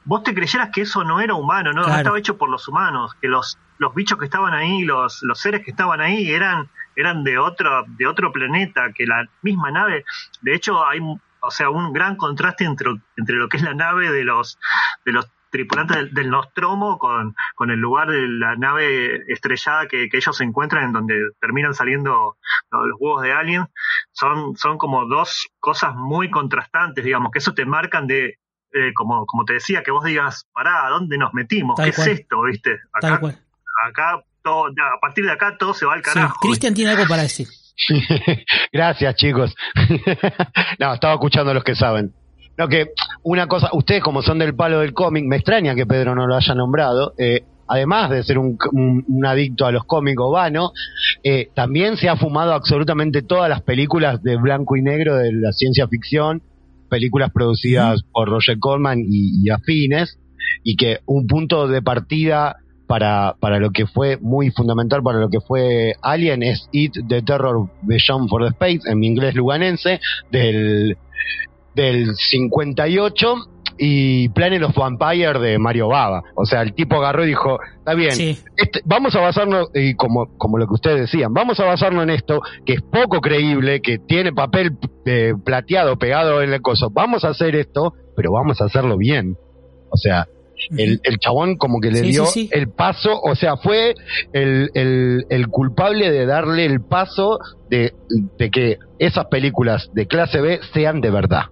vos 0.05 0.21
te 0.21 0.33
creyeras 0.35 0.69
que 0.73 0.81
eso 0.81 1.03
no 1.05 1.21
era 1.21 1.33
humano, 1.33 1.71
no, 1.71 1.87
no 1.87 1.95
estaba 1.95 2.19
hecho 2.19 2.37
por 2.37 2.49
los 2.49 2.67
humanos, 2.67 3.15
que 3.21 3.29
los, 3.29 3.57
los 3.77 3.95
bichos 3.95 4.19
que 4.19 4.25
estaban 4.25 4.53
ahí, 4.53 4.83
los, 4.83 5.23
los 5.23 5.39
seres 5.39 5.63
que 5.63 5.71
estaban 5.71 6.01
ahí 6.01 6.29
eran, 6.29 6.69
eran 6.97 7.23
de 7.23 7.37
otro, 7.37 7.85
de 7.87 8.05
otro 8.05 8.31
planeta, 8.33 8.91
que 8.93 9.05
la 9.07 9.27
misma 9.41 9.71
nave, 9.71 10.03
de 10.41 10.53
hecho 10.55 10.85
hay 10.85 10.99
o 11.45 11.51
sea, 11.51 11.69
un 11.69 11.91
gran 11.91 12.15
contraste 12.15 12.63
entre, 12.63 12.89
entre 13.17 13.35
lo 13.35 13.49
que 13.49 13.57
es 13.57 13.63
la 13.63 13.73
nave 13.73 14.09
de 14.11 14.23
los, 14.23 14.57
de 15.05 15.11
los 15.11 15.29
tripulantes 15.53 15.95
del, 15.95 16.13
del 16.13 16.29
Nostromo 16.31 16.97
con, 16.97 17.35
con 17.55 17.69
el 17.69 17.79
lugar 17.79 18.09
de 18.09 18.27
la 18.27 18.55
nave 18.55 19.21
estrellada 19.31 19.87
que, 19.87 20.09
que 20.09 20.17
ellos 20.17 20.35
se 20.35 20.43
encuentran 20.43 20.85
en 20.85 20.93
donde 20.93 21.15
terminan 21.39 21.75
saliendo 21.75 22.35
los, 22.71 22.87
los 22.87 22.97
huevos 22.99 23.21
de 23.21 23.31
Alien, 23.33 23.65
son, 24.11 24.57
son 24.57 24.77
como 24.79 25.05
dos 25.05 25.47
cosas 25.59 25.93
muy 25.95 26.31
contrastantes, 26.31 27.05
digamos, 27.05 27.31
que 27.31 27.37
eso 27.39 27.53
te 27.53 27.65
marcan 27.65 28.07
de, 28.07 28.39
eh, 28.73 28.93
como, 28.95 29.25
como 29.27 29.45
te 29.45 29.53
decía, 29.53 29.83
que 29.83 29.91
vos 29.91 30.03
digas, 30.03 30.47
pará, 30.51 30.87
¿a 30.87 30.89
dónde 30.89 31.17
nos 31.19 31.33
metimos? 31.33 31.75
Tal 31.77 31.91
¿Qué 31.91 31.95
cual. 31.95 32.09
es 32.09 32.19
esto? 32.19 32.41
¿Viste? 32.41 32.77
Tal 32.99 33.11
Acá, 33.13 33.19
cual. 33.19 33.39
acá 33.87 34.23
todo, 34.41 34.65
a 34.65 34.99
partir 34.99 35.23
de 35.25 35.31
acá 35.31 35.55
todo 35.57 35.73
se 35.75 35.85
va 35.85 35.93
al 35.93 36.03
Sí, 36.03 36.11
carajo. 36.11 36.39
Cristian 36.41 36.73
tiene 36.73 36.91
algo 36.91 37.05
para 37.07 37.21
decir. 37.21 37.47
Gracias, 38.73 39.15
chicos. 39.15 39.55
no, 40.79 40.93
estaba 40.95 41.13
escuchando 41.13 41.51
a 41.51 41.53
los 41.53 41.63
que 41.63 41.75
saben. 41.75 42.11
No, 42.57 42.67
que 42.67 42.87
una 43.23 43.47
cosa, 43.47 43.69
ustedes 43.73 44.01
como 44.03 44.21
son 44.21 44.39
del 44.39 44.55
palo 44.55 44.79
del 44.79 44.93
cómic, 44.93 45.25
me 45.25 45.37
extraña 45.37 45.75
que 45.75 45.85
Pedro 45.85 46.15
no 46.15 46.27
lo 46.27 46.35
haya 46.35 46.53
nombrado. 46.55 47.13
eh, 47.17 47.41
además 47.65 48.09
de 48.09 48.21
ser 48.23 48.37
un, 48.37 48.57
un- 48.73 49.05
un 49.07 49.25
adicto 49.25 49.65
a 49.65 49.71
los 49.71 49.85
cómicos 49.85 50.31
vano, 50.31 50.71
eh, 51.23 51.47
también 51.55 51.95
se 51.95 52.09
ha 52.09 52.17
fumado 52.17 52.53
absolutamente 52.53 53.21
todas 53.21 53.49
las 53.49 53.61
películas 53.61 54.21
de 54.21 54.35
blanco 54.35 54.75
y 54.75 54.81
negro 54.81 55.15
de 55.15 55.31
la 55.31 55.51
ciencia 55.53 55.87
ficción, 55.87 56.41
películas 56.89 57.31
producidas 57.33 58.03
por 58.11 58.27
Roger 58.29 58.59
Corman 58.59 58.99
y, 58.99 59.41
y 59.45 59.49
afines, 59.49 60.19
y 60.63 60.75
que 60.75 60.99
un 61.05 61.25
punto 61.25 61.67
de 61.69 61.81
partida 61.81 62.57
para, 62.85 63.35
para 63.39 63.59
lo 63.59 63.71
que 63.71 63.87
fue 63.87 64.17
muy 64.21 64.51
fundamental 64.51 65.01
para 65.01 65.19
lo 65.19 65.29
que 65.29 65.39
fue 65.39 65.93
Alien 66.01 66.43
es 66.43 66.67
It 66.73 66.93
the 67.07 67.21
Terror 67.21 67.69
Beyond 67.83 68.29
for 68.29 68.41
the 68.43 68.49
Space, 68.49 68.81
en 68.91 68.99
mi 68.99 69.07
inglés 69.07 69.33
luganense, 69.35 69.99
del, 70.31 70.97
del 71.75 72.13
58 72.15 73.35
y 73.77 74.29
Planet 74.29 74.61
of 74.63 74.75
Vampire 74.75 75.39
de 75.39 75.57
Mario 75.57 75.87
Baba. 75.87 76.21
O 76.35 76.45
sea, 76.45 76.61
el 76.61 76.73
tipo 76.73 76.97
agarró 76.97 77.23
y 77.23 77.29
dijo, 77.29 77.57
está 77.79 77.95
bien, 77.95 78.11
Sí. 78.11 78.37
este- 78.57 78.81
vamos 78.85 79.15
a 79.15 79.21
basarnos, 79.21 79.69
y 79.73 79.95
como, 79.95 80.27
como 80.37 80.57
lo 80.59 80.67
que 80.67 80.75
ustedes 80.75 80.99
decían, 81.01 81.33
vamos 81.33 81.59
a 81.59 81.65
basarnos 81.65 82.03
en 82.03 82.11
esto, 82.11 82.41
que 82.65 82.73
es 82.73 82.81
poco 82.81 83.19
creíble, 83.19 83.81
que 83.81 83.97
tiene 83.97 84.31
papel 84.31 84.77
eh, 85.05 85.33
plateado 85.43 85.97
pegado 85.97 86.41
en 86.43 86.53
el 86.53 86.61
coso. 86.61 86.89
Vamos 86.91 87.23
a 87.25 87.29
hacer 87.29 87.55
esto, 87.55 87.93
pero 88.15 88.31
vamos 88.31 88.61
a 88.61 88.65
hacerlo 88.65 88.95
bien. 88.97 89.35
O 89.89 89.97
sea, 89.97 90.27
el, 90.77 90.99
el 91.03 91.17
chabón 91.17 91.57
como 91.57 91.79
que 91.81 91.89
le 91.91 91.99
Sí, 91.99 92.11
dio 92.11 92.25
sí, 92.27 92.49
el 92.53 92.69
paso, 92.69 93.19
o 93.21 93.35
sea, 93.35 93.57
fue 93.57 93.95
el, 94.33 94.69
el, 94.75 95.25
el 95.29 95.47
culpable 95.47 96.09
de 96.11 96.25
darle 96.27 96.65
el 96.65 96.79
paso 96.79 97.39
de, 97.69 97.93
de 98.37 98.49
que 98.51 98.77
esas 98.99 99.25
películas 99.25 99.89
de 99.93 100.05
clase 100.07 100.39
B 100.41 100.59
sean 100.73 101.01
de 101.01 101.09
verdad, 101.09 101.45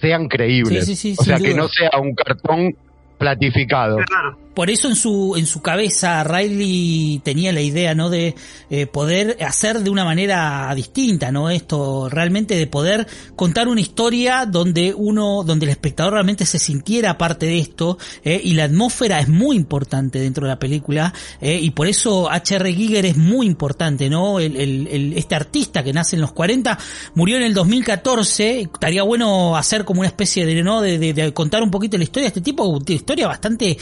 sean 0.00 0.28
creíbles. 0.28 0.86
Sí, 0.86 0.96
sí, 0.96 1.14
sí, 1.14 1.16
o 1.18 1.24
sea, 1.24 1.38
que 1.38 1.54
no 1.54 1.68
sea 1.68 1.90
un 2.00 2.14
cartón 2.14 2.76
platificado. 3.18 3.96
Claro. 3.98 4.38
Por 4.54 4.68
eso 4.68 4.88
en 4.88 4.96
su, 4.96 5.36
en 5.36 5.46
su 5.46 5.62
cabeza 5.62 6.24
Riley 6.24 7.20
tenía 7.24 7.52
la 7.52 7.60
idea, 7.60 7.94
¿no? 7.94 8.10
De 8.10 8.34
eh, 8.68 8.86
poder 8.86 9.36
hacer 9.46 9.80
de 9.80 9.90
una 9.90 10.04
manera 10.04 10.72
distinta, 10.74 11.30
¿no? 11.30 11.50
Esto 11.50 12.08
realmente 12.08 12.56
de 12.56 12.66
poder 12.66 13.06
contar 13.36 13.68
una 13.68 13.80
historia 13.80 14.46
donde 14.46 14.92
uno, 14.92 15.44
donde 15.44 15.66
el 15.66 15.70
espectador 15.70 16.14
realmente 16.14 16.44
se 16.46 16.58
sintiera 16.58 17.16
parte 17.16 17.46
de 17.46 17.58
esto, 17.60 17.96
eh, 18.24 18.40
y 18.42 18.54
la 18.54 18.64
atmósfera 18.64 19.20
es 19.20 19.28
muy 19.28 19.56
importante 19.56 20.18
dentro 20.18 20.44
de 20.46 20.52
la 20.52 20.58
película, 20.58 21.14
eh, 21.40 21.58
y 21.62 21.70
por 21.70 21.86
eso 21.86 22.28
H.R. 22.30 22.74
Giger 22.74 23.06
es 23.06 23.16
muy 23.16 23.46
importante, 23.46 24.10
¿no? 24.10 24.40
El, 24.40 24.56
el- 24.56 24.88
el- 24.88 25.12
este 25.16 25.36
artista 25.36 25.82
que 25.84 25.92
nace 25.92 26.16
en 26.16 26.22
los 26.22 26.32
40 26.32 26.76
murió 27.14 27.36
en 27.36 27.44
el 27.44 27.54
2014, 27.54 28.60
estaría 28.62 29.04
bueno 29.04 29.56
hacer 29.56 29.84
como 29.84 30.00
una 30.00 30.08
especie 30.08 30.44
de, 30.44 30.62
¿no? 30.62 30.80
De, 30.80 30.98
de- 30.98 31.32
contar 31.32 31.62
un 31.62 31.70
poquito 31.70 31.96
la 31.96 32.04
historia 32.04 32.24
de 32.24 32.28
este 32.28 32.40
tipo, 32.40 32.64
una 32.64 32.84
historia 32.88 33.26
bastante 33.28 33.78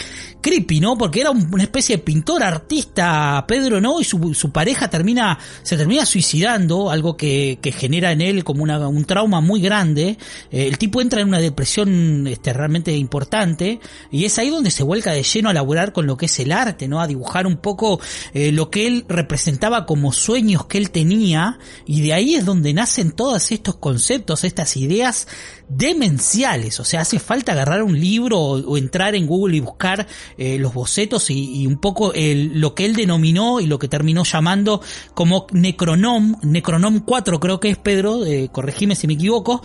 Porque 0.99 1.21
era 1.21 1.31
un- 1.31 1.49
una 1.53 1.63
especie 1.63 1.97
de 1.97 2.03
pintor 2.03 2.43
artista, 2.43 3.45
Pedro, 3.47 3.81
¿no? 3.81 4.01
Y 4.01 4.05
su, 4.05 4.51
pareja 4.53 4.89
termina, 4.89 5.39
se 5.63 5.77
termina 5.77 6.05
suicidando, 6.07 6.91
algo 6.91 7.17
que, 7.17 7.59
genera 7.79 8.13
en 8.13 8.21
él 8.21 8.45
como 8.45 8.63
una, 8.63 8.89
un 8.89 9.05
trauma 9.05 9.41
muy 9.41 9.61
grande. 9.61 10.19
Eh, 10.51 10.67
el 10.67 10.79
tipo 10.79 11.01
entra 11.01 11.21
en 11.21 11.29
una 11.29 11.39
depresión 11.39 12.27
este, 12.27 12.53
realmente 12.53 12.97
importante 12.97 13.81
y 14.11 14.25
es 14.25 14.39
ahí 14.39 14.51
donde 14.51 14.71
se 14.71 14.83
vuelca 14.83 15.13
de 15.13 15.23
lleno 15.23 15.49
a 15.51 15.53
laburar 15.53 15.93
con 15.93 16.07
lo 16.07 16.17
que 16.17 16.27
es 16.27 16.39
el 16.41 16.53
arte, 16.53 16.89
¿no? 16.89 17.01
A 17.01 17.07
dibujar 17.07 17.47
un 17.47 17.57
poco 17.59 18.01
eh, 18.35 18.53
lo 18.53 18.71
que 18.71 18.87
él 18.87 19.05
representaba 19.09 19.87
como 19.87 20.13
sueños 20.13 20.67
que 20.67 20.79
él 20.79 20.91
tenía 20.91 21.59
y 21.87 22.01
de 22.01 22.15
ahí 22.15 22.35
es 22.35 22.45
donde 22.45 22.73
nacen 22.73 23.13
todos 23.13 23.53
estos 23.53 23.77
conceptos, 23.77 24.45
estas 24.45 24.77
ideas 24.77 25.27
demenciales. 25.69 26.81
O 26.81 26.85
sea, 26.85 27.03
hace 27.03 27.19
falta 27.19 27.53
agarrar 27.53 27.83
un 27.83 27.99
libro 27.99 28.39
o, 28.39 28.59
o 28.73 28.77
entrar 28.77 29.15
en 29.15 29.27
Google 29.27 29.57
y 29.57 29.61
buscar 29.61 30.07
eh, 30.37 30.48
los 30.57 30.73
bocetos 30.73 31.31
y, 31.31 31.63
y 31.63 31.67
un 31.67 31.79
poco 31.79 32.13
el, 32.15 32.61
lo 32.61 32.75
que 32.77 32.85
él 32.85 32.95
denominó 32.95 33.59
y 33.61 33.67
lo 33.67 33.79
que 33.79 33.89
terminó 33.89 34.23
llamando 34.23 34.81
como 35.15 35.49
Necronom, 35.53 36.37
Necronom 36.43 37.01
4 37.01 37.41
creo 37.41 37.59
que 37.59 37.71
es 37.71 37.77
Pedro, 37.79 38.25
eh, 38.25 38.49
corregime 38.53 38.95
si 38.95 39.09
me 39.09 39.15
equivoco, 39.15 39.63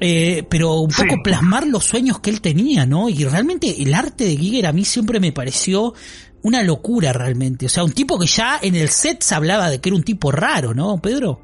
eh, 0.00 0.44
pero 0.50 0.74
un 0.80 0.90
Sí. 0.90 1.02
poco 1.04 1.22
plasmar 1.22 1.66
los 1.66 1.84
sueños 1.84 2.20
que 2.20 2.30
él 2.30 2.40
tenía, 2.40 2.84
¿no? 2.84 3.08
Y 3.08 3.24
realmente 3.24 3.82
el 3.82 3.94
arte 3.94 4.24
de 4.24 4.36
Giger 4.36 4.66
a 4.66 4.72
mí 4.72 4.84
siempre 4.84 5.20
me 5.20 5.32
pareció 5.32 5.94
una 6.42 6.62
locura 6.62 7.12
realmente. 7.12 7.66
O 7.66 7.68
sea, 7.68 7.84
un 7.84 7.92
tipo 7.92 8.18
que 8.18 8.26
ya 8.26 8.58
en 8.62 8.74
el 8.76 8.88
set 8.90 9.22
se 9.22 9.34
hablaba 9.34 9.70
de 9.70 9.80
que 9.80 9.88
era 9.88 9.96
un 9.96 10.04
tipo 10.04 10.30
raro, 10.30 10.74
¿no, 10.74 11.00
Pedro? 11.00 11.40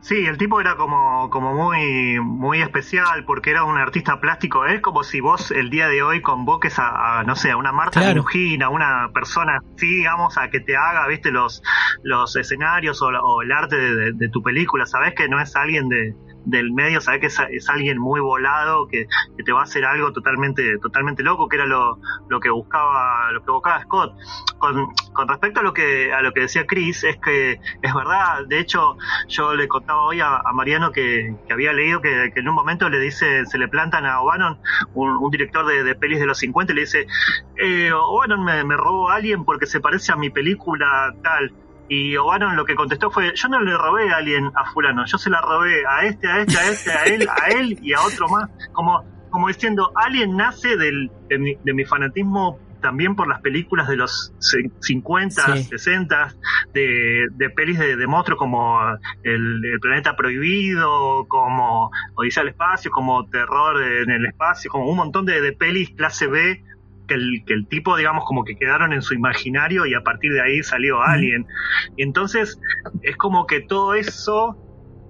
Sí, 0.00 0.26
el 0.26 0.38
tipo 0.38 0.60
era 0.60 0.76
como, 0.76 1.28
como 1.30 1.52
muy, 1.54 2.20
muy 2.20 2.60
especial 2.62 3.24
porque 3.24 3.50
era 3.50 3.64
un 3.64 3.76
artista 3.76 4.20
plástico. 4.20 4.64
Es 4.66 4.80
como 4.80 5.02
si 5.02 5.20
vos 5.20 5.50
el 5.50 5.70
día 5.70 5.88
de 5.88 6.02
hoy 6.02 6.22
convoques 6.22 6.78
a, 6.78 7.24
no 7.24 7.34
sé, 7.36 7.50
a 7.50 7.56
una 7.56 7.72
Marta 7.72 8.00
Claro. 8.00 8.22
a 8.62 8.68
una 8.68 9.10
persona 9.12 9.58
así, 9.74 9.86
digamos, 9.86 10.38
a 10.38 10.48
que 10.50 10.60
te 10.60 10.76
haga, 10.76 11.06
viste, 11.08 11.30
los, 11.30 11.62
los 12.02 12.36
escenarios 12.36 13.02
o, 13.02 13.08
el 13.42 13.52
arte 13.52 13.76
de, 13.76 13.94
de- 13.96 14.12
de 14.12 14.28
tu 14.28 14.42
película. 14.42 14.86
Sabés 14.86 15.14
que 15.14 15.28
no 15.28 15.40
es 15.40 15.56
alguien 15.56 15.88
de, 15.88 16.14
del 16.46 16.72
medio, 16.72 17.00
sabés 17.00 17.20
que 17.20 17.26
es, 17.26 17.68
alguien 17.68 17.98
muy 17.98 18.20
volado, 18.20 18.86
que, 18.86 19.06
que 19.36 19.42
te 19.42 19.52
va 19.52 19.60
a 19.60 19.64
hacer 19.64 19.84
algo 19.84 20.12
totalmente, 20.12 20.78
totalmente 20.78 21.22
loco, 21.22 21.48
que 21.48 21.56
era 21.56 21.66
lo, 21.66 21.98
lo 22.28 22.40
que 22.40 22.50
buscaba, 22.50 23.30
lo 23.32 23.44
que 23.44 23.50
buscaba 23.50 23.82
Scott. 23.82 24.14
Con, 24.58 24.86
respecto 25.28 25.60
a 25.60 25.62
lo 25.62 25.72
que, 25.72 26.12
a 26.12 26.22
lo 26.22 26.32
que 26.32 26.40
decía 26.40 26.66
Chris, 26.66 27.04
es 27.04 27.18
que 27.18 27.60
es 27.82 27.94
verdad, 27.94 28.46
de 28.46 28.60
hecho, 28.60 28.96
yo 29.28 29.54
le 29.54 29.68
contaba 29.68 30.04
hoy 30.04 30.20
a, 30.20 30.40
Mariano 30.54 30.92
que, 30.92 31.34
que 31.46 31.52
había 31.52 31.72
leído 31.72 32.00
que, 32.00 32.32
en 32.34 32.48
un 32.48 32.54
momento 32.54 32.88
le 32.88 32.98
dice, 32.98 33.44
se 33.44 33.58
le 33.58 33.68
plantan 33.68 34.06
a 34.06 34.20
O'Bannon, 34.20 34.58
un, 34.94 35.10
un 35.16 35.30
director 35.30 35.66
de, 35.66 35.82
de 35.82 35.94
pelis 35.94 36.20
de 36.20 36.26
los 36.26 36.38
50, 36.38 36.72
y 36.72 36.76
le 36.76 36.80
dice, 36.82 37.06
eh, 37.56 37.90
me, 38.38 38.64
me 38.64 38.76
robó 38.76 39.10
a 39.10 39.16
alguien 39.16 39.44
porque 39.44 39.66
se 39.66 39.80
parece 39.80 40.12
a 40.12 40.16
mi 40.16 40.30
película 40.30 41.14
tal. 41.22 41.52
Y 41.88 42.16
O'Bannon 42.16 42.56
lo 42.56 42.64
que 42.64 42.74
contestó 42.74 43.10
fue, 43.10 43.32
yo 43.34 43.48
no 43.48 43.60
le 43.60 43.76
robé 43.76 44.10
a 44.10 44.16
alguien 44.16 44.50
a 44.56 44.64
fulano, 44.72 45.04
yo 45.06 45.18
se 45.18 45.30
la 45.30 45.40
robé 45.40 45.84
a 45.86 46.04
este, 46.06 46.26
a 46.28 46.40
este, 46.40 46.58
a 46.58 46.66
este, 46.68 46.90
a 46.92 47.04
él, 47.04 47.28
a 47.28 47.48
él 47.48 47.78
y 47.82 47.92
a 47.92 48.00
otro 48.02 48.28
más. 48.28 48.50
Como, 48.72 49.04
como 49.30 49.48
diciendo, 49.48 49.92
alguien 49.94 50.36
nace 50.36 50.76
del, 50.76 51.10
de, 51.28 51.38
mi, 51.38 51.54
de 51.62 51.72
mi 51.74 51.84
fanatismo 51.84 52.58
también 52.82 53.16
por 53.16 53.26
las 53.26 53.40
películas 53.40 53.88
de 53.88 53.96
los 53.96 54.32
ce- 54.38 54.70
50, 54.80 55.56
Sí. 55.56 55.64
60, 55.64 56.34
de, 56.74 57.26
de 57.32 57.50
pelis 57.50 57.78
de, 57.78 57.96
de 57.96 58.06
monstruos 58.06 58.38
como 58.38 58.78
el, 59.22 59.64
el 59.64 59.80
Planeta 59.80 60.14
Prohibido, 60.14 61.26
como 61.26 61.90
Odisea 62.14 62.42
al 62.42 62.50
Espacio, 62.50 62.90
como 62.90 63.28
Terror 63.28 63.82
en 63.82 64.10
el 64.10 64.26
Espacio, 64.26 64.70
como 64.70 64.88
un 64.88 64.96
montón 64.96 65.24
de, 65.24 65.40
de 65.40 65.52
pelis 65.52 65.90
clase 65.96 66.26
B 66.26 66.62
que 67.06 67.14
el, 67.14 67.44
que 67.46 67.54
el 67.54 67.66
tipo, 67.66 67.96
digamos, 67.96 68.24
como 68.24 68.44
que 68.44 68.56
quedaron 68.56 68.92
en 68.92 69.02
su 69.02 69.14
imaginario 69.14 69.86
y 69.86 69.94
a 69.94 70.02
partir 70.02 70.32
de 70.32 70.42
ahí 70.42 70.62
salió 70.62 71.02
Alien. 71.02 71.46
Y 71.96 72.02
entonces 72.02 72.60
es 73.02 73.16
como 73.16 73.46
que 73.46 73.60
todo 73.60 73.94
eso, 73.94 74.56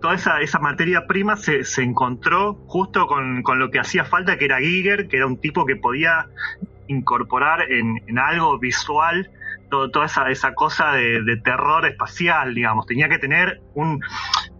toda 0.01 0.14
esa, 0.14 0.40
esa 0.40 0.59
materia 0.59 1.07
prima 1.07 1.36
se, 1.36 1.64
se 1.64 1.82
encontró 1.82 2.55
justo 2.66 3.07
con, 3.07 3.42
con 3.42 3.59
lo 3.59 3.70
que 3.70 3.78
hacía 3.78 4.05
falta, 4.05 4.38
que 4.38 4.44
era 4.47 4.59
Giger, 4.59 5.09
que 5.09 5.16
era 5.16 5.26
un 5.26 5.40
tipo 5.40 5.66
que 5.66 5.76
podía 5.76 6.28
incorporar 6.88 7.70
en, 7.70 8.03
en 8.07 8.18
algo 8.18 8.59
visual 8.59 9.30
todo, 9.71 9.91
toda 9.91 10.07
esa, 10.07 10.29
esa 10.31 10.55
cosa 10.55 10.93
de, 10.93 11.23
de 11.23 11.37
terror 11.39 11.87
espacial, 11.87 12.55
digamos. 12.55 12.87
Tenía 12.87 13.09
que 13.09 13.19
tener 13.19 13.61
un, 13.75 14.01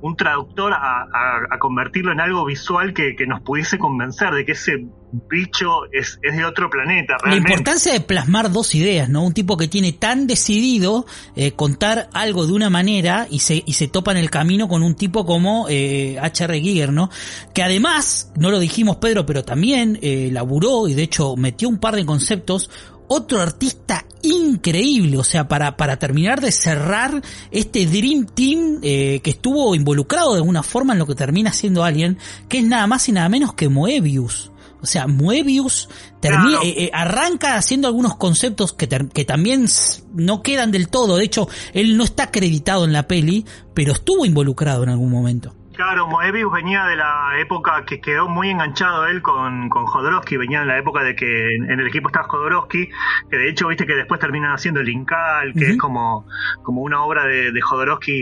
un 0.01 0.17
traductor 0.17 0.73
a, 0.73 1.03
a- 1.03 1.47
a 1.51 1.59
convertirlo 1.59 2.13
en 2.13 2.21
algo 2.21 2.45
visual 2.45 2.93
que, 2.95 3.15
que 3.17 3.27
nos 3.27 3.41
pudiese 3.43 3.79
convencer 3.79 4.31
de 4.33 4.45
que 4.45 4.53
ese 4.53 4.87
bicho 5.31 5.85
es, 5.93 6.19
es 6.23 6.37
de 6.37 6.45
otro 6.45 6.69
planeta. 6.69 7.15
La 7.15 7.31
Realmente. 7.31 7.53
importancia 7.53 7.93
de 7.93 8.01
plasmar 8.01 8.51
dos 8.53 8.75
ideas, 8.75 9.09
¿no? 9.09 9.23
Un 9.25 9.33
tipo 9.33 9.57
que 9.57 9.69
tiene 9.69 9.93
tan 9.93 10.27
decidido 10.27 11.07
eh, 11.37 11.53
contar 11.53 12.09
algo 12.13 12.47
de 12.47 12.53
una 12.53 12.71
manera 12.71 13.27
y 13.31 13.39
se, 13.39 13.63
y 13.65 13.73
se 13.75 13.89
topa 13.89 14.11
en 14.11 14.19
el 14.19 14.31
camino 14.31 14.69
con 14.69 14.83
un 14.83 14.95
tipo 14.95 15.25
como 15.25 15.67
eh, 15.69 16.19
H.R. 16.21 16.61
Giger, 16.61 16.93
¿no? 16.93 17.09
Que 17.55 17.63
además, 17.63 18.33
no 18.37 18.51
lo 18.51 18.59
dijimos 18.59 18.97
Pedro, 18.97 19.25
pero 19.25 19.45
también 19.45 19.99
eh, 20.03 20.29
laburó 20.33 20.89
y 20.89 20.95
de 20.95 21.03
hecho 21.05 21.37
metió 21.37 21.69
un 21.69 21.79
par 21.79 21.95
de 21.97 22.05
conceptos. 22.05 22.71
Otro 23.09 23.41
artista 23.41 24.05
increíble, 24.23 25.19
o 25.19 25.25
sea, 25.25 25.49
para, 25.49 25.77
para 25.77 25.99
terminar 25.99 26.41
de 26.41 26.53
cerrar 26.53 27.23
este 27.51 27.87
Dream 27.87 28.27
Team 28.27 28.81
eh, 28.83 29.21
que 29.23 29.31
estuvo 29.31 29.75
involucrado 29.75 30.33
de 30.33 30.39
alguna 30.39 30.63
forma 30.63 30.93
en 30.93 30.99
lo 30.99 31.07
que 31.07 31.15
termina 31.15 31.53
siendo 31.53 31.85
Alien, 31.85 32.19
que 32.49 32.59
es 32.59 32.65
nada 32.65 32.87
más 32.87 33.09
y 33.09 33.13
nada 33.13 33.29
menos 33.29 33.55
que 33.55 33.69
Moebius. 33.69 34.51
O 34.83 34.87
sea, 34.87 35.07
Moebius 35.07 35.89
termina, 36.21 36.59
eh, 36.63 36.85
eh, 36.85 36.91
arranca 36.93 37.57
haciendo 37.57 37.89
algunos 37.89 38.17
conceptos 38.17 38.73
que, 38.73 38.87
que 38.89 39.25
también 39.25 39.67
no 40.15 40.43
quedan 40.43 40.71
del 40.71 40.89
todo. 40.89 41.17
De 41.17 41.25
hecho, 41.25 41.49
él 41.73 41.97
no 41.97 42.05
está 42.05 42.25
acreditado 42.25 42.85
en 42.85 42.93
la 42.93 43.09
peli, 43.09 43.45
pero 43.75 43.93
estuvo 43.93 44.25
involucrado 44.25 44.83
en 44.85 44.91
algún 44.91 45.11
momento. 45.11 45.55
Claro, 45.77 46.07
Moebius 46.09 46.51
venía 46.53 46.85
de 46.87 46.97
la 46.97 47.33
época 47.39 47.85
que 47.85 48.01
quedó 48.01 48.29
muy 48.29 48.49
enganchado 48.51 49.07
él 49.07 49.21
con, 49.23 49.69
con 49.69 49.85
Jodorowsky, 49.87 50.37
venía 50.39 50.61
de 50.61 50.67
la 50.67 50.79
época 50.79 51.03
de 51.03 51.15
que 51.15 51.55
en, 51.55 51.71
en 51.71 51.81
el 51.81 51.87
equipo 51.89 52.09
estaba 52.09 52.27
Jodorowsky, 52.29 52.89
que 53.31 53.37
de 53.37 53.49
hecho 53.51 53.69
viste 53.69 53.87
que 53.87 53.95
después 53.95 54.19
terminan 54.19 54.53
haciendo 54.53 54.81
el 54.81 54.89
Incal, 54.89 55.53
que 55.53 55.73
es 55.73 55.79
como, 55.79 56.27
como 56.63 56.81
una 56.83 57.03
obra 57.03 57.27
de, 57.27 57.53
de 57.53 57.61
Jodorowsky 57.61 58.13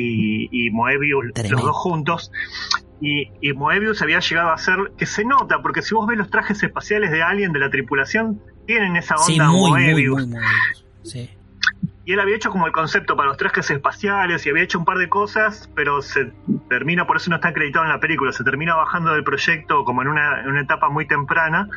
y, 0.51 0.67
y 0.67 0.71
Moebius, 0.71 1.33
Tremendo. 1.33 1.57
los 1.57 1.65
dos 1.67 1.77
juntos. 1.77 2.33
Y, 3.01 3.31
y 3.41 3.53
Moebius 3.53 4.03
había 4.03 4.19
llegado 4.21 4.51
a 4.51 4.59
ser, 4.59 4.77
que 4.99 5.07
se 5.07 5.25
nota, 5.25 5.63
porque 5.63 5.83
si 5.83 5.95
vos 5.95 6.07
ves 6.07 6.19
los 6.19 6.31
trajes 6.31 6.63
espaciales 6.63 7.11
de 7.13 7.23
Alien 7.23 7.53
de 7.53 7.59
la 7.61 7.71
tripulación, 7.71 8.41
tienen 8.67 8.97
esa 8.97 9.15
onda 9.17 9.27
Sí, 9.27 9.41
muy, 9.41 9.71
muy, 9.71 9.71
Moebius. 9.71 10.15
muy 10.27 10.27
Moebius. 10.27 10.87
Sí. 11.05 11.31
Y 12.07 12.13
él 12.13 12.21
había 12.21 12.37
hecho 12.37 12.51
como 12.51 12.67
el 12.67 12.73
concepto 12.73 13.17
para 13.17 13.29
los 13.29 13.39
trajes 13.39 13.71
espaciales 13.71 14.45
y 14.45 14.51
había 14.51 14.63
hecho 14.63 14.79
un 14.79 14.85
par 14.85 14.99
de 14.99 15.09
cosas, 15.09 15.71
pero 15.75 16.03
se 16.03 16.33
termina, 16.69 17.07
por 17.07 17.17
eso 17.17 17.31
no 17.31 17.37
está 17.37 17.49
acreditado 17.49 17.85
en 17.85 17.91
la 17.91 18.01
película, 18.01 18.33
se 18.33 18.45
termina 18.45 18.75
bajando 18.75 19.13
del 19.13 19.25
proyecto 19.25 19.85
como 19.85 20.03
en 20.03 20.09
una, 20.09 20.41
en 20.41 20.49
una 20.49 20.61
etapa 20.61 20.91
muy 20.91 21.07
temprana, 21.07 21.69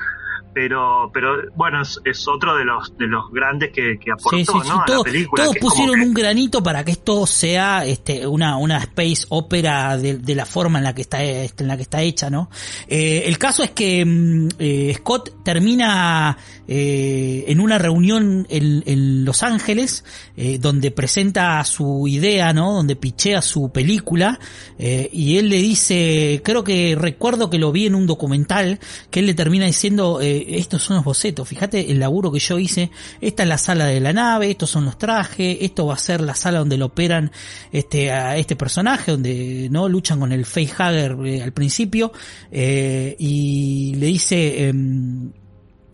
pero 0.57 1.11
pero 1.13 1.35
bueno, 1.55 1.83
es, 1.83 1.99
es 2.03 2.27
otro 2.27 2.55
de 2.57 2.65
los 2.65 2.97
de 2.97 3.05
los 3.05 3.31
grandes 3.31 3.71
que, 3.71 3.99
que 4.03 4.11
aportó 4.11 4.37
Sí, 4.37 4.43
sí, 4.43 4.51
sí. 4.63 4.69
¿no? 4.69 4.81
a 4.81 4.89
la 4.97 5.03
película. 5.03 5.43
todos 5.43 5.57
pusieron 5.57 5.95
que- 5.95 6.01
un 6.01 6.13
granito 6.15 6.63
para 6.63 6.83
que 6.83 6.91
esto 6.93 7.27
sea 7.27 7.85
este, 7.85 8.25
una, 8.25 8.57
una 8.57 8.79
space 8.79 9.27
opera 9.29 9.95
de, 9.97 10.17
de 10.17 10.33
la 10.35 10.45
forma 10.47 10.79
en 10.79 10.85
la 10.85 10.95
que 10.95 11.01
está, 11.03 11.23
este, 11.23 11.63
en 11.63 11.67
la 11.67 11.75
que 11.75 11.83
está 11.83 12.01
hecha, 12.01 12.31
¿no? 12.31 12.49
Eh, 12.87 13.23
el 13.27 13.37
caso 13.37 13.61
es 13.61 13.69
que 13.71 14.03
mm, 14.03 14.47
eh, 14.57 14.93
Scott 14.97 15.43
termina 15.43 16.35
eh, 16.67 17.45
en 17.47 17.59
una 17.59 17.77
reunión 17.77 18.47
en, 18.49 18.83
en 18.87 19.25
Los 19.25 19.43
Ángeles, 19.43 20.03
eh, 20.35 20.57
donde 20.59 20.89
presenta 20.89 21.63
su 21.65 22.07
idea, 22.07 22.51
¿no? 22.53 22.73
Donde 22.73 22.95
pichea 22.95 23.41
su 23.43 23.69
película, 23.71 24.39
eh, 24.79 25.07
y 25.13 25.37
él 25.37 25.49
le 25.49 25.57
dice, 25.57 26.41
creo 26.43 26.63
que 26.63 26.95
recuerdo 26.99 27.49
que 27.51 27.59
lo 27.59 27.71
vi 27.71 27.85
en 27.85 27.93
un 27.95 28.07
documental, 28.07 28.79
que 29.11 29.19
él 29.19 29.27
le 29.27 29.33
termina 29.33 29.65
diciendo, 29.65 30.19
eh, 30.21 30.45
estos 30.49 30.83
son 30.83 30.97
los 30.97 31.05
bocetos, 31.05 31.47
fíjate 31.47 31.91
el 31.91 31.99
laburo 31.99 32.31
que 32.31 32.39
yo 32.39 32.59
hice, 32.59 32.91
esta 33.21 33.43
es 33.43 33.49
la 33.49 33.57
sala 33.57 33.85
de 33.85 33.99
la 33.99 34.13
nave, 34.13 34.49
estos 34.49 34.69
son 34.69 34.85
los 34.85 34.97
trajes, 34.97 35.57
esto 35.61 35.87
va 35.87 35.95
a 35.95 35.97
ser 35.97 36.21
la 36.21 36.35
sala 36.35 36.59
donde 36.59 36.77
lo 36.77 36.87
operan 36.87 37.31
este, 37.71 38.11
a 38.11 38.37
este 38.37 38.55
personaje, 38.55 39.11
donde 39.11 39.67
no 39.71 39.87
luchan 39.87 40.19
con 40.19 40.31
el 40.31 40.45
facehugger 40.45 41.17
eh, 41.25 41.41
al 41.43 41.53
principio, 41.53 42.11
eh, 42.51 43.15
y 43.19 43.95
le 43.95 44.07
dice, 44.07 44.67
em, 44.67 45.31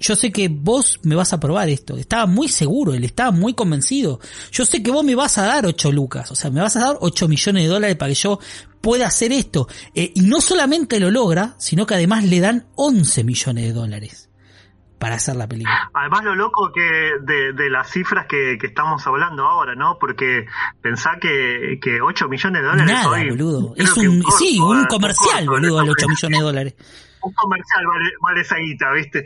yo 0.03 0.17
sé 0.17 0.31
que 0.31 0.49
vos 0.49 0.99
me 1.03 1.15
vas 1.15 1.31
a 1.31 1.39
probar 1.39 1.69
esto. 1.69 1.95
Estaba 1.95 2.25
muy 2.25 2.49
seguro, 2.49 2.93
él 2.93 3.05
estaba 3.05 3.31
muy 3.31 3.53
convencido. 3.53 4.19
Yo 4.51 4.65
sé 4.65 4.83
que 4.83 4.91
vos 4.91 5.03
me 5.05 5.15
vas 5.15 5.37
a 5.37 5.45
dar 5.45 5.65
8 5.65 5.93
lucas, 5.93 6.29
o 6.29 6.35
sea, 6.35 6.51
me 6.51 6.59
vas 6.59 6.75
a 6.75 6.81
dar 6.81 6.97
8 6.99 7.29
millones 7.29 7.63
de 7.63 7.69
dólares 7.69 7.95
para 7.95 8.09
que 8.09 8.19
yo 8.19 8.37
pueda 8.81 9.07
hacer 9.07 9.31
esto. 9.31 9.67
Eh, 9.95 10.11
y 10.13 10.21
no 10.21 10.41
solamente 10.41 10.99
lo 10.99 11.09
logra, 11.09 11.55
sino 11.57 11.85
que 11.85 11.95
además 11.95 12.25
le 12.25 12.41
dan 12.41 12.65
11 12.75 13.23
millones 13.23 13.63
de 13.63 13.71
dólares 13.71 14.29
para 15.03 15.15
hacer 15.15 15.35
la 15.35 15.49
película. 15.49 15.91
Además 15.93 16.23
lo 16.23 16.33
loco 16.33 16.71
que 16.71 16.81
de, 17.21 17.51
de 17.51 17.69
las 17.69 17.89
cifras 17.91 18.25
que, 18.25 18.57
que 18.57 18.67
estamos 18.67 19.05
hablando 19.05 19.43
ahora, 19.45 19.75
¿no? 19.75 19.97
Porque 19.99 20.45
pensá 20.81 21.17
que, 21.19 21.77
que 21.81 21.99
8 22.01 22.29
millones 22.29 22.61
de 22.61 22.67
dólares 22.69 22.93
Nada, 22.93 23.09
hoy, 23.09 23.29
boludo. 23.31 23.73
Es 23.75 23.97
un, 23.97 24.21
corto, 24.21 24.37
sí, 24.37 24.57
un 24.61 24.85
comercial, 24.85 25.45
corto, 25.45 25.61
boludo, 25.61 25.81
el 25.81 25.89
8 25.89 26.07
millones 26.07 26.39
de 26.39 26.45
dólares. 26.45 26.75
Un 27.21 27.33
comercial 27.33 27.85
vale, 27.85 28.11
vale 28.21 28.41
esa 28.41 28.55
guita, 28.55 28.93
¿viste? 28.93 29.25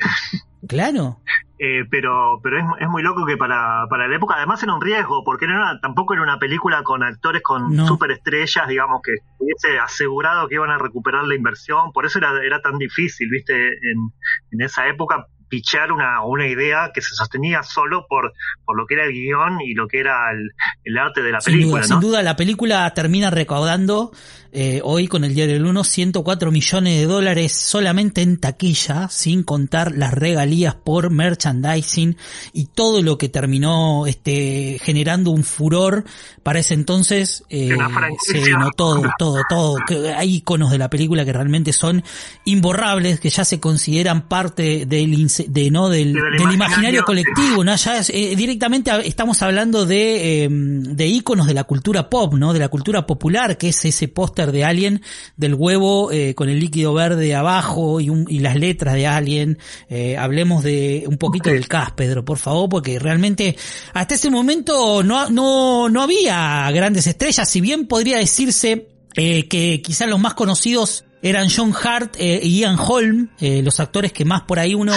Claro. 0.68 1.20
Eh, 1.60 1.86
pero 1.92 2.40
pero 2.42 2.58
es, 2.60 2.66
es 2.82 2.88
muy 2.90 3.04
loco 3.04 3.24
que 3.26 3.38
para, 3.38 3.86
para 3.88 4.08
la 4.08 4.16
época, 4.16 4.36
además 4.36 4.62
era 4.64 4.74
un 4.74 4.82
riesgo, 4.82 5.24
porque 5.24 5.46
no 5.46 5.54
era, 5.54 5.80
tampoco 5.80 6.14
era 6.16 6.24
una 6.24 6.40
película 6.40 6.82
con 6.82 7.04
actores 7.04 7.44
con 7.44 7.76
No. 7.76 7.86
superestrellas, 7.88 8.68
digamos, 8.68 9.02
que 9.04 9.12
hubiese 9.38 9.78
asegurado 9.80 10.48
que 10.48 10.56
iban 10.56 10.72
a 10.72 10.80
recuperar 10.80 11.26
la 11.26 11.36
inversión, 11.36 11.92
por 11.94 12.08
eso 12.08 12.18
era, 12.18 12.32
era 12.44 12.62
tan 12.62 12.80
difícil, 12.80 13.30
¿viste? 13.30 13.54
En, 13.68 14.12
en 14.52 14.62
esa 14.62 14.88
época 14.88 15.28
pichar 15.50 15.92
una, 15.92 16.24
una 16.24 16.48
idea 16.48 16.92
que 16.94 17.02
se 17.02 17.16
sostenía 17.16 17.64
solo 17.64 18.06
por, 18.08 18.34
por 18.66 18.78
lo 18.78 18.86
que 18.86 18.96
era 18.96 19.06
el 19.06 19.14
guion 19.14 19.62
y 19.62 19.74
lo 19.74 19.88
que 19.88 20.00
era 20.00 20.32
el, 20.32 20.52
el 20.84 20.98
arte 20.98 21.22
de 21.22 21.32
la 21.32 21.42
Sin 21.42 21.54
película, 21.54 21.82
duda, 21.84 21.96
¿no? 21.96 22.02
sin 22.02 22.10
duda, 22.10 22.22
la 22.24 22.36
película 22.36 22.94
termina 22.94 23.30
recaudando 23.30 24.12
eh, 24.52 24.82
hoy 24.84 25.08
con 25.08 25.24
el 25.24 25.34
diario 25.34 25.56
del 25.56 25.66
1 25.66 25.84
104 25.84 26.52
millones 26.52 27.00
de 27.00 27.06
dólares 27.06 27.54
solamente 27.54 28.22
en 28.22 28.38
taquilla, 28.38 29.10
sin 29.10 29.44
contar 29.44 29.96
las 29.96 30.14
regalías 30.14 30.76
por 30.76 31.10
merchandising 31.10 32.18
y 32.54 32.66
todo 32.68 33.02
lo 33.02 33.18
que 33.18 33.30
terminó 33.30 34.06
este 34.08 34.80
generando 34.82 35.32
un 35.32 35.44
furor 35.44 36.06
para 36.44 36.60
ese 36.60 36.74
entonces. 36.74 37.44
Eh, 37.50 37.74
Una 37.74 37.90
franquicia. 37.90 38.46
sí, 38.46 38.52
no, 38.52 38.72
todo, 38.72 39.04
todo, 39.18 39.42
todo. 39.50 39.78
Que 39.88 40.14
hay 40.14 40.36
iconos 40.36 40.72
de 40.72 40.78
la 40.78 40.90
película 40.90 41.26
que 41.26 41.34
realmente 41.34 41.74
son 41.74 42.04
imborrables, 42.46 43.20
que 43.20 43.30
ya 43.30 43.46
se 43.46 43.60
consideran 43.60 44.28
parte 44.28 44.86
del 44.86 45.28
de 45.48 45.72
no 45.72 45.90
del, 45.90 46.14
del 46.14 46.52
imaginario, 46.52 47.04
colectivo, 47.04 47.64
¿no? 47.64 47.76
Ya 47.76 48.02
eh, 48.10 48.36
directamente 48.36 48.92
estamos 49.06 49.42
hablando 49.42 49.86
de, 49.86 50.46
eh, 50.46 50.50
de 50.50 51.08
íconos 51.08 51.48
de 51.48 51.54
la 51.54 51.64
cultura 51.64 52.10
pop, 52.10 52.34
¿no? 52.36 52.54
De 52.54 52.60
la 52.60 52.70
cultura 52.70 53.06
popular, 53.06 53.58
que 53.58 53.70
es 53.70 53.86
ese 53.86 54.08
póster 54.38 54.52
de 54.52 54.64
Alien 54.64 55.02
del 55.36 55.56
huevo 55.56 56.12
eh, 56.12 56.36
con 56.36 56.50
el 56.50 56.60
líquido 56.60 56.94
verde 56.94 57.34
abajo 57.34 58.00
y, 58.00 58.10
un, 58.10 58.26
y 58.30 58.40
las 58.40 58.56
letras 58.56 58.94
de 58.94 59.08
Alien. 59.08 59.58
Eh, 59.90 60.16
hablemos 60.18 60.64
de 60.64 61.06
un 61.08 61.18
poquito 61.18 61.50
del 61.50 61.68
cast, 61.68 61.96
Pedro, 61.96 62.24
por 62.24 62.38
favor, 62.38 62.70
porque 62.70 63.00
realmente 63.00 63.56
hasta 63.94 64.16
ese 64.16 64.30
momento 64.30 65.04
no, 65.04 65.30
no, 65.30 65.90
no 65.90 66.02
había 66.04 66.70
grandes 66.72 67.08
estrellas, 67.08 67.50
si 67.50 67.62
bien 67.62 67.88
podría 67.88 68.18
decirse 68.18 68.88
eh, 69.16 69.48
que 69.48 69.82
quizás 69.82 70.08
los 70.08 70.20
más 70.20 70.36
conocidos 70.36 71.06
eran 71.22 71.48
John 71.50 71.74
Hart 71.74 72.16
eh, 72.20 72.40
y 72.44 72.60
Ian 72.60 72.78
Holm, 72.78 73.30
eh, 73.40 73.62
los 73.64 73.80
actores 73.80 74.14
que 74.14 74.24
más 74.26 74.44
por 74.44 74.60
ahí 74.60 74.76
uno 74.76 74.94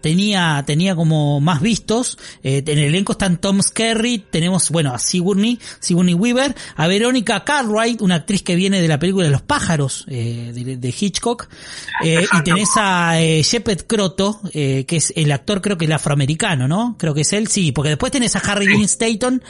tenía, 0.00 0.62
tenía 0.66 0.94
como 0.94 1.40
más 1.40 1.60
vistos. 1.60 2.18
Eh, 2.42 2.62
en 2.66 2.78
el 2.78 2.84
elenco 2.86 3.12
están 3.12 3.38
Tom 3.38 3.60
Skerry, 3.60 4.18
tenemos, 4.18 4.70
bueno, 4.70 4.94
a 4.94 4.98
Sigourney, 4.98 5.58
Sigourney 5.80 6.14
Weaver, 6.14 6.54
a 6.76 6.86
Verónica 6.86 7.44
Cartwright, 7.44 8.00
una 8.02 8.16
actriz 8.16 8.42
que 8.42 8.54
viene 8.54 8.80
de 8.80 8.88
la 8.88 8.98
película 8.98 9.24
de 9.24 9.32
Los 9.32 9.42
pájaros, 9.42 10.04
de, 10.06 10.76
de, 10.78 10.94
Hitchcock, 10.98 11.48
y 12.02 12.42
tenés 12.44 12.70
a 12.76 13.14
Shepard 13.18 13.86
Croto, 13.86 14.40
que 14.52 14.86
es 14.88 15.12
el 15.16 15.32
actor 15.32 15.60
creo 15.60 15.76
que 15.76 15.86
el 15.86 15.92
afroamericano, 15.92 16.68
¿no? 16.68 16.96
Creo 16.98 17.14
que 17.14 17.22
es 17.22 17.32
él, 17.32 17.48
sí, 17.48 17.72
porque 17.72 17.90
después 17.90 18.12
tenés 18.12 18.36
a 18.36 18.38
Harry 18.38 18.66
Dean 18.66 18.82
Stanton, 18.82 19.42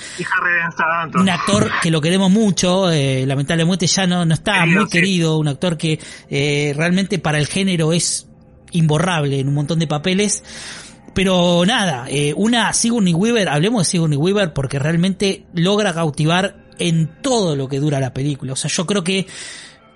un 1.14 1.28
actor 1.28 1.70
que 1.82 1.90
lo 1.90 2.00
queremos 2.00 2.30
mucho, 2.30 2.90
lamentablemente 2.90 3.86
ya 3.86 4.06
no, 4.06 4.24
no 4.24 4.34
está 4.34 4.64
muy 4.64 4.88
querido, 4.88 5.38
un 5.38 5.48
actor 5.48 5.76
que 5.76 5.98
eh, 6.30 6.72
realmente 6.76 7.18
para 7.18 7.38
el 7.38 7.46
género 7.46 7.92
es 7.92 8.28
imborrable 8.72 9.40
en 9.40 9.48
un 9.48 9.54
montón 9.54 9.78
de 9.78 9.86
papeles. 9.86 10.42
Pero 11.14 11.64
nada, 11.64 12.06
eh, 12.08 12.34
una 12.36 12.72
Sigourney 12.72 13.14
Weaver, 13.14 13.48
hablemos 13.48 13.82
de 13.82 13.90
Sigourney 13.90 14.18
Weaver 14.18 14.52
porque 14.52 14.80
realmente 14.80 15.44
logra 15.54 15.94
cautivar 15.94 16.64
en 16.78 17.22
todo 17.22 17.54
lo 17.54 17.68
que 17.68 17.78
dura 17.78 18.00
la 18.00 18.12
película. 18.12 18.54
O 18.54 18.56
sea, 18.56 18.70
yo 18.70 18.84
creo 18.84 19.04
que 19.04 19.26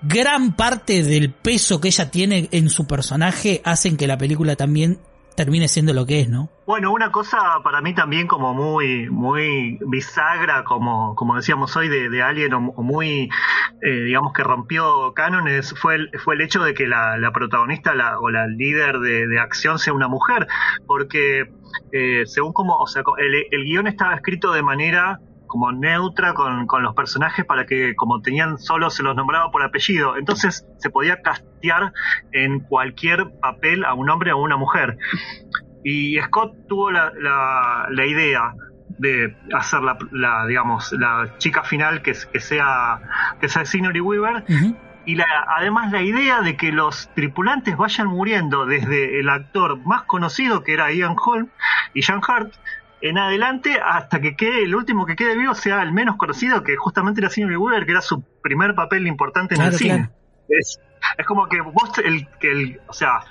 gran 0.01 0.55
parte 0.55 1.03
del 1.03 1.33
peso 1.33 1.81
que 1.81 1.89
ella 1.89 2.09
tiene 2.09 2.47
en 2.51 2.69
su 2.69 2.87
personaje 2.87 3.61
hacen 3.65 3.97
que 3.97 4.07
la 4.07 4.17
película 4.17 4.55
también 4.55 4.99
termine 5.35 5.67
siendo 5.67 5.93
lo 5.93 6.05
que 6.05 6.21
es, 6.21 6.29
¿no? 6.29 6.49
Bueno, 6.65 6.91
una 6.91 7.11
cosa 7.11 7.39
para 7.63 7.81
mí 7.81 7.95
también 7.95 8.27
como 8.27 8.53
muy, 8.53 9.09
muy 9.09 9.79
bisagra, 9.87 10.63
como, 10.63 11.15
como 11.15 11.35
decíamos 11.35 11.75
hoy, 11.75 11.87
de, 11.87 12.09
de 12.09 12.21
Alien, 12.21 12.53
o, 12.53 12.59
muy, 12.59 13.29
eh, 13.81 14.03
digamos 14.05 14.33
que 14.33 14.43
rompió 14.43 15.13
cánones, 15.13 15.73
fue 15.79 15.95
el, 15.95 16.11
fue 16.19 16.35
el 16.35 16.41
hecho 16.41 16.63
de 16.63 16.73
que 16.73 16.87
la, 16.87 17.31
protagonista 17.33 17.95
la, 17.95 18.19
o 18.19 18.29
la 18.29 18.47
líder 18.47 18.99
de, 18.99 19.27
de, 19.27 19.39
acción 19.39 19.79
sea 19.79 19.93
una 19.93 20.07
mujer, 20.07 20.47
porque 20.85 21.49
eh, 21.91 22.23
según 22.25 22.53
como, 22.53 22.75
o 22.75 22.87
sea, 22.87 23.03
el, 23.17 23.45
el 23.49 23.63
guion 23.63 23.87
estaba 23.87 24.13
escrito 24.13 24.51
de 24.51 24.61
manera 24.61 25.19
como 25.49 25.71
neutra 25.71 26.33
con, 26.33 26.67
con, 26.67 26.83
los 26.83 26.95
personajes 26.95 27.43
para 27.43 27.65
que 27.65 27.95
como 27.95 28.21
tenían 28.21 28.59
solo 28.59 28.89
se 28.91 29.03
los 29.03 29.15
nombraba 29.15 29.51
por 29.51 29.63
apellido. 29.63 30.15
Entonces 30.15 30.65
se 30.77 30.89
podía 30.89 31.21
castear 31.21 31.91
en 32.31 32.61
cualquier 32.61 33.31
papel 33.41 33.83
a 33.83 33.95
un 33.95 34.09
hombre 34.09 34.31
o 34.31 34.37
a 34.37 34.41
una 34.41 34.55
mujer. 34.55 34.97
Y 35.83 36.19
Scott 36.21 36.53
tuvo 36.67 36.91
la, 36.91 37.11
la, 37.89 38.05
idea 38.05 38.53
de 38.99 39.35
hacer 39.53 39.81
la, 39.81 39.97
la, 40.11 40.45
digamos 40.45 40.91
la 40.91 41.35
chica 41.39 41.63
final 41.63 42.01
que, 42.03 42.13
que 42.31 42.39
sea 42.39 42.99
que 43.41 43.49
sea 43.49 43.63
Weaver 44.01 44.43
y 45.05 45.15
la, 45.15 45.25
además 45.57 45.91
la 45.91 46.01
idea 46.01 46.41
de 46.41 46.55
que 46.55 46.71
los 46.71 47.09
tripulantes 47.15 47.75
vayan 47.77 48.07
muriendo 48.07 48.65
desde 48.65 49.19
el 49.19 49.29
actor 49.29 49.79
más 49.85 50.03
conocido 50.03 50.63
que 50.63 50.73
era 50.73 50.91
Ian 50.91 51.15
Holm 51.17 51.47
y 51.95 52.03
Jan 52.03 52.21
Hart 52.27 52.53
en 53.01 53.17
adelante 53.17 53.79
hasta 53.83 54.19
que 54.19 54.35
quede 54.35 54.63
el 54.63 54.75
último 54.75 55.05
que 55.05 55.15
quede 55.15 55.37
vivo 55.37 55.55
sea 55.55 55.81
el 55.81 55.91
menos 55.91 56.17
conocido, 56.17 56.63
que 56.63 56.75
justamente 56.75 57.21
era 57.21 57.29
Sidney 57.29 57.55
Weaver, 57.55 57.85
que 57.85 57.91
era 57.91 58.01
su 58.01 58.21
primer 58.41 58.75
papel 58.75 59.07
importante 59.07 59.55
en 59.55 59.61
el 59.61 59.73
cine. 59.73 60.09
Es, 60.47 60.79
es 61.17 61.25
como 61.25 61.47
que 61.47 61.61
vos, 61.61 61.91
el, 62.03 62.27
que 62.39 62.51
el, 62.51 62.81
o 62.87 62.93
sea, 62.93 63.21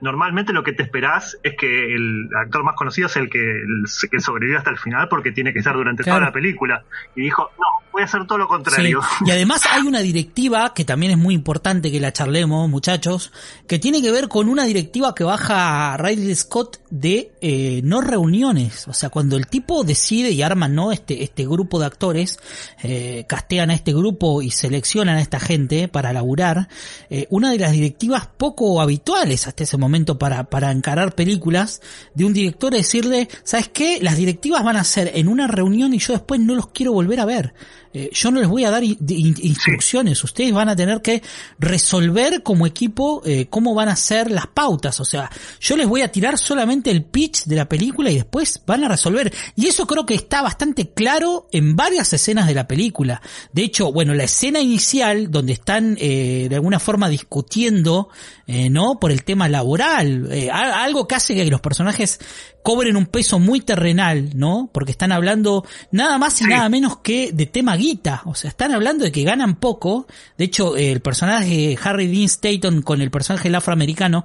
normalmente 0.00 0.52
lo 0.52 0.62
que 0.62 0.72
te 0.72 0.82
esperás 0.82 1.38
es 1.42 1.54
que 1.56 1.94
el 1.94 2.28
actor 2.34 2.64
más 2.64 2.74
conocido 2.74 3.06
es 3.06 3.16
el 3.16 3.28
que, 3.28 3.40
el, 3.40 3.84
que 4.10 4.20
sobrevive 4.20 4.58
hasta 4.58 4.70
el 4.70 4.78
final 4.78 5.08
porque 5.08 5.32
tiene 5.32 5.52
que 5.52 5.58
estar 5.58 5.74
durante 5.74 6.04
toda 6.04 6.20
la 6.20 6.32
película. 6.32 6.84
Y 7.14 7.22
dijo, 7.22 7.50
no, 7.58 7.88
voy 7.92 8.02
a 8.02 8.04
hacer 8.04 8.26
todo 8.26 8.38
lo 8.38 8.48
contrario. 8.48 9.00
Y 9.24 9.30
además 9.30 9.62
hay 9.70 9.82
una 9.82 10.00
directiva 10.00 10.72
que 10.74 10.84
también 10.84 11.12
es 11.12 11.18
muy 11.18 11.34
importante 11.34 11.90
que 11.90 12.00
la 12.00 12.12
charlemos, 12.12 12.68
muchachos, 12.68 13.32
que 13.66 13.78
tiene 13.78 14.00
que 14.00 14.10
ver 14.10 14.28
con 14.28 14.48
una 14.48 14.64
directiva 14.64 15.14
que 15.14 15.24
baja 15.24 15.96
Riley 15.96 16.34
Scott 16.34 16.80
de 16.90 17.32
eh, 17.40 17.80
no 17.84 18.00
reuniones. 18.00 18.88
O 18.88 18.92
sea, 18.92 19.10
cuando 19.10 19.36
el 19.36 19.46
tipo 19.46 19.84
decide 19.84 20.30
y 20.30 20.42
arma 20.42 20.68
no 20.68 20.92
este, 20.92 21.22
este 21.22 21.44
grupo 21.44 21.78
de 21.78 21.86
actores, 21.86 22.38
eh, 22.82 23.24
castean 23.28 23.70
a 23.70 23.74
este 23.74 23.92
grupo 23.92 24.42
y 24.42 24.50
seleccionan 24.50 25.16
a 25.16 25.20
esta 25.20 25.40
gente 25.40 25.88
para 25.88 26.12
laburar, 26.12 26.68
eh, 27.10 27.26
una 27.30 27.50
de 27.52 27.58
las 27.58 27.72
directivas 27.72 28.26
poco 28.26 28.80
habituales 28.80 29.46
hasta 29.46 29.64
ese 29.64 29.76
momento 29.76 29.89
para, 30.18 30.44
para 30.44 30.70
encarar 30.70 31.14
películas, 31.14 31.80
de 32.14 32.24
un 32.24 32.32
director 32.32 32.72
decirle, 32.72 33.28
¿sabes 33.42 33.68
qué? 33.68 33.98
Las 34.00 34.16
directivas 34.16 34.64
van 34.64 34.76
a 34.76 34.84
ser 34.84 35.12
en 35.14 35.28
una 35.28 35.46
reunión 35.46 35.94
y 35.94 35.98
yo 35.98 36.12
después 36.12 36.40
no 36.40 36.54
los 36.54 36.68
quiero 36.68 36.92
volver 36.92 37.20
a 37.20 37.24
ver. 37.24 37.54
Eh, 37.92 38.10
yo 38.12 38.30
no 38.30 38.38
les 38.38 38.48
voy 38.48 38.64
a 38.64 38.70
dar 38.70 38.84
instrucciones, 38.84 40.22
ustedes 40.22 40.52
van 40.52 40.68
a 40.68 40.76
tener 40.76 41.02
que 41.02 41.22
resolver 41.58 42.44
como 42.44 42.64
equipo 42.64 43.20
eh, 43.24 43.46
cómo 43.50 43.74
van 43.74 43.88
a 43.88 43.96
ser 43.96 44.30
las 44.30 44.46
pautas, 44.46 45.00
o 45.00 45.04
sea, 45.04 45.28
yo 45.58 45.76
les 45.76 45.88
voy 45.88 46.02
a 46.02 46.12
tirar 46.12 46.38
solamente 46.38 46.92
el 46.92 47.02
pitch 47.02 47.46
de 47.46 47.56
la 47.56 47.68
película 47.68 48.12
y 48.12 48.14
después 48.14 48.62
van 48.64 48.84
a 48.84 48.88
resolver. 48.88 49.34
Y 49.56 49.66
eso 49.66 49.88
creo 49.88 50.06
que 50.06 50.14
está 50.14 50.40
bastante 50.40 50.90
claro 50.90 51.48
en 51.50 51.74
varias 51.74 52.12
escenas 52.12 52.46
de 52.46 52.54
la 52.54 52.68
película. 52.68 53.20
De 53.52 53.62
hecho, 53.62 53.92
bueno, 53.92 54.14
la 54.14 54.24
escena 54.24 54.60
inicial 54.60 55.28
donde 55.28 55.54
están 55.54 55.96
eh, 56.00 56.46
de 56.48 56.54
alguna 56.54 56.78
forma 56.78 57.08
discutiendo, 57.08 58.08
¿no? 58.46 58.98
Por 58.98 59.12
el 59.12 59.22
tema 59.22 59.48
laboral, 59.48 60.28
algo 60.52 61.06
que 61.06 61.14
hace 61.14 61.36
que 61.36 61.44
los 61.44 61.60
personajes 61.60 62.18
cobren 62.62 62.96
un 62.96 63.06
peso 63.06 63.38
muy 63.38 63.60
terrenal, 63.60 64.30
¿no? 64.34 64.70
Porque 64.72 64.92
están 64.92 65.12
hablando 65.12 65.64
nada 65.90 66.18
más 66.18 66.40
y 66.40 66.44
nada 66.44 66.68
menos 66.68 66.98
que 66.98 67.32
de 67.32 67.46
tema 67.46 67.76
guita. 67.76 68.22
O 68.26 68.34
sea, 68.34 68.50
están 68.50 68.72
hablando 68.72 69.04
de 69.04 69.12
que 69.12 69.24
ganan 69.24 69.56
poco. 69.56 70.06
De 70.36 70.44
hecho, 70.44 70.76
el 70.76 71.00
personaje 71.00 71.78
Harry 71.82 72.06
Dean 72.06 72.24
Stanton 72.24 72.82
con 72.82 73.00
el 73.00 73.10
personaje 73.10 73.44
del 73.44 73.54
afroamericano 73.54 74.24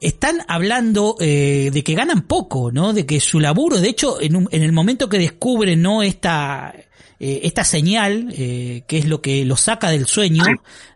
están 0.00 0.44
hablando 0.48 1.16
eh, 1.20 1.70
de 1.72 1.84
que 1.84 1.94
ganan 1.94 2.22
poco, 2.22 2.72
¿no? 2.72 2.92
De 2.92 3.06
que 3.06 3.20
su 3.20 3.40
laburo, 3.40 3.80
de 3.80 3.88
hecho, 3.88 4.20
en, 4.20 4.36
un, 4.36 4.48
en 4.50 4.62
el 4.62 4.72
momento 4.72 5.08
que 5.08 5.18
descubren, 5.18 5.80
¿no? 5.80 6.02
Esta 6.02 6.74
eh, 7.24 7.46
esta 7.46 7.62
señal, 7.62 8.34
eh, 8.36 8.82
que 8.88 8.98
es 8.98 9.06
lo 9.06 9.22
que 9.22 9.44
lo 9.44 9.56
saca 9.56 9.90
del 9.90 10.06
sueño, 10.06 10.42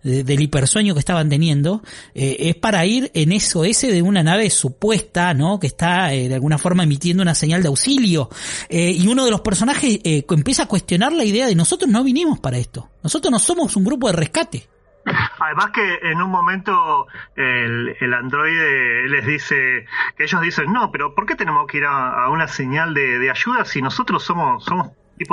del 0.03 0.41
hipersueño 0.41 0.93
que 0.93 0.99
estaban 0.99 1.29
teniendo, 1.29 1.85
eh, 2.17 2.37
es 2.41 2.57
para 2.57 2.85
ir 2.85 3.13
en 3.15 3.31
eso 3.31 3.65
ese 3.65 3.93
de 3.93 4.03
una 4.03 4.25
nave 4.25 4.51
supuesta, 4.51 5.35
¿no? 5.35 5.61
Que 5.61 5.69
está 5.69 6.09
de 6.09 6.35
alguna 6.35 6.59
forma 6.59 6.83
emitiendo 6.83 7.23
una 7.23 7.37
señal 7.37 7.63
de 7.63 7.69
auxilio. 7.69 8.29
y 8.69 9.07
uno 9.07 9.25
de 9.25 9.31
los 9.31 9.41
personajes 9.43 10.01
empieza 10.03 10.65
a 10.65 10.67
cuestionar 10.67 11.13
la 11.13 11.23
idea 11.23 11.47
de 11.47 11.55
nosotros 11.55 11.89
no 11.89 12.03
vinimos 12.03 12.41
para 12.41 12.59
esto. 12.59 12.91
Nosotros 13.05 13.31
no 13.31 13.39
somos 13.39 13.77
un 13.77 13.85
grupo 13.85 14.09
de 14.09 14.15
rescate. 14.15 14.69
Además 15.39 15.71
que 15.73 16.11
en 16.11 16.21
un 16.21 16.31
momento 16.33 17.07
el, 17.37 17.95
el, 18.01 18.15
androide 18.15 19.09
les 19.09 19.25
dice, 19.25 19.87
que 20.17 20.25
ellos 20.25 20.41
dicen, 20.41 20.73
no, 20.73 20.91
pero 20.91 21.15
¿por 21.15 21.25
qué 21.25 21.37
tenemos 21.37 21.69
que 21.69 21.79
ir 21.79 21.85
a, 21.85 22.29
una 22.31 22.49
señal 22.49 22.95
de, 22.95 23.21
de, 23.21 23.31
ayuda 23.31 23.65
si 23.65 23.81
nosotros 23.81 24.25
somos, 24.25 24.65
somos 24.65 24.89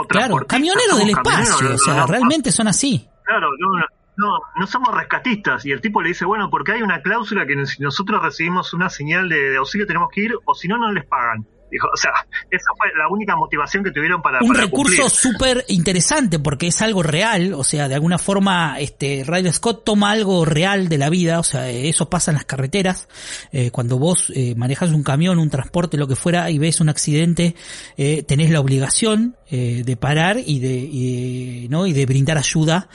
Claro, 0.08 0.38
camioneros 0.48 0.98
del 0.98 1.10
espacio, 1.10 1.74
o 1.74 1.78
sea, 1.78 2.06
realmente 2.06 2.52
son 2.52 2.68
así. 2.68 3.08
Claro, 3.24 3.50
no, 3.58 3.86
no, 4.18 4.40
no 4.56 4.68
somos 4.68 4.94
rescatistas. 4.94 5.66
Y 5.66 5.72
el 5.72 5.82
tipo 5.82 6.02
le 6.02 6.10
dice, 6.10 6.26
bueno, 6.26 6.50
porque 6.50 6.74
hay 6.74 6.82
una 6.82 7.02
cláusula 7.02 7.46
que 7.46 7.66
si 7.66 7.82
nosotros 7.82 8.22
recibimos 8.22 8.74
una 8.74 8.90
señal 8.90 9.30
de 9.30 9.58
auxilio 9.58 9.88
tenemos 9.88 10.10
que 10.12 10.22
ir, 10.22 10.34
o 10.46 10.54
si 10.54 10.68
no, 10.68 10.78
no 10.78 10.92
les 10.92 11.06
pagan. 11.06 11.46
O 11.94 11.98
sea, 11.98 12.12
esa 12.50 12.72
fue 12.78 12.88
la 12.98 13.08
única 13.10 13.36
motivación 13.36 13.84
que 13.84 13.92
tuvieron 13.92 14.22
para. 14.22 14.40
Un 14.42 14.56
recurso 14.56 15.10
súper 15.10 15.64
interesante 15.68 16.40
porque 16.40 16.68
es 16.68 16.82
algo 16.82 17.04
real, 17.04 17.54
o 17.54 17.64
sea, 17.64 17.88
de 17.88 17.96
alguna 17.96 18.18
forma, 18.18 18.80
este, 18.80 19.24
Radio 19.26 19.52
Scott 19.54 19.84
toma 19.84 20.12
algo 20.12 20.46
real 20.46 20.90
de 20.90 20.98
la 20.98 21.10
vida, 21.10 21.40
o 21.40 21.44
sea, 21.44 21.70
eso 21.70 22.10
pasa 22.10 22.32
en 22.32 22.36
las 22.36 22.46
carreteras. 22.46 23.08
Eh, 23.52 23.72
cuando 23.72 23.98
vos 23.98 24.32
eh, 24.36 24.56
manejas 24.56 24.92
un 24.92 25.04
camión, 25.04 25.40
un 25.40 25.50
transporte, 25.50 25.98
lo 25.98 26.08
que 26.08 26.16
fuera, 26.16 26.50
y 26.50 26.58
ves 26.58 26.82
un 26.82 26.90
accidente, 26.90 27.56
eh, 27.98 28.24
tenés 28.24 28.52
la 28.52 28.60
obligación 28.60 29.36
eh, 29.50 29.84
de 29.86 29.96
parar 29.98 30.38
y 30.44 30.60
de, 30.60 30.76
y 30.76 31.68
¿no? 31.70 31.86
y 31.86 31.94
de 31.94 32.06
brindar 32.06 32.38
ayuda, 32.38 32.88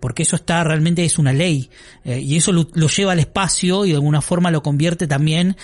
porque 0.00 0.22
eso 0.22 0.36
está 0.36 0.62
realmente 0.64 1.04
es 1.04 1.18
una 1.18 1.32
ley, 1.32 1.70
y 2.04 2.36
eso 2.36 2.52
lo, 2.52 2.66
lo, 2.74 2.88
lleva 2.88 3.12
al 3.12 3.18
espacio 3.18 3.84
y 3.84 3.90
de 3.90 3.96
alguna 3.96 4.20
forma 4.20 4.50
lo 4.50 4.62
convierte 4.62 5.06
también, 5.06 5.56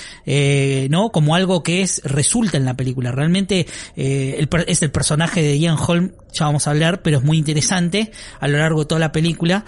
¿no? 0.91 1.11
Como 1.11 1.35
algo 1.35 1.63
que 1.63 1.83
es, 1.83 2.03
resulta 2.21 2.57
en 2.57 2.65
la 2.65 2.75
película. 2.75 3.13
Realmente, 3.13 3.67
eh, 3.97 4.37
el, 4.39 4.49
es 4.67 4.83
el 4.83 4.91
personaje 4.91 5.43
de 5.43 5.59
Ian 5.59 5.79
Holm, 5.79 6.13
ya 6.33 6.45
vamos 6.45 6.67
a 6.67 6.71
hablar, 6.71 7.03
pero 7.03 7.19
es 7.19 7.25
muy 7.25 7.39
interesante 7.39 8.13
a 8.39 8.49
lo 8.49 8.59
largo 8.59 8.81
de 8.81 8.87
toda 8.87 8.99
la 8.99 9.13
película. 9.13 9.65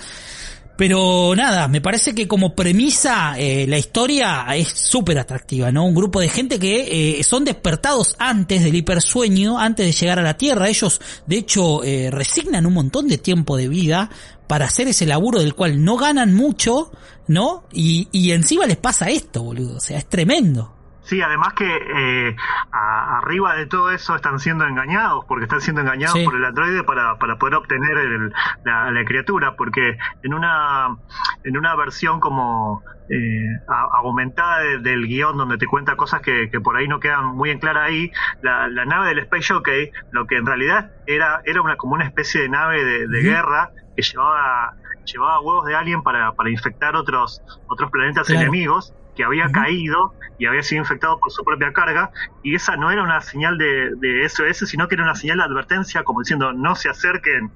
Pero 0.76 1.34
nada, 1.36 1.68
me 1.68 1.80
parece 1.80 2.14
que 2.14 2.26
como 2.26 2.54
premisa 2.54 3.34
eh, 3.38 3.66
la 3.68 3.78
historia 3.78 4.46
es 4.54 4.68
súper 4.68 5.18
atractiva, 5.18 5.70
¿no? 5.70 5.84
Un 5.84 5.94
grupo 5.94 6.20
de 6.20 6.28
gente 6.28 6.58
que 6.58 7.20
eh, 7.20 7.24
son 7.24 7.44
despertados 7.44 8.16
antes 8.18 8.64
del 8.64 8.74
hipersueño, 8.74 9.58
antes 9.58 9.86
de 9.86 9.92
llegar 9.92 10.18
a 10.18 10.22
la 10.22 10.36
Tierra. 10.36 10.68
Ellos, 10.68 11.00
de 11.26 11.36
hecho, 11.36 11.84
eh, 11.84 12.10
resignan 12.10 12.66
un 12.66 12.72
montón 12.72 13.06
de 13.06 13.18
tiempo 13.18 13.56
de 13.56 13.68
vida 13.68 14.10
para 14.48 14.64
hacer 14.64 14.88
ese 14.88 15.06
laburo 15.06 15.40
del 15.40 15.54
cual 15.54 15.84
no 15.84 15.96
ganan 15.96 16.34
mucho, 16.34 16.90
¿no? 17.28 17.64
Y, 17.72 18.08
y 18.10 18.32
encima 18.32 18.66
les 18.66 18.78
pasa 18.78 19.10
esto, 19.10 19.42
boludo. 19.42 19.76
O 19.76 19.80
sea, 19.80 19.98
es 19.98 20.08
tremendo. 20.08 20.81
Sí, 21.02 21.20
además 21.20 21.54
que 21.54 21.66
eh, 21.66 22.36
arriba 22.70 23.54
de 23.56 23.66
todo 23.66 23.90
eso 23.90 24.14
están 24.14 24.38
siendo 24.38 24.64
engañados, 24.66 25.24
porque 25.26 25.44
están 25.44 25.60
siendo 25.60 25.80
engañados 25.80 26.18
por 26.24 26.36
el 26.36 26.44
androide 26.44 26.84
para, 26.84 27.18
para 27.18 27.36
poder 27.36 27.56
obtener 27.56 27.98
el, 27.98 28.32
la, 28.64 28.90
la, 28.90 29.04
criatura, 29.04 29.56
porque 29.56 29.98
en 30.22 30.32
una, 30.32 30.96
en 31.42 31.56
una 31.56 31.74
versión 31.74 32.20
como 32.20 32.84
eh, 33.08 33.58
aumentada 33.68 34.60
del 34.78 35.06
guion 35.08 35.36
donde 35.36 35.58
te 35.58 35.66
cuenta 35.66 35.96
cosas 35.96 36.20
que, 36.22 36.48
que, 36.50 36.60
por 36.60 36.76
ahí 36.76 36.86
no 36.86 37.00
quedan 37.00 37.26
muy 37.26 37.50
en 37.50 37.58
clara 37.58 37.82
ahí, 37.82 38.12
la, 38.40 38.68
la, 38.68 38.84
nave 38.84 39.08
del 39.08 39.18
Space 39.20 39.52
Jockey, 39.52 39.90
lo 40.12 40.26
que 40.26 40.36
en 40.36 40.46
realidad 40.46 40.92
era, 41.06 41.42
era 41.44 41.62
una, 41.62 41.76
como 41.76 41.94
una 41.94 42.04
especie 42.04 42.42
de 42.42 42.48
nave 42.48 42.84
de, 42.84 43.08
de 43.08 43.22
guerra 43.22 43.70
que 43.96 44.02
llevaba 44.02 44.74
llevaba 45.04 45.40
huevos 45.40 45.66
de 45.66 45.74
alien 45.74 46.04
para, 46.04 46.30
para 46.30 46.48
infectar 46.48 46.94
otros 46.94 47.42
otros 47.66 47.90
planetas 47.90 48.30
enemigos 48.30 48.94
que 49.14 49.24
había 49.24 49.50
caído 49.50 50.14
y 50.38 50.46
había 50.46 50.62
sido 50.62 50.82
infectado 50.82 51.18
por 51.20 51.30
su 51.30 51.44
propia 51.44 51.72
carga, 51.72 52.10
y 52.42 52.54
esa 52.54 52.76
no 52.76 52.90
era 52.90 53.02
una 53.02 53.20
señal 53.20 53.58
de, 53.58 53.90
de 53.96 54.28
SOS, 54.28 54.68
sino 54.68 54.88
que 54.88 54.96
era 54.96 55.04
una 55.04 55.14
señal 55.14 55.38
de 55.38 55.44
advertencia, 55.44 56.02
como 56.02 56.20
diciendo, 56.20 56.52
no 56.52 56.74
se 56.74 56.88
acerquen, 56.88 57.52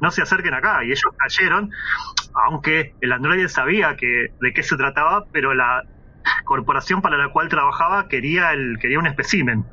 no 0.00 0.10
se 0.10 0.22
acerquen 0.22 0.54
acá, 0.54 0.84
y 0.84 0.88
ellos 0.88 1.04
cayeron, 1.16 1.70
aunque 2.46 2.94
el 3.00 3.12
androide 3.12 3.48
sabía 3.48 3.96
que 3.96 4.32
de 4.40 4.52
qué 4.52 4.62
se 4.62 4.76
trataba, 4.76 5.24
pero 5.32 5.54
la 5.54 5.84
corporación 6.44 7.02
para 7.02 7.16
la 7.16 7.30
cual 7.30 7.48
trabajaba 7.48 8.08
quería 8.08 8.52
el 8.52 8.78
quería 8.80 8.98
un 8.98 9.06
espécimen. 9.06 9.64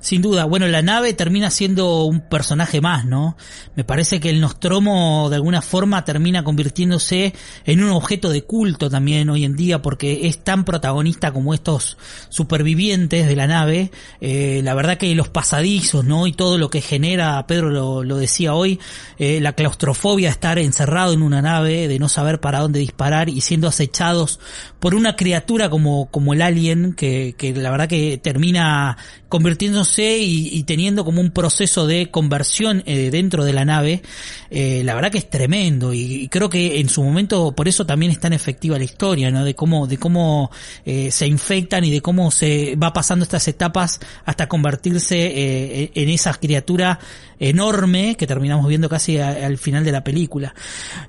Sin 0.00 0.22
duda, 0.22 0.44
bueno, 0.44 0.66
la 0.68 0.82
nave 0.82 1.12
termina 1.14 1.50
siendo 1.50 2.04
un 2.04 2.20
personaje 2.20 2.80
más, 2.80 3.04
¿no? 3.04 3.36
Me 3.74 3.84
parece 3.84 4.20
que 4.20 4.30
el 4.30 4.40
Nostromo 4.40 5.28
de 5.30 5.36
alguna 5.36 5.62
forma 5.62 6.04
termina 6.04 6.44
convirtiéndose 6.44 7.34
en 7.64 7.82
un 7.82 7.90
objeto 7.90 8.30
de 8.30 8.42
culto 8.42 8.90
también 8.90 9.30
hoy 9.30 9.44
en 9.44 9.56
día 9.56 9.82
porque 9.82 10.26
es 10.26 10.42
tan 10.42 10.64
protagonista 10.64 11.32
como 11.32 11.54
estos 11.54 11.96
supervivientes 12.28 13.26
de 13.26 13.36
la 13.36 13.46
nave. 13.46 13.90
Eh, 14.20 14.60
la 14.64 14.74
verdad 14.74 14.98
que 14.98 15.14
los 15.14 15.28
pasadizos, 15.28 16.04
¿no? 16.04 16.26
Y 16.26 16.32
todo 16.32 16.58
lo 16.58 16.70
que 16.70 16.80
genera, 16.80 17.46
Pedro 17.46 17.70
lo, 17.70 18.04
lo 18.04 18.16
decía 18.16 18.54
hoy, 18.54 18.80
eh, 19.18 19.40
la 19.40 19.54
claustrofobia, 19.54 20.30
estar 20.30 20.58
encerrado 20.58 21.12
en 21.12 21.22
una 21.22 21.42
nave, 21.42 21.88
de 21.88 21.98
no 21.98 22.08
saber 22.08 22.40
para 22.40 22.60
dónde 22.60 22.80
disparar 22.80 23.28
y 23.28 23.40
siendo 23.40 23.68
acechados 23.68 24.40
por 24.80 24.94
una 24.94 25.16
criatura 25.16 25.70
como, 25.70 26.10
como 26.10 26.34
el 26.34 26.42
alien 26.42 26.94
que, 26.94 27.34
que 27.36 27.52
la 27.54 27.70
verdad 27.70 27.88
que 27.88 28.18
termina 28.18 28.96
convirtiéndose 29.28 30.18
y, 30.18 30.62
teniendo 30.64 31.04
como 31.04 31.20
un 31.20 31.30
proceso 31.30 31.86
de 31.86 32.10
conversión 32.10 32.82
eh, 32.86 33.10
dentro 33.10 33.44
de 33.44 33.52
la 33.52 33.64
nave, 33.64 34.02
eh, 34.50 34.82
la 34.84 34.94
verdad 34.94 35.10
que 35.10 35.18
es 35.18 35.28
tremendo 35.28 35.92
y, 35.92 36.28
creo 36.28 36.48
que 36.48 36.80
en 36.80 36.88
su 36.88 37.02
momento 37.02 37.52
por 37.52 37.68
eso 37.68 37.84
también 37.86 38.12
es 38.12 38.20
tan 38.20 38.32
efectiva 38.32 38.78
la 38.78 38.84
historia, 38.84 39.30
¿no? 39.30 39.44
De 39.44 39.54
cómo, 39.54 39.86
de 39.86 39.98
cómo 39.98 40.50
eh, 40.84 41.10
se 41.10 41.26
infectan 41.26 41.84
y 41.84 41.90
de 41.90 42.00
cómo 42.00 42.30
se 42.30 42.76
va 42.76 42.92
pasando 42.92 43.24
estas 43.24 43.48
etapas 43.48 44.00
hasta 44.24 44.48
convertirse 44.48 45.90
en 45.94 46.08
esa 46.08 46.34
criatura 46.34 46.98
enorme 47.38 48.16
que 48.16 48.26
terminamos 48.26 48.68
viendo 48.68 48.88
casi 48.88 49.18
al 49.18 49.58
final 49.58 49.84
de 49.84 49.92
la 49.92 50.04
película. 50.04 50.54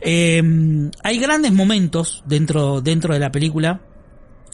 hay 0.01 1.19
grandes 1.19 1.51
momentos 1.51 2.23
dentro, 2.25 2.81
dentro 2.81 3.13
de 3.13 3.19
la 3.19 3.31
película 3.31 3.81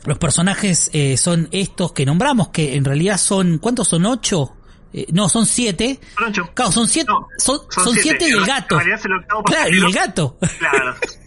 los 0.05 0.17
personajes 0.17 0.89
eh, 0.93 1.17
son 1.17 1.47
estos 1.51 1.93
que 1.93 2.05
nombramos, 2.05 2.49
que 2.49 2.75
en 2.75 2.85
realidad 2.85 3.17
son, 3.17 3.57
¿cuántos 3.57 3.87
son? 3.87 4.05
¿Ocho? 4.05 4.53
Eh, 4.93 5.07
no, 5.11 5.29
son 5.29 5.45
siete. 5.45 5.99
Son 6.17 6.29
ocho. 6.29 6.49
Claro, 6.53 6.71
son 6.71 6.87
siete. 6.87 7.11
son, 7.37 7.61
son, 7.69 7.95
siete. 7.95 8.29
y 8.29 8.31
el 8.31 8.45
gato. 8.45 8.77
claro, 9.45 9.69
y 9.69 9.79
el 9.79 9.91
gato. 9.91 10.37
Claro. 10.59 10.95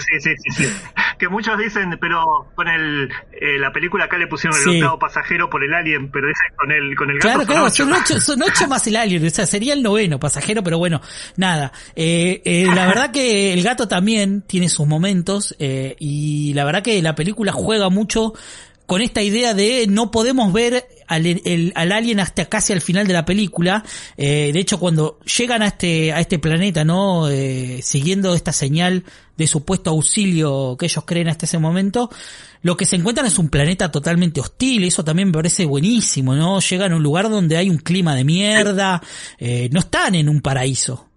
Sí, 0.00 0.20
sí, 0.20 0.30
sí, 0.38 0.64
sí. 0.64 0.72
Que 1.18 1.28
muchos 1.28 1.58
dicen, 1.58 1.98
pero 2.00 2.50
con 2.54 2.68
el, 2.68 3.10
eh, 3.32 3.58
la 3.58 3.72
película 3.72 4.04
acá 4.04 4.16
le 4.18 4.26
pusieron 4.26 4.58
el 4.60 4.76
octavo 4.76 4.98
pasajero 4.98 5.50
por 5.50 5.62
el 5.62 5.74
alien, 5.74 6.10
pero 6.10 6.28
ese 6.30 6.54
con 6.56 6.72
el, 6.72 6.96
con 6.96 7.10
el 7.10 7.18
gato. 7.18 7.28
Claro, 7.28 7.46
claro, 7.46 7.70
son 7.70 7.92
ocho, 7.92 8.20
son 8.20 8.42
ocho 8.42 8.66
más 8.68 8.86
el 8.86 8.96
alien, 8.96 9.26
o 9.26 9.30
sea, 9.30 9.46
sería 9.46 9.74
el 9.74 9.82
noveno 9.82 10.18
pasajero, 10.18 10.62
pero 10.62 10.78
bueno, 10.78 11.00
nada. 11.36 11.72
Eh, 11.94 12.42
eh, 12.44 12.66
la 12.74 12.86
verdad 12.86 13.10
que 13.10 13.52
el 13.52 13.62
gato 13.62 13.86
también 13.86 14.42
tiene 14.42 14.68
sus 14.68 14.86
momentos, 14.86 15.54
eh, 15.58 15.96
y 15.98 16.54
la 16.54 16.64
verdad 16.64 16.82
que 16.82 17.00
la 17.02 17.14
película 17.14 17.52
juega 17.52 17.90
mucho 17.90 18.32
con 18.90 19.02
esta 19.02 19.22
idea 19.22 19.54
de 19.54 19.86
no 19.88 20.10
podemos 20.10 20.52
ver 20.52 20.84
al, 21.06 21.24
el, 21.24 21.72
al 21.76 21.92
alien 21.92 22.18
hasta 22.18 22.46
casi 22.46 22.72
al 22.72 22.80
final 22.80 23.06
de 23.06 23.12
la 23.12 23.24
película. 23.24 23.84
Eh, 24.16 24.50
de 24.52 24.58
hecho, 24.58 24.80
cuando 24.80 25.20
llegan 25.20 25.62
a 25.62 25.68
este, 25.68 26.12
a 26.12 26.18
este 26.18 26.40
planeta, 26.40 26.84
¿no? 26.84 27.28
Eh, 27.28 27.82
siguiendo 27.84 28.34
esta 28.34 28.52
señal 28.52 29.04
de 29.36 29.46
supuesto 29.46 29.90
auxilio 29.90 30.76
que 30.76 30.86
ellos 30.86 31.04
creen 31.06 31.28
hasta 31.28 31.46
ese 31.46 31.58
momento, 31.60 32.10
lo 32.62 32.76
que 32.76 32.84
se 32.84 32.96
encuentran 32.96 33.28
es 33.28 33.38
un 33.38 33.48
planeta 33.48 33.92
totalmente 33.92 34.40
hostil, 34.40 34.82
eso 34.82 35.04
también 35.04 35.28
me 35.28 35.34
parece 35.34 35.66
buenísimo, 35.66 36.34
¿no? 36.34 36.58
Llegan 36.58 36.92
a 36.92 36.96
un 36.96 37.02
lugar 37.04 37.30
donde 37.30 37.58
hay 37.58 37.70
un 37.70 37.78
clima 37.78 38.16
de 38.16 38.24
mierda, 38.24 39.00
eh, 39.38 39.68
no 39.70 39.78
están 39.78 40.16
en 40.16 40.28
un 40.28 40.40
paraíso. 40.40 41.09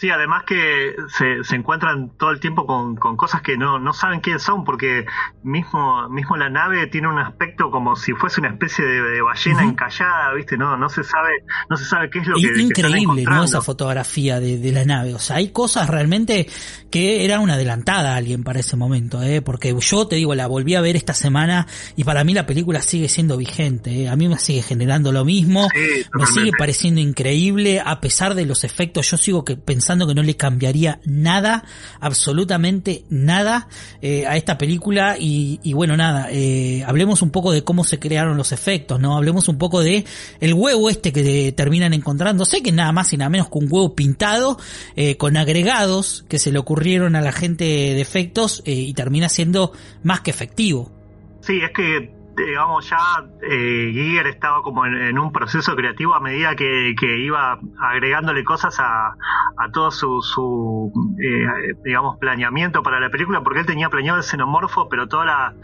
Sí, 0.00 0.08
además 0.08 0.44
que 0.46 0.96
se, 1.14 1.44
se 1.44 1.56
encuentran 1.56 2.12
todo 2.16 2.30
el 2.30 2.40
tiempo 2.40 2.64
con, 2.64 2.96
con 2.96 3.18
cosas 3.18 3.42
que 3.42 3.58
no, 3.58 3.78
no 3.78 3.92
saben 3.92 4.20
quiénes 4.20 4.42
son, 4.42 4.64
porque 4.64 5.04
mismo, 5.42 6.08
mismo 6.08 6.38
la 6.38 6.48
nave 6.48 6.86
tiene 6.86 7.06
un 7.06 7.18
aspecto 7.18 7.70
como 7.70 7.94
si 7.96 8.14
fuese 8.14 8.40
una 8.40 8.48
especie 8.48 8.82
de, 8.82 9.20
ballena 9.20 9.62
encallada, 9.62 10.32
¿viste? 10.32 10.56
No, 10.56 10.78
no 10.78 10.88
se 10.88 11.04
sabe, 11.04 11.44
no 11.68 11.76
se 11.76 11.84
sabe 11.84 12.08
qué 12.08 12.20
es 12.20 12.28
lo 12.28 12.36
que, 12.36 12.62
Increíble, 12.62 13.24
¿no? 13.24 13.44
Esa 13.44 13.60
fotografía 13.60 14.40
de, 14.40 14.56
de, 14.56 14.72
la 14.72 14.86
nave. 14.86 15.14
O 15.14 15.18
sea, 15.18 15.36
hay 15.36 15.50
cosas 15.50 15.90
realmente 15.90 16.48
que 16.90 17.22
era 17.26 17.38
una 17.40 17.54
adelantada 17.54 18.14
a 18.14 18.16
alguien 18.16 18.42
para 18.42 18.60
ese 18.60 18.78
momento, 18.78 19.22
¿eh? 19.22 19.42
Porque 19.42 19.76
yo 19.78 20.06
te 20.06 20.16
digo, 20.16 20.34
la 20.34 20.46
volví 20.46 20.76
a 20.76 20.80
ver 20.80 20.96
esta 20.96 21.12
semana 21.12 21.66
y 21.94 22.04
para 22.04 22.24
mí 22.24 22.32
la 22.32 22.46
película 22.46 22.80
sigue 22.80 23.10
siendo 23.10 23.36
vigente, 23.36 24.04
¿eh? 24.04 24.08
A 24.08 24.16
mí 24.16 24.28
me 24.28 24.38
sigue 24.38 24.62
generando 24.62 25.12
lo 25.12 25.26
mismo, 25.26 25.68
me 26.14 26.26
sigue 26.26 26.52
pareciendo 26.56 27.02
increíble, 27.02 27.82
a 27.84 28.00
pesar 28.00 28.34
de 28.34 28.46
los 28.46 28.64
efectos, 28.64 29.10
yo 29.10 29.18
sigo 29.18 29.44
que 29.44 29.58
pensando 29.58 29.89
que 29.98 30.14
no 30.14 30.22
le 30.22 30.36
cambiaría 30.36 31.00
nada, 31.04 31.64
absolutamente 32.00 33.04
nada 33.10 33.68
eh, 34.00 34.26
a 34.26 34.36
esta 34.36 34.56
película 34.56 35.16
y, 35.18 35.72
bueno, 35.74 35.96
nada, 35.96 36.28
eh, 36.30 36.84
hablemos 36.86 37.22
un 37.22 37.30
poco 37.30 37.52
de 37.52 37.64
cómo 37.64 37.84
se 37.84 37.98
crearon 37.98 38.36
los 38.36 38.52
efectos, 38.52 39.00
¿no? 39.00 39.16
Hablemos 39.16 39.48
un 39.48 39.58
poco 39.58 39.80
de 39.80 40.04
el 40.40 40.54
huevo 40.54 40.88
este 40.88 41.12
que 41.12 41.52
terminan 41.52 41.92
encontrando, 41.92 42.44
sé 42.44 42.62
que 42.62 42.72
nada 42.72 42.92
más 42.92 43.12
y 43.12 43.16
nada 43.16 43.30
menos 43.30 43.48
que 43.48 43.58
un 43.58 43.68
huevo 43.70 43.94
pintado 43.94 44.58
eh, 44.96 45.16
con 45.16 45.36
agregados 45.36 46.24
que 46.28 46.38
se 46.38 46.52
le 46.52 46.58
ocurrieron 46.58 47.16
a 47.16 47.20
la 47.20 47.32
gente 47.32 47.64
de 47.64 48.00
efectos 48.00 48.62
y 48.64 48.94
termina 48.94 49.28
siendo 49.28 49.72
más 50.02 50.20
que 50.20 50.30
efectivo. 50.30 50.92
Sí, 51.40 51.58
es 51.62 51.70
que 51.72 52.19
digamos, 52.46 52.88
ya 52.88 52.98
eh, 53.42 53.90
Giger 53.92 54.26
estaba 54.26 54.62
como 54.62 54.86
en, 54.86 55.18
un 55.18 55.32
proceso 55.32 55.74
creativo 55.76 56.14
a 56.14 56.20
medida 56.20 56.54
que, 56.56 56.94
que 56.98 57.18
iba 57.18 57.58
agregándole 57.78 58.44
cosas 58.44 58.78
a, 58.80 59.14
a 59.56 59.70
todo 59.72 59.90
su, 59.90 60.22
su 60.22 60.92
eh, 61.22 61.74
digamos, 61.84 62.18
planeamiento 62.18 62.82
para 62.82 63.00
la 63.00 63.10
película, 63.10 63.42
porque 63.42 63.60
él 63.60 63.66
tenía 63.66 63.88
planeado 63.88 64.18
el 64.18 64.24
xenomorfo, 64.24 64.88
pero 64.88 65.08
toda 65.08 65.24
la, 65.24 65.54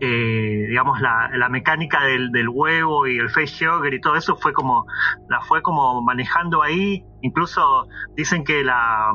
eh, 0.00 0.66
digamos, 0.68 1.00
la, 1.00 1.30
la 1.34 1.48
mecánica 1.48 2.04
del, 2.04 2.32
del, 2.32 2.48
huevo 2.48 3.06
y 3.06 3.18
el 3.18 3.28
face 3.30 3.66
jogger 3.66 3.92
y 3.92 4.00
todo 4.00 4.16
eso 4.16 4.36
fue 4.36 4.52
como, 4.52 4.86
la 5.28 5.40
fue 5.42 5.62
como 5.62 6.00
manejando 6.02 6.62
ahí. 6.62 7.04
Incluso 7.22 7.86
dicen 8.16 8.44
que 8.44 8.64
la, 8.64 9.12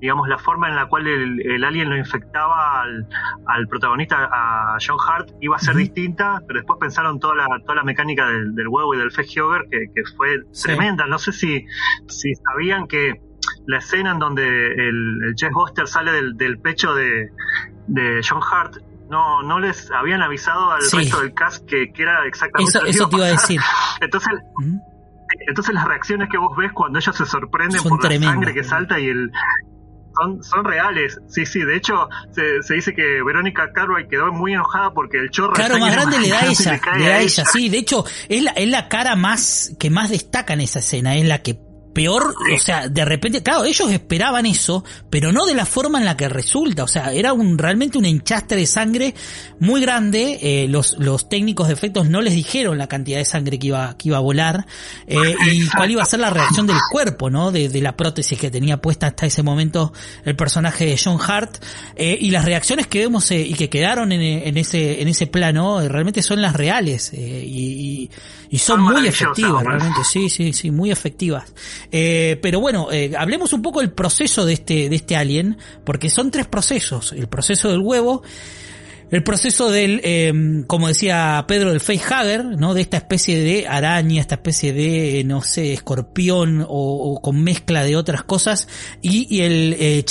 digamos, 0.00 0.28
la 0.28 0.38
forma 0.38 0.68
en 0.68 0.76
la 0.76 0.86
cual 0.86 1.06
el, 1.06 1.64
alien 1.64 1.90
lo 1.90 1.96
infectaba 1.96 2.82
al, 2.82 3.06
al, 3.46 3.68
protagonista, 3.68 4.28
a 4.32 4.76
John 4.84 4.98
Hart, 5.06 5.30
iba 5.40 5.56
a 5.56 5.58
ser 5.58 5.76
distinta, 5.76 6.42
pero 6.46 6.60
después 6.60 6.78
pensaron 6.80 7.20
toda 7.20 7.34
la, 7.34 7.46
toda 7.60 7.76
la 7.76 7.84
mecánica 7.84 8.26
del, 8.28 8.54
del 8.54 8.68
huevo 8.68 8.94
y 8.94 8.98
del 8.98 9.10
facehugger, 9.10 9.66
que, 9.70 9.86
que 9.94 10.02
fue 10.16 10.28
tremenda. 10.62 11.06
No 11.06 11.18
sé 11.18 11.32
si, 11.32 11.64
si 12.08 12.34
sabían 12.34 12.86
que 12.86 13.20
la 13.66 13.78
escena 13.78 14.12
en 14.12 14.18
donde 14.18 14.42
el, 14.44 15.24
el 15.24 15.34
Jeff 15.36 15.52
Buster 15.52 15.86
sale 15.86 16.12
del, 16.12 16.36
del 16.36 16.58
pecho 16.58 16.94
de, 16.94 17.30
de 17.86 18.20
John 18.28 18.40
Hart 18.42 18.76
no, 19.12 19.42
no 19.42 19.60
les 19.60 19.90
habían 19.90 20.22
avisado 20.22 20.70
al 20.70 20.80
resto 20.90 21.20
del 21.20 21.34
cast 21.34 21.66
que, 21.66 21.92
que 21.92 22.02
era 22.02 22.24
exactamente 22.26 22.78
eso, 22.78 22.86
eso 22.86 23.08
te 23.08 23.16
iba 23.16 23.26
a 23.26 23.30
decir. 23.32 23.60
Entonces, 24.00 24.32
entonces 25.46 25.74
las 25.74 25.84
reacciones 25.86 26.28
que 26.30 26.38
vos 26.38 26.56
ves 26.56 26.72
cuando 26.72 26.98
ellos 26.98 27.14
se 27.14 27.26
sorprenden 27.26 27.82
por 27.82 28.02
la 28.02 28.18
sangre 28.18 28.54
que 28.54 28.64
salta 28.64 28.98
y 28.98 29.08
el 29.08 29.30
son, 30.14 30.42
son 30.42 30.64
reales, 30.64 31.18
sí, 31.28 31.46
sí. 31.46 31.60
De 31.60 31.76
hecho, 31.76 32.08
se, 32.32 32.62
se 32.62 32.74
dice 32.74 32.94
que 32.94 33.22
Verónica 33.22 33.72
Cartwright 33.72 34.08
quedó 34.08 34.32
muy 34.32 34.52
enojada 34.52 34.92
porque 34.92 35.18
el 35.18 35.30
chorro 35.30 35.52
claro, 35.52 35.78
más 35.78 35.92
grande 35.92 36.20
le 36.20 36.28
da 36.28 36.40
a 36.40 36.46
ella, 36.46 36.80
le, 36.98 37.06
da 37.06 37.14
a 37.16 37.20
ella, 37.20 37.44
sí. 37.44 37.68
De 37.68 37.78
hecho, 37.78 38.04
es 38.28 38.42
la, 38.42 38.52
es 38.52 38.68
la 38.68 38.88
cara 38.88 39.16
más 39.16 39.74
que 39.78 39.90
más 39.90 40.10
destaca 40.10 40.54
en 40.54 40.60
esa 40.60 40.80
escena, 40.80 41.16
es 41.16 41.26
la 41.26 41.42
que 41.42 41.58
peor, 41.92 42.34
o 42.54 42.58
sea, 42.58 42.88
de 42.88 43.04
repente, 43.04 43.42
claro, 43.42 43.64
ellos 43.64 43.90
esperaban 43.90 44.46
eso, 44.46 44.84
pero 45.10 45.32
no 45.32 45.46
de 45.46 45.54
la 45.54 45.66
forma 45.66 45.98
en 45.98 46.04
la 46.04 46.16
que 46.16 46.28
resulta, 46.28 46.84
o 46.84 46.88
sea, 46.88 47.12
era 47.12 47.32
un 47.32 47.58
realmente 47.58 47.98
un 47.98 48.04
enchastre 48.04 48.56
de 48.56 48.66
sangre 48.66 49.14
muy 49.60 49.80
grande, 49.80 50.38
eh, 50.42 50.66
los, 50.68 50.96
los 50.98 51.28
técnicos 51.28 51.68
de 51.68 51.74
efectos 51.74 52.08
no 52.08 52.20
les 52.20 52.34
dijeron 52.34 52.78
la 52.78 52.88
cantidad 52.88 53.18
de 53.18 53.24
sangre 53.24 53.58
que 53.58 53.68
iba, 53.68 53.96
que 53.96 54.08
iba 54.08 54.16
a 54.16 54.20
volar, 54.20 54.66
eh, 55.06 55.34
y 55.50 55.66
cuál 55.68 55.90
iba 55.90 56.02
a 56.02 56.06
ser 56.06 56.20
la 56.20 56.30
reacción 56.30 56.66
del 56.66 56.78
cuerpo, 56.90 57.30
¿no? 57.30 57.52
De, 57.52 57.68
de, 57.68 57.82
la 57.82 57.96
prótesis 57.96 58.38
que 58.38 58.50
tenía 58.50 58.80
puesta 58.80 59.08
hasta 59.08 59.26
ese 59.26 59.42
momento 59.42 59.92
el 60.24 60.36
personaje 60.36 60.86
de 60.86 60.98
John 61.02 61.18
Hart, 61.20 61.62
eh, 61.96 62.16
y 62.20 62.30
las 62.30 62.44
reacciones 62.44 62.86
que 62.86 63.00
vemos 63.00 63.30
eh, 63.30 63.40
y 63.40 63.54
que 63.54 63.68
quedaron 63.68 64.12
en, 64.12 64.22
en, 64.22 64.56
ese, 64.56 65.02
en 65.02 65.08
ese 65.08 65.26
plano, 65.26 65.80
eh, 65.80 65.88
realmente 65.88 66.22
son 66.22 66.40
las 66.40 66.54
reales, 66.54 67.12
eh, 67.12 67.44
y, 67.46 68.02
y, 68.02 68.10
y, 68.50 68.58
son 68.58 68.82
muy 68.82 69.06
efectivas, 69.06 69.64
realmente, 69.64 70.04
sí, 70.04 70.28
sí, 70.28 70.52
sí, 70.52 70.70
muy 70.70 70.90
efectivas. 70.90 71.52
Eh, 71.90 72.38
pero 72.42 72.60
bueno, 72.60 72.88
eh, 72.92 73.12
hablemos 73.16 73.52
un 73.52 73.62
poco 73.62 73.80
del 73.80 73.92
proceso 73.92 74.44
de 74.44 74.54
este, 74.54 74.88
de 74.88 74.96
este 74.96 75.16
alien, 75.16 75.58
porque 75.84 76.10
son 76.10 76.30
tres 76.30 76.46
procesos. 76.46 77.12
El 77.12 77.28
proceso 77.28 77.70
del 77.70 77.80
huevo, 77.80 78.22
el 79.12 79.22
proceso 79.22 79.70
del, 79.70 80.00
eh, 80.04 80.32
como 80.66 80.88
decía 80.88 81.44
Pedro, 81.46 81.68
del 81.68 81.80
facehugger, 81.80 82.46
¿no? 82.58 82.72
De 82.72 82.80
esta 82.80 82.96
especie 82.96 83.38
de 83.38 83.68
araña, 83.68 84.22
esta 84.22 84.36
especie 84.36 84.72
de, 84.72 85.22
no 85.24 85.42
sé, 85.42 85.74
escorpión 85.74 86.64
o, 86.66 87.20
con 87.20 87.44
mezcla 87.44 87.84
de 87.84 87.94
otras 87.94 88.24
cosas, 88.24 88.68
y, 89.02 89.42
el 89.42 89.76
eh, 89.78 90.04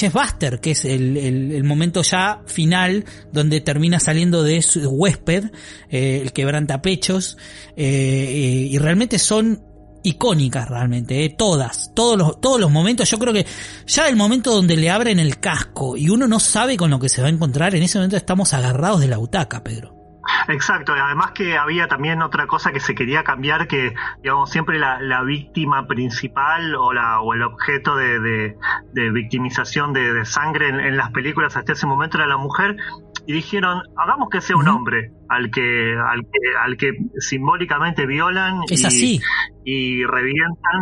que 0.62 0.72
es 0.72 0.86
el, 0.86 1.18
el, 1.18 1.52
el, 1.52 1.64
momento 1.64 2.04
ya 2.04 2.44
final 2.46 3.06
donde 3.34 3.60
termina 3.60 4.00
saliendo 4.00 4.44
de 4.44 4.62
su 4.62 4.88
huésped, 4.88 5.46
eh, 5.90 6.20
el 6.22 6.32
quebrantapechos, 6.32 7.38
eh, 7.76 8.68
y 8.70 8.78
realmente 8.78 9.18
son 9.18 9.64
icónicas 10.04 10.68
realmente, 10.68 11.24
eh, 11.24 11.30
todas, 11.30 11.92
todos 11.94 12.18
los, 12.18 12.42
todos 12.42 12.60
los 12.60 12.72
momentos, 12.72 13.10
yo 13.10 13.18
creo 13.20 13.34
que 13.34 13.46
ya 13.88 14.08
el 14.08 14.16
momento 14.16 14.52
donde 14.52 14.78
le 14.78 14.90
abren 14.90 15.20
el 15.20 15.40
casco 15.40 15.96
y 15.98 16.10
uno 16.10 16.28
no 16.28 16.40
sabe 16.40 16.78
con 16.78 16.90
lo 16.90 17.00
que 17.00 17.10
se 17.10 17.22
va 17.22 17.28
a 17.28 17.32
encontrar, 17.32 17.76
en 17.76 17.84
ese 17.84 17.98
momento 17.98 18.18
estamos 18.18 18.54
agarrados 18.54 19.00
de 19.00 19.08
la 19.08 19.18
butaca, 19.18 19.64
Pedro. 19.64 20.01
Exacto, 20.48 20.94
además 20.94 21.32
que 21.32 21.58
había 21.58 21.88
también 21.88 22.22
otra 22.22 22.48
cosa 22.48 22.72
que 22.72 22.80
se 22.80 22.96
quería 22.96 23.24
cambiar, 23.24 23.68
que 23.68 23.94
digamos 24.22 24.50
siempre 24.50 24.80
la, 24.80 25.02
la 25.02 25.24
víctima 25.24 25.88
principal 25.88 26.76
o, 26.76 26.94
la, 26.94 27.22
o 27.22 27.34
el 27.34 27.44
objeto 27.44 27.96
de, 27.96 28.20
de, 28.20 28.58
de 28.94 29.12
victimización 29.12 29.94
de, 29.94 30.14
de 30.14 30.26
sangre 30.26 30.70
en, 30.70 30.80
en, 30.80 30.98
las 30.98 31.12
películas 31.12 31.56
hasta 31.58 31.74
ese 31.74 31.88
momento 31.88 32.18
era 32.18 32.28
la 32.28 32.38
mujer, 32.38 32.78
y 33.26 33.34
dijeron, 33.34 33.84
hagamos 33.98 34.30
que 34.30 34.42
sea 34.42 34.56
un 34.56 34.68
hombre 34.68 35.12
al 35.30 35.52
que, 35.52 35.96
al 35.96 36.22
que, 36.24 36.58
al 36.60 36.78
que 36.78 36.92
simbólicamente 37.20 38.06
violan 38.06 38.62
es 38.70 38.82
y, 38.82 38.86
así. 38.86 39.22
y 39.64 40.06
revientan 40.06 40.82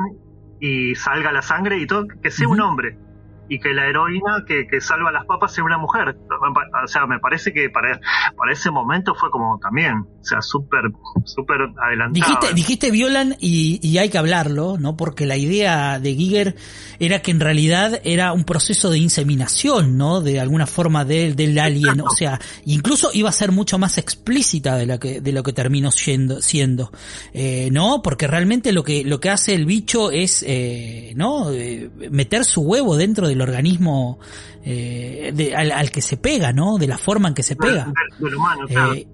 y 0.59 0.95
salga 0.95 1.31
la 1.31 1.41
sangre 1.41 1.77
y 1.77 1.88
todo, 1.88 2.07
que 2.21 2.31
sea 2.31 2.47
uh 2.47 2.51
-huh. 2.51 2.53
un 2.53 2.61
hombre 2.61 2.97
y 3.49 3.59
que 3.59 3.73
la 3.73 3.88
heroína 3.88 4.45
que, 4.47 4.67
que, 4.67 4.80
salva 4.80 5.11
las 5.11 5.26
papas 5.26 5.53
sea 5.53 5.63
una 5.63 5.77
mujer. 5.77 6.15
O 6.84 6.88
sea, 6.88 7.07
me 7.07 7.19
parece 7.19 7.51
que 7.51 7.69
para, 7.69 7.99
para 8.38 8.53
ese 8.53 8.69
momento 8.69 9.15
fue 9.15 9.31
como 9.31 9.59
también, 9.59 9.95
o 9.97 10.23
sea, 10.23 10.41
súper, 10.41 10.81
súper 11.26 11.61
adelantado. 11.81 12.13
Dijiste, 12.13 12.53
dijiste 12.53 12.91
violan 12.91 13.35
y, 13.39 13.80
y, 13.81 13.97
hay 13.97 14.09
que 14.09 14.19
hablarlo, 14.19 14.77
¿no? 14.77 14.95
Porque 14.95 15.26
la 15.26 15.35
idea 15.35 15.99
de 15.99 16.13
Giger 16.13 16.55
era 16.99 17.21
que 17.21 17.31
en 17.31 17.39
realidad 17.39 17.99
era 18.03 18.34
un 18.34 18.43
proceso 18.43 18.91
de 18.91 18.99
inseminación, 18.99 19.97
¿no? 19.97 20.21
De 20.21 20.39
alguna 20.39 20.67
forma 20.67 21.03
del, 21.03 21.35
del 21.35 21.57
alien, 21.57 22.01
o 22.01 22.09
sea, 22.11 22.39
incluso 22.65 23.09
iba 23.13 23.30
a 23.30 23.34
ser 23.34 23.51
mucho 23.51 23.80
más 23.80 23.97
explícita 23.97 24.77
de 24.77 24.85
lo 24.85 24.99
que, 24.99 25.21
de 25.21 25.31
lo 25.31 25.41
que 25.41 25.53
terminó 25.53 25.91
siendo, 25.91 26.41
siendo, 26.41 26.91
eh, 27.34 27.69
¿no? 27.71 28.01
Porque 28.03 28.27
realmente 28.27 28.71
lo 28.71 28.84
que, 28.84 29.03
lo 29.03 29.19
que 29.19 29.30
hace 29.30 29.55
el 29.55 29.65
bicho 29.65 30.11
es, 30.11 30.43
eh, 30.47 31.13
¿no? 31.15 31.51
Eh, 31.51 31.89
meter 32.11 32.45
su 32.45 32.61
huevo 32.61 32.95
dentro 32.95 33.27
del 33.27 33.39
organismo 33.41 34.20
eh, 34.64 35.32
de, 35.34 35.56
al, 35.56 35.72
al, 35.72 35.91
que 35.91 36.02
se 36.02 36.18
pega, 36.18 36.52
¿no? 36.53 36.78
De 36.78 36.88
la 36.88 36.98
forma 36.98 37.30
en 37.30 37.34
que 37.34 37.44
se 37.44 37.56
pega. 37.56 37.86
Del, 37.86 38.26
del 38.26 38.36
humano, 38.36 38.68
claro. 38.68 38.94
Eh, 38.94 39.07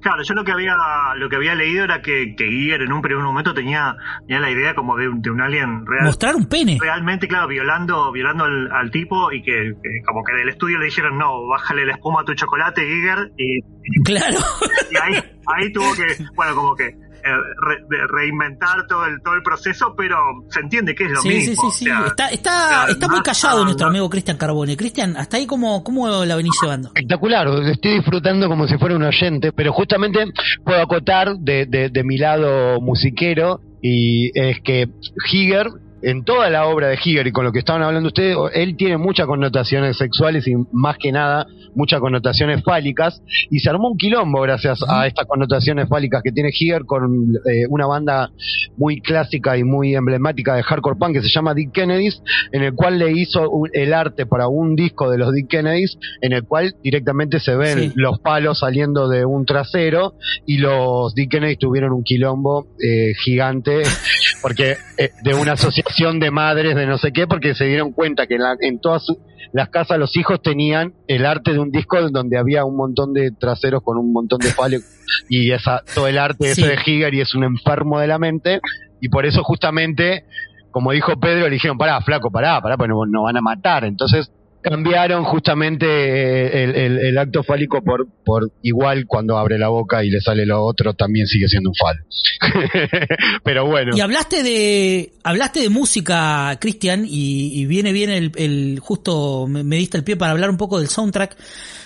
Claro, 0.00 0.22
yo 0.22 0.34
lo 0.34 0.44
que 0.44 0.52
había 0.52 0.74
lo 1.16 1.28
que 1.28 1.36
había 1.36 1.54
leído 1.54 1.84
era 1.84 2.00
que, 2.02 2.34
que 2.36 2.44
Giger 2.44 2.82
en 2.82 2.92
un 2.92 3.02
primer 3.02 3.22
momento 3.24 3.54
tenía, 3.54 3.96
tenía 4.26 4.40
la 4.40 4.50
idea 4.50 4.74
como 4.74 4.96
de 4.96 5.08
un, 5.08 5.20
de 5.20 5.30
un 5.30 5.40
alien 5.40 5.86
real. 5.86 6.04
Mostrar 6.04 6.36
un 6.36 6.46
pene. 6.46 6.78
Realmente, 6.80 7.28
claro, 7.28 7.48
violando, 7.48 8.12
violando 8.12 8.44
al, 8.44 8.70
al 8.72 8.90
tipo 8.90 9.32
y 9.32 9.42
que, 9.42 9.52
que, 9.52 10.02
como 10.06 10.22
que 10.24 10.34
del 10.34 10.48
estudio 10.48 10.78
le 10.78 10.86
dijeron, 10.86 11.18
no, 11.18 11.46
bájale 11.46 11.86
la 11.86 11.92
espuma 11.92 12.22
a 12.22 12.24
tu 12.24 12.34
chocolate, 12.34 12.82
Giger. 12.82 13.32
Y, 13.36 13.60
claro. 14.02 14.38
Y 14.90 14.96
ahí, 14.96 15.22
ahí 15.46 15.72
tuvo 15.72 15.92
que, 15.94 16.04
bueno, 16.36 16.54
como 16.54 16.76
que 16.76 16.94
re, 17.24 18.06
reinventar 18.08 18.86
todo 18.86 19.06
el 19.06 19.20
todo 19.22 19.34
el 19.34 19.42
proceso, 19.42 19.94
pero 19.96 20.16
se 20.48 20.60
entiende 20.60 20.94
que 20.94 21.04
es 21.04 21.10
lo 21.10 21.22
sí, 21.22 21.28
mismo. 21.28 21.70
Sí, 21.70 21.78
sí, 21.78 21.84
sí. 21.84 21.90
O 21.90 21.94
sea, 21.94 22.06
está, 22.06 22.28
está, 22.28 22.86
está 22.88 23.08
muy 23.08 23.22
callado 23.22 23.64
nuestro 23.64 23.86
amigo 23.86 24.08
Cristian 24.10 24.36
Carbone. 24.36 24.76
Cristian, 24.76 25.16
hasta 25.16 25.36
ahí 25.36 25.46
cómo, 25.46 25.82
cómo 25.82 26.24
la 26.24 26.36
venís 26.36 26.54
llevando. 26.60 26.88
Espectacular, 26.88 27.48
estoy 27.66 27.94
disfrutando 27.96 28.48
como 28.48 28.66
si 28.66 28.76
fuera 28.78 28.96
un 28.96 29.02
oyente, 29.02 29.52
pero 29.52 29.72
justamente 29.72 30.24
puedo 30.64 30.80
acotar 30.80 31.36
de, 31.38 31.66
de, 31.66 31.88
de 31.88 32.04
mi 32.04 32.18
lado 32.18 32.80
musiquero 32.80 33.60
y 33.80 34.30
es 34.34 34.60
que 34.62 34.88
Higer 35.30 35.66
en 36.04 36.24
toda 36.24 36.50
la 36.50 36.66
obra 36.66 36.88
de 36.88 36.98
Higer 37.02 37.26
y 37.26 37.32
con 37.32 37.44
lo 37.44 37.52
que 37.52 37.60
estaban 37.60 37.82
hablando 37.82 38.08
ustedes, 38.08 38.36
él 38.54 38.76
tiene 38.76 38.98
muchas 38.98 39.26
connotaciones 39.26 39.96
sexuales 39.96 40.46
y 40.46 40.54
más 40.72 40.96
que 40.98 41.12
nada 41.12 41.46
muchas 41.74 42.00
connotaciones 42.00 42.62
fálicas 42.62 43.22
y 43.50 43.58
se 43.58 43.70
armó 43.70 43.88
un 43.88 43.98
quilombo 43.98 44.40
gracias 44.42 44.80
a 44.86 45.06
estas 45.06 45.26
connotaciones 45.26 45.88
fálicas 45.88 46.22
que 46.22 46.32
tiene 46.32 46.50
Higer 46.52 46.84
con 46.84 47.34
eh, 47.50 47.66
una 47.68 47.86
banda 47.86 48.30
muy 48.76 49.00
clásica 49.00 49.56
y 49.56 49.64
muy 49.64 49.94
emblemática 49.94 50.54
de 50.54 50.62
hardcore 50.62 50.96
punk 50.98 51.14
que 51.14 51.22
se 51.22 51.28
llama 51.28 51.54
Dick 51.54 51.72
Kennedys, 51.72 52.22
en 52.52 52.62
el 52.62 52.74
cual 52.74 52.98
le 52.98 53.12
hizo 53.12 53.48
un, 53.50 53.70
el 53.72 53.92
arte 53.92 54.26
para 54.26 54.48
un 54.48 54.76
disco 54.76 55.10
de 55.10 55.18
los 55.18 55.32
Dick 55.32 55.48
Kennedys, 55.48 55.98
en 56.20 56.32
el 56.32 56.44
cual 56.44 56.74
directamente 56.82 57.40
se 57.40 57.56
ven 57.56 57.78
sí. 57.78 57.92
los 57.96 58.20
palos 58.20 58.60
saliendo 58.60 59.08
de 59.08 59.24
un 59.24 59.44
trasero 59.44 60.14
y 60.46 60.58
los 60.58 61.14
Dick 61.14 61.30
Kennedys 61.30 61.58
tuvieron 61.58 61.92
un 61.92 62.04
quilombo 62.04 62.66
eh, 62.80 63.14
gigante 63.24 63.82
porque 64.44 64.76
eh, 64.98 65.08
de 65.22 65.32
una 65.32 65.52
asociación 65.52 66.20
de 66.20 66.30
madres 66.30 66.76
de 66.76 66.86
no 66.86 66.98
sé 66.98 67.12
qué, 67.14 67.26
porque 67.26 67.54
se 67.54 67.64
dieron 67.64 67.92
cuenta 67.92 68.26
que 68.26 68.34
en, 68.34 68.42
la, 68.42 68.54
en 68.60 68.78
todas 68.78 69.02
su, 69.02 69.18
las 69.54 69.70
casas 69.70 69.98
los 69.98 70.14
hijos 70.18 70.42
tenían 70.42 70.92
el 71.08 71.24
arte 71.24 71.54
de 71.54 71.60
un 71.60 71.70
disco 71.70 71.98
donde 72.10 72.36
había 72.36 72.66
un 72.66 72.76
montón 72.76 73.14
de 73.14 73.30
traseros 73.30 73.82
con 73.82 73.96
un 73.96 74.12
montón 74.12 74.40
de 74.40 74.50
palos 74.54 74.82
y 75.30 75.50
esa, 75.50 75.80
todo 75.94 76.08
el 76.08 76.18
arte 76.18 76.54
sí. 76.54 76.60
ese 76.60 76.72
de 76.72 76.78
Higer 76.84 77.14
y 77.14 77.22
es 77.22 77.34
un 77.34 77.44
enfermo 77.44 77.98
de 78.00 78.06
la 78.06 78.18
mente 78.18 78.60
y 79.00 79.08
por 79.08 79.24
eso 79.24 79.42
justamente 79.42 80.26
como 80.70 80.92
dijo 80.92 81.18
Pedro, 81.18 81.44
le 81.44 81.54
dijeron, 81.54 81.78
pará, 81.78 82.02
flaco, 82.02 82.30
pará, 82.30 82.60
pará, 82.60 82.76
pues 82.76 82.90
nos 82.90 83.08
no 83.08 83.22
van 83.22 83.36
a 83.36 83.40
matar. 83.40 83.84
Entonces 83.84 84.30
cambiaron 84.64 85.24
justamente 85.24 85.86
eh, 85.86 86.86
el, 86.86 87.18
acto 87.18 87.42
fálico 87.42 87.82
por, 87.84 88.08
por 88.24 88.50
igual 88.62 89.04
cuando 89.06 89.36
abre 89.36 89.58
la 89.58 89.68
boca 89.68 90.02
y 90.02 90.08
le 90.08 90.20
sale 90.22 90.46
lo 90.46 90.64
otro 90.64 90.94
también 90.94 91.26
sigue 91.26 91.48
siendo 91.48 91.68
un 91.68 91.74
falo. 91.74 92.00
Pero 93.44 93.66
bueno. 93.66 93.94
Y 93.94 94.00
hablaste 94.00 94.42
de 94.42 95.12
hablaste 95.22 95.60
de 95.60 95.68
música, 95.68 96.56
Cristian, 96.60 97.04
y, 97.06 97.60
y, 97.60 97.66
viene 97.66 97.92
bien 97.92 98.10
el, 98.10 98.78
justo 98.80 99.46
me, 99.46 99.76
diste 99.76 99.98
el 99.98 100.04
pie 100.04 100.16
para 100.16 100.32
hablar 100.32 100.48
un 100.48 100.56
poco 100.56 100.78
del 100.78 100.88
soundtrack. 100.88 101.36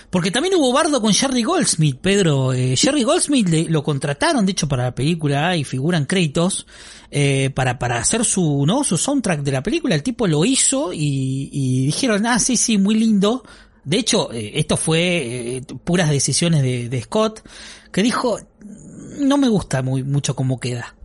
Porque 0.09 0.31
también 0.31 0.55
hubo 0.55 0.73
bardo 0.73 1.01
con 1.01 1.13
Jerry 1.13 1.43
Goldsmith, 1.43 1.99
Pedro. 2.01 2.53
Eh, 2.53 2.75
Jerry 2.75 3.03
Goldsmith 3.03 3.47
le, 3.47 3.65
lo 3.65 3.83
contrataron, 3.83 4.45
de 4.45 4.53
hecho, 4.53 4.67
para 4.67 4.85
la 4.85 4.95
película 4.95 5.55
y 5.55 5.63
figuran 5.63 6.05
créditos 6.05 6.65
eh, 7.11 7.51
para 7.53 7.79
para 7.79 7.97
hacer 7.97 8.23
su 8.25 8.65
no 8.65 8.83
su 8.83 8.97
soundtrack 8.97 9.41
de 9.41 9.51
la 9.51 9.63
película. 9.63 9.95
El 9.95 10.03
tipo 10.03 10.27
lo 10.27 10.45
hizo 10.45 10.93
y, 10.93 11.49
y 11.51 11.85
dijeron, 11.85 12.25
ah, 12.25 12.39
sí, 12.39 12.57
sí, 12.57 12.77
muy 12.77 12.95
lindo. 12.95 13.43
De 13.83 13.97
hecho, 13.97 14.31
eh, 14.31 14.51
esto 14.55 14.77
fue 14.77 15.57
eh, 15.57 15.61
puras 15.83 16.09
decisiones 16.09 16.61
de, 16.61 16.89
de, 16.89 17.01
Scott, 17.01 17.41
que 17.91 18.03
dijo, 18.03 18.39
no 19.19 19.37
me 19.37 19.47
gusta 19.47 19.81
muy 19.81 20.03
mucho 20.03 20.35
cómo 20.35 20.59
queda. 20.59 20.95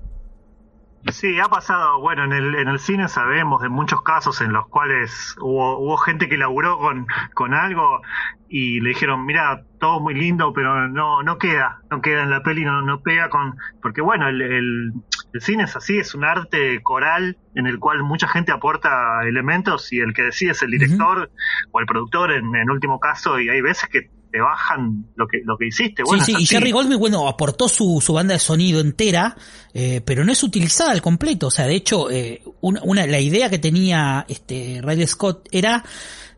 Sí, 1.13 1.39
ha 1.39 1.49
pasado, 1.49 2.01
bueno, 2.01 2.25
en 2.25 2.33
el, 2.33 2.55
en 2.55 2.69
el 2.69 2.79
cine 2.79 3.09
sabemos 3.09 3.61
de 3.61 3.69
muchos 3.69 4.03
casos 4.03 4.41
en 4.41 4.53
los 4.53 4.67
cuales 4.69 5.37
hubo, 5.39 5.79
hubo 5.79 5.97
gente 5.99 6.29
que 6.29 6.39
laburó 6.39 6.79
con, 6.79 7.07
con 7.35 7.53
algo 7.53 8.01
y 8.49 8.81
le 8.81 8.91
dijeron, 8.91 9.27
mira, 9.27 9.65
todo 9.81 10.01
muy 10.01 10.15
lindo, 10.15 10.53
pero 10.55 10.89
no, 10.89 11.23
no 11.23 11.37
queda, 11.37 11.83
no 11.91 12.01
queda 12.01 12.23
en 12.23 12.31
la 12.31 12.43
peli, 12.43 12.65
no, 12.65 12.81
no 12.81 13.03
pega 13.03 13.29
con, 13.29 13.55
porque 13.83 14.01
bueno, 14.01 14.29
el, 14.29 14.41
el, 14.41 14.93
el 15.35 15.41
cine 15.43 15.65
es 15.65 15.77
así, 15.77 15.99
es 15.99 16.15
un 16.15 16.25
arte 16.25 16.81
coral 16.83 17.37
en 17.55 17.67
el 17.67 17.79
cual 17.79 18.03
mucha 18.03 18.27
gente 18.27 18.53
aporta 18.53 19.27
elementos 19.27 19.93
y 19.93 20.01
el 20.01 20.15
que 20.15 20.23
decide 20.23 20.53
es 20.53 20.63
el 20.63 20.71
director 20.71 21.19
uh 21.19 21.23
-huh. 21.23 21.69
o 21.73 21.81
el 21.81 21.87
productor 21.87 22.33
en, 22.33 22.55
en 22.57 22.71
último 22.71 22.99
caso 22.99 23.39
y 23.41 23.51
hay 23.51 23.61
veces 23.61 23.89
que 23.91 24.09
te 24.35 24.41
bajan 24.41 25.07
lo 25.15 25.29
que, 25.29 25.43
lo 25.45 25.57
que 25.57 25.69
hiciste. 25.69 26.03
sí, 26.05 26.19
sí, 26.21 26.35
y 26.37 26.47
Jerry 26.47 26.73
Goldsmith, 26.73 26.99
bueno, 26.99 27.29
aportó 27.29 27.69
su, 27.69 28.03
su 28.05 28.15
banda 28.15 28.35
de 28.35 28.41
sonido 28.41 28.81
entera, 28.81 29.37
eh, 29.73 30.01
pero 30.05 30.25
no 30.25 30.33
es 30.33 30.43
utilizada 30.43 30.91
al 30.91 31.01
completo. 31.01 31.47
O 31.47 31.51
sea, 31.53 31.67
de 31.67 31.77
hecho, 31.77 32.11
eh, 32.11 32.43
una, 32.61 33.07
la 33.07 33.21
idea 33.21 33.49
que 33.49 33.61
tenía 33.61 34.27
este 34.27 34.81
Riley 34.83 35.07
Scott 35.07 35.47
era 35.53 35.85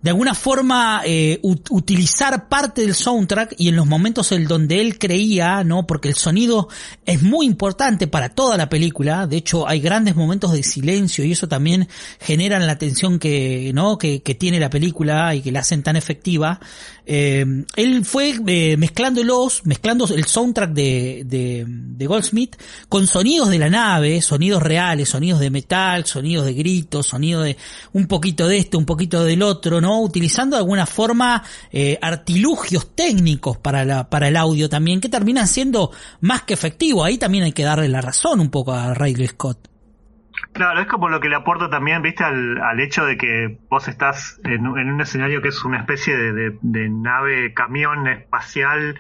de 0.07 0.11
alguna 0.11 0.35
forma 0.35 1.03
eh, 1.05 1.41
utilizar 1.43 2.49
parte 2.49 2.83
del 2.83 2.95
soundtrack 2.95 3.57
y 3.59 3.67
en 3.67 3.75
los 3.75 3.87
momentos 3.87 4.31
en 4.31 4.47
donde 4.47 4.81
él 4.81 5.01
creía, 5.01 5.65
¿no? 5.65 5.85
Porque 5.85 6.09
el 6.09 6.15
sonido 6.15 6.69
es 7.05 7.25
muy 7.25 7.45
importante 7.45 8.07
para 8.07 8.29
toda 8.29 8.57
la 8.57 8.69
película, 8.69 9.27
de 9.27 9.39
hecho 9.39 9.67
hay 9.67 9.81
grandes 9.81 10.15
momentos 10.15 10.53
de 10.53 10.63
silencio 10.63 11.25
y 11.25 11.33
eso 11.33 11.49
también 11.49 11.89
generan 12.21 12.69
la 12.69 12.79
tensión 12.79 13.19
que, 13.19 13.73
¿no? 13.75 13.99
Que, 13.99 14.21
tiene 14.39 14.61
la 14.61 14.71
película 14.71 15.35
y 15.35 15.41
que 15.41 15.51
la 15.51 15.61
hacen 15.61 15.83
tan 15.83 15.97
efectiva. 15.97 16.61
Eh, 17.05 17.45
él 17.77 18.05
fue 18.05 18.35
eh, 18.47 18.77
mezclándolos, 18.77 19.63
mezclando 19.65 20.07
el 20.07 20.25
soundtrack 20.25 20.73
de, 20.73 21.23
de, 21.25 21.65
de 21.67 22.07
Goldsmith 22.07 22.57
con 22.89 23.07
sonidos 23.07 23.49
de 23.49 23.59
la 23.59 23.71
nave, 23.71 24.21
sonidos 24.21 24.63
reales, 24.63 25.09
sonidos 25.09 25.41
de 25.41 25.51
metal, 25.51 26.05
sonidos 26.05 26.47
de 26.47 26.53
gritos, 26.53 27.07
sonidos 27.07 27.45
de 27.45 27.57
un 27.93 28.07
poquito 28.07 28.47
de 28.47 28.59
este, 28.59 28.77
un 28.77 28.85
poquito 28.85 29.25
del 29.25 29.43
otro, 29.43 29.81
¿no? 29.81 29.96
Utilizando 30.01 30.57
de 30.57 30.61
alguna 30.61 30.87
forma 30.87 31.43
eh, 31.71 31.99
artilugios 32.01 32.95
técnicos 32.95 33.59
para, 33.59 33.85
la, 33.85 34.09
para 34.09 34.29
el 34.29 34.37
audio 34.37 34.69
también, 34.69 35.01
que 35.01 35.09
terminan 35.09 35.47
siendo 35.47 35.91
más 36.21 36.43
que 36.43 36.55
efectivos. 36.55 37.07
Ahí 37.07 37.19
también 37.19 37.45
hay 37.45 37.53
que 37.53 37.65
darle 37.65 37.89
la 37.89 38.01
razón 38.01 38.41
un 38.41 38.51
poco 38.51 38.73
a 38.73 38.95
Riley 38.95 39.27
Scott. 39.29 39.69
Claro, 40.53 40.81
es 40.81 40.87
como 40.87 41.09
lo 41.09 41.21
que 41.21 41.29
le 41.29 41.37
aporta 41.37 41.69
también, 41.69 42.01
viste, 42.03 42.25
al, 42.25 42.59
al 42.63 42.81
hecho 42.81 43.05
de 43.05 43.17
que 43.17 43.59
vos 43.69 43.89
estás 43.89 44.41
en, 44.45 44.67
un 44.67 45.01
escenario 45.01 45.43
que 45.43 45.49
es 45.49 45.65
una 45.65 45.79
especie 45.79 46.17
de, 46.17 46.59
de, 46.61 46.89
nave, 46.89 47.53
camión 47.53 48.07
espacial, 48.07 48.99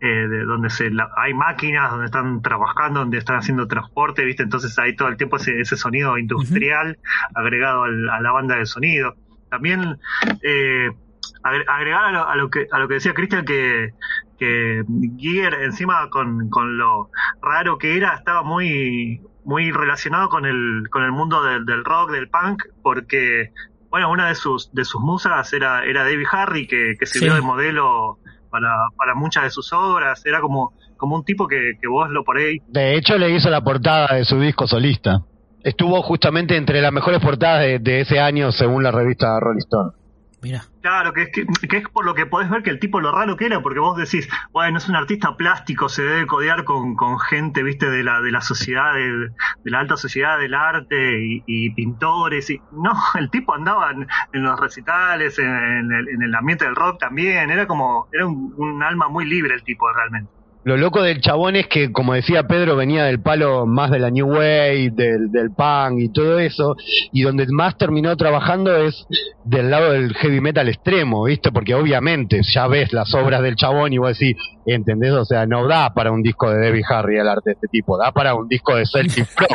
eh, 0.00 0.06
de 0.06 0.44
donde 0.44 0.70
se 0.70 0.90
hay 1.16 1.34
máquinas, 1.34 1.90
donde 1.90 2.06
están 2.06 2.42
trabajando, 2.42 3.00
donde 3.00 3.18
están 3.18 3.36
haciendo 3.36 3.68
transporte, 3.68 4.24
viste, 4.24 4.42
entonces 4.42 4.76
hay 4.78 4.96
todo 4.96 5.08
el 5.08 5.16
tiempo 5.16 5.36
ese, 5.36 5.60
ese 5.60 5.76
sonido 5.76 6.18
industrial 6.18 6.98
agregado 7.34 7.84
al, 7.84 8.10
a 8.10 8.20
la 8.20 8.32
banda 8.32 8.56
de 8.56 8.66
sonido. 8.66 9.14
También 9.50 9.98
eh, 10.42 10.90
agregar 11.42 12.14
a 12.14 12.34
lo, 12.36 12.50
que 12.50 12.66
a 12.70 12.78
lo 12.78 12.88
que 12.88 12.94
decía 12.94 13.14
Cristian 13.14 13.44
que 13.44 13.94
que 14.38 14.84
Giger 15.16 15.54
encima 15.54 16.08
con, 16.10 16.48
con 16.48 16.78
lo 16.78 17.10
raro 17.42 17.76
que 17.78 17.96
era 17.96 18.14
estaba 18.14 18.42
muy 18.42 19.20
muy 19.44 19.72
relacionado 19.72 20.28
con 20.28 20.46
el 20.46 20.84
con 20.90 21.02
el 21.02 21.12
mundo 21.12 21.42
del, 21.42 21.64
del 21.64 21.84
rock 21.84 22.12
del 22.12 22.28
punk 22.28 22.62
porque 22.82 23.50
bueno 23.90 24.10
una 24.10 24.28
de 24.28 24.34
sus 24.34 24.72
de 24.72 24.84
sus 24.84 25.00
musas 25.00 25.52
era 25.52 25.84
era 25.84 26.04
David 26.04 26.26
Harry 26.30 26.66
que, 26.66 26.94
que 26.98 27.06
sirvió 27.06 27.34
de 27.34 27.40
modelo 27.40 28.18
para, 28.50 28.70
para 28.96 29.14
muchas 29.14 29.44
de 29.44 29.50
sus 29.50 29.72
obras. 29.72 30.24
Era 30.24 30.40
como 30.40 30.72
como 30.96 31.16
un 31.16 31.24
tipo 31.24 31.46
que, 31.46 31.74
que 31.80 31.86
vos 31.86 32.10
lo 32.10 32.24
por 32.24 32.38
ahí 32.38 32.58
de 32.66 32.96
hecho 32.96 33.16
le 33.18 33.30
hizo 33.30 33.50
la 33.50 33.62
portada 33.62 34.16
de 34.16 34.24
su 34.24 34.40
disco 34.40 34.66
solista 34.66 35.22
estuvo 35.62 36.02
justamente 36.02 36.56
entre 36.56 36.80
las 36.80 36.92
mejores 36.92 37.20
portadas 37.20 37.82
de, 37.82 38.00
ese 38.00 38.20
año 38.20 38.52
según 38.52 38.82
la 38.82 38.90
revista 38.90 39.38
Rolling 39.40 39.58
Stone. 39.58 39.92
Mira. 40.40 40.62
Claro, 40.82 41.12
que 41.12 41.22
es, 41.22 41.30
que, 41.30 41.76
es 41.76 41.88
por 41.88 42.04
lo 42.04 42.14
que 42.14 42.24
podés 42.24 42.48
ver 42.48 42.62
que 42.62 42.70
el 42.70 42.78
tipo 42.78 43.00
lo 43.00 43.10
raro 43.10 43.36
que 43.36 43.46
era, 43.46 43.60
porque 43.60 43.80
vos 43.80 43.96
decís, 43.96 44.28
bueno, 44.52 44.78
es 44.78 44.88
un 44.88 44.94
artista 44.94 45.36
plástico, 45.36 45.88
se 45.88 46.04
debe 46.04 46.28
codear 46.28 46.62
con, 46.62 46.94
con 46.94 47.18
gente, 47.18 47.64
viste, 47.64 47.90
de 47.90 48.04
la, 48.04 48.20
de 48.20 48.30
la 48.30 48.40
sociedad, 48.40 48.94
de, 48.94 49.30
la 49.64 49.80
alta 49.80 49.96
sociedad 49.96 50.38
del 50.38 50.54
arte 50.54 51.42
y, 51.44 51.70
pintores. 51.70 52.50
y 52.50 52.60
No, 52.70 52.92
el 53.18 53.30
tipo 53.30 53.52
andaba 53.52 53.90
en, 53.90 54.06
los 54.32 54.60
recitales, 54.60 55.40
en, 55.40 55.92
el, 55.92 56.08
en, 56.08 56.22
el, 56.22 56.34
ambiente 56.36 56.64
del 56.64 56.76
rock 56.76 57.00
también, 57.00 57.50
era 57.50 57.66
como, 57.66 58.06
era 58.12 58.26
un 58.28 58.82
alma 58.84 59.08
muy 59.08 59.24
libre 59.24 59.54
el 59.54 59.64
tipo 59.64 59.92
realmente. 59.92 60.37
Lo 60.68 60.76
loco 60.76 61.00
del 61.00 61.22
chabón 61.22 61.56
es 61.56 61.66
que, 61.66 61.90
como 61.92 62.12
decía 62.12 62.42
Pedro, 62.42 62.76
venía 62.76 63.04
del 63.04 63.22
palo 63.22 63.64
más 63.64 63.90
de 63.90 63.98
la 63.98 64.10
New 64.10 64.26
Wave, 64.26 64.90
del, 64.92 65.32
del 65.32 65.50
punk 65.50 65.98
y 65.98 66.12
todo 66.12 66.38
eso, 66.38 66.76
y 67.10 67.22
donde 67.22 67.46
más 67.50 67.78
terminó 67.78 68.14
trabajando 68.18 68.76
es 68.76 69.06
del 69.44 69.70
lado 69.70 69.92
del 69.92 70.12
heavy 70.12 70.42
metal 70.42 70.68
extremo, 70.68 71.24
¿viste? 71.24 71.50
Porque 71.52 71.74
obviamente 71.74 72.42
ya 72.42 72.66
ves 72.66 72.92
las 72.92 73.14
obras 73.14 73.40
del 73.40 73.56
chabón 73.56 73.94
y 73.94 73.96
vos 73.96 74.18
decís, 74.18 74.36
¿entendés? 74.66 75.12
O 75.12 75.24
sea, 75.24 75.46
no 75.46 75.66
da 75.66 75.94
para 75.94 76.12
un 76.12 76.22
disco 76.22 76.50
de 76.50 76.58
Debbie 76.58 76.84
Harry 76.86 77.18
el 77.18 77.28
arte 77.28 77.48
de 77.48 77.52
este 77.54 77.68
tipo, 77.68 77.96
da 77.96 78.12
para 78.12 78.34
un 78.34 78.46
disco 78.46 78.76
de 78.76 78.84
Celtic 78.84 79.26
Pro, 79.34 79.46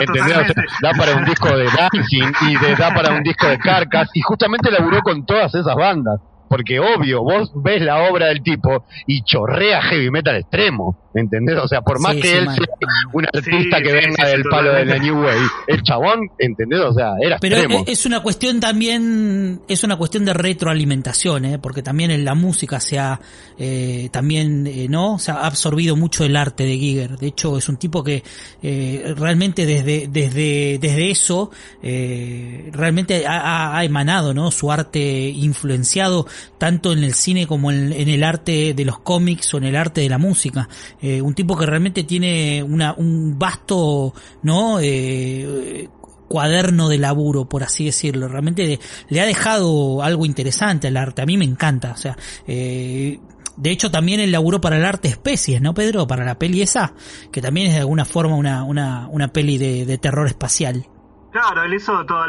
¿entendés? 0.00 0.54
da 0.80 0.92
para 0.92 1.16
un 1.16 1.26
disco 1.26 1.54
de 1.54 1.64
Dancing 1.64 2.32
y 2.48 2.56
de, 2.56 2.76
da 2.76 2.94
para 2.94 3.14
un 3.14 3.22
disco 3.22 3.46
de 3.46 3.58
Carcass, 3.58 4.08
y 4.14 4.22
justamente 4.22 4.70
laburó 4.70 5.02
con 5.02 5.26
todas 5.26 5.54
esas 5.54 5.74
bandas. 5.74 6.18
Porque 6.48 6.78
obvio, 6.80 7.22
vos 7.22 7.50
ves 7.54 7.82
la 7.82 8.10
obra 8.10 8.26
del 8.26 8.42
tipo 8.42 8.84
y 9.06 9.22
chorrea 9.22 9.82
heavy 9.82 10.10
metal 10.10 10.36
extremo. 10.36 11.06
¿entendés? 11.16 11.58
O 11.58 11.68
sea, 11.68 11.80
por 11.80 12.00
más 12.00 12.14
que 12.16 12.38
él 12.38 12.48
sea 12.48 12.66
un 13.12 13.24
artista 13.24 13.80
que 13.82 13.92
venga 13.92 14.28
del 14.28 14.44
palo 14.44 14.72
de 14.72 14.84
la 14.84 14.98
New 14.98 15.22
Wave, 15.22 15.48
el 15.66 15.82
chabón, 15.82 16.30
¿entendés? 16.38 16.80
O 16.80 16.92
sea, 16.92 17.14
era 17.20 17.38
Pero 17.38 17.56
es 17.86 18.06
una 18.06 18.20
cuestión 18.20 18.60
también, 18.60 19.62
es 19.68 19.82
una 19.82 19.96
cuestión 19.96 20.24
de 20.24 20.34
retroalimentación, 20.34 21.44
¿eh? 21.46 21.58
Porque 21.58 21.82
también 21.82 22.10
en 22.10 22.24
la 22.24 22.34
música 22.34 22.80
se 22.80 22.98
ha, 22.98 23.20
eh, 23.58 24.08
también, 24.12 24.66
eh, 24.66 24.86
¿no? 24.88 25.18
Se 25.18 25.30
ha 25.30 25.46
absorbido 25.46 25.96
mucho 25.96 26.24
el 26.24 26.36
arte 26.36 26.64
de 26.64 26.76
Giger. 26.76 27.16
De 27.16 27.28
hecho, 27.28 27.56
es 27.56 27.68
un 27.68 27.76
tipo 27.76 28.04
que 28.04 28.22
eh, 28.62 29.14
realmente 29.16 29.64
desde, 29.66 30.08
desde, 30.08 30.78
desde 30.78 31.10
eso, 31.10 31.50
eh, 31.82 32.70
realmente 32.72 33.26
ha, 33.26 33.76
ha, 33.76 33.84
emanado, 33.84 34.34
¿no? 34.34 34.50
Su 34.50 34.70
arte 34.70 35.00
influenciado 35.00 36.26
tanto 36.58 36.92
en 36.92 37.04
el 37.04 37.14
cine 37.14 37.46
como 37.46 37.70
en, 37.70 37.92
el 37.92 38.24
arte 38.24 38.74
de 38.74 38.84
los 38.84 38.98
cómics 39.00 39.54
o 39.54 39.58
en 39.58 39.64
el 39.64 39.76
arte 39.76 40.00
de 40.00 40.08
la 40.08 40.18
música. 40.18 40.68
Eh, 41.00 41.20
un 41.20 41.34
tipo 41.34 41.56
que 41.56 41.66
realmente 41.66 42.04
tiene 42.04 42.62
una, 42.62 42.94
un 42.94 43.38
vasto, 43.38 44.14
¿no? 44.42 44.78
Eh, 44.80 45.88
cuaderno 46.28 46.88
de 46.88 46.98
laburo, 46.98 47.48
por 47.48 47.62
así 47.62 47.86
decirlo. 47.86 48.28
Realmente 48.28 48.80
le 49.08 49.20
ha 49.20 49.26
dejado 49.26 50.02
algo 50.02 50.26
interesante 50.26 50.88
al 50.88 50.96
arte. 50.96 51.22
A 51.22 51.26
mí 51.26 51.36
me 51.36 51.44
encanta. 51.44 51.92
O 51.92 51.96
sea, 51.96 52.16
eh, 52.46 53.18
de 53.56 53.70
hecho 53.70 53.90
también 53.90 54.20
el 54.20 54.32
laburo 54.32 54.60
para 54.60 54.76
el 54.76 54.84
arte 54.84 55.08
especies, 55.08 55.60
¿no, 55.60 55.74
Pedro? 55.74 56.06
Para 56.06 56.24
la 56.24 56.38
peli 56.38 56.62
esa, 56.62 56.92
que 57.32 57.40
también 57.40 57.68
es 57.68 57.74
de 57.74 57.80
alguna 57.80 58.04
forma 58.04 58.36
una, 58.36 58.64
una, 58.64 59.08
una 59.08 59.28
peli 59.28 59.58
de, 59.58 59.98
terror 59.98 60.26
espacial. 60.26 60.86
Claro, 61.32 61.64
él 61.64 61.74
hizo 61.74 62.04
todo 62.06 62.24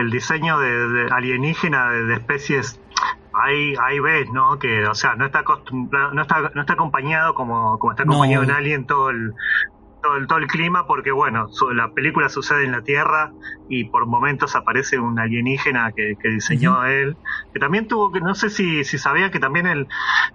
el 0.00 0.10
diseño 0.10 0.58
de, 0.58 1.08
alienígena 1.10 1.90
de, 1.90 2.14
especies 2.14 2.78
ahí, 3.34 3.74
ahí 3.80 4.00
ves, 4.00 4.30
¿no? 4.32 4.58
Que, 4.58 4.86
o 4.86 4.94
sea, 4.94 5.14
no 5.16 5.26
está 5.26 5.40
acostumbrado, 5.40 6.12
no 6.12 6.22
está, 6.22 6.50
no 6.54 6.60
está 6.60 6.74
acompañado 6.74 7.34
como, 7.34 7.78
como 7.78 7.92
está 7.92 8.04
acompañado 8.04 8.44
en 8.44 8.50
Alien 8.50 8.86
todo 8.86 9.10
el, 9.10 9.32
todo 10.02 10.16
el, 10.16 10.26
todo 10.26 10.38
el 10.38 10.46
clima, 10.48 10.86
porque 10.86 11.12
bueno, 11.12 11.46
la 11.74 11.92
película 11.92 12.28
sucede 12.28 12.64
en 12.64 12.72
la 12.72 12.82
Tierra 12.82 13.32
y 13.68 13.84
por 13.84 14.06
momentos 14.06 14.54
aparece 14.56 14.98
un 14.98 15.18
alienígena 15.18 15.92
que, 15.92 16.14
que 16.20 16.28
diseñó 16.28 16.84
él, 16.84 17.16
que 17.54 17.60
también 17.60 17.88
tuvo 17.88 18.12
que, 18.12 18.20
no 18.20 18.34
sé 18.34 18.50
si, 18.50 18.84
si 18.84 18.98
sabía 18.98 19.30
que 19.30 19.38
también 19.38 19.66
el, 19.66 19.86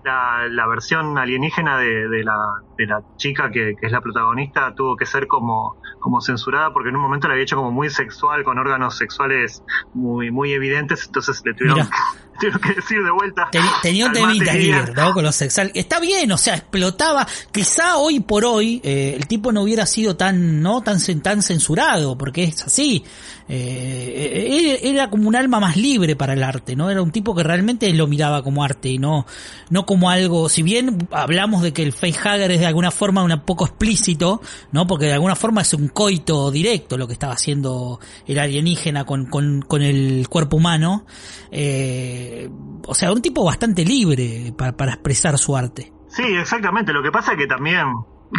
la, 0.04 0.48
la 0.50 0.68
versión 0.68 1.18
alienígena 1.18 1.78
de, 1.78 2.08
de, 2.08 2.24
la, 2.24 2.38
de 2.78 2.88
la 2.88 3.02
chica 3.18 3.52
que, 3.52 3.76
que 3.80 3.86
es 3.86 3.92
la 3.92 4.02
protagonista 4.02 4.74
tuvo 4.74 4.96
que 4.96 5.06
ser 5.06 5.28
como, 5.28 5.76
como 6.00 6.22
censurada 6.22 6.72
porque 6.74 6.90
en 6.90 6.96
un 6.96 7.02
momento 7.02 7.28
la 7.28 7.34
había 7.34 7.44
hecho 7.44 7.58
como 7.58 7.72
muy 7.72 7.90
sexual, 7.90 8.44
con 8.44 8.58
órganos 8.58 8.98
sexuales 8.98 9.64
muy, 9.94 10.32
muy 10.32 10.54
evidentes, 10.54 11.06
entonces 11.06 11.42
le 11.46 11.54
tuvieron 11.54 11.88
tengo 12.40 12.60
que 12.60 12.74
decir 12.74 13.04
de 13.04 13.12
vuelta. 13.12 13.50
tenía 13.82 14.06
un 14.06 14.14
temita 14.14 14.54
¿no? 14.96 15.14
Con 15.14 15.24
lo 15.24 15.32
sexual. 15.32 15.72
Está 15.74 16.00
bien, 16.00 16.32
o 16.32 16.38
sea, 16.38 16.56
explotaba. 16.56 17.28
Quizá 17.52 17.98
hoy 17.98 18.20
por 18.20 18.46
hoy 18.46 18.82
eh, 18.84 19.16
el 19.16 19.28
tipo 19.28 19.52
no 19.52 19.62
hubiera 19.64 19.86
sido 19.86 20.16
tan, 20.16 20.62
¿no? 20.62 20.82
Tan, 20.82 21.00
tan 21.22 21.42
censurado, 21.42 22.18
porque 22.18 22.46
es 22.46 22.64
así. 22.64 23.04
Eh, 23.50 24.80
era 24.84 25.10
como 25.10 25.28
un 25.28 25.36
alma 25.36 25.60
más 25.60 25.78
libre 25.78 26.16
para 26.16 26.34
el 26.34 26.44
arte, 26.44 26.76
¿no? 26.76 26.90
Era 26.90 27.02
un 27.02 27.12
tipo 27.12 27.34
que 27.34 27.44
realmente 27.44 27.92
lo 27.94 28.08
miraba 28.08 28.44
como 28.44 28.64
arte 28.64 28.90
y 28.90 28.98
no, 28.98 29.26
no 29.70 29.86
como 29.86 30.10
algo, 30.10 30.50
si 30.50 30.64
bien 30.64 31.08
hablamos 31.12 31.62
de 31.62 31.72
que 31.72 31.84
el 31.84 31.94
facehugger 31.94 32.52
es 32.52 32.60
de 32.60 32.66
alguna 32.66 32.92
forma 32.92 33.24
un 33.24 33.40
poco 33.42 33.66
explícito, 33.66 34.42
¿no? 34.72 34.86
Porque 34.86 35.06
de 35.06 35.14
alguna 35.14 35.36
forma 35.36 35.62
es 35.62 35.74
un 35.74 35.88
coito 35.88 36.52
directo 36.52 36.98
lo 36.98 37.08
que 37.08 37.14
estaba 37.14 37.34
haciendo 37.34 38.00
el 38.26 38.40
alienígena 38.40 39.06
con, 39.06 39.26
con, 39.26 39.62
con 39.62 39.82
el 39.82 40.28
cuerpo 40.30 40.58
humano, 40.58 41.06
eh, 41.52 42.50
o 42.86 42.94
sea, 42.94 43.12
un 43.12 43.22
tipo 43.22 43.44
bastante 43.44 43.86
libre 43.86 44.54
para, 44.58 44.76
para 44.76 44.94
expresar 44.94 45.38
su 45.38 45.56
arte. 45.56 45.94
Sí, 46.10 46.24
exactamente. 46.24 46.94
Lo 46.94 47.04
que 47.04 47.12
pasa 47.12 47.34
es 47.34 47.38
que 47.38 47.48
también 47.48 47.86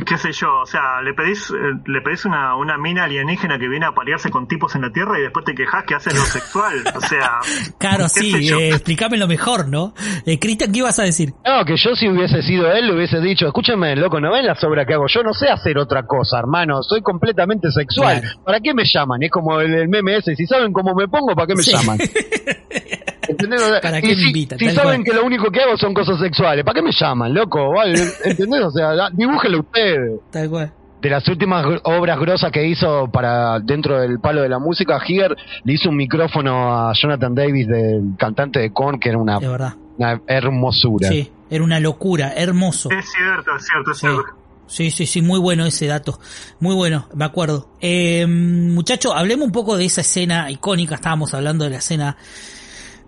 qué 0.05 0.19
sé 0.19 0.33
yo, 0.33 0.49
o 0.63 0.67
sea, 0.67 1.01
le 1.03 1.15
pedís, 1.15 1.51
eh, 1.51 1.55
le 1.87 2.01
pedís 2.03 2.25
una, 2.25 2.57
una 2.57 2.77
mina 2.77 3.05
alienígena 3.05 3.59
que 3.59 3.69
viene 3.69 3.87
a 3.87 3.93
pariarse 3.93 4.31
con 4.31 4.47
tipos 4.47 4.75
en 4.75 4.83
la 4.83 4.91
Tierra 4.91 5.19
y 5.19 5.23
después 5.23 5.45
te 5.45 5.55
quejas 5.55 5.85
que 5.85 5.95
hace 5.95 6.15
lo 6.15 6.21
sexual, 6.25 6.75
o 6.95 7.01
sea... 7.01 7.39
Claro, 7.79 8.09
sí, 8.09 8.51
eh, 8.51 8.69
explícame 8.71 9.17
lo 9.17 9.27
mejor, 9.27 9.69
¿no? 9.69 9.95
Eh, 10.27 10.39
Cristian, 10.39 10.73
¿qué 10.73 10.81
ibas 10.81 10.99
a 10.99 11.05
decir? 11.05 11.33
No, 11.45 11.65
que 11.65 11.77
yo 11.77 11.95
si 11.95 12.09
hubiese 12.09 12.43
sido 12.43 12.71
él 12.71 12.87
le 12.87 12.95
hubiese 12.95 13.21
dicho, 13.21 13.47
escúchame, 13.47 13.97
loco, 13.97 14.21
no 14.21 14.33
ven 14.33 14.47
la 14.47 14.57
obras 14.61 14.87
que 14.87 14.95
hago, 14.95 15.07
yo 15.09 15.23
no 15.23 15.33
sé 15.33 15.49
hacer 15.49 15.79
otra 15.79 16.05
cosa, 16.05 16.39
hermano, 16.39 16.83
soy 16.83 17.01
completamente 17.01 17.71
sexual, 17.71 18.23
¿para 18.45 18.61
qué 18.61 18.75
me 18.75 18.85
llaman? 18.85 19.23
Es 19.23 19.31
como 19.31 19.61
el, 19.61 19.89
meme 19.89 20.17
ese, 20.17 20.35
si 20.37 20.47
saben 20.47 20.73
cómo 20.73 20.95
me 20.95 21.09
pongo, 21.09 21.35
¿para 21.35 21.47
qué 21.47 21.55
me 21.55 21.63
llaman? 21.63 21.99
¿Entendés? 23.29 23.63
¿Para 23.83 23.99
y 23.99 24.03
qué 24.03 24.09
me 24.09 24.15
si, 24.17 24.27
invitan? 24.29 24.59
Si 24.59 24.65
Tal 24.67 24.75
saben 24.75 25.03
cual. 25.03 25.05
que 25.05 25.13
lo 25.21 25.27
único 25.27 25.51
que 25.51 25.61
hago 25.61 25.77
son 25.77 25.93
cosas 25.95 26.19
sexuales, 26.19 26.65
¿para 26.65 26.75
qué 26.81 26.83
me 26.83 26.93
llaman, 26.93 27.33
loco? 27.35 27.73
Vale, 27.73 27.95
¿Entendés? 28.25 28.61
O 28.63 28.71
sea, 28.71 29.11
dibújenlo 29.13 29.61
ustedes. 29.61 30.21
Tal 30.31 30.49
cual. 30.51 30.73
De 31.01 31.11
las 31.11 31.29
últimas 31.29 31.65
obras 31.85 32.19
grosas 32.19 32.51
que 32.51 32.67
hizo 32.67 33.09
para 33.13 33.61
dentro 33.61 34.01
del 34.01 34.19
palo 34.19 34.43
de 34.43 34.49
la 34.49 34.59
música, 34.59 34.99
Giger 34.99 35.37
le 35.63 35.73
hizo 35.73 35.91
un 35.91 35.97
micrófono 35.97 36.89
a 36.89 36.93
Jonathan 36.95 37.35
Davis, 37.35 37.69
del 37.69 38.15
cantante 38.19 38.59
de 38.59 38.73
Korn, 38.73 38.99
que 38.99 39.11
era 39.11 39.19
una, 39.19 39.39
De 39.39 39.47
verdad. 39.47 39.75
una 39.97 40.21
hermosura. 40.27 41.09
Sí, 41.09 41.31
era 41.51 41.63
una 41.63 41.79
locura, 41.79 42.33
hermoso. 42.35 42.91
Es 42.91 43.07
cierto, 43.13 43.51
es 43.57 43.65
cierto, 43.65 43.91
es 43.93 43.99
Sí. 43.99 44.07
cierto. 44.07 44.39
Sí, 44.67 44.91
sí, 44.91 45.07
sí, 45.07 45.23
muy 45.23 45.39
bueno 45.41 45.65
ese 45.65 45.87
dato. 45.87 46.19
Muy 46.61 46.75
bueno, 46.75 47.07
me 47.15 47.25
acuerdo. 47.25 47.71
Eh, 47.81 48.27
muchacho, 48.27 49.15
hablemos 49.15 49.47
un 49.47 49.53
poco 49.53 49.77
de 49.79 49.87
esa 49.87 50.03
escena 50.03 50.51
icónica. 50.51 50.97
Estábamos 50.97 51.33
hablando 51.33 51.65
de 51.65 51.71
la 51.71 51.77
escena 51.79 52.17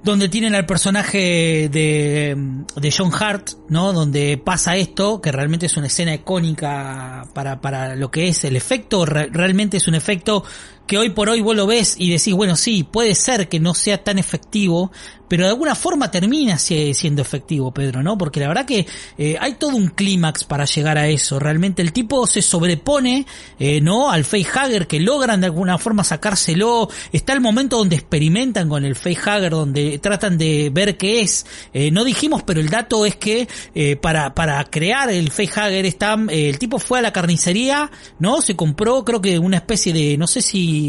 donde 0.03 0.29
tienen 0.29 0.55
al 0.55 0.65
personaje 0.67 1.69
de, 1.71 2.35
de 2.77 2.95
John 2.97 3.11
Hart, 3.13 3.51
¿no? 3.69 3.93
Donde 3.93 4.39
pasa 4.39 4.77
esto, 4.77 5.21
que 5.21 5.31
realmente 5.31 5.67
es 5.67 5.77
una 5.77 5.89
escena 5.89 6.15
icónica 6.15 7.27
para, 7.35 7.61
para 7.61 7.97
lo 7.97 8.11
que 8.11 8.29
es 8.29 8.45
el 8.45 8.57
efecto. 8.57 9.05
Re- 9.05 9.29
realmente 9.31 9.77
es 9.77 9.89
un 9.89 9.95
efecto 9.95 10.43
que 10.91 10.99
hoy 10.99 11.11
por 11.11 11.29
hoy 11.29 11.41
vos 11.41 11.55
lo 11.55 11.69
ves 11.69 11.95
y 11.97 12.11
decís, 12.11 12.35
bueno, 12.35 12.57
sí, 12.57 12.83
puede 12.83 13.15
ser 13.15 13.49
que 13.49 13.61
no 13.61 13.75
sea 13.75 14.03
tan 14.03 14.19
efectivo, 14.19 14.91
pero 15.29 15.45
de 15.45 15.51
alguna 15.51 15.77
forma 15.77 16.11
termina 16.11 16.59
si- 16.59 16.93
siendo 16.95 17.23
efectivo, 17.23 17.71
Pedro, 17.73 18.03
¿no? 18.03 18.19
Porque 18.19 18.41
la 18.41 18.49
verdad 18.49 18.67
que 18.67 18.85
eh, 19.17 19.37
hay 19.41 19.55
todo 19.55 19.77
un 19.77 19.87
clímax 19.91 20.43
para 20.43 20.65
llegar 20.65 20.99
a 20.99 21.07
eso. 21.07 21.39
Realmente 21.39 21.81
el 21.83 21.93
tipo 21.93 22.27
se 22.27 22.43
sobrepone, 22.43 23.25
eh, 23.61 23.81
¿no? 23.81 24.11
Al 24.11 24.25
facehugger 24.25 24.89
que 24.89 24.99
logran 24.99 25.39
de 25.41 25.47
alguna 25.47 25.79
forma 25.79 26.03
sacárselo. 26.03 26.89
Está 27.13 27.35
el 27.35 27.41
momento 27.41 27.77
donde 27.79 27.95
experimentan 27.95 28.69
con 28.69 28.85
el 28.85 28.97
facehugger, 28.97 29.53
donde 29.53 30.01
tratan 30.01 30.37
de 30.37 30.71
ver 30.75 30.97
qué 30.97 31.21
es. 31.21 31.47
Eh, 31.73 31.93
no 31.93 32.03
dijimos, 32.03 32.43
pero 32.43 32.59
el 32.59 32.69
dato 32.69 33.07
es 33.07 33.15
que 33.15 33.47
eh, 33.77 33.95
para, 33.95 34.35
para 34.35 34.65
crear 34.65 35.09
el 35.13 35.31
facehugger 35.31 35.87
está, 35.87 36.17
eh, 36.29 36.49
el 36.49 36.59
tipo 36.59 36.81
fue 36.81 36.99
a 36.99 37.03
la 37.03 37.13
carnicería, 37.13 37.89
¿no? 38.19 38.43
Se 38.43 38.57
compró 38.57 39.05
creo 39.05 39.21
que 39.21 39.39
una 39.39 39.59
especie 39.59 39.93
de, 39.93 40.17
no 40.19 40.27
sé 40.27 40.43
si 40.43 40.80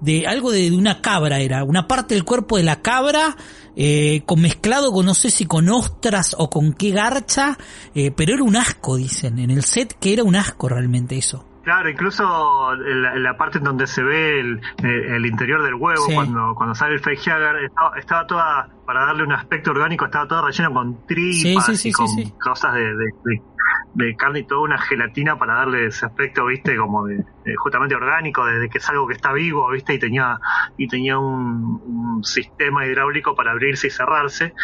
de 0.00 0.26
algo 0.26 0.50
de, 0.50 0.70
de 0.70 0.76
una 0.76 1.00
cabra 1.00 1.38
era, 1.40 1.62
una 1.64 1.86
parte 1.86 2.14
del 2.14 2.24
cuerpo 2.24 2.56
de 2.56 2.64
la 2.64 2.82
cabra, 2.82 3.36
eh, 3.76 4.22
con 4.26 4.40
mezclado 4.42 4.90
con 4.92 5.06
no 5.06 5.14
sé 5.14 5.30
si 5.30 5.46
con 5.46 5.68
ostras 5.68 6.34
o 6.38 6.50
con 6.50 6.72
qué 6.72 6.90
garcha, 6.90 7.56
eh, 7.94 8.10
pero 8.10 8.34
era 8.34 8.42
un 8.42 8.56
asco, 8.56 8.96
dicen, 8.96 9.38
en 9.38 9.50
el 9.50 9.62
set 9.62 9.94
que 10.00 10.12
era 10.12 10.24
un 10.24 10.34
asco 10.36 10.68
realmente 10.68 11.16
eso. 11.16 11.46
Claro, 11.62 11.88
incluso 11.88 12.24
la, 12.74 13.14
la 13.14 13.36
parte 13.36 13.58
en 13.58 13.64
donde 13.64 13.86
se 13.86 14.02
ve 14.02 14.40
el, 14.40 14.56
eh, 14.82 15.14
el 15.16 15.24
interior 15.26 15.62
del 15.62 15.74
huevo, 15.74 16.06
Sí. 16.08 16.12
cuando, 16.14 16.52
cuando 16.56 16.74
sale 16.74 16.94
el 16.94 17.00
facehugger, 17.00 17.54
estaba, 17.64 17.96
estaba 18.00 18.26
toda, 18.26 18.68
para 18.84 19.06
darle 19.06 19.22
un 19.22 19.32
aspecto 19.32 19.70
orgánico, 19.70 20.06
estaba 20.06 20.26
todo 20.26 20.44
relleno 20.48 20.72
con 20.72 21.06
tripas 21.06 21.66
Sí, 21.66 21.76
sí, 21.76 21.76
sí, 21.76 21.88
y 21.90 21.92
con 21.92 22.30
cosas 22.40 22.74
de, 22.74 22.80
de, 22.80 23.04
de- 23.24 23.42
de 23.94 24.16
carne 24.16 24.40
y 24.40 24.44
toda 24.46 24.62
una 24.62 24.78
gelatina 24.78 25.38
para 25.38 25.54
darle 25.54 25.86
ese 25.86 26.06
aspecto, 26.06 26.46
viste, 26.46 26.74
como 26.76 27.04
de, 27.06 27.16
de 27.44 27.56
justamente 27.56 27.94
orgánico, 27.94 28.44
de, 28.44 28.58
de 28.58 28.68
que 28.68 28.78
es 28.78 28.88
algo 28.88 29.06
que 29.06 29.14
está 29.14 29.32
vivo, 29.32 29.70
viste, 29.70 29.94
y 29.94 29.98
tenía, 29.98 30.38
y 30.76 30.88
tenía 30.88 31.18
un, 31.18 31.80
un 31.84 32.24
sistema 32.24 32.86
hidráulico 32.86 33.34
para 33.34 33.52
abrirse 33.52 33.88
y 33.88 33.90
cerrarse, 33.90 34.54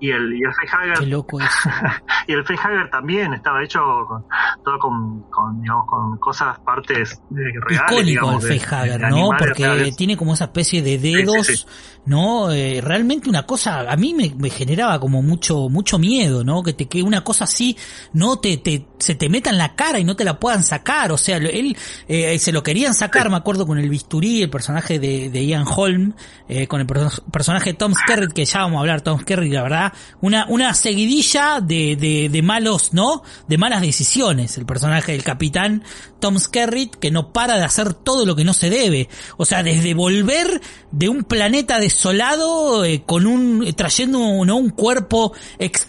y 0.00 0.10
el, 0.10 0.34
y 0.34 0.42
el 0.42 0.52
Qué 0.98 1.06
loco 1.06 1.38
y 2.26 2.32
el 2.32 2.44
facehugger 2.44 2.90
también 2.90 3.32
estaba 3.34 3.62
hecho 3.62 3.80
con, 4.06 4.24
todo 4.64 4.78
con, 4.78 5.22
con, 5.30 5.60
digamos, 5.60 5.86
con 5.86 6.18
cosas, 6.18 6.58
partes 6.60 7.20
eh, 7.30 7.60
reales. 7.60 7.92
Icónico 7.92 8.04
digamos, 8.06 8.44
el 8.44 8.60
facehugger, 8.60 9.10
¿no? 9.10 9.28
Porque 9.38 9.64
reales. 9.64 9.96
tiene 9.96 10.16
como 10.16 10.34
esa 10.34 10.44
especie 10.44 10.82
de 10.82 10.98
dedos, 10.98 11.46
sí, 11.46 11.56
sí. 11.56 11.66
¿no? 12.06 12.50
Eh, 12.50 12.80
realmente 12.82 13.28
una 13.28 13.44
cosa, 13.44 13.90
a 13.90 13.96
mí 13.96 14.14
me, 14.14 14.34
me 14.36 14.50
generaba 14.50 15.00
como 15.00 15.22
mucho, 15.22 15.68
mucho 15.68 15.98
miedo, 15.98 16.44
¿no? 16.44 16.62
Que 16.62 16.72
te 16.72 16.86
que 16.88 17.02
una 17.02 17.22
cosa 17.24 17.44
así 17.44 17.76
no 18.12 18.38
te, 18.38 18.56
te, 18.58 18.86
se 18.98 19.14
te 19.14 19.28
meta 19.28 19.50
en 19.50 19.58
la 19.58 19.74
cara 19.74 19.98
y 19.98 20.04
no 20.04 20.16
te 20.16 20.24
la 20.24 20.38
puedan 20.38 20.64
sacar. 20.64 21.12
O 21.12 21.18
sea, 21.18 21.36
él 21.36 21.76
eh, 22.08 22.25
se 22.38 22.52
lo 22.52 22.62
querían 22.62 22.94
sacar, 22.94 23.30
me 23.30 23.36
acuerdo 23.36 23.66
con 23.66 23.78
el 23.78 23.88
bisturí, 23.88 24.42
el 24.42 24.50
personaje 24.50 24.98
de, 24.98 25.30
de 25.30 25.46
Ian 25.46 25.64
Holm, 25.66 26.14
eh, 26.48 26.66
con 26.66 26.80
el 26.80 26.86
perso- 26.86 27.22
personaje 27.30 27.72
Tom 27.74 27.94
Skerritt, 27.94 28.32
que 28.32 28.44
ya 28.44 28.60
vamos 28.60 28.76
a 28.76 28.80
hablar, 28.80 29.00
Tom 29.00 29.20
Skerritt, 29.20 29.52
la 29.52 29.62
verdad, 29.62 29.92
una, 30.20 30.46
una 30.48 30.74
seguidilla 30.74 31.60
de, 31.60 31.96
de, 31.96 32.28
de 32.28 32.42
malos, 32.42 32.92
¿no? 32.92 33.22
De 33.48 33.58
malas 33.58 33.80
decisiones. 33.80 34.56
El 34.58 34.66
personaje 34.66 35.12
del 35.12 35.22
capitán 35.24 35.82
Tom 36.20 36.38
Skerritt, 36.38 36.96
que 36.96 37.10
no 37.10 37.32
para 37.32 37.56
de 37.56 37.64
hacer 37.64 37.94
todo 37.94 38.24
lo 38.26 38.36
que 38.36 38.44
no 38.44 38.52
se 38.54 38.70
debe. 38.70 39.08
O 39.36 39.44
sea, 39.44 39.62
desde 39.62 39.94
volver 39.94 40.60
de 40.92 41.08
un 41.08 41.24
planeta 41.24 41.78
desolado, 41.78 42.84
eh, 42.84 43.02
con 43.04 43.26
un, 43.26 43.72
trayendo 43.76 44.18
¿no? 44.44 44.56
un 44.56 44.70
cuerpo 44.70 45.32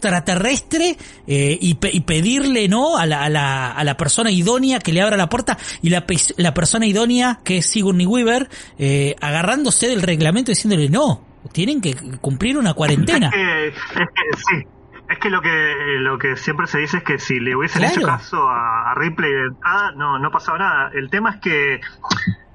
extraterrestre, 0.08 0.98
eh, 1.28 1.58
y, 1.60 1.76
pe- 1.76 1.92
y 1.94 2.02
pedirle, 2.02 2.68
¿no? 2.68 2.98
A 2.98 3.06
la, 3.06 3.24
a 3.24 3.30
la, 3.30 3.72
a 3.72 3.84
la 3.84 3.98
persona 3.98 4.32
idónea 4.32 4.80
que 4.80 4.94
le 4.94 5.02
abra 5.02 5.18
la 5.18 5.30
puerta, 5.30 5.58
y 5.82 5.90
la, 5.90 6.06
la 6.38 6.54
persona 6.54 6.86
idónea, 6.86 7.40
que 7.44 7.58
es 7.60 7.68
Sigourney 7.70 8.06
Weaver, 8.06 8.50
eh, 8.78 9.16
agarrándose 9.22 9.88
del 9.88 10.02
reglamento 10.02 10.52
y 10.52 10.56
diciéndole, 10.56 10.90
no, 10.90 11.24
tienen 11.52 11.80
que 11.82 11.96
cumplir 12.20 12.58
una 12.58 12.74
cuarentena. 12.74 13.28
Es 13.28 13.34
que, 13.34 13.68
es 13.68 13.74
que 14.10 14.38
sí. 14.38 14.68
Es 15.10 15.20
que 15.20 15.30
lo 15.30 15.42
que 15.42 15.74
lo 16.00 16.18
que 16.18 16.36
siempre 16.36 16.68
se 16.68 16.80
dice 16.80 16.98
es 16.98 17.04
que 17.04 17.18
si 17.18 17.40
le 17.40 17.56
hubiesen 17.56 17.80
Claro. 17.82 17.96
hecho 17.96 18.06
caso 18.08 18.50
a, 18.50 18.92
a 18.92 18.96
Ripley 18.96 19.32
de 19.32 19.46
entrada, 19.48 19.92
no, 19.96 20.20
no 20.20 20.30
pasaba 20.32 20.58
nada. 20.58 20.92
El 20.94 21.10
tema 21.10 21.30
es 21.32 21.38
que. 21.38 21.80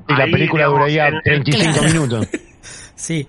Y 0.08 0.14
la 0.14 0.24
ahí, 0.24 0.32
película 0.32 0.66
duraría 0.66 1.08
en- 1.08 1.14
en- 1.16 1.22
35 1.44 1.72
Claro. 1.72 1.88
minutos. 1.88 2.28
Sí, 2.94 3.26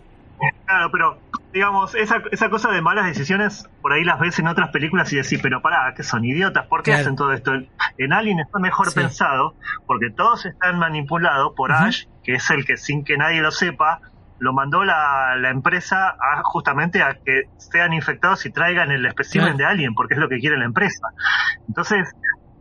Claro, 0.65 0.89
pero 0.91 1.17
digamos, 1.53 1.93
esa, 1.95 2.21
esa 2.31 2.49
cosa 2.49 2.71
de 2.71 2.81
malas 2.81 3.05
decisiones, 3.05 3.69
por 3.81 3.93
ahí 3.93 4.03
las 4.03 4.19
ves 4.19 4.39
en 4.39 4.47
otras 4.47 4.71
películas 4.71 5.13
y 5.13 5.17
decís, 5.17 5.39
pero 5.41 5.61
pará, 5.61 5.93
que 5.95 6.03
son 6.03 6.25
idiotas, 6.25 6.65
¿por 6.67 6.81
qué 6.81 6.91
Claro. 6.91 7.01
hacen 7.01 7.15
todo 7.15 7.31
esto? 7.31 7.53
En 7.97 8.11
Alien 8.11 8.39
está 8.39 8.59
mejor 8.59 8.89
Sí. 8.89 8.95
pensado, 8.99 9.55
porque 9.85 10.09
todos 10.15 10.45
están 10.45 10.80
manipulados 10.80 11.53
por. 11.55 11.71
Ash, 11.71 12.05
que 12.23 12.34
es 12.34 12.49
el 12.49 12.65
que 12.65 12.77
sin 12.77 13.03
que 13.05 13.17
nadie 13.17 13.41
lo 13.41 13.51
sepa, 13.51 13.99
lo 14.39 14.51
mandó 14.51 14.84
la, 14.84 15.35
la 15.38 15.51
empresa 15.51 16.09
a 16.09 16.41
justamente 16.43 17.01
a 17.03 17.13
que 17.23 17.43
sean 17.57 17.93
infectados 17.93 18.45
y 18.45 18.51
traigan 18.51 18.91
el 18.91 19.05
espécimen 19.05 19.49
Claro. 19.55 19.57
de 19.59 19.65
Alien, 19.65 19.93
porque 19.93 20.15
es 20.15 20.19
lo 20.19 20.27
que 20.30 20.39
quiere 20.39 20.57
la 20.57 20.65
empresa. 20.65 21.07
Entonces, 21.67 22.09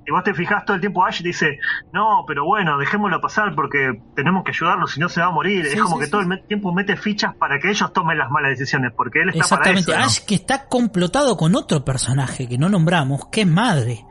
si 0.05 0.11
vos 0.11 0.24
te 0.24 0.35
fijas 0.35 0.65
todo 0.65 0.74
el 0.74 0.81
tiempo, 0.81 1.05
Ash 1.05 1.23
dice, 1.23 1.59
no, 1.93 2.24
pero 2.27 2.45
bueno, 2.45 2.79
dejémoslo 2.79 3.20
pasar 3.20 3.55
porque 3.55 4.01
tenemos 4.15 4.45
que 4.45 4.51
ayudarlo, 4.51 4.87
si 4.87 5.01
no 5.01 5.09
se 5.09 5.20
va 5.20 5.29
a 5.29 5.31
morir. 5.31 5.66
Sí, 5.66 5.77
es 5.77 5.83
como 5.83 5.97
sí, 5.97 6.01
que 6.01 6.05
sí. 6.07 6.11
todo 6.11 6.20
el 6.23 6.43
tiempo 6.47 6.73
mete 6.73 6.97
fichas 6.97 7.35
para 7.37 7.59
que 7.59 7.70
ellos 7.70 7.93
tomen 7.93 8.19
las 8.19 8.31
malas 8.31 8.51
decisiones, 8.51 8.93
porque 8.97 9.20
él 9.20 9.29
está 9.29 9.45
Exactamente, 9.45 9.93
para 9.93 10.05
eso. 10.05 10.07
¿no? 10.07 10.11
Ash 10.11 10.27
que 10.27 10.35
está 10.35 10.66
complotado 10.66 11.37
con 11.37 11.55
otro 11.55 11.85
personaje 11.85 12.49
que 12.49 12.59
no 12.59 12.69
nombramos, 12.69 13.27
que 13.27 13.43
es 13.43 13.47
Madre. 13.47 14.05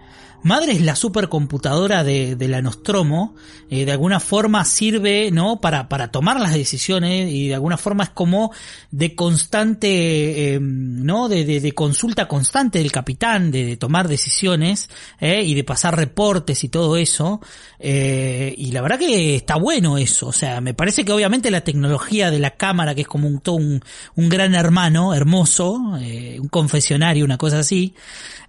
Madre 0.44 0.72
es 0.74 0.82
la 0.82 0.96
supercomputadora 0.96 2.04
de, 2.04 2.36
de 2.36 2.48
la 2.48 2.62
Nostromo, 2.62 3.36
eh, 3.70 3.86
de 3.86 3.92
alguna 3.92 4.20
forma 4.20 4.66
sirve, 4.66 5.30
¿no? 5.32 5.62
Para, 5.62 5.88
para 5.88 6.10
tomar 6.10 6.40
las 6.40 6.54
decisiones 6.54 7.32
y 7.32 7.48
de 7.48 7.54
alguna 7.54 7.78
forma 7.78 8.06
es 8.06 8.10
como 8.10 8.52
de 8.92 9.16
constante, 9.16 10.56
eh, 10.56 10.60
¿no? 10.60 11.30
De, 11.30 11.46
de, 11.46 11.72
consulta 11.74 12.28
constante 12.28 12.80
del 12.80 12.92
capitán, 12.92 13.52
de, 13.52 13.78
tomar 13.78 14.08
decisiones, 14.08 14.90
eh, 15.20 15.44
y 15.44 15.54
de 15.54 15.64
pasar 15.64 15.96
reportes 15.96 16.64
y 16.64 16.70
todo 16.70 16.98
eso. 16.98 17.40
Eh, 17.80 18.54
y 18.58 18.72
la 18.72 18.82
verdad 18.82 19.00
que 19.00 19.36
está 19.36 19.56
bueno 19.56 19.98
eso, 19.98 20.28
o 20.28 20.34
sea, 20.34 20.60
me 20.62 20.74
parece 20.74 21.06
que 21.06 21.12
obviamente 21.12 21.50
la 21.50 21.64
tecnología 21.64 22.30
de 22.30 22.40
la 22.40 22.52
cámara, 22.52 22.94
que 22.94 23.02
es 23.02 23.08
como 23.08 23.28
un, 23.28 23.42
un, 23.48 23.84
un 24.16 24.30
gran 24.30 24.54
hermano, 24.54 25.14
hermoso, 25.14 25.74
un 25.74 26.48
confesionario, 26.50 27.26
una 27.26 27.38
cosa 27.38 27.60
así, 27.60 27.96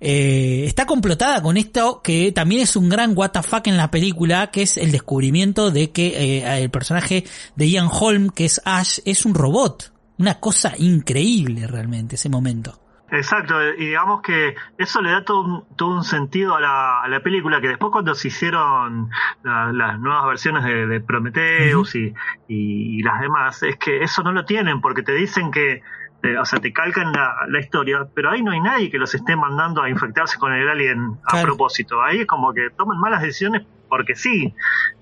está 0.00 0.84
complotada 0.84 1.42
con 1.42 1.56
que 2.02 2.32
también 2.32 2.62
es 2.62 2.76
un 2.76 2.88
gran 2.88 3.14
fuck 3.14 3.66
en 3.66 3.76
la 3.76 3.90
película, 3.90 4.50
que 4.50 4.62
es 4.62 4.76
el 4.76 4.92
descubrimiento 4.92 5.70
de 5.70 5.90
que 5.90 6.38
eh, 6.38 6.62
el 6.62 6.70
personaje 6.70 7.24
de 7.56 7.68
Ian 7.70 7.88
Holm, 7.90 8.30
que 8.30 8.44
es 8.44 8.60
Ash, 8.64 8.98
es 9.04 9.24
un 9.26 9.34
robot. 9.34 9.92
Una 10.18 10.38
cosa 10.38 10.72
increíble 10.78 11.66
realmente 11.66 12.14
ese 12.16 12.28
momento. 12.28 12.78
Exacto, 13.10 13.54
y 13.76 13.86
digamos 13.88 14.22
que 14.22 14.54
eso 14.78 15.02
le 15.02 15.10
da 15.10 15.22
todo 15.22 15.42
un, 15.42 15.64
todo 15.76 15.96
un 15.96 16.02
sentido 16.04 16.54
a 16.56 16.60
la, 16.60 17.02
a 17.02 17.08
la 17.08 17.20
película, 17.22 17.60
que 17.60 17.68
después 17.68 17.92
cuando 17.92 18.14
se 18.14 18.28
hicieron 18.28 19.10
la- 19.44 19.70
las 19.70 20.00
nuevas 20.00 20.24
versiones 20.26 20.64
de, 20.64 20.86
de 20.86 21.00
Prometheus 21.00 21.94
y, 21.94 22.14
y- 22.48 22.98
y 22.98 23.02
las 23.02 23.20
demás, 23.20 23.62
es 23.64 23.76
que 23.76 24.02
eso 24.02 24.22
no 24.22 24.32
lo 24.32 24.46
tienen, 24.46 24.80
porque 24.80 25.02
te 25.02 25.12
dicen 25.12 25.50
que, 25.50 25.82
eh, 26.22 26.38
o 26.38 26.44
sea, 26.44 26.60
te 26.60 26.72
calcan 26.72 27.12
la, 27.12 27.34
la 27.48 27.58
historia, 27.60 28.06
pero 28.14 28.30
ahí 28.30 28.42
no 28.42 28.52
hay 28.52 28.60
nadie 28.60 28.90
que 28.90 28.98
los 28.98 29.14
esté 29.14 29.34
mandando 29.36 29.82
a 29.82 29.88
infectarse 29.90 30.38
con 30.38 30.52
el 30.52 30.68
alien 30.68 31.18
a 31.26 31.30
Claro. 31.32 31.46
propósito. 31.48 32.00
Ahí 32.02 32.20
es 32.20 32.26
como 32.26 32.52
que 32.52 32.68
toman 32.76 32.98
malas 33.00 33.22
decisiones 33.22 33.62
porque 33.88 34.14
sí. 34.14 34.54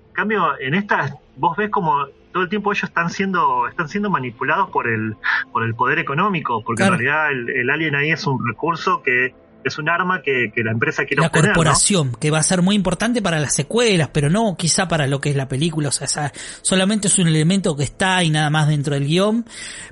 En 0.09 0.13
cambio, 0.15 0.59
en 0.61 0.75
estas, 0.75 1.15
vos 1.37 1.57
ves 1.57 1.71
como 1.71 2.07
todo 2.33 2.45
el 2.45 2.49
tiempo 2.49 2.73
ellos 2.73 2.85
están 2.85 3.11
siendo, 3.11 3.67
están 3.69 3.89
siendo 3.89 4.09
manipulados 4.09 4.71
por 4.71 4.87
el, 4.89 5.17
por 5.53 5.63
el 5.65 5.75
poder 5.75 5.99
económico, 5.99 6.63
porque 6.65 6.83
Claro. 6.83 6.95
en 6.95 7.01
realidad 7.01 7.31
el, 7.33 7.51
el 7.51 7.71
alien 7.71 7.95
ahí 7.97 8.11
es 8.13 8.27
un 8.27 8.39
recurso 8.47 9.03
que 9.03 9.35
es 9.65 9.79
un 9.79 9.89
arma 9.89 10.23
que, 10.23 10.51
la 10.63 10.73
empresa 10.73 11.05
quiere 11.05 11.23
La 11.23 11.31
corporación, 11.31 12.13
que 12.19 12.31
va 12.31 12.39
a 12.39 12.43
ser 12.43 12.63
muy 12.63 12.77
importante 12.77 13.23
para 13.23 13.39
las 13.39 13.55
secuelas, 13.55 14.11
pero 14.13 14.31
no 14.31 14.57
quizá 14.57 14.89
para 14.89 15.07
lo 15.07 15.21
que 15.21 15.31
es 15.31 15.37
la 15.37 15.49
película, 15.49 15.89
o 15.89 15.93
sea, 15.93 16.33
solamente 16.63 17.09
es 17.09 17.19
un 17.19 17.29
elemento 17.29 17.77
que 17.77 17.85
está 17.85 18.23
y 18.23 18.31
nada 18.31 18.51
más 18.51 18.69
dentro 18.69 18.95
del 18.95 19.07
guion, 19.07 19.45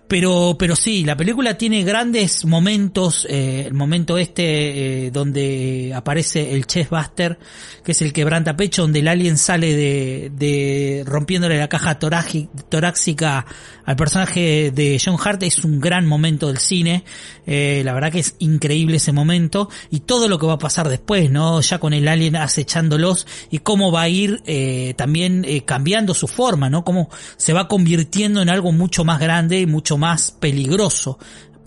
pero, 0.07 0.57
pero 0.59 0.77
sí, 0.77 1.05
la 1.05 1.16
película 1.16 1.59
tiene 1.59 1.85
grandes 1.85 2.45
momentos, 2.45 3.27
eh, 3.28 3.65
el 3.66 3.74
momento 3.74 4.19
este 4.19 5.07
eh, 5.07 5.11
donde 5.11 5.93
aparece 5.95 6.55
el 6.55 6.66
Chess 6.66 6.90
Buster, 6.90 7.39
que 7.85 7.93
es 7.93 8.03
el 8.03 8.12
quebranta 8.12 8.57
pecho, 8.57 8.82
donde 8.82 9.01
el 9.01 9.09
alien 9.09 9.36
sale 9.36 9.74
de, 9.74 10.31
de 10.35 11.05
rompiéndole 11.07 11.59
la 11.59 11.69
caja 11.69 11.99
torácica 11.99 13.47
al 13.85 13.97
personaje 13.97 14.70
de 14.70 15.01
John 15.03 15.16
Hart, 15.23 15.43
es 15.45 15.65
un 15.65 15.81
gran 15.81 16.07
momento 16.07 16.49
del 16.49 16.59
cine, 16.59 17.05
eh, 17.47 17.81
la 17.85 17.95
verdad 17.95 18.12
que 18.12 18.19
es 18.19 18.36
increíble 18.39 18.99
ese 18.99 19.12
momento, 19.12 19.57
y 19.90 20.01
todo 20.01 20.28
lo 20.28 20.39
que 20.39 20.47
va 20.47 20.55
a 20.55 20.59
pasar 20.59 20.89
después, 20.89 21.30
¿no? 21.30 21.60
Ya 21.60 21.78
con 21.78 21.93
el 21.93 22.06
alien 22.06 22.36
acechándolos, 22.36 23.26
y 23.51 23.59
cómo 23.59 23.90
va 23.90 24.02
a 24.02 24.09
ir 24.09 24.43
eh, 24.47 24.94
también 24.97 25.44
eh, 25.47 25.64
cambiando 25.64 26.14
su 26.14 26.28
forma, 26.28 26.70
¿no? 26.70 26.85
Cómo 26.85 27.09
se 27.36 27.52
va 27.52 27.68
convirtiendo 27.68 28.43
en 28.43 28.48
algo 28.48 28.72
mucho 28.72 29.05
más 29.05 29.20
grande 29.20 29.60
y 29.60 29.66
mucho 29.66 29.98
más 29.98 30.30
peligroso 30.32 31.18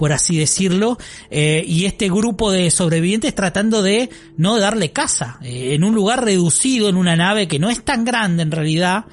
por 0.01 0.13
así 0.13 0.35
decirlo, 0.35 0.97
eh, 1.29 1.63
y 1.63 1.85
este 1.85 2.09
grupo 2.09 2.51
de 2.51 2.71
sobrevivientes 2.71 3.35
tratando 3.35 3.83
de 3.83 4.09
no 4.35 4.57
darle 4.57 4.91
casa, 4.91 5.37
eh, 5.43 5.75
en 5.75 5.83
un 5.83 5.93
lugar 5.93 6.25
reducido, 6.25 6.89
en 6.89 6.95
una 6.95 7.15
nave 7.15 7.47
que 7.47 7.59
no 7.59 7.69
es 7.69 7.85
tan 7.85 8.03
grande 8.03 8.41
en 8.41 8.49
realidad, 8.49 9.05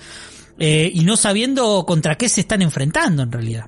eh, 0.58 0.90
y 0.94 1.00
no 1.00 1.18
sabiendo 1.18 1.84
contra 1.86 2.16
qué 2.16 2.30
se 2.30 2.40
están 2.40 2.62
enfrentando 2.62 3.22
en 3.22 3.30
realidad. 3.30 3.66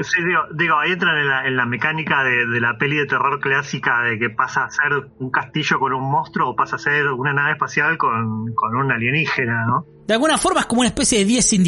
Sí, 0.00 0.20
digo, 0.54 0.78
ahí 0.78 0.92
entran 0.92 1.44
en 1.46 1.56
la, 1.56 1.66
mecánica 1.66 2.24
de, 2.24 2.60
la 2.60 2.78
peli 2.78 2.96
de 2.96 3.06
terror 3.06 3.40
clásica 3.40 4.02
de 4.02 4.18
que 4.18 4.30
pasa 4.30 4.64
a 4.64 4.70
ser 4.70 5.10
un 5.18 5.30
castillo 5.30 5.78
con 5.78 5.92
un 5.92 6.10
monstruo 6.10 6.50
o 6.50 6.56
pasa 6.56 6.76
a 6.76 6.78
ser 6.78 7.08
una 7.08 7.32
nave 7.32 7.52
espacial 7.52 7.98
con, 7.98 8.54
con 8.54 8.74
un 8.74 8.90
alienígena, 8.90 9.66
¿no? 9.66 9.86
De 10.06 10.14
alguna 10.14 10.38
forma 10.38 10.60
es 10.60 10.66
como 10.66 10.80
una 10.80 10.88
especie 10.88 11.18
de 11.18 11.24
10 11.26 11.44
sin 11.46 11.62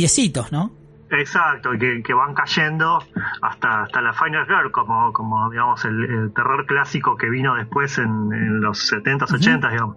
¿no? 0.51 0.84
Exacto, 1.18 1.70
que, 1.78 2.02
que 2.02 2.12
van 2.12 2.34
cayendo 2.34 2.98
hasta, 3.40 3.82
hasta 3.82 4.00
la 4.00 4.12
Final 4.12 4.46
Girl, 4.46 4.72
como, 4.72 5.12
como 5.12 5.48
digamos 5.50 5.84
el, 5.84 6.32
terror 6.34 6.66
clásico 6.66 7.16
que 7.16 7.30
vino 7.30 7.54
después 7.54 7.98
en, 7.98 8.60
los 8.60 8.92
70s, 8.92 9.28
80s, 9.28 9.70
digamos. 9.70 9.96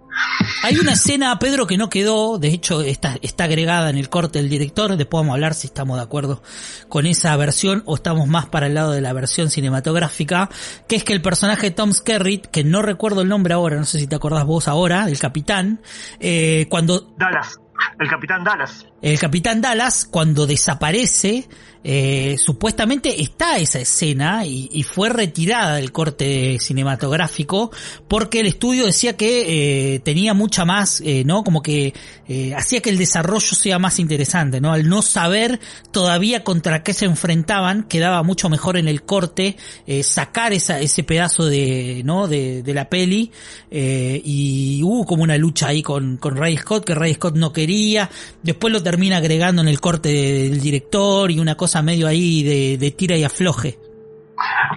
Hay 0.62 0.78
una 0.78 0.92
escena, 0.92 1.38
Pedro, 1.38 1.66
que 1.66 1.76
no 1.76 1.88
quedó, 1.88 2.38
de 2.38 2.48
hecho 2.48 2.82
está, 2.82 3.16
está 3.22 3.44
agregada 3.44 3.90
en 3.90 3.98
el 3.98 4.08
corte 4.08 4.38
del 4.38 4.48
director, 4.48 4.96
después 4.96 5.22
vamos 5.22 5.32
a 5.32 5.34
hablar 5.34 5.54
si 5.54 5.66
estamos 5.66 5.96
de 5.96 6.02
acuerdo 6.04 6.42
con 6.88 7.06
esa 7.06 7.36
versión 7.36 7.82
o 7.86 7.96
estamos 7.96 8.28
más 8.28 8.46
para 8.46 8.66
el 8.66 8.74
lado 8.74 8.92
de 8.92 9.00
la 9.00 9.12
versión 9.12 9.50
cinematográfica, 9.50 10.48
que 10.88 10.96
es 10.96 11.04
que 11.04 11.12
el 11.12 11.22
personaje 11.22 11.70
Tom 11.70 11.92
Skerritt, 11.92 12.46
que 12.46 12.64
no 12.64 12.82
recuerdo 12.82 13.22
el 13.22 13.28
nombre 13.28 13.54
ahora, 13.54 13.76
no 13.76 13.84
sé 13.84 13.98
si 13.98 14.06
te 14.06 14.16
acordás 14.16 14.44
vos 14.44 14.68
ahora, 14.68 15.08
el 15.08 15.18
capitán, 15.18 15.80
eh, 16.20 16.66
cuando... 16.68 17.12
Dallas. 17.16 17.60
El 17.98 18.08
capitán 18.08 18.44
Dallas. 18.44 18.86
El 19.00 19.18
capitán 19.18 19.60
Dallas, 19.60 20.04
cuando 20.04 20.46
desaparece, 20.46 21.48
eh, 21.84 22.36
supuestamente 22.38 23.22
está 23.22 23.58
esa 23.58 23.78
escena 23.78 24.44
y, 24.44 24.82
fue 24.82 25.10
retirada 25.10 25.76
del 25.76 25.92
corte 25.92 26.58
cinematográfico 26.58 27.70
porque 28.08 28.40
el 28.40 28.46
estudio 28.46 28.86
decía 28.86 29.16
que 29.16 29.94
eh, 29.94 30.00
tenía 30.00 30.34
mucha 30.34 30.64
más, 30.64 31.00
eh, 31.04 31.22
¿no? 31.24 31.44
Como 31.44 31.62
que 31.62 31.94
eh, 32.26 32.54
hacía 32.54 32.80
que 32.80 32.90
el 32.90 32.98
desarrollo 32.98 33.54
sea 33.54 33.78
más 33.78 33.98
interesante, 33.98 34.60
¿no? 34.60 34.72
Al 34.72 34.88
no 34.88 35.02
saber 35.02 35.60
todavía 35.90 36.42
contra 36.42 36.82
qué 36.82 36.94
se 36.94 37.04
enfrentaban, 37.04 37.84
quedaba 37.84 38.22
mucho 38.22 38.48
mejor 38.48 38.76
en 38.76 38.88
el 38.88 39.02
corte 39.02 39.56
sacar 40.02 40.52
esa, 40.52 40.80
ese 40.80 41.04
pedazo 41.04 41.46
de, 41.46 42.02
¿no? 42.04 42.28
De, 42.28 42.62
de 42.62 42.74
la 42.74 42.88
peli 42.88 43.30
y 43.70 44.80
hubo 44.82 45.04
como 45.04 45.22
una 45.22 45.36
lucha 45.36 45.68
ahí 45.68 45.82
con, 45.82 46.16
con 46.16 46.36
Ray 46.36 46.56
Scott 46.56 46.84
que 46.84 46.94
Ray 46.94 47.14
Scott 47.14 47.36
no 47.36 47.52
quería, 47.52 48.10
después 48.42 48.72
lo 48.72 48.82
termina 48.90 49.18
agregando 49.18 49.60
en 49.60 49.68
el 49.68 49.80
corte 49.80 50.08
del 50.08 50.60
director 50.60 51.30
y 51.30 51.40
una 51.40 51.56
cosa 51.56 51.82
medio 51.82 52.06
ahí 52.06 52.42
de, 52.78 52.90
tira 52.92 53.16
y 53.18 53.24
afloje. 53.24 53.78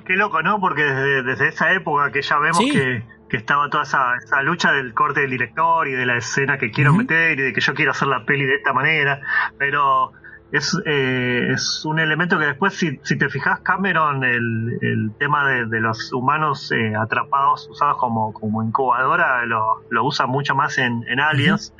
Qué 0.05 0.17
loco, 0.17 0.41
¿no? 0.41 0.59
Porque 0.59 0.83
desde, 0.83 1.47
esa 1.47 1.71
época 1.71 2.11
que 2.11 2.21
ya 2.21 2.37
vemos 2.39 2.59
que, 2.59 3.03
estaba 3.37 3.69
toda 3.69 3.83
esa, 3.83 4.41
lucha 4.43 4.73
del 4.73 4.93
corte 4.93 5.21
del 5.21 5.29
director 5.29 5.87
y 5.87 5.93
de 5.93 6.05
la 6.05 6.17
escena 6.17 6.57
que 6.57 6.71
quiero 6.71 6.93
meter 6.93 7.39
y 7.39 7.43
de 7.43 7.53
que 7.53 7.61
yo 7.61 7.73
quiero 7.73 7.91
hacer 7.91 8.09
la 8.09 8.25
peli 8.25 8.45
de 8.45 8.55
esta 8.55 8.73
manera, 8.73 9.21
pero 9.57 10.11
es, 10.51 10.77
eh, 10.85 11.51
es 11.53 11.85
un 11.85 11.99
elemento 11.99 12.37
que 12.37 12.47
después, 12.47 12.73
si, 12.73 12.97
te 12.97 13.29
fijas, 13.29 13.61
Cameron, 13.61 14.25
el, 14.25 15.11
tema 15.17 15.47
de, 15.47 15.79
los 15.79 16.11
humanos 16.11 16.69
eh, 16.73 16.93
atrapados, 16.97 17.69
usados 17.69 17.95
como, 17.97 18.33
como 18.33 18.61
incubadora, 18.61 19.45
lo, 19.45 19.83
lo 19.89 20.03
usa 20.03 20.25
mucho 20.25 20.53
más 20.53 20.77
en, 20.77 21.05
Aliens, 21.21 21.73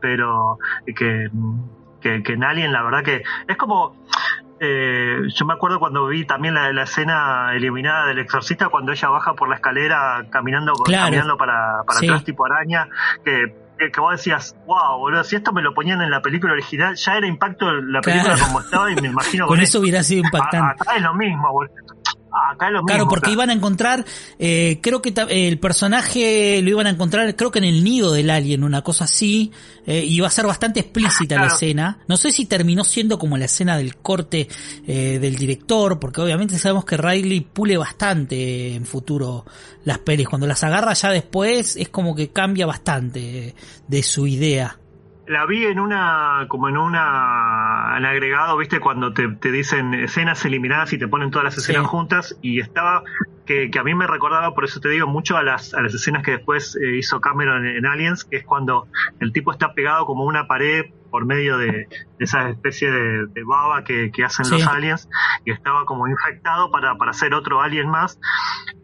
pero 0.00 0.58
que 0.86 1.28
que, 2.00 2.22
que 2.22 2.32
en 2.32 2.44
Alien, 2.44 2.72
la 2.72 2.82
verdad 2.82 3.02
que 3.02 3.22
es 3.46 3.56
como. 3.56 3.96
Eh, 4.60 5.20
yo 5.28 5.46
me 5.46 5.54
acuerdo 5.54 5.78
cuando 5.78 6.08
vi 6.08 6.24
también 6.24 6.54
la, 6.54 6.82
escena 6.82 7.54
eliminada 7.54 8.06
del 8.06 8.18
exorcista, 8.18 8.68
cuando 8.68 8.90
ella 8.90 9.08
baja 9.08 9.34
por 9.34 9.48
la 9.48 9.54
escalera 9.54 10.26
caminando, 10.30 10.72
caminando 10.72 11.36
para, 11.36 11.84
para 11.86 11.98
atrás, 12.00 12.24
tipo 12.24 12.44
araña, 12.44 12.88
que 13.24 13.54
que 13.78 14.00
vos 14.00 14.10
decías, 14.10 14.56
wow, 14.66 14.98
boludo, 14.98 15.22
si 15.22 15.36
esto 15.36 15.52
me 15.52 15.62
lo 15.62 15.72
ponían 15.72 16.02
en 16.02 16.10
la 16.10 16.20
película 16.20 16.52
original, 16.52 16.96
ya 16.96 17.16
era 17.16 17.26
impacto 17.26 17.72
la 17.72 18.00
película 18.00 18.36
como 18.36 18.60
estaba 18.60 18.90
y 18.90 18.96
me 18.96 19.08
imagino 19.08 19.46
con, 19.46 19.60
eso 19.60 19.78
hubiera 19.78 20.02
sido 20.02 20.24
impactante. 20.24 20.82
acá 20.82 20.96
es 20.96 21.02
lo 21.02 21.14
mismo, 21.14 21.52
boludo. 21.52 21.74
Claro, 22.86 23.08
porque 23.08 23.30
iban 23.30 23.50
a 23.50 23.52
encontrar, 23.52 24.04
eh, 24.38 24.78
creo 24.82 25.02
que 25.02 25.12
el 25.28 25.58
personaje 25.58 26.60
lo 26.62 26.70
iban 26.70 26.86
a 26.86 26.90
encontrar, 26.90 27.34
creo 27.36 27.50
que 27.50 27.58
en 27.58 27.64
el 27.64 27.84
nido 27.84 28.12
del 28.12 28.30
alien, 28.30 28.64
una 28.64 28.82
cosa 28.82 29.04
así, 29.04 29.52
eh, 29.86 30.18
va 30.20 30.26
a 30.26 30.30
ser 30.30 30.46
bastante 30.46 30.80
explícita 30.80 31.36
la 31.36 31.46
escena. 31.46 31.98
No 32.08 32.16
sé 32.16 32.32
si 32.32 32.46
terminó 32.46 32.84
siendo 32.84 33.18
como 33.18 33.36
la 33.36 33.46
escena 33.46 33.76
del 33.76 33.96
corte 33.96 34.48
eh, 34.86 35.18
del 35.20 35.36
director, 35.36 35.98
porque 35.98 36.20
obviamente 36.20 36.58
sabemos 36.58 36.84
que 36.84 36.96
Riley 36.96 37.40
pule 37.40 37.76
bastante 37.76 38.74
en 38.74 38.84
futuro 38.84 39.44
las 39.84 39.98
pelis. 39.98 40.28
Cuando 40.28 40.46
las 40.46 40.62
agarra 40.64 40.92
ya 40.94 41.10
después 41.10 41.76
es 41.76 41.88
como 41.88 42.14
que 42.14 42.30
cambia 42.30 42.66
bastante 42.66 43.54
de 43.86 44.02
su 44.02 44.26
idea 44.26 44.77
la 45.28 45.44
vi 45.46 45.66
en 45.66 45.78
una, 45.78 46.46
como 46.48 46.68
en 46.68 46.78
una, 46.78 47.94
en 47.96 48.04
agregado, 48.06 48.56
viste, 48.56 48.80
cuando 48.80 49.12
te, 49.12 49.28
dicen 49.50 49.92
escenas 49.94 50.44
eliminadas 50.44 50.92
y 50.94 50.98
te 50.98 51.06
ponen 51.06 51.30
todas 51.30 51.44
las 51.44 51.58
escenas 51.58 51.86
juntas 51.86 52.38
y 52.40 52.60
estaba, 52.60 53.02
que, 53.44 53.70
a 53.78 53.82
mí 53.84 53.94
me 53.94 54.06
recordaba, 54.06 54.54
por 54.54 54.64
eso 54.64 54.80
te 54.80 54.88
digo, 54.88 55.06
mucho 55.06 55.36
a 55.36 55.42
las, 55.42 55.74
a 55.74 55.82
las 55.82 55.92
escenas 55.94 56.22
que 56.22 56.32
después 56.32 56.76
eh, 56.76 56.96
hizo 56.96 57.20
Cameron 57.20 57.66
en, 57.66 57.84
Aliens, 57.84 58.24
que 58.24 58.38
es 58.38 58.44
cuando 58.44 58.88
el 59.20 59.32
tipo 59.32 59.52
está 59.52 59.74
pegado 59.74 60.06
como 60.06 60.24
una 60.24 60.46
pared 60.46 60.86
por 61.10 61.26
medio 61.26 61.58
de, 61.58 61.88
esa 62.18 62.48
especie 62.48 62.90
de, 62.90 63.44
baba 63.44 63.84
que, 63.84 64.10
hacen 64.24 64.50
los 64.50 64.66
aliens 64.66 65.08
y 65.44 65.52
estaba 65.52 65.84
como 65.84 66.06
infectado 66.06 66.70
para, 66.70 66.96
para 66.96 67.12
hacer 67.12 67.32
otro 67.34 67.60
alien 67.62 67.88
más 67.88 68.18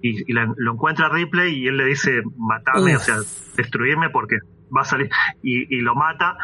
y, 0.00 0.32
lo 0.32 0.72
encuentra 0.72 1.08
Ripley 1.08 1.54
y 1.54 1.68
él 1.68 1.76
le 1.78 1.86
dice 1.86 2.22
matarme, 2.36 2.96
o 2.96 3.00
sea, 3.00 3.16
destruirme 3.56 4.10
porque 4.10 4.36
va 4.76 4.82
a 4.82 4.84
salir 4.84 5.10
y, 5.42 5.76
lo 5.80 5.94
mata. 5.94 6.36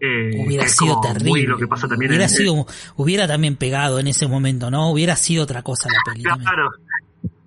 Eh, 0.00 0.44
hubiera 0.44 0.68
sido 0.68 1.00
terrible. 1.00 1.46
Lo 1.46 1.58
que 1.58 1.66
pasa 1.66 1.88
también 1.88 2.10
hubiera, 2.10 2.28
sido, 2.28 2.66
hubiera 2.96 3.28
también 3.28 3.56
pegado 3.56 4.00
en 4.00 4.08
ese 4.08 4.26
momento, 4.26 4.70
¿no? 4.70 4.90
Hubiera 4.90 5.16
sido 5.16 5.44
otra 5.44 5.62
cosa 5.62 5.88
la 5.88 6.12
película. 6.12 6.38
Claro, 6.38 6.70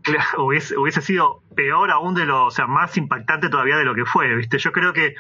hubiese, 0.38 0.78
hubiese 0.78 1.02
sido 1.02 1.42
peor 1.56 1.92
aún 1.92 2.16
de 2.16 2.26
lo, 2.26 2.46
o 2.46 2.52
sea, 2.52 2.68
más 2.68 2.96
impactante 2.98 3.50
todavía 3.50 3.78
de 3.78 3.86
lo 3.86 3.96
que 3.96 4.06
fue, 4.06 4.36
¿viste? 4.36 4.58
Yo 4.58 4.72
creo 4.72 4.94
que 4.94 5.16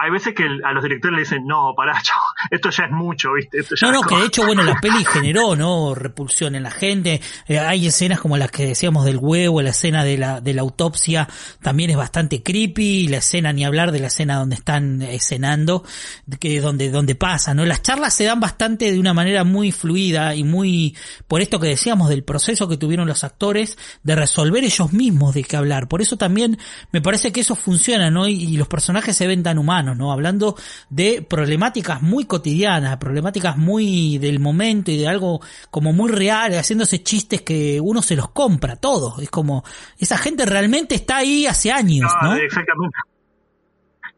hay 0.00 0.10
veces 0.10 0.32
que 0.32 0.44
a 0.44 0.72
los 0.72 0.82
directores 0.84 1.16
le 1.16 1.22
dicen, 1.22 1.44
no, 1.44 1.74
pará, 1.76 2.00
esto 2.50 2.70
ya 2.70 2.84
es 2.84 2.92
mucho, 2.92 3.32
¿viste? 3.32 3.58
no, 3.82 3.90
no, 3.90 4.02
que 4.02 4.14
de 4.14 4.26
hecho, 4.26 4.46
bueno, 4.46 4.62
la 4.62 4.80
peli 4.80 5.04
generó, 5.04 5.56
¿no? 5.56 5.92
Repulsión 5.92 6.54
en 6.54 6.62
la 6.62 6.70
gente. 6.70 7.20
Eh, 7.48 7.58
hay 7.58 7.88
escenas 7.88 8.20
como 8.20 8.36
las 8.36 8.52
que 8.52 8.64
decíamos 8.64 9.04
del 9.04 9.18
huevo, 9.20 9.60
la 9.60 9.70
escena 9.70 10.04
de 10.04 10.16
la, 10.16 10.40
de 10.40 10.54
la 10.54 10.62
autopsia 10.62 11.28
también 11.60 11.90
es 11.90 11.96
bastante 11.96 12.44
creepy, 12.44 13.08
la 13.08 13.16
escena, 13.16 13.52
ni 13.52 13.64
hablar 13.64 13.90
de 13.90 13.98
la 13.98 14.06
escena 14.06 14.36
donde 14.36 14.54
están 14.54 15.02
escenando, 15.02 15.82
que 16.38 16.60
donde, 16.60 16.90
donde 16.90 17.16
pasa, 17.16 17.52
¿no? 17.52 17.66
Las 17.66 17.82
charlas 17.82 18.14
se 18.14 18.22
dan 18.22 18.38
bastante 18.38 18.92
de 18.92 19.00
una 19.00 19.14
manera 19.14 19.42
muy 19.42 19.72
fluida 19.72 20.36
y 20.36 20.44
muy, 20.44 20.96
por 21.26 21.40
esto 21.40 21.58
que 21.58 21.66
decíamos 21.66 22.08
del 22.08 22.22
proceso 22.22 22.68
que 22.68 22.76
tuvieron 22.76 23.08
los 23.08 23.24
actores 23.24 23.76
de 24.04 24.14
resolver 24.14 24.62
ellos 24.62 24.92
mismos 24.92 25.34
de 25.34 25.42
qué 25.42 25.56
hablar. 25.56 25.88
Por 25.88 26.02
eso 26.02 26.16
también 26.16 26.56
me 26.92 27.00
parece 27.00 27.32
que 27.32 27.40
eso 27.40 27.56
funciona, 27.56 28.12
¿no? 28.12 28.28
y 28.28 28.56
los 28.56 28.68
personajes 28.68 29.16
se 29.16 29.26
ven 29.26 29.42
tan 29.42 29.58
humanos. 29.58 29.87
¿No? 29.94 30.12
Hablando 30.12 30.56
de 30.90 31.22
problemáticas 31.22 32.02
muy 32.02 32.24
cotidianas, 32.24 32.96
problemáticas 32.98 33.56
muy 33.56 34.18
del 34.18 34.40
momento 34.40 34.90
y 34.90 34.96
de 34.96 35.08
algo 35.08 35.40
como 35.70 35.92
muy 35.92 36.10
real, 36.10 36.52
haciéndose 36.54 37.02
chistes 37.02 37.42
que 37.42 37.80
uno 37.80 38.02
se 38.02 38.16
los 38.16 38.30
compra 38.30 38.76
todos. 38.76 39.20
Es 39.22 39.30
como, 39.30 39.64
esa 39.98 40.18
gente 40.18 40.46
realmente 40.46 40.94
está 40.94 41.18
ahí 41.18 41.46
hace 41.46 41.72
años, 41.72 42.10
¿no? 42.22 42.34
Exactamente. 42.34 42.96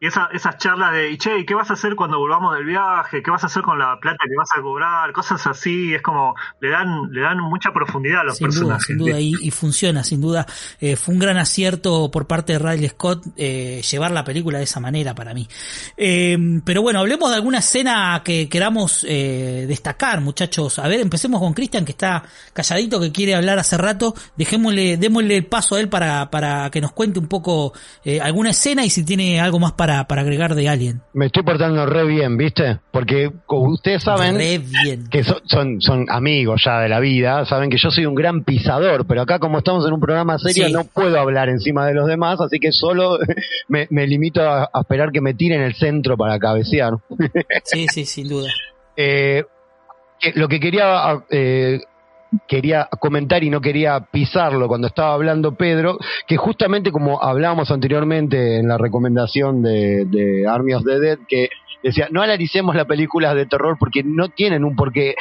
Y 0.01 0.07
esa, 0.07 0.29
esas 0.33 0.57
charlas 0.57 0.93
de, 0.93 1.15
che, 1.19 1.37
¿y 1.37 1.45
qué 1.45 1.53
vas 1.53 1.69
a 1.69 1.73
hacer 1.73 1.95
cuando 1.95 2.17
volvamos 2.17 2.55
del 2.55 2.65
viaje? 2.65 3.21
¿Qué 3.21 3.29
vas 3.29 3.43
a 3.43 3.45
hacer 3.45 3.61
con 3.61 3.77
la 3.77 3.99
plata 3.99 4.17
que 4.27 4.35
vas 4.35 4.49
a 4.57 4.59
cobrar? 4.59 5.11
Cosas 5.11 5.45
así, 5.45 5.93
es 5.93 6.01
como, 6.01 6.33
le 6.59 6.71
dan, 6.71 7.11
le 7.11 7.21
dan 7.21 7.39
mucha 7.39 7.71
profundidad 7.71 8.21
a 8.21 8.23
los 8.23 8.37
sin 8.37 8.47
personajes. 8.47 8.97
Duda, 8.97 8.97
sin 8.97 8.97
duda, 8.97 9.19
y, 9.19 9.35
y 9.39 9.51
funciona, 9.51 10.03
sin 10.03 10.19
duda. 10.19 10.47
Eh, 10.79 10.95
fue 10.95 11.13
un 11.13 11.19
gran 11.19 11.37
acierto 11.37 12.09
por 12.09 12.25
parte 12.25 12.53
de 12.53 12.57
Riley 12.57 12.89
Scott 12.89 13.27
eh, 13.37 13.83
llevar 13.91 14.09
la 14.09 14.23
película 14.23 14.57
de 14.57 14.63
esa 14.63 14.79
manera 14.79 15.13
para 15.13 15.35
mí. 15.35 15.47
Eh, 15.95 16.35
pero 16.65 16.81
bueno, 16.81 17.01
hablemos 17.01 17.29
de 17.29 17.35
alguna 17.35 17.59
escena 17.59 18.23
que 18.25 18.49
queramos 18.49 19.03
destacar, 19.03 20.19
muchachos. 20.21 20.79
A 20.79 20.87
ver, 20.87 20.99
empecemos 21.01 21.39
con 21.39 21.53
Cristian, 21.53 21.85
que 21.85 21.91
está 21.91 22.23
calladito, 22.53 22.99
que 22.99 23.11
quiere 23.11 23.35
hablar 23.35 23.59
hace 23.59 23.77
rato. 23.77 24.15
Dejémosle, 24.35 24.97
démosle 24.97 25.37
el 25.37 25.45
paso 25.45 25.75
a 25.75 25.79
él 25.79 25.89
para, 25.89 26.31
para 26.31 26.71
que 26.71 26.81
nos 26.81 26.91
cuente 26.91 27.19
un 27.19 27.27
poco 27.27 27.73
alguna 28.19 28.49
escena 28.49 28.83
y 28.83 28.89
si 28.89 29.03
tiene 29.05 29.39
algo 29.39 29.59
más 29.59 29.73
para 29.73 29.90
para, 30.07 30.21
agregar 30.21 30.55
de 30.55 30.69
Alien. 30.69 31.01
Me 31.13 31.27
estoy 31.27 31.43
portando 31.43 31.85
re 31.85 32.05
bien, 32.05 32.37
¿viste? 32.37 32.79
Porque 32.91 33.31
como 33.45 33.71
ustedes 33.71 34.03
saben 34.03 34.37
que 35.09 35.23
son, 35.23 35.81
son, 35.81 36.05
amigos 36.09 36.61
ya 36.65 36.79
de 36.79 36.89
la 36.89 36.99
vida, 36.99 37.45
saben 37.45 37.69
que 37.69 37.77
yo 37.77 37.91
soy 37.91 38.05
un 38.05 38.15
gran 38.15 38.43
pisador, 38.43 39.05
pero 39.05 39.21
acá 39.21 39.39
como 39.39 39.57
estamos 39.57 39.85
en 39.85 39.93
un 39.93 39.99
programa 39.99 40.37
serio 40.37 40.69
no 40.69 40.85
puedo 40.85 41.19
hablar 41.19 41.49
encima 41.49 41.85
de 41.87 41.93
los 41.93 42.07
demás, 42.07 42.39
así 42.39 42.59
que 42.59 42.71
solo 42.71 43.17
me, 43.67 43.87
limito 44.07 44.41
a, 44.41 44.69
esperar 44.79 45.11
que 45.11 45.21
me 45.21 45.33
tiren 45.33 45.61
el 45.61 45.75
centro 45.75 46.17
para 46.17 46.39
cabecear. 46.39 46.93
Sí, 47.63 47.85
sí, 47.93 48.05
sin 48.05 48.27
duda. 48.27 48.49
Eh, 48.97 49.43
lo 50.35 50.47
que 50.47 50.59
quería 50.59 51.23
eh, 51.29 51.79
quería 52.47 52.87
comentar 52.99 53.43
y 53.43 53.49
no 53.49 53.61
quería 53.61 53.99
pisarlo 53.99 54.67
cuando 54.67 54.87
estaba 54.87 55.13
hablando 55.13 55.55
Pedro, 55.55 55.97
que 56.27 56.37
justamente 56.37 56.91
como 56.91 57.21
hablábamos 57.21 57.71
anteriormente 57.71 58.57
en 58.57 58.67
la 58.67 58.77
recomendación 58.77 59.61
de, 59.61 60.05
de 60.05 60.47
Army 60.47 60.73
of 60.73 60.83
the 60.85 60.99
Dead, 60.99 61.19
que 61.27 61.49
decía, 61.83 62.07
no 62.11 62.21
analicemos 62.21 62.75
las 62.75 62.85
películas 62.85 63.35
de 63.35 63.45
terror 63.45 63.77
porque 63.79 64.03
no 64.03 64.29
tienen 64.29 64.63
un 64.63 64.75
porqué. 64.75 65.15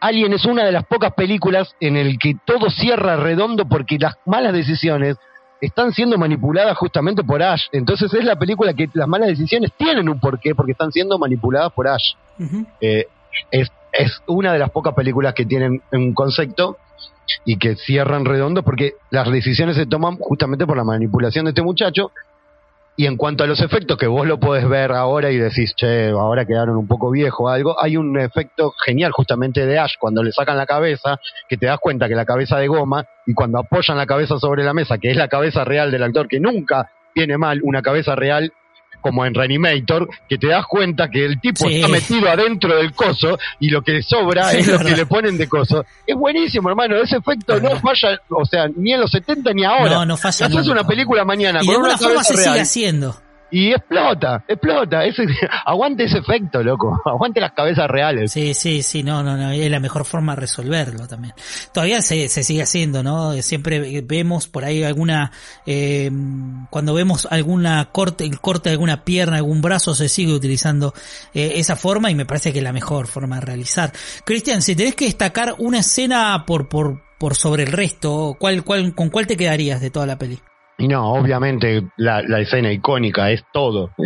Alien 0.00 0.32
es 0.32 0.44
una 0.44 0.64
de 0.64 0.72
las 0.72 0.84
pocas 0.86 1.12
películas 1.14 1.74
en 1.80 1.96
el 1.96 2.18
que 2.18 2.34
todo 2.44 2.70
cierra 2.70 3.16
redondo 3.16 3.66
porque 3.66 3.98
las 3.98 4.16
malas 4.26 4.52
decisiones 4.52 5.16
están 5.60 5.92
siendo 5.92 6.16
manipuladas 6.16 6.76
justamente 6.76 7.22
por 7.22 7.42
Ash. 7.42 7.66
Entonces 7.72 8.12
es 8.14 8.24
la 8.24 8.36
película 8.36 8.72
que 8.72 8.88
las 8.94 9.06
malas 9.06 9.28
decisiones 9.28 9.72
tienen 9.76 10.08
un 10.08 10.18
porqué 10.18 10.54
porque 10.54 10.72
están 10.72 10.90
siendo 10.90 11.18
manipuladas 11.18 11.72
por 11.72 11.86
Ash. 11.86 12.14
eh, 12.80 13.06
es 13.50 13.70
es 13.92 14.22
una 14.26 14.52
de 14.52 14.58
las 14.58 14.70
pocas 14.70 14.94
películas 14.94 15.34
que 15.34 15.46
tienen 15.46 15.82
un 15.92 16.14
concepto 16.14 16.78
y 17.44 17.58
que 17.58 17.76
cierran 17.76 18.24
redondo 18.24 18.62
porque 18.62 18.94
las 19.10 19.30
decisiones 19.30 19.76
se 19.76 19.86
toman 19.86 20.16
justamente 20.16 20.66
por 20.66 20.76
la 20.76 20.84
manipulación 20.84 21.44
de 21.44 21.50
este 21.50 21.62
muchacho. 21.62 22.12
Y 22.96 23.06
en 23.06 23.16
cuanto 23.16 23.44
a 23.44 23.46
los 23.46 23.60
efectos, 23.60 23.96
que 23.96 24.06
vos 24.06 24.26
lo 24.26 24.38
podés 24.38 24.68
ver 24.68 24.92
ahora 24.92 25.30
y 25.30 25.38
decís, 25.38 25.74
che, 25.74 26.10
ahora 26.10 26.44
quedaron 26.44 26.76
un 26.76 26.86
poco 26.86 27.10
viejo 27.10 27.44
o 27.44 27.48
algo, 27.48 27.82
hay 27.82 27.96
un 27.96 28.18
efecto 28.18 28.74
genial 28.84 29.12
justamente 29.12 29.64
de 29.64 29.78
Ash 29.78 29.94
cuando 29.98 30.22
le 30.22 30.32
sacan 30.32 30.58
la 30.58 30.66
cabeza, 30.66 31.18
que 31.48 31.56
te 31.56 31.66
das 31.66 31.78
cuenta 31.80 32.08
que 32.08 32.14
la 32.14 32.26
cabeza 32.26 32.58
de 32.58 32.66
goma, 32.66 33.06
y 33.26 33.32
cuando 33.32 33.58
apoyan 33.58 33.96
la 33.96 34.04
cabeza 34.04 34.38
sobre 34.38 34.64
la 34.64 34.74
mesa, 34.74 34.98
que 34.98 35.10
es 35.10 35.16
la 35.16 35.28
cabeza 35.28 35.64
real 35.64 35.90
del 35.90 36.02
actor, 36.02 36.28
que 36.28 36.40
nunca 36.40 36.90
tiene 37.14 37.38
mal 37.38 37.60
una 37.62 37.80
cabeza 37.80 38.16
real 38.16 38.52
como 39.00 39.24
en 39.24 39.34
Reanimator, 39.34 40.08
que 40.28 40.38
te 40.38 40.48
das 40.48 40.66
cuenta 40.66 41.08
que 41.08 41.24
el 41.24 41.40
tipo 41.40 41.68
está 41.68 41.88
metido 41.88 42.28
adentro 42.28 42.76
del 42.76 42.92
coso 42.92 43.38
y 43.58 43.70
lo 43.70 43.82
que 43.82 44.02
sobra 44.02 44.52
es 44.52 44.66
lo 44.66 44.78
que 44.78 44.96
le 44.96 45.06
ponen 45.06 45.36
de 45.36 45.48
coso. 45.48 45.84
Es 46.06 46.16
buenísimo, 46.16 46.68
hermano. 46.68 46.96
Ese 46.96 47.16
efecto 47.16 47.60
no 47.60 47.78
falla, 47.80 48.20
o 48.28 48.44
sea, 48.44 48.68
ni 48.74 48.92
en 48.92 49.00
los 49.00 49.10
70 49.10 49.52
ni 49.52 49.64
ahora. 49.64 49.90
No, 49.90 50.06
no 50.06 50.16
falla. 50.16 50.46
Haces 50.46 50.68
una 50.68 50.84
película 50.86 51.24
mañana 51.24 51.60
y 51.62 51.66
con 51.66 51.74
de 51.74 51.80
una 51.80 51.98
forma 51.98 52.24
se 52.24 52.36
sigue 52.36 52.60
haciendo 52.60 53.16
y 53.50 53.72
explota, 53.72 54.44
explota. 54.46 55.04
Ese, 55.04 55.24
aguante 55.66 56.04
ese 56.04 56.18
efecto, 56.18 56.62
loco. 56.62 57.00
Aguante 57.04 57.40
las 57.40 57.52
cabezas 57.52 57.88
reales. 57.88 58.32
Sí, 58.32 58.54
sí, 58.54 58.82
sí, 58.82 59.02
no, 59.02 59.22
no, 59.22 59.36
no. 59.36 59.50
Es 59.50 59.70
la 59.70 59.80
mejor 59.80 60.04
forma 60.04 60.34
de 60.34 60.42
resolverlo 60.42 61.06
también. 61.06 61.34
Todavía 61.72 62.00
se, 62.02 62.28
se 62.28 62.42
sigue 62.42 62.62
haciendo, 62.62 63.02
¿no? 63.02 63.32
Siempre 63.42 64.00
vemos 64.02 64.48
por 64.48 64.64
ahí 64.64 64.84
alguna, 64.84 65.32
eh, 65.66 66.10
cuando 66.70 66.94
vemos 66.94 67.26
alguna 67.30 67.90
corte, 67.92 68.24
el 68.24 68.40
corte 68.40 68.70
de 68.70 68.74
alguna 68.74 69.04
pierna, 69.04 69.36
algún 69.36 69.60
brazo, 69.60 69.94
se 69.94 70.08
sigue 70.08 70.32
utilizando 70.32 70.94
eh, 71.34 71.52
esa 71.56 71.76
forma 71.76 72.10
y 72.10 72.14
me 72.14 72.26
parece 72.26 72.52
que 72.52 72.58
es 72.58 72.64
la 72.64 72.72
mejor 72.72 73.06
forma 73.06 73.36
de 73.36 73.42
realizar. 73.42 73.92
Cristian, 74.24 74.62
si 74.62 74.76
tenés 74.76 74.94
que 74.94 75.06
destacar 75.06 75.54
una 75.58 75.78
escena 75.78 76.44
por, 76.46 76.68
por, 76.68 77.02
por 77.18 77.34
sobre 77.34 77.64
el 77.64 77.72
resto, 77.72 78.36
¿cuál, 78.38 78.64
cuál, 78.64 78.94
¿con 78.94 79.10
cuál 79.10 79.26
te 79.26 79.36
quedarías 79.36 79.80
de 79.80 79.90
toda 79.90 80.06
la 80.06 80.18
peli? 80.18 80.38
Y 80.80 80.88
no, 80.88 81.12
obviamente 81.12 81.82
la, 81.98 82.22
la 82.22 82.40
escena 82.40 82.72
icónica 82.72 83.30
es 83.30 83.44
todo. 83.52 83.90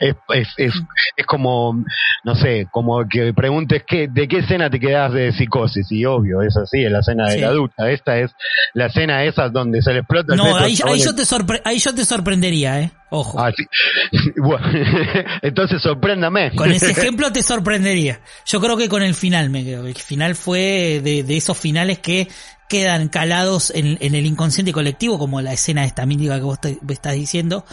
es, 0.00 0.16
es, 0.34 0.48
es, 0.56 0.72
es, 1.16 1.26
como, 1.26 1.84
no 2.24 2.34
sé, 2.34 2.66
como 2.72 3.06
que 3.08 3.32
preguntes 3.32 3.84
qué, 3.86 4.08
de 4.08 4.26
qué 4.26 4.38
escena 4.38 4.68
te 4.68 4.80
quedas 4.80 5.12
de 5.12 5.32
psicosis. 5.32 5.86
Y 5.92 6.04
obvio, 6.04 6.42
es 6.42 6.56
así, 6.56 6.84
es 6.84 6.90
la 6.90 6.98
escena 6.98 7.28
de 7.28 7.38
la 7.38 7.50
ducha. 7.50 7.88
Esta 7.90 8.18
es 8.18 8.32
la 8.74 8.86
escena 8.86 9.22
esa 9.22 9.48
donde 9.50 9.80
se 9.82 9.92
le 9.92 10.00
explota 10.00 10.34
el 10.34 10.38
No, 10.38 10.56
ahí, 10.56 10.76
ahí, 10.84 11.00
yo 11.00 11.14
te 11.14 11.22
ahí 11.64 11.78
yo 11.78 11.94
te 11.94 12.04
sorprendería, 12.04 12.80
¿eh? 12.80 12.90
Ojo. 13.10 13.38
Ah, 13.38 13.52
bueno, 14.36 14.66
entonces 15.42 15.80
sorpréndame. 15.80 16.50
Con 16.56 16.72
ese 16.72 16.90
ejemplo 16.90 17.30
te 17.30 17.42
sorprendería. 17.42 18.20
Yo 18.46 18.60
creo 18.60 18.76
que 18.76 18.88
con 18.88 19.04
el 19.04 19.14
final 19.14 19.48
me 19.50 19.64
quedo. 19.64 19.86
El 19.86 19.94
final 19.94 20.34
fue 20.34 21.00
de, 21.04 21.22
de 21.22 21.36
esos 21.36 21.56
finales 21.56 22.00
que 22.00 22.26
quedan 22.68 23.08
calados 23.08 23.72
en, 23.74 23.98
el 24.00 24.26
inconsciente 24.26 24.72
colectivo, 24.72 25.18
como 25.18 25.40
la 25.40 25.52
escena 25.52 25.84
esta 25.84 26.06
mítica 26.06 26.36
que 26.36 26.42
vos 26.42 26.60
te, 26.60 26.78
estás 26.88 27.14
diciendo. 27.14 27.64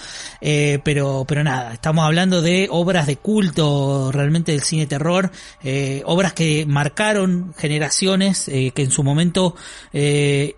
Eh, 0.41 0.79
pero, 0.83 1.25
pero 1.27 1.43
nada, 1.43 1.73
estamos 1.73 2.05
hablando 2.05 2.41
de 2.41 2.67
obras 2.69 3.07
de 3.07 3.17
culto 3.17 4.11
realmente 4.11 4.51
del 4.51 4.61
cine 4.61 4.85
terror, 4.85 5.31
eh, 5.63 6.03
obras 6.05 6.33
que 6.33 6.65
marcaron 6.65 7.53
generaciones, 7.57 8.47
eh, 8.47 8.71
que 8.75 8.83
en 8.83 8.91
su 8.91 9.03
momento 9.03 9.55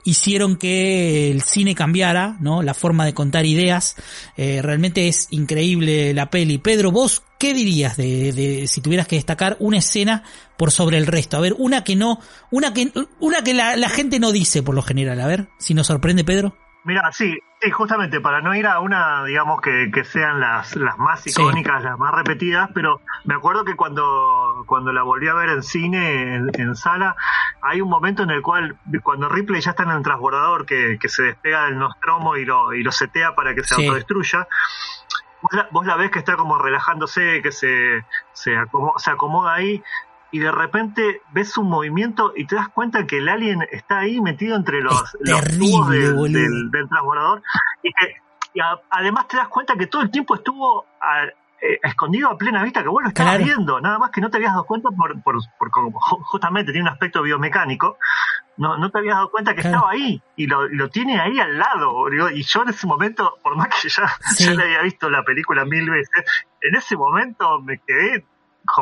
hicieron 0.03 0.57
que 0.57 1.31
el 1.31 1.41
cine 1.41 1.75
cambiara, 1.75 2.37
¿no? 2.39 2.61
La 2.61 2.73
forma 2.73 3.05
de 3.05 3.13
contar 3.13 3.45
ideas. 3.45 3.95
realmente 4.37 5.07
es 5.07 5.27
increíble 5.31 6.13
la 6.13 6.29
peli. 6.29 6.57
Pedro, 6.57 6.91
vos 6.91 7.21
¿qué 7.45 7.53
dirías 7.53 7.95
de, 7.95 8.31
de, 8.31 8.65
si 8.65 8.81
tuvieras 8.81 9.07
que 9.07 9.17
destacar 9.17 9.55
una 9.59 9.77
escena 9.77 10.23
por 10.57 10.71
sobre 10.71 10.97
el 10.97 11.05
resto? 11.05 11.37
A 11.37 11.41
ver, 11.41 11.53
una 11.59 11.83
que 11.83 11.95
no, 11.95 12.17
una 12.49 12.73
que, 12.73 12.91
una 13.19 13.43
que 13.43 13.53
la, 13.53 13.75
la 13.75 13.89
gente 13.89 14.19
no 14.19 14.31
dice 14.31 14.63
por 14.63 14.73
lo 14.73 14.81
general. 14.81 15.21
A 15.21 15.27
ver, 15.27 15.47
si 15.59 15.75
nos 15.75 15.85
sorprende, 15.85 16.23
Pedro. 16.23 16.57
Mira, 16.85 17.11
sí, 17.11 17.37
sí, 17.61 17.69
justamente 17.69 18.19
para 18.19 18.41
no 18.41 18.55
ir 18.55 18.65
a 18.65 18.79
una, 18.79 19.23
digamos, 19.25 19.61
que, 19.61 19.91
que 19.93 20.03
sean 20.03 20.39
las, 20.39 20.75
las 20.75 20.97
más 20.97 21.27
icónicas, 21.27 21.83
las 21.83 21.99
más 21.99 22.15
repetidas, 22.15 22.71
pero 22.73 23.01
me 23.25 23.35
acuerdo 23.35 23.63
que 23.63 23.75
cuando, 23.75 24.63
cuando 24.65 24.91
la 24.91 25.03
volví 25.03 25.27
a 25.27 25.35
ver 25.35 25.49
en 25.49 25.61
cine, 25.61 26.35
en, 26.35 26.75
sala, 26.75 27.15
hay 27.61 27.79
un 27.79 27.89
momento 27.89 28.23
en 28.23 28.31
el 28.31 28.41
cual, 28.41 28.75
cuando 29.03 29.29
Ripley 29.29 29.61
ya 29.61 29.71
está 29.71 29.83
en 29.83 29.91
el 29.91 30.01
transbordador, 30.01 30.65
que, 30.65 30.97
que 30.99 31.09
se 31.09 31.23
despega 31.23 31.65
del 31.65 31.77
Nostromo 31.77 32.37
y 32.37 32.45
lo, 32.45 32.73
y 32.73 32.81
lo 32.81 32.91
setea 32.91 33.35
para 33.35 33.53
que 33.53 33.63
se 33.63 33.75
autodestruya, 33.75 34.47
vos 35.71 35.85
la, 35.85 35.95
ves 35.95 36.11
que 36.11 36.19
está 36.19 36.35
como 36.35 36.57
relajándose, 36.57 37.41
que 37.41 37.51
se, 37.51 38.05
se, 38.33 38.57
acomoda, 38.57 38.93
se 38.97 39.11
acomoda 39.11 39.53
ahí, 39.53 39.83
y 40.31 40.39
de 40.39 40.51
repente 40.51 41.21
ves 41.31 41.57
un 41.57 41.69
movimiento 41.69 42.33
y 42.35 42.45
te 42.45 42.55
das 42.55 42.69
cuenta 42.69 43.05
que 43.07 43.19
el 43.19 43.29
alien 43.29 43.65
está 43.71 43.99
ahí 43.99 44.19
metido 44.21 44.55
entre 44.55 44.81
los, 44.81 45.15
los 45.19 45.57
tubos 45.57 45.89
del, 45.89 46.69
transbordador, 46.89 47.41
y 47.81 47.91
que 47.93 48.15
y 48.53 48.59
además 48.89 49.27
te 49.27 49.35
das 49.35 49.49
cuenta 49.49 49.75
que 49.75 49.87
todo 49.87 50.01
el 50.01 50.09
tiempo 50.09 50.35
estuvo 50.35 50.85
eh, 51.67 51.79
escondido 51.83 52.29
a 52.29 52.37
plena 52.37 52.63
vista, 52.63 52.83
que 52.83 52.89
vos 52.89 53.01
lo 53.01 53.09
estabas 53.09 53.37
viendo, 53.37 53.79
nada 53.81 53.97
más 53.97 54.11
que 54.11 54.21
no 54.21 54.29
te 54.29 54.37
habías 54.37 54.51
dado 54.51 54.65
cuenta 54.65 54.89
por, 54.91 55.21
por, 55.21 55.37
por, 55.57 55.71
justamente 56.23 56.71
tiene 56.71 56.87
un 56.87 56.93
aspecto 56.93 57.21
biomecánico, 57.21 57.97
no, 58.57 58.77
no 58.77 58.89
te 58.89 58.99
habías 58.99 59.15
dado 59.15 59.31
cuenta 59.31 59.53
que 59.53 59.61
estaba 59.61 59.91
ahí 59.91 60.21
y 60.35 60.47
lo, 60.47 60.67
lo, 60.67 60.89
tiene 60.89 61.19
ahí 61.19 61.39
al 61.39 61.57
lado. 61.57 62.07
Y 62.33 62.43
yo 62.43 62.61
en 62.61 62.69
ese 62.69 62.87
momento, 62.87 63.37
por 63.43 63.55
más 63.57 63.69
que 63.69 63.89
ya, 63.89 64.09
ya 64.37 64.53
le 64.53 64.63
había 64.63 64.81
visto 64.81 65.09
la 65.09 65.23
película 65.23 65.65
mil 65.65 65.89
veces, 65.89 66.25
en 66.61 66.75
ese 66.75 66.95
momento 66.95 67.59
me 67.61 67.79
quedé 67.79 68.25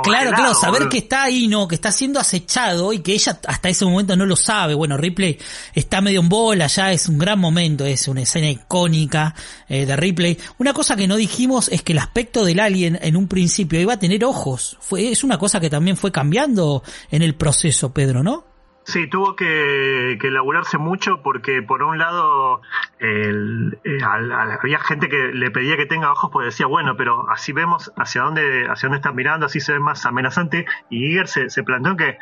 Claro, 0.03 0.31
claro, 0.31 0.53
saber 0.53 0.87
que 0.87 0.99
está 0.99 1.23
ahí, 1.23 1.47
no, 1.47 1.67
que 1.67 1.75
está 1.75 1.91
siendo 1.91 2.19
acechado 2.19 2.93
y 2.93 2.99
que 2.99 3.13
ella 3.13 3.39
hasta 3.47 3.69
ese 3.69 3.85
momento 3.85 4.15
no 4.15 4.25
lo 4.25 4.35
sabe. 4.35 4.73
Bueno, 4.73 4.97
Ripley 4.97 5.37
está 5.73 5.99
medio 6.01 6.21
en 6.21 6.29
bola, 6.29 6.67
ya 6.67 6.91
es 6.93 7.09
un 7.09 7.17
gran 7.17 7.39
momento, 7.39 7.85
es 7.85 8.07
una 8.07 8.21
escena 8.21 8.49
icónica 8.49 9.35
eh, 9.67 9.85
de 9.85 9.95
Ripley. 9.95 10.37
Una 10.57 10.73
cosa 10.73 10.95
que 10.95 11.07
no 11.07 11.17
dijimos 11.17 11.69
es 11.69 11.83
que 11.83 11.93
el 11.93 11.99
aspecto 11.99 12.45
del 12.45 12.59
alien 12.59 12.97
en 13.01 13.17
un 13.17 13.27
principio 13.27 13.79
iba 13.79 13.93
a 13.93 13.99
tener 13.99 14.23
ojos. 14.23 14.77
Fue, 14.79 15.11
es 15.11 15.23
una 15.23 15.37
cosa 15.37 15.59
que 15.59 15.69
también 15.69 15.97
fue 15.97 16.11
cambiando 16.11 16.83
en 17.11 17.21
el 17.21 17.35
proceso, 17.35 17.93
Pedro, 17.93 18.23
¿no? 18.23 18.52
Sí, 18.85 19.07
tuvo 19.07 19.35
que, 19.35 20.17
que 20.19 20.27
elaborarse 20.27 20.77
mucho 20.77 21.21
porque 21.21 21.61
por 21.61 21.83
un 21.83 21.97
lado 21.97 22.61
el, 22.99 23.79
eh, 23.85 23.99
había 24.03 24.79
gente 24.79 25.07
que 25.07 25.29
le 25.33 25.51
pedía 25.51 25.77
que 25.77 25.85
tenga 25.85 26.11
ojos 26.11 26.29
porque 26.31 26.47
decía, 26.47 26.65
bueno, 26.65 26.97
pero 26.97 27.29
así 27.29 27.53
vemos 27.53 27.93
hacia 27.95 28.23
dónde, 28.23 28.67
hacia 28.67 28.87
dónde 28.87 28.97
están 28.97 29.15
mirando, 29.15 29.45
así 29.45 29.61
se 29.61 29.73
ve 29.73 29.79
más 29.79 30.05
amenazante 30.05 30.65
y 30.89 30.99
Giger 30.99 31.27
se, 31.27 31.49
se 31.49 31.63
planteó 31.63 31.95
que 31.95 32.17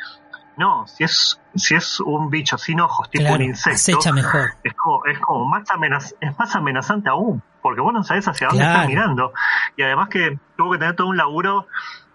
No, 0.58 0.86
si 0.86 1.04
es, 1.04 1.42
si 1.56 1.74
es 1.74 2.00
un 2.00 2.30
bicho 2.30 2.60
sin 2.60 2.80
ojos, 2.80 3.10
tipo 3.10 3.34
un 3.34 3.42
insecto, 3.42 4.14
mejor. 4.14 4.52
Es 4.64 4.74
como, 4.76 5.06
es 5.06 5.20
como 5.20 5.46
más, 5.46 5.70
amenaz 5.72 6.14
es 6.22 6.38
más 6.38 6.56
amenazante 6.56 7.10
aún, 7.10 7.42
porque 7.64 7.82
vos 7.82 7.92
no 7.92 8.04
sabés 8.04 8.28
hacia 8.28 8.50
dónde 8.50 8.64
está 8.64 8.86
mirando. 8.86 9.34
Y 9.78 9.82
además 9.82 10.10
que 10.10 10.38
tuvo 10.58 10.74
que 10.74 10.78
tener 10.78 10.96
todo 10.96 11.08
un 11.08 11.18
laburo 11.18 11.68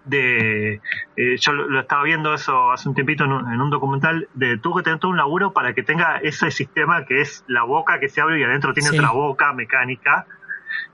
de 0.07 0.81
eh, 1.17 1.37
yo 1.39 1.53
lo, 1.53 1.81
estaba 1.81 2.05
viendo 2.05 2.33
eso 2.33 2.71
hace 2.73 2.89
un 2.89 2.95
tiempito 2.95 3.25
en 3.25 3.33
un, 3.33 3.71
documental 3.71 4.29
de 4.35 4.57
tuvo 4.59 4.77
que 4.77 4.85
tener 4.85 4.99
todo 4.99 5.11
un 5.11 5.17
laburo 5.17 5.53
para 5.53 5.75
que 5.75 5.83
tenga 5.83 6.19
ese 6.19 6.51
sistema 6.51 7.05
que 7.05 7.21
es 7.21 7.45
la 7.49 7.65
boca 7.65 7.99
que 7.99 8.09
se 8.09 8.21
abre 8.21 8.41
y 8.41 8.45
adentro 8.45 8.73
tiene 8.73 8.91
otra 8.91 9.11
boca 9.11 9.53
mecánica 9.53 10.27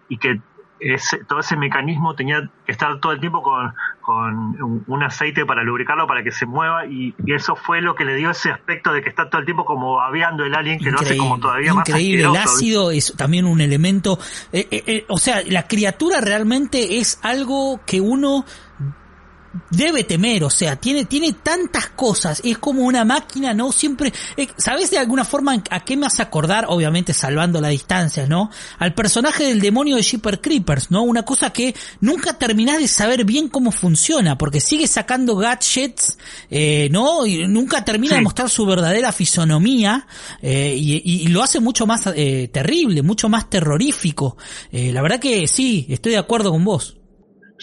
y 0.08 0.16
que 0.16 0.40
ese, 0.82 1.24
todo 1.24 1.40
ese 1.40 1.56
mecanismo 1.56 2.14
tenía 2.14 2.50
que 2.66 2.72
estar 2.72 2.98
todo 2.98 3.12
el 3.12 3.20
tiempo 3.20 3.42
con, 3.42 3.72
con 4.00 4.82
un, 4.86 5.02
aceite 5.02 5.46
para 5.46 5.62
lubricarlo 5.62 6.06
para 6.06 6.22
que 6.22 6.32
se 6.32 6.46
mueva 6.46 6.86
y, 6.86 7.14
eso 7.26 7.56
fue 7.56 7.80
lo 7.80 7.94
que 7.94 8.04
le 8.04 8.16
dio 8.16 8.30
ese 8.30 8.50
aspecto 8.50 8.92
de 8.92 9.02
que 9.02 9.08
está 9.08 9.30
todo 9.30 9.40
el 9.40 9.44
tiempo 9.44 9.64
como 9.64 10.00
aviando 10.00 10.44
el 10.44 10.54
alien 10.54 10.78
que 10.78 10.90
lo 10.90 10.98
hace 10.98 11.16
como 11.16 11.38
todavía 11.38 11.72
más 11.72 11.88
increíble. 11.88 12.24
El 12.24 12.36
ácido 12.36 12.90
es 12.90 13.14
también 13.16 13.46
un 13.46 13.60
elemento 13.60 14.18
eh, 14.52 14.66
eh, 14.70 14.84
eh, 14.86 15.04
o 15.08 15.18
sea 15.18 15.42
la 15.48 15.66
criatura 15.66 16.20
realmente 16.20 16.98
es 16.98 17.18
algo 17.22 17.80
que 17.86 18.00
uno 18.00 18.44
debe 19.70 20.04
temer, 20.04 20.44
o 20.44 20.50
sea, 20.50 20.76
tiene, 20.76 21.04
tiene 21.04 21.32
tantas 21.32 21.88
cosas, 21.88 22.40
es 22.44 22.58
como 22.58 22.82
una 22.82 23.04
máquina, 23.04 23.54
¿no? 23.54 23.72
Siempre, 23.72 24.12
eh, 24.36 24.48
¿sabes 24.56 24.90
de 24.90 24.98
alguna 24.98 25.24
forma 25.24 25.62
a 25.70 25.84
qué 25.84 25.96
me 25.96 26.06
hace 26.06 26.22
acordar? 26.22 26.66
Obviamente 26.68 27.12
salvando 27.12 27.60
la 27.60 27.68
distancia, 27.68 28.26
¿no? 28.26 28.50
Al 28.78 28.94
personaje 28.94 29.44
del 29.44 29.60
demonio 29.60 29.96
de 29.96 30.02
Shipper 30.02 30.40
Creepers, 30.40 30.90
¿no? 30.90 31.02
Una 31.02 31.22
cosa 31.24 31.50
que 31.50 31.74
nunca 32.00 32.38
terminás 32.38 32.78
de 32.78 32.88
saber 32.88 33.24
bien 33.24 33.48
cómo 33.48 33.72
funciona, 33.72 34.38
porque 34.38 34.60
sigue 34.60 34.86
sacando 34.86 35.36
gadgets, 35.36 36.18
eh, 36.50 36.88
¿no? 36.90 37.26
Y 37.26 37.46
nunca 37.48 37.84
termina 37.84 38.16
de 38.16 38.22
mostrar 38.22 38.48
su 38.48 38.66
verdadera 38.66 39.12
fisonomía, 39.12 40.06
eh, 40.40 40.74
y, 40.76 41.28
lo 41.28 41.42
hace 41.42 41.60
mucho 41.60 41.86
más 41.86 42.06
eh, 42.14 42.48
terrible, 42.52 43.02
mucho 43.02 43.28
más 43.28 43.48
terrorífico. 43.48 44.36
Eh, 44.70 44.92
la 44.92 45.02
verdad 45.02 45.20
que 45.20 45.46
sí, 45.46 45.86
estoy 45.88 46.12
de 46.12 46.18
acuerdo 46.18 46.50
con 46.50 46.64
vos. 46.64 46.96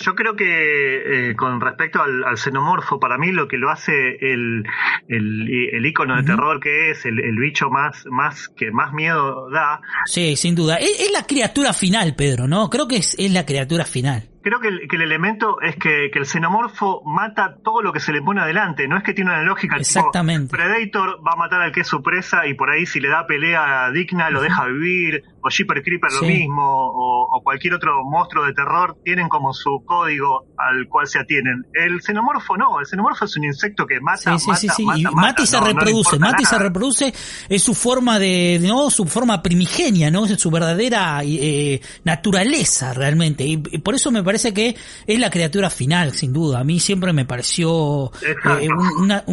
Yo 0.01 0.15
creo 0.15 0.35
que 0.35 1.29
eh, 1.29 1.35
con 1.35 1.59
respecto 1.59 2.01
al, 2.01 2.37
xenomorfo, 2.37 2.99
para 2.99 3.17
mí 3.17 3.31
lo 3.31 3.47
que 3.47 3.57
lo 3.57 3.69
hace 3.69 4.17
el, 4.21 4.63
el, 5.07 5.85
icono 5.85 6.15
de 6.15 6.23
terror 6.23 6.59
que 6.59 6.91
es, 6.91 7.05
el, 7.05 7.37
bicho 7.37 7.69
más, 7.69 8.05
más 8.07 8.49
que 8.49 8.71
más 8.71 8.93
miedo 8.93 9.49
da. 9.49 9.81
Sí, 10.05 10.35
sin 10.35 10.55
duda. 10.55 10.77
Es, 10.77 11.11
la 11.11 11.25
criatura 11.25 11.73
final, 11.73 12.15
Pedro, 12.15 12.47
¿no? 12.47 12.69
Creo 12.69 12.87
que 12.87 12.97
es, 12.97 13.15
es 13.19 13.31
la 13.31 13.45
criatura 13.45 13.85
final 13.85 14.23
creo 14.41 14.59
que 14.59 14.67
el, 14.67 15.01
elemento 15.01 15.61
es 15.61 15.75
que, 15.75 16.11
el 16.13 16.25
xenomorfo 16.25 17.01
mata 17.05 17.55
todo 17.63 17.81
lo 17.81 17.93
que 17.93 17.99
se 17.99 18.11
le 18.11 18.21
pone 18.21 18.41
adelante. 18.41 18.87
No 18.87 18.97
es 18.97 19.03
que 19.03 19.13
tiene 19.13 19.31
una 19.31 19.43
lógica. 19.43 19.77
Exactamente. 19.77 20.55
Predator 20.55 21.19
va 21.25 21.33
a 21.33 21.35
matar 21.35 21.61
al 21.61 21.71
que 21.71 21.81
es 21.81 21.87
su 21.87 22.01
presa 22.01 22.47
y 22.47 22.53
por 22.53 22.69
ahí 22.69 22.85
si 22.85 22.99
le 22.99 23.09
da 23.09 23.25
pelea 23.25 23.91
digna 23.91 24.29
lo 24.29 24.41
deja 24.41 24.65
vivir. 24.65 25.23
O 25.41 25.49
Shipper 25.49 25.81
Creeper 25.81 26.11
lo 26.11 26.27
mismo. 26.27 26.63
O, 26.63 27.41
cualquier 27.43 27.73
otro 27.73 28.03
monstruo 28.03 28.45
de 28.45 28.53
terror 28.53 28.97
tienen 29.03 29.29
como 29.29 29.53
su 29.53 29.83
código 29.85 30.45
al 30.57 30.87
cual 30.87 31.07
se 31.07 31.19
atienen. 31.19 31.65
El 31.73 32.01
xenomorfo 32.01 32.57
no. 32.57 32.79
El 32.79 32.85
xenomorfo 32.85 33.25
es 33.25 33.37
un 33.37 33.45
insecto 33.45 33.85
que 33.85 33.99
mata, 34.01 34.37
sí, 34.37 34.51
sí, 34.55 34.67
sí, 34.69 34.85
y 34.95 35.03
mata 35.03 35.41
y 35.41 35.47
se 35.47 35.59
reproduce. 35.59 36.19
mata 36.19 36.41
y 36.41 36.45
se 36.45 36.59
reproduce. 36.59 37.13
Es 37.47 37.63
su 37.63 37.73
forma 37.73 38.19
de, 38.19 38.59
no, 38.61 38.89
su 38.89 39.05
forma 39.05 39.41
primigenia, 39.41 40.11
¿no? 40.11 40.25
Es 40.25 40.39
su 40.39 40.51
verdadera 40.51 41.21
eh, 41.23 41.81
naturaleza 42.03 42.93
realmente. 42.93 43.45
Y 43.45 43.57
por 43.57 43.95
eso 43.95 44.11
me 44.11 44.21
parece 44.29 44.53
que 44.53 44.75
es 45.07 45.19
la 45.19 45.31
criatura 45.31 45.71
final, 45.71 46.13
sin 46.13 46.31
duda. 46.31 46.59
A 46.59 46.63
mí 46.63 46.79
siempre 46.79 47.13
me 47.13 47.25
pareció 47.25 48.11
eh, 48.21 48.67
una, 48.99 49.25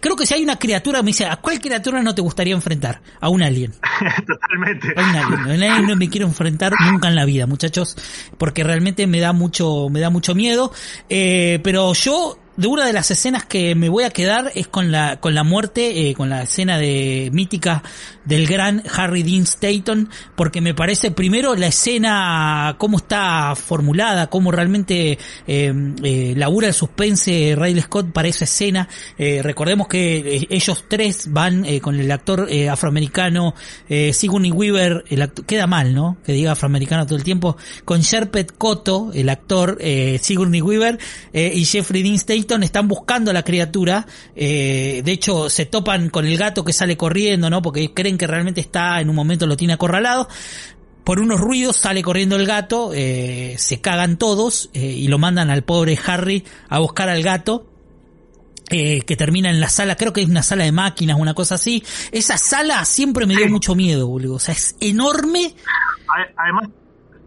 creo 0.00 0.16
que 0.16 0.24
si 0.24 0.32
hay 0.32 0.42
una 0.42 0.58
criatura, 0.58 1.02
me 1.02 1.08
dice, 1.08 1.26
¿a 1.26 1.36
cuál 1.36 1.60
criatura 1.60 2.02
no 2.02 2.14
te 2.14 2.22
gustaría 2.22 2.54
enfrentar? 2.54 3.02
A 3.20 3.28
un 3.28 3.42
alien. 3.42 3.72
Totalmente. 4.26 4.94
A 4.96 5.02
un 5.02 5.16
alien. 5.16 5.62
A 5.62 5.74
alien 5.74 5.86
no 5.86 5.96
me 5.96 6.08
quiero 6.08 6.26
enfrentar 6.26 6.72
nunca 6.90 7.08
en 7.08 7.16
la 7.16 7.26
vida, 7.26 7.46
muchachos, 7.46 7.98
porque 8.38 8.64
realmente 8.64 9.06
me 9.06 9.20
da 9.20 9.34
mucho, 9.34 9.90
me 9.90 10.00
da 10.00 10.08
mucho 10.08 10.34
miedo. 10.34 10.72
Eh, 11.10 11.60
pero 11.62 11.92
yo 11.92 12.38
de 12.56 12.68
una 12.68 12.86
de 12.86 12.92
las 12.92 13.10
escenas 13.10 13.44
que 13.44 13.74
me 13.74 13.88
voy 13.88 14.04
a 14.04 14.10
quedar 14.10 14.52
es 14.54 14.68
con 14.68 14.92
la 14.92 15.18
con 15.20 15.34
la 15.34 15.42
muerte, 15.42 16.08
eh, 16.08 16.14
con 16.14 16.28
la 16.28 16.42
escena 16.42 16.78
de 16.78 17.30
mítica 17.32 17.82
del 18.24 18.46
gran 18.46 18.82
Harry 18.94 19.22
Dean 19.22 19.42
Stanton, 19.42 20.08
porque 20.36 20.60
me 20.60 20.72
parece 20.72 21.10
primero 21.10 21.56
la 21.56 21.66
escena 21.66 22.76
cómo 22.78 22.98
está 22.98 23.54
formulada, 23.56 24.28
cómo 24.28 24.52
realmente 24.52 25.18
eh, 25.46 25.74
eh 26.02 26.34
labura 26.36 26.68
el 26.68 26.74
suspense 26.74 27.56
Riley 27.56 27.82
Scott 27.82 28.12
para 28.12 28.28
esa 28.28 28.44
escena. 28.44 28.88
Eh, 29.18 29.40
recordemos 29.42 29.88
que 29.88 30.46
ellos 30.48 30.84
tres 30.88 31.32
van 31.32 31.64
con 31.80 31.98
el 31.98 32.10
actor 32.10 32.48
afroamericano 32.70 33.54
Sigourney 33.88 34.52
Weaver, 34.52 35.04
el 35.08 35.32
queda 35.46 35.66
mal, 35.66 35.94
¿no? 35.94 36.18
Que 36.24 36.32
diga 36.32 36.52
afroamericano 36.52 37.06
todo 37.06 37.16
el 37.16 37.24
tiempo, 37.24 37.56
con 37.84 38.00
Sherpet 38.00 38.56
Cotto, 38.56 39.10
el 39.12 39.28
actor 39.28 39.78
Sigourney 40.20 40.62
Weaver 40.62 40.98
y 41.32 41.64
Jeffrey 41.64 42.02
Dean 42.02 42.14
Stanton 42.14 42.43
están 42.62 42.88
buscando 42.88 43.30
a 43.30 43.34
la 43.34 43.42
criatura. 43.42 44.06
Eh, 44.34 45.02
de 45.04 45.12
hecho, 45.12 45.50
se 45.50 45.66
topan 45.66 46.10
con 46.10 46.26
el 46.26 46.36
gato 46.36 46.64
que 46.64 46.72
sale 46.72 46.96
corriendo, 46.96 47.50
¿no? 47.50 47.62
Porque 47.62 47.92
creen 47.92 48.18
que 48.18 48.26
realmente 48.26 48.60
está, 48.60 49.00
en 49.00 49.10
un 49.10 49.16
momento 49.16 49.46
lo 49.46 49.56
tiene 49.56 49.74
acorralado. 49.74 50.28
Por 51.04 51.20
unos 51.20 51.40
ruidos 51.40 51.76
sale 51.76 52.02
corriendo 52.02 52.36
el 52.36 52.46
gato, 52.46 52.92
eh, 52.94 53.56
se 53.58 53.80
cagan 53.80 54.16
todos 54.16 54.70
eh, 54.72 54.80
y 54.80 55.08
lo 55.08 55.18
mandan 55.18 55.50
al 55.50 55.62
pobre 55.62 55.98
Harry 56.06 56.44
a 56.68 56.78
buscar 56.78 57.08
al 57.08 57.22
gato. 57.22 57.66
que 58.66 59.16
termina 59.16 59.50
en 59.50 59.60
la 59.60 59.68
sala, 59.68 59.94
creo 59.94 60.12
que 60.12 60.22
es 60.22 60.28
una 60.28 60.42
sala 60.42 60.64
de 60.64 60.72
máquinas, 60.72 61.18
una 61.18 61.34
cosa 61.34 61.56
así. 61.56 61.84
Esa 62.10 62.38
sala 62.38 62.84
siempre 62.84 63.26
me 63.26 63.36
dio 63.36 63.48
mucho 63.48 63.74
miedo, 63.74 64.08
boludo. 64.08 64.36
O 64.36 64.38
sea, 64.38 64.54
es 64.54 64.74
enorme. 64.80 65.54
Además, 66.36 66.70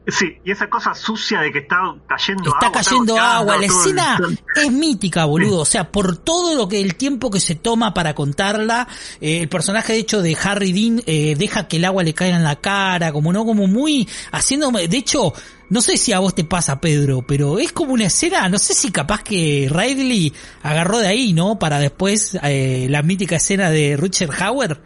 Sí, 0.09 0.37
y 0.45 0.51
esa 0.51 0.69
cosa 0.69 0.93
sucia 0.95 1.41
de 1.41 1.51
que 1.51 1.59
está 1.59 1.77
cayendo 2.07 2.55
agua. 2.55 2.59
Está 2.61 2.71
cayendo 2.71 3.19
agua. 3.19 3.57
La 3.57 3.65
escena 3.65 4.17
es 4.55 4.71
mítica, 4.71 5.25
boludo. 5.25 5.59
O 5.59 5.65
sea, 5.65 5.91
por 5.91 6.15
todo 6.17 6.55
lo 6.55 6.69
que 6.69 6.79
el 6.79 6.95
tiempo 6.95 7.29
que 7.29 7.41
se 7.41 7.55
toma 7.55 7.93
para 7.93 8.15
contarla, 8.15 8.87
eh, 9.19 9.41
el 9.41 9.49
personaje 9.49 9.91
de 9.91 9.99
hecho 9.99 10.21
de 10.21 10.37
Harry 10.41 10.71
Dean 10.71 11.03
eh, 11.05 11.35
deja 11.37 11.67
que 11.67 11.75
el 11.75 11.83
agua 11.83 12.03
le 12.03 12.13
caiga 12.13 12.37
en 12.37 12.45
la 12.45 12.55
cara, 12.55 13.11
como 13.11 13.33
no, 13.33 13.43
como 13.43 13.67
muy 13.67 14.07
haciendo. 14.31 14.71
De 14.71 14.97
hecho, 14.97 15.33
no 15.69 15.81
sé 15.81 15.97
si 15.97 16.13
a 16.13 16.19
vos 16.19 16.33
te 16.33 16.45
pasa, 16.45 16.79
Pedro, 16.79 17.25
pero 17.27 17.59
es 17.59 17.73
como 17.73 17.91
una 17.91 18.05
escena, 18.05 18.47
no 18.47 18.59
sé 18.59 18.73
si 18.73 18.91
capaz 18.91 19.23
que 19.23 19.69
Riley 19.69 20.31
agarró 20.63 20.99
de 20.99 21.07
ahí, 21.07 21.33
¿no? 21.33 21.59
Para 21.59 21.79
después 21.79 22.37
eh, 22.43 22.87
la 22.89 23.01
mítica 23.01 23.35
escena 23.35 23.69
de 23.69 23.97
Richard 23.97 24.31
Howard. 24.41 24.79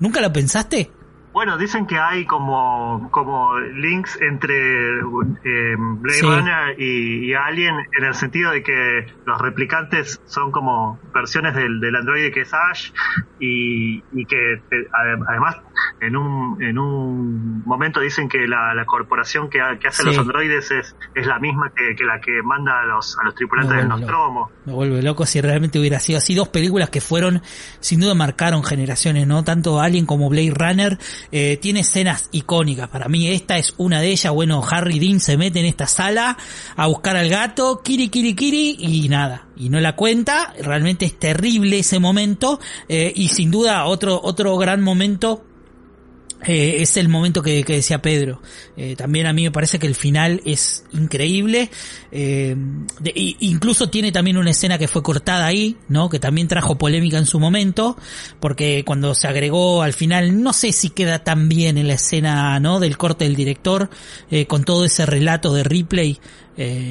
¿Nunca 0.00 0.20
lo 0.20 0.30
pensaste? 0.30 0.90
Bueno, 1.36 1.58
dicen 1.58 1.86
que 1.86 1.98
hay 1.98 2.24
como, 2.24 3.10
como 3.10 3.60
links 3.60 4.18
entre 4.22 4.54
eh, 4.54 5.76
Blade 5.76 6.22
Runner 6.22 6.80
y, 6.80 7.34
Alien 7.34 7.74
en 7.98 8.04
el 8.06 8.14
sentido 8.14 8.52
de 8.52 8.62
que 8.62 9.06
los 9.26 9.38
replicantes 9.42 10.18
son 10.24 10.50
como 10.50 10.98
versiones 11.12 11.54
del, 11.54 11.78
del 11.78 11.94
androide 11.94 12.32
que 12.32 12.40
es 12.40 12.54
Ash 12.54 12.90
y, 13.38 14.02
y 14.14 14.24
que 14.24 14.54
eh, 14.54 14.88
además 15.28 15.58
en 16.00 16.16
un, 16.16 16.62
en 16.62 16.78
un 16.78 17.62
momento 17.64 18.00
dicen 18.00 18.28
que 18.28 18.46
la, 18.46 18.74
la 18.74 18.84
corporación 18.84 19.48
que, 19.50 19.58
que 19.80 19.88
hace 19.88 20.04
los 20.04 20.18
androides 20.18 20.70
es, 20.70 20.96
es 21.14 21.26
la 21.26 21.38
misma 21.38 21.72
que, 21.74 22.04
la 22.04 22.20
que 22.20 22.42
manda 22.42 22.82
a 22.82 22.86
los, 22.86 23.18
a 23.18 23.24
los 23.24 23.34
tripulantes 23.34 23.76
del 23.76 23.88
Nostromo. 23.88 24.50
Me 24.64 24.72
vuelve 24.72 25.02
loco 25.02 25.26
si 25.26 25.40
realmente 25.40 25.78
hubiera 25.78 26.00
sido 26.00 26.18
así. 26.18 26.34
Dos 26.34 26.48
películas 26.48 26.90
que 26.90 27.00
fueron, 27.00 27.42
sin 27.80 28.00
duda 28.00 28.14
marcaron 28.14 28.62
generaciones, 28.64 29.26
¿no? 29.26 29.44
Tanto 29.44 29.80
Alien 29.80 30.06
como 30.06 30.28
Blade 30.28 30.52
Runner 30.54 30.98
eh, 31.32 31.56
tiene 31.58 31.80
escenas 31.80 32.28
icónicas. 32.32 32.88
Para 32.88 33.08
mí 33.08 33.28
esta 33.28 33.58
es 33.58 33.74
una 33.78 34.00
de 34.00 34.08
ellas. 34.08 34.32
Bueno, 34.32 34.62
Harry 34.68 34.98
Dean 34.98 35.20
se 35.20 35.36
mete 35.36 35.60
en 35.60 35.66
esta 35.66 35.86
sala 35.86 36.36
a 36.76 36.86
buscar 36.86 37.16
al 37.16 37.28
gato, 37.28 37.80
kiri, 37.82 38.08
kiri, 38.08 38.34
kiri, 38.34 38.76
y 38.78 39.08
nada. 39.08 39.46
Y 39.56 39.70
no 39.70 39.80
la 39.80 39.96
cuenta. 39.96 40.52
Realmente 40.62 41.06
es 41.06 41.18
terrible 41.18 41.78
ese 41.78 41.98
momento. 41.98 42.60
Eh, 42.88 43.12
y 43.14 43.28
sin 43.28 43.50
duda 43.50 43.84
otro, 43.86 44.20
otro 44.22 44.56
gran 44.58 44.82
momento 44.82 45.45
eh, 46.44 46.76
es 46.80 46.96
el 46.96 47.08
momento 47.08 47.42
que, 47.42 47.64
decía 47.64 48.02
Pedro. 48.02 48.40
Eh, 48.76 48.94
también 48.96 49.26
a 49.26 49.32
mí 49.32 49.44
me 49.44 49.50
parece 49.50 49.78
que 49.78 49.86
el 49.86 49.94
final 49.94 50.40
es 50.44 50.84
increíble. 50.92 51.70
Eh, 52.12 52.56
incluso 53.40 53.88
tiene 53.88 54.12
también 54.12 54.36
una 54.36 54.50
escena 54.50 54.78
que 54.78 54.88
fue 54.88 55.02
cortada 55.02 55.46
ahí, 55.46 55.76
¿no? 55.88 56.08
Que 56.08 56.18
también 56.18 56.48
trajo 56.48 56.76
polémica 56.76 57.18
en 57.18 57.26
su 57.26 57.40
momento. 57.40 57.96
Porque 58.40 58.84
cuando 58.84 59.14
se 59.14 59.28
agregó 59.28 59.82
al 59.82 59.92
final, 59.92 60.42
no 60.42 60.52
sé 60.52 60.72
si 60.72 60.90
queda 60.90 61.24
tan 61.24 61.48
bien 61.48 61.78
en 61.78 61.88
la 61.88 61.94
escena, 61.94 62.60
¿no? 62.60 62.80
Del 62.80 62.96
corte 62.96 63.24
del 63.24 63.36
director, 63.36 63.88
con 64.48 64.64
todo 64.64 64.84
ese 64.84 65.06
relato 65.06 65.52
de 65.54 65.64
replay. 65.64 66.20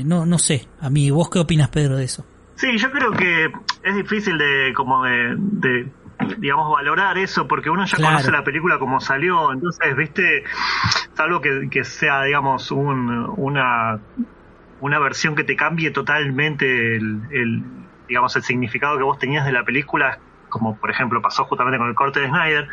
no, 0.03 0.25
no 0.25 0.39
sé. 0.39 0.67
A 0.79 0.89
mí, 0.89 1.09
¿vos 1.11 1.29
qué 1.29 1.39
opinas, 1.39 1.69
Pedro, 1.69 1.97
de 1.97 2.05
eso? 2.05 2.25
Sí, 2.55 2.77
yo 2.77 2.89
creo 2.89 3.11
que 3.11 3.51
es 3.83 3.95
difícil 3.95 4.37
de, 4.37 4.73
como 4.73 5.03
de 5.03 5.91
digamos, 6.37 6.71
valorar 6.71 7.17
eso, 7.17 7.47
porque 7.47 7.69
uno 7.69 7.85
ya 7.85 7.97
conoce 7.97 8.31
la 8.31 8.43
película 8.43 8.79
como 8.79 8.99
salió, 8.99 9.51
entonces, 9.51 9.95
viste, 9.95 10.43
salvo 11.13 11.41
que, 11.41 11.67
que 11.69 11.83
sea, 11.83 12.23
digamos, 12.23 12.71
un, 12.71 13.33
una, 13.37 13.99
una 14.81 14.99
versión 14.99 15.35
que 15.35 15.43
te 15.43 15.55
cambie 15.55 15.91
totalmente 15.91 16.95
el, 16.97 17.63
digamos, 18.07 18.35
el 18.35 18.43
significado 18.43 18.97
que 18.97 19.03
vos 19.03 19.19
tenías 19.19 19.45
de 19.45 19.51
la 19.51 19.63
película, 19.63 20.19
como 20.49 20.77
por 20.77 20.91
ejemplo 20.91 21.21
pasó 21.21 21.45
justamente 21.45 21.77
con 21.77 21.87
el 21.87 21.95
corte 21.95 22.21
de 22.21 22.27
Snyder, 22.27 22.67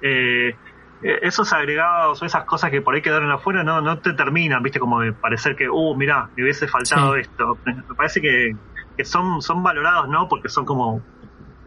eh, 0.00 0.56
eh, 1.02 1.18
esos 1.22 1.52
agregados 1.52 2.22
o 2.22 2.24
esas 2.24 2.44
cosas 2.44 2.70
que 2.70 2.80
por 2.80 2.94
ahí 2.94 3.02
quedaron 3.02 3.30
afuera 3.30 3.62
no, 3.62 3.82
no 3.82 3.98
te 3.98 4.14
terminan, 4.14 4.62
viste, 4.62 4.80
como 4.80 5.00
de 5.00 5.12
parecer 5.12 5.54
que, 5.54 5.68
uh, 5.68 5.94
mirá, 5.94 6.30
me 6.36 6.42
hubiese 6.42 6.66
faltado 6.68 7.16
esto. 7.16 7.58
Me 7.66 7.94
parece 7.94 8.20
que, 8.20 8.56
que 8.96 9.04
son, 9.04 9.42
son 9.42 9.62
valorados, 9.62 10.08
¿no? 10.08 10.28
Porque 10.28 10.48
son 10.48 10.64
como 10.64 11.02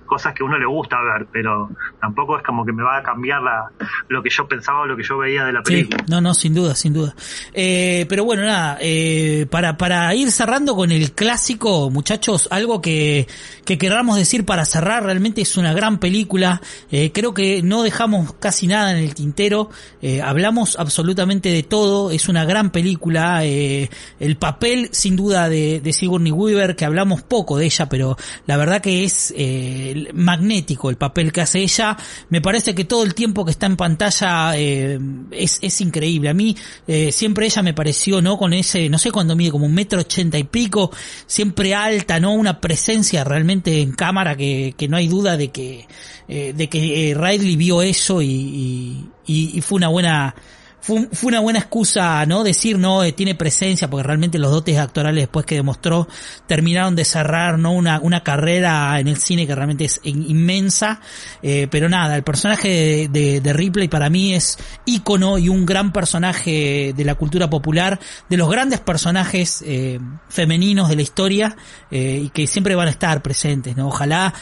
cosas 0.09 0.33
que 0.33 0.43
a 0.43 0.45
uno 0.45 0.57
le 0.57 0.65
gusta 0.65 0.97
ver, 1.01 1.27
pero 1.31 1.69
tampoco 2.01 2.37
es 2.37 2.43
como 2.43 2.65
que 2.65 2.73
me 2.73 2.83
va 2.83 2.97
a 2.97 3.03
cambiar 3.03 3.41
la, 3.41 3.71
lo 4.07 4.21
que 4.21 4.29
yo 4.29 4.47
pensaba 4.47 4.81
o 4.81 4.85
lo 4.85 4.97
que 4.97 5.03
yo 5.03 5.17
veía 5.17 5.45
de 5.45 5.53
la 5.53 5.61
película. 5.61 6.03
no, 6.09 6.19
no, 6.19 6.33
sin 6.33 6.53
duda, 6.53 6.75
sin 6.75 6.93
duda. 6.93 7.15
Eh, 7.53 8.05
pero 8.09 8.25
bueno, 8.25 8.43
nada, 8.43 8.77
eh, 8.81 9.45
para, 9.49 9.77
para 9.77 10.13
ir 10.15 10.31
cerrando 10.31 10.75
con 10.75 10.91
el 10.91 11.13
clásico, 11.13 11.89
muchachos, 11.89 12.47
algo 12.51 12.81
que, 12.81 13.27
que 13.63 13.77
queramos 13.77 14.17
decir 14.17 14.45
para 14.45 14.65
cerrar, 14.65 15.03
realmente 15.03 15.41
es 15.41 15.55
una 15.55 15.73
gran 15.73 15.99
película, 15.99 16.61
eh, 16.91 17.11
creo 17.11 17.33
que 17.33 17.61
no 17.61 17.83
dejamos 17.83 18.33
casi 18.33 18.67
nada 18.67 18.91
en 18.91 18.97
el 18.97 19.13
tintero, 19.13 19.69
eh, 20.01 20.21
hablamos 20.21 20.77
absolutamente 20.79 21.49
de 21.49 21.63
todo, 21.63 22.11
es 22.11 22.27
una 22.27 22.43
gran 22.45 22.71
película, 22.71 23.43
el 23.45 24.37
papel 24.39 24.89
sin 24.91 25.15
duda 25.15 25.47
de, 25.47 25.79
de 25.79 25.93
Sigourney 25.93 26.31
Weaver, 26.31 26.75
que 26.75 26.85
hablamos 26.85 27.21
poco 27.21 27.57
de 27.57 27.65
ella, 27.65 27.87
pero 27.87 28.17
la 28.45 28.57
verdad 28.57 28.81
que 28.81 29.03
es 29.03 29.33
eh, 29.37 29.98
magnético 30.13 30.89
el 30.89 30.97
papel 30.97 31.31
que 31.31 31.41
hace 31.41 31.59
ella. 31.59 31.97
Me 32.29 32.41
parece 32.41 32.73
que 32.73 32.85
todo 32.85 33.03
el 33.03 33.13
tiempo 33.13 33.45
que 33.45 33.51
está 33.51 33.65
en 33.65 33.75
pantalla 33.75 34.57
eh, 34.57 34.99
es, 35.31 35.59
es 35.61 35.81
increíble. 35.81 36.29
A 36.29 36.33
mí 36.33 36.55
eh, 36.87 37.11
siempre 37.11 37.45
ella 37.45 37.61
me 37.61 37.73
pareció, 37.73 38.21
¿no? 38.21 38.37
Con 38.37 38.53
ese, 38.53 38.89
no 38.89 38.97
sé 38.97 39.11
cuándo 39.11 39.35
mide, 39.35 39.51
como 39.51 39.65
un 39.65 39.73
metro 39.73 40.01
ochenta 40.01 40.37
y 40.37 40.43
pico, 40.43 40.91
siempre 41.25 41.73
alta, 41.73 42.19
¿no? 42.19 42.33
Una 42.33 42.59
presencia 42.59 43.23
realmente 43.23 43.81
en 43.81 43.91
cámara 43.93 44.35
que, 44.35 44.73
que 44.77 44.87
no 44.87 44.97
hay 44.97 45.07
duda 45.07 45.37
de 45.37 45.49
que, 45.49 45.87
eh, 46.27 46.53
de 46.55 46.69
que 46.69 47.11
eh, 47.11 47.13
Riley 47.15 47.55
vio 47.55 47.81
eso 47.81 48.21
y, 48.21 49.05
y 49.25 49.61
fue 49.61 49.77
una 49.77 49.89
buena 49.89 50.35
fue, 50.81 51.07
fue, 51.11 51.29
una 51.29 51.39
buena 51.39 51.59
excusa, 51.59 52.25
¿no? 52.25 52.43
Decir, 52.43 52.77
no, 52.77 53.03
eh, 53.03 53.11
tiene 53.11 53.35
presencia, 53.35 53.89
porque 53.89 54.03
realmente 54.03 54.39
los 54.39 54.51
dotes 54.51 54.77
actorales 54.77 55.23
después 55.23 55.45
que 55.45 55.55
demostró 55.55 56.07
terminaron 56.47 56.95
de 56.95 57.05
cerrar, 57.05 57.59
¿no? 57.59 57.71
Una, 57.71 57.99
una 57.99 58.23
carrera 58.23 58.99
en 58.99 59.07
el 59.07 59.17
cine 59.17 59.45
que 59.45 59.55
realmente 59.55 59.85
es 59.85 59.99
inmensa, 60.03 61.01
eh, 61.41 61.67
pero 61.69 61.89
nada, 61.89 62.15
el 62.15 62.23
personaje 62.23 62.67
de, 62.67 63.07
de, 63.07 63.41
de, 63.41 63.53
Ripley 63.53 63.87
para 63.87 64.09
mí 64.09 64.33
es 64.33 64.57
ícono 64.85 65.37
y 65.37 65.49
un 65.49 65.65
gran 65.65 65.91
personaje 65.91 66.93
de 66.95 67.05
la 67.05 67.15
cultura 67.15 67.49
popular, 67.49 67.99
de 68.29 68.37
los 68.37 68.49
grandes 68.49 68.79
personajes 68.79 69.63
eh, 69.65 69.99
femeninos 70.29 70.89
de 70.89 70.95
la 70.95 71.01
historia, 71.01 71.55
eh, 71.91 72.21
y 72.25 72.29
que 72.29 72.47
siempre 72.47 72.75
van 72.75 72.87
a 72.87 72.91
estar 72.91 73.21
presentes, 73.21 73.75
¿no? 73.75 73.87
Ojalá 73.87 74.33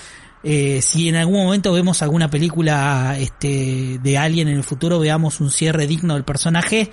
eh, 0.43 0.81
si 0.81 1.09
en 1.09 1.15
algún 1.15 1.43
momento 1.43 1.73
vemos 1.73 2.01
alguna 2.01 2.29
película 2.29 3.15
este, 3.19 3.99
de 4.01 4.17
Alien 4.17 4.47
en 4.47 4.57
el 4.57 4.63
futuro, 4.63 4.99
veamos 4.99 5.39
un 5.39 5.49
cierre 5.51 5.87
digno 5.87 6.13
del 6.13 6.23
personaje. 6.23 6.91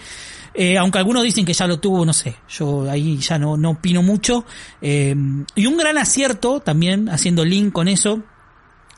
Eh, 0.57 0.79
aunque 0.79 0.99
algunos 0.99 1.25
dicen 1.25 1.45
que 1.45 1.53
ya 1.53 1.67
lo 1.67 1.81
tuvo, 1.81 2.07
no 2.07 2.13
sé, 2.13 2.37
yo 2.49 2.89
ahí 2.89 3.19
ya 3.19 3.39
no, 3.39 3.57
no 3.57 3.71
opino 3.71 4.03
mucho. 4.03 4.45
Eh, 4.81 5.15
y 5.57 5.67
un 5.67 5.77
gran 5.77 5.99
acierto 5.99 6.61
también, 6.61 7.09
haciendo 7.09 7.45
link 7.45 7.73
con 7.73 7.89
eso, 7.89 8.23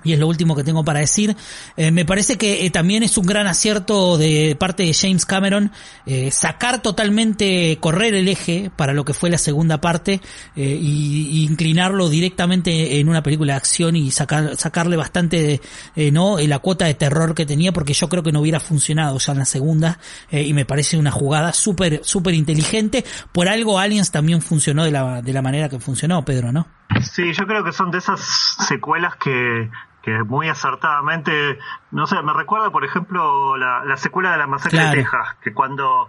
y 0.06 0.12
es 0.12 0.18
lo 0.18 0.28
último 0.28 0.54
que 0.54 0.64
tengo 0.64 0.84
para 0.84 1.00
decir. 1.00 1.36
Eh, 1.76 1.90
me 1.90 2.04
parece 2.04 2.38
que 2.38 2.64
eh, 2.64 2.70
también 2.70 3.02
es 3.02 3.18
un 3.18 3.26
gran 3.26 3.46
acierto 3.46 4.16
de 4.16 4.56
parte 4.58 4.84
de 4.84 4.94
James 4.94 5.26
Cameron 5.26 5.72
eh, 6.06 6.30
sacar 6.30 6.80
totalmente, 6.80 7.76
correr 7.80 8.14
el 8.14 8.28
eje 8.28 8.70
para 8.74 8.92
lo 8.92 9.04
que 9.04 9.14
fue 9.14 9.30
la 9.30 9.38
segunda 9.38 9.80
parte 9.80 10.20
y, 10.54 10.62
y, 10.62 11.44
inclinarlo 11.44 12.08
directamente 12.08 13.00
en 13.00 13.08
una 13.08 13.22
película 13.22 13.54
de 13.54 13.56
acción 13.56 13.96
y 13.96 14.10
sacar, 14.10 14.56
sacarle 14.56 14.96
bastante 14.96 15.60
de, 15.96 16.10
no 16.12 16.38
la 16.38 16.58
cuota 16.60 16.84
de 16.84 16.94
terror 16.94 17.34
que 17.34 17.46
tenía 17.46 17.72
porque 17.72 17.92
yo 17.92 18.08
creo 18.08 18.22
que 18.22 18.32
no 18.32 18.40
hubiera 18.40 18.60
funcionado 18.60 19.18
ya 19.18 19.32
en 19.32 19.38
la 19.38 19.44
segunda 19.44 19.98
y 20.30 20.52
me 20.52 20.64
parece 20.64 20.96
una 20.96 21.10
jugada 21.10 21.52
súper 21.52 22.00
súper 22.04 22.34
inteligente. 22.34 23.04
Por 23.32 23.48
algo 23.48 23.78
Aliens 23.78 24.10
también 24.10 24.42
funcionó 24.42 24.84
de 24.84 24.90
la, 24.90 25.22
de 25.22 25.32
la 25.32 25.42
manera 25.42 25.68
que 25.68 25.78
funcionó, 25.78 26.24
Pedro, 26.24 26.52
¿no? 26.52 26.66
Sí, 27.02 27.32
yo 27.32 27.46
creo 27.46 27.64
que 27.64 27.72
son 27.72 27.90
de 27.90 27.98
esas 27.98 28.20
secuelas 28.66 29.16
que 29.16 29.70
que 30.06 30.22
muy 30.22 30.48
acertadamente, 30.48 31.58
no 31.90 32.06
sé, 32.06 32.22
me 32.22 32.32
recuerda, 32.32 32.70
por 32.70 32.84
ejemplo, 32.84 33.56
la, 33.56 33.84
la 33.84 33.96
secuela 33.96 34.30
de 34.30 34.38
la 34.38 34.46
masacre 34.46 34.78
claro. 34.78 34.90
de 34.90 35.02
Texas, 35.02 35.36
que 35.42 35.52
cuando 35.52 36.08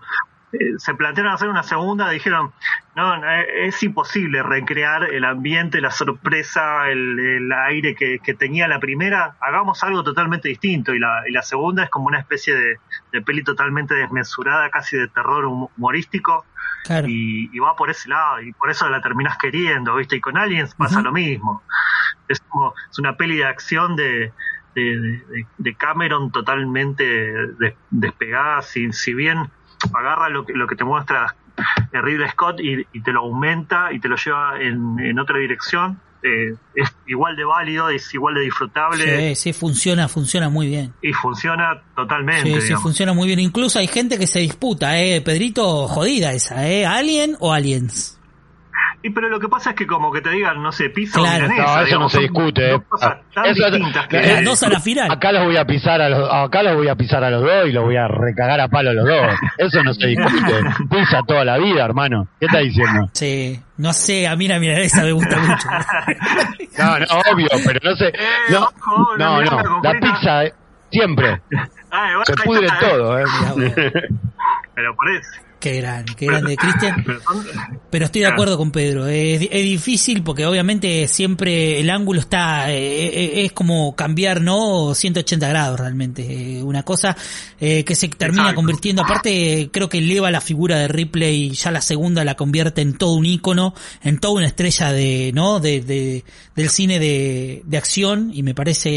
eh, 0.53 0.77
se 0.77 0.93
plantearon 0.93 1.33
hacer 1.33 1.49
una 1.49 1.63
segunda, 1.63 2.07
dijeron, 2.11 2.53
no, 2.95 3.25
es 3.25 3.81
imposible 3.81 4.43
recrear 4.43 5.05
el 5.05 5.25
ambiente, 5.25 5.81
la 5.81 5.89
sorpresa, 5.89 6.89
el, 6.89 7.19
el 7.19 7.51
aire 7.51 7.95
que, 7.95 8.19
que, 8.19 8.35
tenía 8.35 8.67
la 8.67 8.79
primera, 8.79 9.35
hagamos 9.41 9.83
algo 9.83 10.03
totalmente 10.03 10.47
distinto, 10.47 10.93
y 10.93 10.99
la, 10.99 11.23
y 11.27 11.31
la 11.31 11.41
segunda 11.41 11.83
es 11.83 11.89
como 11.89 12.05
una 12.05 12.19
especie 12.19 12.53
de, 12.53 12.77
de, 13.11 13.21
peli 13.23 13.43
totalmente 13.43 13.95
desmesurada, 13.95 14.69
casi 14.69 14.95
de 14.95 15.07
terror 15.07 15.45
humorístico, 15.45 16.45
claro. 16.83 17.07
y, 17.07 17.49
y, 17.51 17.57
va 17.57 17.75
por 17.75 17.89
ese 17.89 18.09
lado, 18.09 18.41
y 18.43 18.53
por 18.53 18.69
eso 18.69 18.87
la 18.89 19.01
terminas 19.01 19.39
queriendo, 19.39 19.95
¿viste? 19.95 20.17
Y 20.17 20.21
con 20.21 20.37
Aliens 20.37 20.75
pasa 20.75 20.97
uh 20.97 21.01
-huh. 21.01 21.05
lo 21.05 21.11
mismo 21.11 21.63
es 22.27 22.39
como 22.41 22.73
es 22.89 22.99
una 22.99 23.15
peli 23.15 23.37
de 23.37 23.45
acción 23.45 23.95
de, 23.95 24.31
de, 24.75 25.75
Cameron 25.75 26.31
totalmente 26.31 27.03
de, 27.03 27.75
despegada, 27.89 28.61
si, 28.61 28.91
si 28.93 29.13
bien 29.13 29.49
agarra 29.93 30.29
lo 30.29 30.45
que, 30.45 30.53
lo 30.53 30.67
que 30.67 30.75
te 30.75 30.83
muestra 30.83 31.35
Ridley 31.91 32.29
Scott 32.29 32.59
y, 32.59 32.85
y, 32.93 33.01
te 33.01 33.11
lo 33.11 33.21
aumenta 33.21 33.91
y 33.91 33.99
te 33.99 34.07
lo 34.07 34.15
lleva 34.15 34.61
en, 34.61 34.99
en 34.99 35.19
otra 35.19 35.39
dirección, 35.39 35.99
eh, 36.23 36.55
es 36.75 36.95
igual 37.05 37.35
de 37.35 37.45
válido, 37.45 37.89
es 37.89 38.13
igual 38.13 38.35
de 38.35 38.41
disfrutable. 38.41 39.35
Sí, 39.35 39.35
sí, 39.35 39.53
funciona, 39.53 40.07
funciona 40.07 40.49
muy 40.49 40.67
bien. 40.67 40.93
Y 41.01 41.13
funciona 41.13 41.81
totalmente. 41.95 42.61
Sí, 42.61 42.67
sí, 42.67 42.73
funciona 42.75 43.13
muy 43.13 43.27
bien. 43.27 43.39
Incluso 43.39 43.79
hay 43.79 43.87
gente 43.87 44.17
que 44.17 44.27
se 44.27 44.39
disputa, 44.39 44.99
eh, 44.99 45.21
Pedrito, 45.21 45.87
jodida 45.87 46.33
esa, 46.33 46.67
eh, 46.67 46.85
¿Alien 46.85 47.35
o 47.39 47.53
Aliens? 47.53 48.16
Y 49.07 49.09
pero 49.11 49.29
lo 49.29 49.39
que 49.39 49.47
pasa 49.47 49.69
es 49.69 49.75
que 49.77 49.87
como 49.87 50.11
que 50.11 50.19
te 50.19 50.29
digan, 50.31 50.61
no 50.61 50.69
sé, 50.73 50.89
pizza 50.89 51.17
claro. 51.17 51.45
o 51.45 51.49
milanesa. 51.49 51.63
No, 51.63 51.75
eso 51.77 51.85
digamos, 51.85 52.13
no 52.13 52.19
se 52.19 52.19
discute. 52.19 52.71
Eh. 52.73 52.79
Eso, 53.45 54.07
que... 54.09 54.21
Las 54.21 54.43
dos 54.43 54.63
a 54.63 54.69
la 54.69 54.79
final. 54.81 55.09
Acá 55.09 55.31
los 55.31 55.45
voy 55.45 55.55
a 55.55 55.63
pisar 55.63 56.01
a 56.01 56.09
los, 56.09 56.29
acá 56.29 56.61
los 56.61 56.75
voy 56.75 56.89
a 56.89 56.95
pisar 56.95 57.23
a 57.23 57.29
los 57.29 57.41
dos 57.41 57.69
y 57.69 57.71
los 57.71 57.85
voy 57.85 57.95
a 57.95 58.09
recagar 58.09 58.59
a 58.59 58.67
palo 58.67 58.89
a 58.89 58.93
los 58.93 59.05
dos. 59.05 59.33
Eso 59.57 59.81
no 59.81 59.93
se 59.93 60.07
discute. 60.07 60.61
Pizza 60.89 61.21
toda 61.25 61.45
la 61.45 61.57
vida, 61.57 61.85
hermano. 61.85 62.27
¿Qué 62.37 62.47
estás 62.47 62.63
diciendo? 62.63 63.09
Sí, 63.13 63.57
no 63.77 63.93
sé, 63.93 64.27
a 64.27 64.35
mí 64.35 64.49
la 64.49 64.59
milanesa 64.59 65.03
me 65.03 65.13
gusta 65.13 65.37
mucho. 65.37 65.69
no, 66.77 66.99
no, 66.99 67.05
obvio, 67.31 67.47
pero 67.65 67.79
no 67.81 67.95
sé. 67.95 68.11
No, 68.49 68.67
no, 69.17 69.41
no. 69.41 69.81
La 69.83 69.93
pizza 70.01 70.43
siempre. 70.91 71.41
Ah, 71.91 72.09
se 72.25 72.33
pudre 72.43 72.67
todo, 72.81 73.19
eh. 73.19 73.23
Pero 74.75 74.95
por 74.95 75.09
eso. 75.11 75.46
Qué 75.59 75.81
grande, 75.81 76.13
qué 76.15 76.27
grande, 76.27 76.55
Cristian. 76.55 77.03
Pero 77.89 78.05
estoy 78.05 78.21
de 78.21 78.27
acuerdo 78.27 78.57
con 78.57 78.71
Pedro. 78.71 79.07
Es, 79.07 79.41
es, 79.41 79.63
difícil 79.63 80.21
porque 80.21 80.45
obviamente 80.45 81.07
siempre 81.07 81.79
el 81.79 81.89
ángulo 81.89 82.19
está, 82.19 82.71
eh, 82.71 83.43
es 83.43 83.51
como 83.53 83.95
cambiar, 83.95 84.41
¿no? 84.41 84.93
180 84.93 85.47
grados 85.47 85.79
realmente. 85.79 86.61
Una 86.61 86.83
cosa 86.83 87.17
eh, 87.59 87.83
que 87.83 87.95
se 87.95 88.07
termina 88.09 88.53
convirtiendo, 88.53 89.01
aparte 89.01 89.69
creo 89.71 89.89
que 89.89 89.97
eleva 89.97 90.29
la 90.29 90.41
figura 90.41 90.77
de 90.77 90.87
Ripley, 90.87 91.49
ya 91.51 91.71
la 91.71 91.81
segunda 91.81 92.23
la 92.23 92.35
convierte 92.35 92.81
en 92.81 92.95
todo 92.95 93.13
un 93.13 93.25
ícono, 93.25 93.73
en 94.03 94.19
toda 94.19 94.35
una 94.35 94.47
estrella 94.47 94.91
de, 94.91 95.31
¿no? 95.33 95.59
De, 95.59 95.81
de 95.81 96.23
del 96.55 96.69
cine 96.69 96.99
de, 96.99 97.61
de, 97.65 97.77
acción 97.77 98.31
y 98.33 98.43
me 98.43 98.53
parece 98.53 98.89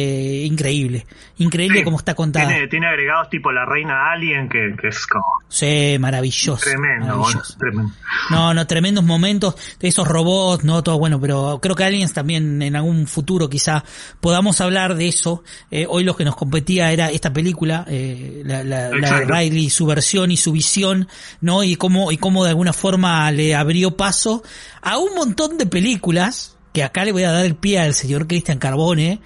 increíble. 0.44 1.06
Increíble 1.38 1.78
sí, 1.78 1.84
como 1.84 1.98
está 1.98 2.14
contada. 2.14 2.48
Tiene, 2.48 2.68
tiene, 2.68 2.86
agregados 2.86 3.28
tipo 3.28 3.52
la 3.52 3.66
reina 3.66 4.10
alien 4.12 4.48
que, 4.48 4.74
que 4.80 4.88
es 4.88 5.06
como... 5.06 5.24
Sí, 5.48 5.96
maravilloso. 6.00 6.49
Tremendo, 6.56 7.16
maravilloso. 7.16 7.54
tremendo. 7.58 7.92
No, 8.30 8.54
no, 8.54 8.66
tremendos 8.66 9.04
momentos 9.04 9.54
de 9.78 9.88
esos 9.88 10.06
robots, 10.06 10.64
no, 10.64 10.82
todo 10.82 10.98
bueno, 10.98 11.20
pero 11.20 11.58
creo 11.60 11.74
que 11.74 11.84
Aliens 11.84 12.12
también 12.12 12.62
en 12.62 12.76
algún 12.76 13.06
futuro 13.06 13.48
quizá 13.48 13.84
podamos 14.20 14.60
hablar 14.60 14.94
de 14.96 15.08
eso. 15.08 15.42
Eh, 15.70 15.86
hoy 15.88 16.04
lo 16.04 16.16
que 16.16 16.24
nos 16.24 16.36
competía 16.36 16.92
era 16.92 17.10
esta 17.10 17.32
película, 17.32 17.84
eh, 17.88 18.42
la, 18.44 18.64
la, 18.64 18.90
la, 18.90 19.20
de 19.20 19.24
Riley, 19.24 19.70
su 19.70 19.86
versión 19.86 20.30
y 20.30 20.36
su 20.36 20.52
visión, 20.52 21.08
¿no? 21.40 21.62
Y 21.62 21.76
cómo, 21.76 22.12
y 22.12 22.16
cómo 22.16 22.44
de 22.44 22.50
alguna 22.50 22.72
forma 22.72 23.30
le 23.30 23.54
abrió 23.54 23.96
paso 23.96 24.42
a 24.82 24.98
un 24.98 25.14
montón 25.14 25.58
de 25.58 25.66
películas, 25.66 26.56
que 26.72 26.82
acá 26.82 27.04
le 27.04 27.12
voy 27.12 27.24
a 27.24 27.32
dar 27.32 27.44
el 27.44 27.56
pie 27.56 27.80
al 27.80 27.94
señor 27.94 28.26
Cristian 28.26 28.58
Carbone, 28.58 29.20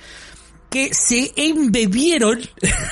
que 0.71 0.93
se 0.93 1.33
embebieron 1.37 2.41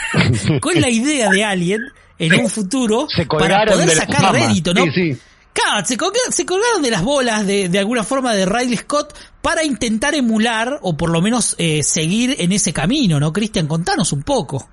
con 0.61 0.81
la 0.81 0.89
idea 0.89 1.31
de 1.31 1.45
Alien 1.45 1.81
en 2.27 2.41
un 2.41 2.49
futuro 2.49 3.07
para 3.39 3.67
poder 3.67 3.91
sacar 3.91 4.33
rédito, 4.33 4.73
¿no? 4.75 4.85
Sí, 4.85 4.91
sí. 4.93 5.19
Claro, 5.53 5.85
se 5.85 5.99
colgaron, 5.99 6.33
se 6.33 6.47
colgaron 6.47 6.83
de 6.83 6.91
las 6.91 7.03
bolas 7.03 7.47
de, 7.47 7.69
de, 7.69 7.79
alguna 7.79 8.05
forma 8.05 8.33
de 8.33 8.47
Riley 8.47 8.77
Scott 8.77 9.15
para 9.43 9.63
intentar 9.65 10.15
emular 10.15 10.79
o 10.81 10.97
por 10.97 11.11
lo 11.11 11.21
menos 11.21 11.55
eh, 11.59 11.83
seguir 11.83 12.37
en 12.39 12.53
ese 12.53 12.73
camino, 12.73 13.21
¿no? 13.21 13.33
Cristian, 13.33 13.67
contanos 13.67 14.13
un 14.13 14.23
poco. 14.23 14.67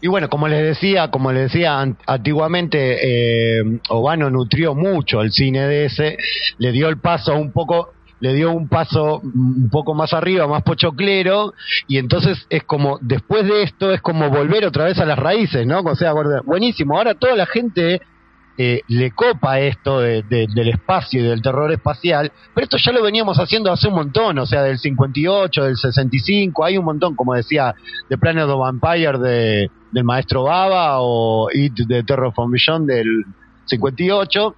Y 0.00 0.08
bueno, 0.08 0.28
como 0.28 0.48
les 0.48 0.62
decía, 0.62 1.08
como 1.10 1.32
les 1.32 1.52
decía 1.52 1.80
antiguamente, 2.06 3.58
eh, 3.60 3.80
Obano 3.90 4.28
nutrió 4.28 4.74
mucho 4.74 5.20
el 5.20 5.30
cine 5.30 5.66
de 5.68 5.86
ese, 5.86 6.16
le 6.58 6.72
dio 6.72 6.88
el 6.88 6.98
paso 6.98 7.34
un 7.36 7.52
poco 7.52 7.92
le 8.20 8.34
dio 8.34 8.52
un 8.52 8.68
paso 8.68 9.20
un 9.22 9.68
poco 9.70 9.94
más 9.94 10.12
arriba, 10.12 10.46
más 10.46 10.62
pochoclero, 10.62 11.54
y 11.86 11.98
entonces 11.98 12.46
es 12.50 12.64
como, 12.64 12.98
después 13.00 13.44
de 13.44 13.62
esto, 13.62 13.92
es 13.92 14.00
como 14.00 14.28
volver 14.30 14.66
otra 14.66 14.84
vez 14.84 14.98
a 14.98 15.06
las 15.06 15.18
raíces, 15.18 15.66
¿no? 15.66 15.80
O 15.80 15.94
sea, 15.94 16.12
buenísimo, 16.44 16.96
ahora 16.96 17.14
toda 17.14 17.36
la 17.36 17.46
gente 17.46 18.00
eh, 18.60 18.82
le 18.88 19.12
copa 19.12 19.60
esto 19.60 20.00
del 20.00 20.68
espacio 20.68 21.20
y 21.20 21.24
del 21.24 21.40
terror 21.40 21.70
espacial, 21.70 22.32
pero 22.52 22.64
esto 22.64 22.76
ya 22.76 22.90
lo 22.90 23.04
veníamos 23.04 23.38
haciendo 23.38 23.70
hace 23.70 23.86
un 23.86 23.94
montón, 23.94 24.36
o 24.38 24.46
sea, 24.46 24.62
del 24.62 24.78
58, 24.78 25.64
del 25.64 25.76
65, 25.76 26.64
hay 26.64 26.76
un 26.76 26.84
montón, 26.84 27.14
como 27.14 27.34
decía, 27.34 27.74
de 28.10 28.18
Planet 28.18 28.48
of 28.48 28.58
Vampire 28.58 29.18
de, 29.18 29.70
del 29.92 30.04
maestro 30.04 30.42
Baba 30.42 31.00
o 31.00 31.48
It 31.52 31.74
de 31.86 32.02
Terror 32.02 32.32
Beyond 32.36 32.88
del 32.88 33.24
58. 33.66 34.56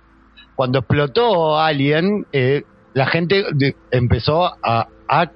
Cuando 0.55 0.79
explotó 0.79 1.59
Alien, 1.59 2.27
eh, 2.33 2.65
la 2.95 3.07
gente 3.07 3.45
empezó 3.91 4.47
a, 4.63 4.89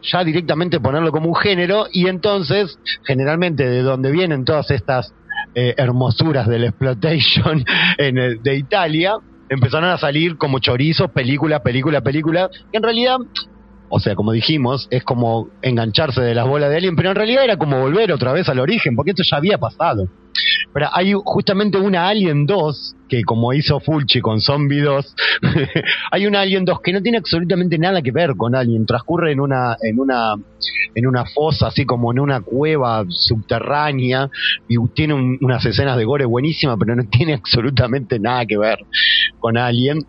ya 0.02 0.24
directamente 0.24 0.80
ponerlo 0.80 1.10
como 1.10 1.28
un 1.28 1.34
género 1.34 1.86
y 1.92 2.06
entonces, 2.06 2.78
generalmente 3.04 3.68
de 3.68 3.82
donde 3.82 4.12
vienen 4.12 4.44
todas 4.44 4.70
estas 4.70 5.12
eh, 5.54 5.74
hermosuras 5.76 6.46
del 6.48 6.64
exploitation 6.64 7.64
en 7.98 8.42
de 8.42 8.56
Italia, 8.56 9.16
empezaron 9.48 9.90
a 9.90 9.98
salir 9.98 10.36
como 10.36 10.58
chorizos, 10.58 11.10
película, 11.10 11.62
película, 11.62 12.00
película, 12.00 12.50
que 12.70 12.76
en 12.76 12.82
realidad, 12.82 13.16
o 13.88 14.00
sea, 14.00 14.14
como 14.14 14.32
dijimos, 14.32 14.88
es 14.90 15.04
como 15.04 15.48
engancharse 15.62 16.20
de 16.20 16.34
las 16.34 16.46
bolas 16.46 16.70
de 16.70 16.76
alguien, 16.76 16.96
pero 16.96 17.10
en 17.10 17.16
realidad 17.16 17.44
era 17.44 17.56
como 17.56 17.80
volver 17.80 18.12
otra 18.12 18.32
vez 18.32 18.48
al 18.48 18.60
origen, 18.60 18.96
porque 18.96 19.10
esto 19.10 19.22
ya 19.28 19.36
había 19.36 19.58
pasado. 19.58 20.08
Pero 20.72 20.88
hay 20.92 21.12
justamente 21.24 21.78
una 21.78 22.08
Alien 22.08 22.46
2, 22.46 22.96
que 23.08 23.22
como 23.22 23.52
hizo 23.52 23.78
Fulci 23.80 24.20
con 24.20 24.40
Zombie 24.40 24.80
2, 24.80 25.14
hay 26.10 26.26
una 26.26 26.40
Alien 26.40 26.64
2 26.64 26.80
que 26.80 26.92
no 26.92 27.00
tiene 27.00 27.18
absolutamente 27.18 27.78
nada 27.78 28.02
que 28.02 28.10
ver 28.10 28.34
con 28.36 28.54
Alien, 28.54 28.86
transcurre 28.86 29.32
en 29.32 29.40
una, 29.40 29.76
en 29.82 30.00
una, 30.00 30.34
en 30.94 31.06
una 31.06 31.24
fosa, 31.26 31.68
así 31.68 31.84
como 31.84 32.10
en 32.12 32.18
una 32.18 32.40
cueva 32.40 33.04
subterránea, 33.08 34.30
y 34.68 34.76
tiene 34.94 35.14
unas 35.40 35.64
escenas 35.64 35.96
de 35.96 36.04
gore 36.04 36.24
buenísimas, 36.24 36.76
pero 36.78 36.96
no 36.96 37.04
tiene 37.10 37.34
absolutamente 37.34 38.18
nada 38.18 38.44
que 38.46 38.58
ver 38.58 38.78
con 39.38 39.56
Alien. 39.56 40.04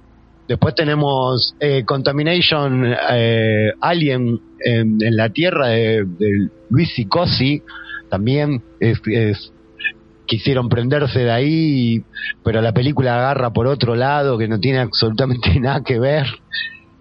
Después 0.47 0.75
tenemos 0.75 1.55
eh, 1.59 1.83
Contamination 1.85 2.93
eh, 3.09 3.71
Alien 3.81 4.39
en, 4.63 4.97
la 5.15 5.29
Tierra 5.29 5.69
de, 5.69 6.05
Luis 6.69 6.93
Sicosi, 6.93 7.63
también 8.09 8.61
es 8.79 8.99
quisieron 10.25 10.69
prenderse 10.69 11.19
de 11.19 11.31
ahí, 11.31 12.03
pero 12.43 12.61
la 12.61 12.73
película 12.73 13.15
agarra 13.15 13.51
por 13.51 13.67
otro 13.67 13.95
lado 13.95 14.37
que 14.37 14.47
no 14.47 14.59
tiene 14.59 14.79
absolutamente 14.79 15.59
nada 15.59 15.83
que 15.83 15.99
ver. 15.99 16.27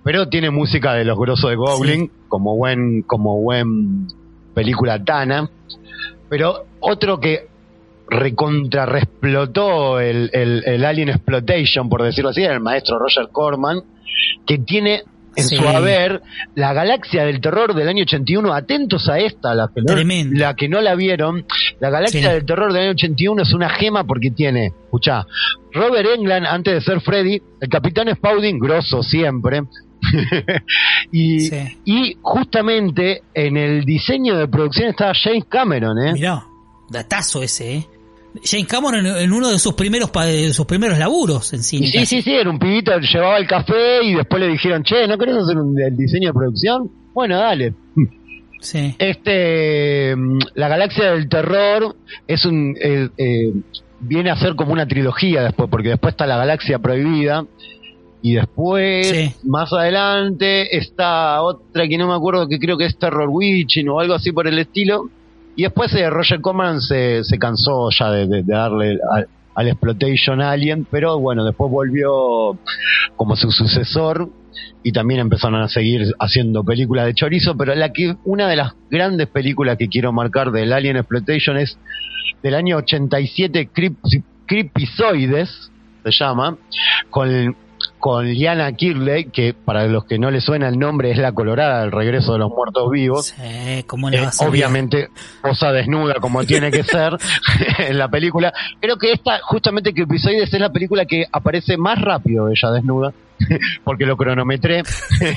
Pero 0.02 0.28
tiene 0.28 0.50
música 0.50 0.92
de 0.92 1.04
los 1.04 1.18
grosos 1.18 1.50
de 1.50 1.56
Goblin, 1.56 2.10
como 2.28 2.56
buen, 2.56 3.02
como 3.02 3.40
buen 3.40 4.06
película 4.54 5.02
Tana. 5.02 5.50
Pero 6.28 6.66
otro 6.80 7.18
que 7.20 7.48
recontra 8.08 8.86
el, 10.02 10.30
el, 10.32 10.84
Alien 10.84 11.08
Exploitation, 11.08 11.88
por 11.88 12.02
decirlo 12.02 12.30
así, 12.30 12.42
era 12.42 12.54
el 12.54 12.60
maestro 12.60 12.98
Roger 12.98 13.28
Corman, 13.32 13.80
que 14.46 14.58
tiene 14.58 15.04
en 15.36 15.48
su 15.48 15.66
haber 15.68 16.22
la 16.54 16.72
galaxia 16.72 17.24
del 17.24 17.40
terror 17.40 17.74
del 17.74 17.88
año 17.88 18.02
81. 18.02 18.52
Atentos 18.52 19.08
a 19.08 19.18
esta, 19.18 19.54
la 19.54 19.70
que 19.74 19.82
no, 19.82 19.94
la, 20.32 20.54
que 20.54 20.68
no 20.68 20.80
la 20.80 20.94
vieron. 20.94 21.46
La 21.80 21.90
galaxia 21.90 22.32
del 22.32 22.44
terror 22.44 22.72
del 22.72 22.82
año 22.82 22.90
81 22.92 23.42
es 23.42 23.52
una 23.52 23.68
gema 23.70 24.04
porque 24.04 24.30
tiene, 24.30 24.66
escucha, 24.66 25.26
Robert 25.72 26.08
England 26.14 26.46
antes 26.46 26.74
de 26.74 26.80
ser 26.80 27.00
Freddy, 27.00 27.40
el 27.60 27.68
capitán 27.68 28.14
Spaulding, 28.14 28.58
grosso 28.58 29.02
siempre. 29.02 29.62
y, 31.12 31.50
y 31.84 32.16
justamente 32.20 33.22
en 33.32 33.56
el 33.56 33.84
diseño 33.84 34.36
de 34.36 34.48
producción 34.48 34.88
estaba 34.88 35.12
James 35.14 35.44
Cameron, 35.48 35.98
¿eh? 35.98 36.12
Mirá, 36.12 36.44
datazo 36.90 37.42
ese, 37.42 37.76
¿eh? 37.76 37.88
James 38.42 38.66
Cameron 38.66 39.06
en, 39.06 39.32
uno 39.32 39.50
de 39.50 39.58
sus 39.58 39.74
primeros 39.74 40.10
sus 40.52 40.66
primeros 40.66 40.98
laburos 40.98 41.52
en 41.52 41.62
cine. 41.62 41.86
Sí, 41.86 42.06
sí, 42.06 42.22
sí, 42.22 42.32
era 42.32 42.50
un 42.50 42.58
pibito, 42.58 42.92
llevaba 42.98 43.38
el 43.38 43.46
café 43.46 44.02
y 44.02 44.14
después 44.14 44.42
le 44.42 44.48
dijeron, 44.48 44.82
che, 44.82 45.06
¿no 45.06 45.16
querés 45.16 45.36
hacer 45.36 45.56
un, 45.56 45.78
el 45.80 45.96
diseño 45.96 46.28
de 46.28 46.34
producción? 46.34 46.90
Bueno, 47.12 47.38
dale. 47.38 47.74
Sí. 48.60 48.94
Este, 48.98 50.16
mm, 50.16 50.38
la 50.54 50.68
galaxia 50.68 51.12
del 51.12 51.28
terror 51.28 51.96
es 52.26 52.46
un, 52.46 52.74
eh, 52.80 53.10
eh, 53.18 53.52
viene 54.00 54.30
a 54.30 54.36
ser 54.36 54.54
como 54.54 54.72
una 54.72 54.88
trilogía 54.88 55.42
después, 55.42 55.68
porque 55.68 55.90
después 55.90 56.14
está 56.14 56.26
la 56.26 56.38
galaxia 56.38 56.78
prohibida 56.78 57.44
y 58.22 58.36
después, 58.36 59.36
más 59.44 59.70
adelante, 59.70 60.78
está 60.78 61.42
otra 61.42 61.86
que 61.86 61.98
no 61.98 62.08
me 62.08 62.14
acuerdo 62.14 62.48
que 62.48 62.58
creo 62.58 62.78
que 62.78 62.86
es 62.86 62.96
Terror 62.96 63.28
Witching 63.28 63.86
o 63.90 64.00
algo 64.00 64.14
así 64.14 64.32
por 64.32 64.46
el 64.46 64.58
estilo 64.58 65.10
y 65.56 65.62
después 65.62 65.94
eh, 65.94 66.08
Roger 66.10 66.40
Corman 66.40 66.80
se, 66.80 67.24
se 67.24 67.38
cansó 67.38 67.88
ya 67.90 68.10
de, 68.10 68.42
darle 68.42 68.98
al, 69.54 69.68
Exploitation 69.68 70.40
Alien, 70.40 70.84
pero 70.90 71.20
bueno, 71.20 71.44
después 71.44 71.70
volvió 71.70 72.58
como 73.14 73.36
su 73.36 73.52
sucesor 73.52 74.28
y 74.82 74.90
también 74.90 75.20
empezaron 75.20 75.62
a 75.62 75.68
seguir 75.68 76.12
haciendo 76.18 76.64
películas 76.64 77.06
de 77.06 77.14
chorizo, 77.14 77.56
pero 77.56 77.72
la 77.74 77.92
que 77.92 78.16
una 78.24 78.48
de 78.48 78.56
las 78.56 78.72
grandes 78.90 79.28
películas 79.28 79.76
que 79.78 79.88
quiero 79.88 80.12
marcar 80.12 80.50
del 80.50 80.72
Alien 80.72 80.96
Exploitation 80.96 81.56
es 81.56 81.78
del 82.42 82.56
año 82.56 82.78
87, 82.78 83.70
Creepizoides, 84.46 85.70
se 86.04 86.10
llama, 86.10 86.58
con 87.10 87.56
con 88.04 88.26
Liana 88.26 88.70
Kirley, 88.70 89.30
que 89.30 89.54
para 89.54 89.86
los 89.86 90.04
que 90.04 90.18
no 90.18 90.30
le 90.30 90.42
suena 90.42 90.68
el 90.68 90.78
nombre 90.78 91.10
es 91.10 91.16
la 91.16 91.32
colorada 91.32 91.80
del 91.80 91.90
regreso 91.90 92.34
de 92.34 92.38
los 92.40 92.50
muertos 92.50 92.90
vivos. 92.90 93.34
Sí, 93.34 93.82
¿cómo 93.86 94.10
le 94.10 94.18
eh, 94.18 94.28
obviamente 94.40 95.08
posa 95.40 95.72
desnuda 95.72 96.16
como 96.20 96.44
tiene 96.44 96.70
que 96.70 96.82
ser 96.82 97.16
en 97.78 97.96
la 97.96 98.08
película. 98.08 98.52
Creo 98.78 98.98
que 98.98 99.12
esta, 99.12 99.40
justamente 99.40 99.94
que 99.94 100.02
es 100.56 100.60
la 100.60 100.70
película 100.70 101.06
que 101.06 101.24
aparece 101.32 101.78
más 101.78 101.98
rápido 101.98 102.50
ella 102.50 102.72
desnuda. 102.72 103.14
Porque 103.84 104.06
lo 104.06 104.16
cronometré. 104.16 104.82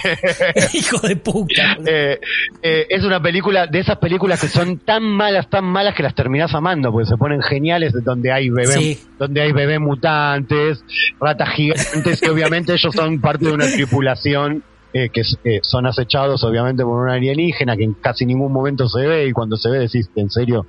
Hijo 0.74 1.00
de 1.00 1.16
puta. 1.16 1.78
Eh, 1.86 2.20
eh, 2.62 2.88
es 2.90 3.04
una 3.04 3.22
película, 3.22 3.68
de 3.68 3.80
esas 3.80 3.98
películas 3.98 4.42
que 4.42 4.48
son 4.48 4.80
tan 4.80 5.04
malas, 5.04 5.50
tan 5.50 5.66
malas 5.66 5.96
que 5.96 6.04
las 6.04 6.16
terminás 6.16 6.54
amando, 6.54 6.92
porque 6.92 7.08
se 7.08 7.18
ponen 7.18 7.42
geniales 7.42 7.94
donde 8.04 8.32
hay 8.32 8.50
bebés, 8.50 9.08
donde 9.18 9.42
hay 9.42 9.52
bebés 9.52 9.80
mutantes, 9.80 10.84
ratas 11.20 11.50
gigantes, 11.50 12.22
que 12.22 12.30
obviamente 12.30 12.74
ellos 12.74 12.94
son 12.94 13.20
parte 13.20 13.46
de 13.46 13.52
una 13.52 13.68
tripulación 13.68 14.64
eh, 14.94 15.10
que 15.10 15.22
son 15.64 15.86
acechados 15.86 16.44
obviamente 16.44 16.84
por 16.84 17.04
un 17.04 17.10
alienígena 17.10 17.76
que 17.76 17.84
en 17.84 17.94
casi 17.94 18.26
ningún 18.26 18.54
momento 18.54 18.88
se 18.88 19.06
ve 19.06 19.28
y 19.28 19.32
cuando 19.32 19.58
se 19.58 19.70
ve 19.70 19.80
decís, 19.80 20.10
¿en 20.16 20.30
serio? 20.30 20.66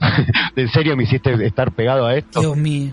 ¿En 0.56 0.68
serio 0.68 0.96
me 0.96 1.04
hiciste 1.04 1.32
estar 1.46 1.72
pegado 1.72 2.06
a 2.06 2.16
esto? 2.16 2.40
Dios 2.40 2.56
mío. 2.56 2.92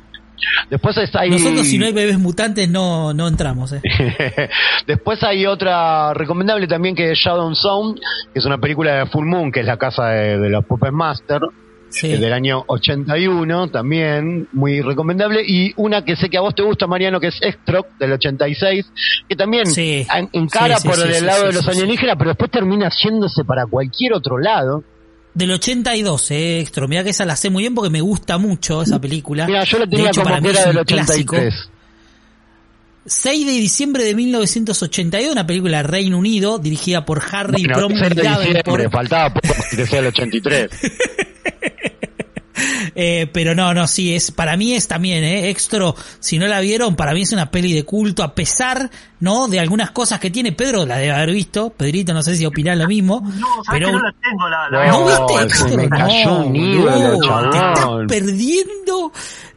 Después 0.69 0.97
hay... 1.13 1.29
Nosotros 1.29 1.67
si 1.67 1.77
no 1.77 1.85
hay 1.85 1.93
bebés 1.93 2.19
mutantes 2.19 2.69
no, 2.69 3.13
no 3.13 3.27
entramos. 3.27 3.73
Eh. 3.73 3.81
Después 4.87 5.23
hay 5.23 5.45
otra 5.45 6.13
recomendable 6.13 6.67
también 6.67 6.95
que 6.95 7.11
es 7.11 7.17
Shadow 7.17 7.53
Zone, 7.55 7.99
que 8.33 8.39
es 8.39 8.45
una 8.45 8.57
película 8.57 8.95
de 8.95 9.05
Full 9.07 9.25
Moon, 9.25 9.51
que 9.51 9.61
es 9.61 9.65
la 9.65 9.77
casa 9.77 10.07
de, 10.07 10.49
los 10.49 10.65
Puppet 10.65 10.91
Master. 10.91 11.41
del 12.01 12.33
año 12.33 12.63
81 12.67 13.69
también, 13.69 14.47
muy 14.51 14.81
recomendable, 14.81 15.41
y 15.45 15.73
una 15.77 16.05
que 16.05 16.15
sé 16.15 16.29
que 16.29 16.37
a 16.37 16.41
vos 16.41 16.53
te 16.53 16.61
gusta, 16.61 16.85
Mariano, 16.87 17.19
que 17.19 17.27
es 17.27 17.41
Extroc, 17.41 17.87
del 17.97 18.13
86, 18.13 18.85
que 19.27 19.35
también 19.35 19.65
encara 20.33 20.77
por 20.79 20.99
el 20.99 21.25
lado 21.25 21.47
de 21.47 21.53
los 21.53 21.67
alienígenas, 21.67 22.15
pero 22.17 22.29
después 22.29 22.51
termina 22.51 22.89
yéndose 23.03 23.43
para 23.43 23.65
cualquier 23.65 24.13
otro 24.13 24.37
lado. 24.37 24.83
Del 25.39 25.51
82, 25.51 26.31
eh, 26.31 26.59
Extro. 26.59 26.89
Mira 26.89 27.01
que 27.01 27.11
esa 27.11 27.23
la 27.23 27.37
sé 27.37 27.49
muy 27.49 27.63
bien 27.63 27.73
porque 27.73 27.89
me 27.89 28.01
gusta 28.01 28.37
mucho 28.37 28.81
esa 28.81 28.99
película. 28.99 29.47
Mira, 29.47 29.63
yo 29.63 29.79
la 29.79 29.87
tenía 29.87 30.11
como 30.11 30.41
que 30.41 30.49
era 30.49 30.65
del 30.65 30.77
83. 30.79 31.69
6 33.05 33.45
de 33.45 33.51
diciembre 33.53 34.03
de 34.03 34.15
1982, 34.15 35.31
una 35.31 35.47
película 35.47 35.77
de 35.77 35.83
Reino 35.83 36.17
Unido 36.17 36.59
dirigida 36.59 37.05
por 37.05 37.23
Harry 37.31 37.63
bueno, 37.63 37.87
Bromley 37.87 38.21
Davenport. 38.21 38.91
Faltaba 38.91 39.33
poco 39.33 39.55
que 39.71 39.85
sea 39.85 39.99
el 39.99 40.07
83. 40.07 40.71
Eh, 42.95 43.29
pero 43.31 43.55
no, 43.55 43.73
no, 43.73 43.87
sí, 43.87 44.15
es, 44.15 44.31
para 44.31 44.57
mí 44.57 44.73
es 44.73 44.87
también, 44.87 45.23
eh, 45.23 45.49
Extro, 45.49 45.95
si 46.19 46.37
no 46.37 46.47
la 46.47 46.59
vieron, 46.59 46.95
para 46.95 47.13
mí 47.13 47.21
es 47.21 47.31
una 47.31 47.51
peli 47.51 47.73
de 47.73 47.83
culto, 47.83 48.23
a 48.23 48.33
pesar, 48.33 48.89
¿no? 49.19 49.47
De 49.47 49.59
algunas 49.59 49.91
cosas 49.91 50.19
que 50.19 50.31
tiene 50.31 50.51
Pedro, 50.51 50.85
la 50.85 50.97
debe 50.97 51.11
haber 51.11 51.31
visto, 51.31 51.69
Pedrito, 51.69 52.13
no 52.13 52.21
sé 52.21 52.35
si 52.35 52.45
opinás 52.45 52.77
lo 52.77 52.87
mismo. 52.87 53.21
No, 53.21 53.47
pero 53.69 53.91
no 53.91 53.99
la 53.99 54.13
tengo, 54.21 54.49
la, 54.49 54.69
la 54.69 54.87
¿No, 54.87 55.05
viste 55.05 55.43
Extro? 55.43 55.77
Me 55.77 55.89
cayó 55.89 56.45
no, 56.45 57.49
te 57.49 57.57
estás 57.57 57.87
perdiendo 58.07 59.11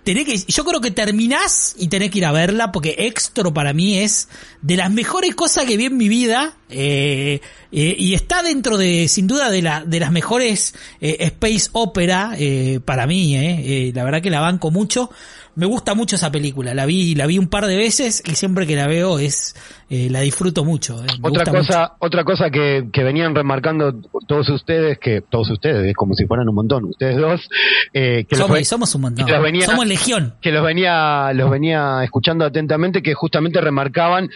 tenés 0.05 0.25
que, 0.25 0.53
yo 0.53 0.65
creo 0.65 0.81
que 0.81 0.91
terminás 0.91 1.75
y 1.79 1.89
tenés 1.89 2.11
que 2.11 2.19
ir 2.19 2.27
a 2.27 2.33
verla 2.33 2.73
porque 2.73 2.95
Extro 2.99 3.55
para 3.55 3.73
mí 3.73 3.99
es 3.99 4.29
de 4.61 4.77
las 4.77 4.91
mejores 4.91 5.35
cosas 5.35 5.65
que 5.65 5.77
vi 5.77 5.87
en 5.87 5.97
mi 5.97 6.09
vida 6.09 6.57
eh, 6.69 7.41
eh, 7.71 7.97
y 7.99 8.15
está 8.15 8.43
dentro 8.43 8.77
de, 8.77 9.09
sin 9.09 9.27
duda, 9.27 9.51
de, 9.51 9.63
la, 9.63 9.85
de 9.85 10.01
las 10.01 10.11
mejores 10.11 10.75
eh, 11.01 11.17
space 11.21 11.71
opera 11.73 12.37
para 12.85 13.07
mí. 13.07 13.93
la 13.93 14.05
verdad 14.05 14.23
que 14.23 14.31
la 14.31 14.41
banco 14.41 14.71
mucho 14.71 15.11
me 15.55 15.67
gusta 15.67 15.95
mucho 15.95 16.17
esa 16.17 16.31
película. 16.31 16.75
La 16.75 16.87
vi, 16.87 17.15
la 17.15 17.27
vi 17.27 17.39
un 17.39 17.49
par 17.49 17.67
de 17.67 17.77
veces 17.77 18.23
y 18.27 18.35
siempre 18.35 18.67
que 18.67 18.77
la 18.77 18.87
veo 18.87 19.19
es, 19.19 19.55
eh, 19.95 20.09
la 20.11 20.21
disfruto 20.21 20.65
mucho. 20.65 21.05
eh, 21.05 21.07
Otra 21.21 21.45
cosa, 21.45 21.81
mucho. 21.81 21.95
otra 21.99 22.25
cosa 22.25 22.49
que, 22.51 22.89
que 22.91 23.05
venían 23.05 23.35
remarcando 23.35 23.93
todos 24.27 24.49
ustedes, 24.49 24.99
que 24.99 25.21
todos 25.21 25.51
ustedes, 25.51 25.85
es 25.87 25.95
como 25.95 26.15
si 26.15 26.25
fueran 26.27 26.49
un 26.49 26.55
montón, 26.55 26.87
ustedes 26.87 27.19
dos, 27.19 27.47
eh, 27.93 28.25
que, 28.27 28.37
Somos, 28.65 28.95
un 28.95 29.01
montón. 29.03 29.27
que 29.27 29.33
los 29.33 29.43
venía- 29.43 29.67
Somos 29.67 29.87
legión. 29.87 30.35
que 30.41 30.51
los 30.51 30.65
venía, 30.65 31.31
los 31.35 31.51
venía 31.51 32.03
escuchando 32.05 32.47
atentamente, 32.47 33.03
que 33.03 33.13
justamente 33.13 33.61
remarcaban 33.61 34.31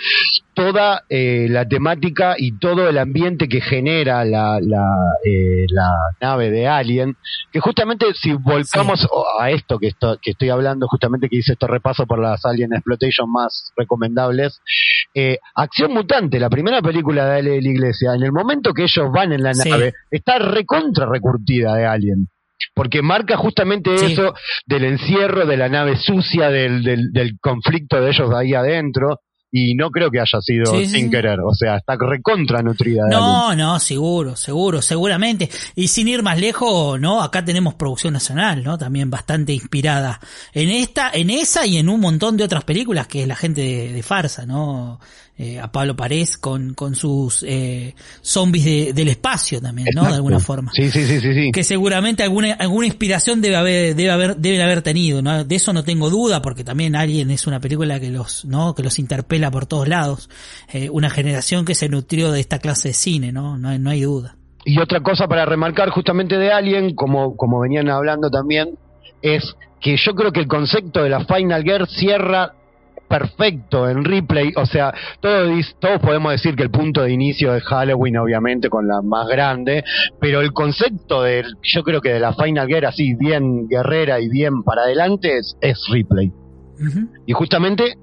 toda 0.53 1.05
eh, 1.09 1.47
la 1.49 1.67
temática 1.67 2.35
y 2.37 2.59
todo 2.59 2.89
el 2.89 2.99
ambiente 2.99 3.49
que 3.49 3.61
genera 3.61 4.25
la, 4.25 4.59
la, 4.61 4.85
eh, 5.25 5.65
la 5.71 5.91
nave 6.21 6.51
de 6.51 6.67
Alien, 6.69 7.17
que 7.53 7.61
justamente 7.61 8.07
si 8.15 8.33
volcamos 8.35 9.07
a 9.41 9.51
esto 9.51 9.79
que, 9.79 9.89
esto 9.89 10.19
que 10.21 10.33
estoy 10.33 10.51
hablando, 10.51 10.87
justamente 10.89 11.29
que 11.29 11.37
hice 11.37 11.53
este 11.53 11.67
repaso 11.67 12.07
por 12.07 12.19
las 12.21 12.45
Alien 12.45 12.73
Exploitation 12.75 13.31
más 13.31 13.73
recomendables, 13.77 14.61
eh, 15.19 15.39
Acción 15.55 15.93
Mutante, 15.95 16.39
la 16.39 16.51
primera 16.51 16.83
película 16.83 17.25
de 17.27 17.39
Ale 17.39 17.51
de 17.53 17.63
la 17.63 17.69
Iglesia, 17.71 18.15
en 18.15 18.23
el 18.23 18.33
momento 18.33 18.75
que 18.75 18.83
ellos 18.83 19.11
van 19.11 19.33
en 19.33 19.43
la 19.43 19.55
Sí. 19.55 19.71
nave, 19.71 19.95
está 20.11 20.39
recontra 20.39 21.07
recurtida 21.07 21.75
de 21.75 21.87
Alien. 21.87 22.29
Porque 22.75 23.01
marca 23.01 23.37
justamente 23.39 23.97
Sí. 23.97 24.13
eso 24.13 24.35
del 24.67 24.85
encierro, 24.85 25.47
de 25.47 25.57
la 25.57 25.69
nave 25.71 25.97
sucia, 25.97 26.51
del, 26.51 26.83
del, 26.83 27.13
del 27.13 27.39
conflicto 27.41 28.01
de 28.01 28.11
ellos 28.11 28.31
ahí 28.35 28.53
adentro. 28.55 29.21
Y 29.53 29.75
no 29.75 29.91
creo 29.91 30.11
que 30.11 30.19
haya 30.21 30.41
sido 30.41 30.67
Sí, 30.67 30.87
sin 30.87 31.05
sí. 31.05 31.11
querer. 31.11 31.39
O 31.41 31.55
sea, 31.55 31.77
está 31.77 31.97
recontra 31.99 32.63
nutrida. 32.63 33.05
de 33.09 33.15
Alien. 33.15 33.21
No, 33.31 33.55
no, 33.55 33.79
seguro, 33.81 34.35
seguro, 34.37 34.83
seguramente. 34.83 35.49
Y 35.77 35.89
sin 35.89 36.09
ir 36.09 36.23
más 36.23 36.39
lejos, 36.39 37.01
¿no? 37.01 37.23
Acá 37.23 37.45
tenemos 37.45 37.75
producción 37.75 38.13
nacional, 38.13 38.63
¿no? 38.65 38.77
También 38.77 39.09
bastante 39.09 39.53
inspirada 39.53 40.21
en 40.53 40.69
esta, 40.71 41.11
en 41.15 41.31
esa 41.31 41.65
y 41.65 41.79
en 41.79 41.89
un 41.89 42.01
montón 42.01 42.37
de 42.37 42.45
otras 42.45 42.65
películas 42.65 43.07
que 43.07 43.23
es 43.23 43.29
la 43.29 43.37
gente 43.37 43.61
de, 43.63 43.93
de 43.93 44.03
farsa, 44.03 44.45
¿no? 44.47 44.99
Eh, 45.39 45.61
a 45.61 45.71
Pablo 45.71 45.95
Parés 45.95 46.39
con, 46.39 46.73
con 46.73 46.95
sus 46.95 47.45
eh, 47.47 47.95
zombies 48.23 48.65
de- 48.65 48.93
del 48.95 49.09
espacio 49.09 49.61
también, 49.61 49.89
¿no? 49.95 50.07
De 50.09 50.15
alguna 50.15 50.41
forma. 50.41 50.73
Sí, 50.75 50.91
sí, 50.91 51.05
sí, 51.05 51.21
sí. 51.21 51.35
sí. 51.35 51.51
Que 51.53 51.63
seguramente 51.63 52.23
alguna, 52.23 52.55
alguna 52.55 52.87
inspiración 52.87 53.43
debe 53.43 53.57
haber, 53.57 53.95
debe 53.95 54.11
haber, 54.13 54.37
deben 54.39 54.63
haber 54.63 54.81
tenido, 54.81 55.21
¿no? 55.21 55.45
De 55.45 55.55
eso 55.57 55.75
no 55.75 55.85
tengo 55.85 56.09
duda, 56.09 56.41
porque 56.41 56.65
también 56.65 56.97
Alien 56.97 57.31
es 57.31 57.47
una 57.47 57.61
película 57.61 58.01
que 58.01 58.09
los, 58.11 58.47
¿no? 58.47 58.75
Que 58.75 58.83
los 58.83 58.99
interpela 58.99 59.36
por 59.51 59.67
todos 59.67 59.89
lados. 59.89 60.29
Eh, 60.73 60.91
una 60.91 61.11
generación 61.11 61.65
que 61.65 61.75
se 61.75 61.89
nutrió 61.89 62.33
de 62.33 62.41
esta 62.41 62.59
clase 62.59 62.89
de 62.89 62.95
cine, 62.95 63.33
¿no? 63.33 63.57
No 63.59 63.77
no 63.79 63.91
hay 63.91 64.03
duda. 64.03 64.37
Y 64.65 64.81
otra 64.81 65.01
cosa 65.01 65.29
para 65.29 65.45
remarcar 65.45 65.91
justamente 65.91 66.37
de 66.37 66.51
Alien, 66.51 66.95
como, 66.95 67.37
como 67.37 67.61
venían 67.61 67.89
hablando 67.89 68.31
también, 68.31 68.77
es 69.23 69.55
que 69.81 69.97
yo 69.97 70.15
creo 70.15 70.33
que 70.33 70.41
el 70.41 70.49
concepto 70.49 71.05
de 71.05 71.11
la 71.11 71.25
Final 71.25 71.63
Gear 71.63 71.87
cierra 71.87 72.53
perfecto 73.09 73.89
en 73.89 74.05
replay, 74.05 74.53
o 74.57 74.67
sea, 74.67 74.93
todos, 75.21 75.77
todos 75.79 76.01
podemos 76.01 76.33
decir 76.33 76.57
que 76.57 76.65
el 76.65 76.71
punto 76.71 77.03
de 77.03 77.13
inicio 77.13 77.55
es 77.55 77.63
Halloween, 77.65 78.17
obviamente, 78.17 78.69
con 78.69 78.89
la 78.89 79.01
más 79.03 79.29
grande, 79.29 79.85
pero 80.21 80.41
el 80.41 80.53
concepto 80.53 81.23
de, 81.23 81.45
yo 81.63 81.85
creo 81.85 82.01
que 82.01 82.15
de 82.15 82.21
la 82.21 82.35
Final 82.35 82.67
Gear 82.67 82.87
así, 82.87 83.15
bien 83.15 83.69
guerrera 83.69 84.21
y 84.21 84.29
bien 84.29 84.63
para 84.65 84.83
adelante, 84.83 85.39
es, 85.39 85.57
es 85.61 85.81
replay. 85.93 86.33
Y 87.27 87.33
justamente 87.33 87.95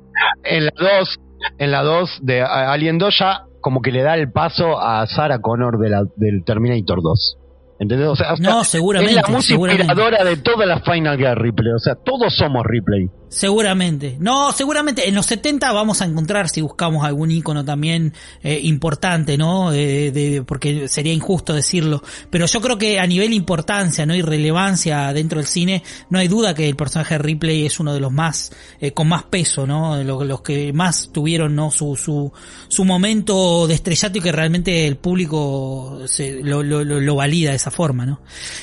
en 0.44 0.66
la 0.66 0.72
2, 0.78 1.20
en 1.58 1.72
la 1.72 1.84
2 1.84 2.20
de 2.22 2.42
Alien 2.42 2.98
2 2.98 3.16
ya 3.20 3.44
como 3.62 3.82
que 3.82 3.92
le 3.92 4.04
da 4.04 4.16
el 4.16 4.32
paso 4.32 4.80
a 4.80 5.08
Sarah 5.08 5.40
Connor 5.40 5.80
de 5.80 5.90
la, 5.90 6.04
del 6.18 6.44
Terminator 6.44 7.02
2. 7.02 7.38
¿Entendés? 7.80 8.08
O 8.08 8.16
sea, 8.16 8.34
No, 8.40 8.64
seguramente, 8.64 9.16
es 9.16 9.22
la 9.22 9.28
música 9.34 9.74
inspiradora 9.74 10.24
de 10.24 10.38
toda 10.38 10.66
la 10.66 10.82
Final 10.82 11.18
Gear 11.18 11.42
Ripley. 11.42 11.72
O 11.74 11.80
sea, 11.80 11.96
todos 11.96 12.36
somos 12.36 12.64
Ripley. 12.66 13.10
Seguramente. 13.34 14.16
No, 14.20 14.52
seguramente 14.52 15.10
en 15.10 15.16
los 15.16 15.26
70 15.26 15.72
vamos 15.72 16.02
a 16.02 16.06
encontrar 16.06 16.50
si 16.50 16.62
buscamos 16.62 17.04
algún 17.04 17.32
icono 17.32 17.66
también 17.66 18.14
eh, 18.44 18.60
importante, 18.62 19.40
¿no? 19.40 19.74
Eh, 19.74 20.12
de, 20.12 20.44
porque 20.44 20.88
sería 20.88 21.12
injusto 21.12 21.52
decirlo. 21.54 22.04
Pero 22.30 22.46
yo 22.46 22.62
creo 22.62 22.78
que 22.78 23.00
a 23.00 23.08
nivel 23.08 23.34
importancia, 23.34 24.06
¿no? 24.06 24.14
Y 24.14 24.22
relevancia 24.22 25.12
dentro 25.14 25.40
del 25.40 25.48
cine, 25.48 25.82
no 26.12 26.20
hay 26.20 26.28
duda 26.28 26.54
que 26.54 26.70
el 26.70 26.76
personaje 26.76 27.16
de 27.16 27.18
Ripley 27.18 27.66
es 27.66 27.80
uno 27.80 27.92
de 27.92 28.00
los 28.00 28.12
más, 28.12 28.52
eh, 28.80 28.92
con 28.92 29.08
más 29.08 29.24
peso, 29.24 29.66
¿no? 29.66 30.04
Los, 30.04 30.28
los 30.28 30.42
que 30.42 30.72
más 30.72 31.10
tuvieron, 31.12 31.56
¿no? 31.56 31.72
Su, 31.72 31.96
su, 31.96 32.32
su 32.68 32.86
momento 32.86 33.66
de 33.66 33.74
estrellato 33.74 34.20
y 34.20 34.22
que 34.22 34.32
realmente 34.32 34.86
el 34.86 34.98
público 34.98 36.02
se, 36.06 36.44
lo, 36.44 36.62
lo, 36.62 36.84
lo, 36.84 37.00
lo 37.00 37.16
valida 37.16 37.50
de 37.50 37.56
esa 37.56 37.72
forma, 37.72 38.06
¿no? 38.06 38.22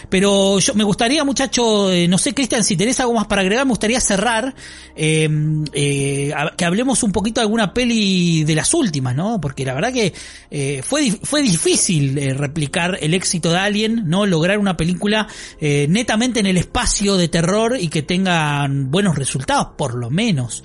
Pero 0.08 0.60
yo 0.60 0.74
me 0.74 0.84
gustaría, 0.84 1.24
muchacho, 1.24 1.90
eh, 1.90 2.06
no 2.06 2.18
sé, 2.18 2.34
Cristian, 2.34 2.62
si 2.62 2.76
tenés 2.76 3.00
algo 3.00 3.14
más 3.14 3.26
para 3.26 3.42
agregar, 3.42 3.64
me 3.66 3.70
gustaría 3.70 4.00
cerrar 4.00 4.54
eh, 4.96 5.28
eh, 5.72 6.34
que 6.56 6.64
hablemos 6.64 7.02
un 7.02 7.12
poquito 7.12 7.40
de 7.40 7.44
alguna 7.44 7.72
peli 7.72 8.44
de 8.44 8.54
las 8.54 8.74
últimas, 8.74 9.14
¿no? 9.14 9.40
Porque 9.40 9.64
la 9.64 9.74
verdad 9.74 9.92
que 9.92 10.12
eh, 10.50 10.82
fue, 10.84 11.10
fue 11.22 11.42
difícil 11.42 12.18
eh, 12.18 12.34
replicar 12.34 12.98
el 13.00 13.14
éxito 13.14 13.50
de 13.50 13.58
Alien, 13.58 14.02
¿no? 14.06 14.26
Lograr 14.26 14.58
una 14.58 14.76
película 14.76 15.26
netamente 15.60 16.40
en 16.40 16.46
el 16.46 16.56
espacio 16.56 17.16
de 17.16 17.28
terror 17.28 17.76
y 17.78 17.88
que 17.88 18.02
tengan 18.02 18.90
buenos 18.90 19.16
resultados, 19.16 19.68
por 19.76 19.94
lo 19.94 20.10
menos. 20.10 20.64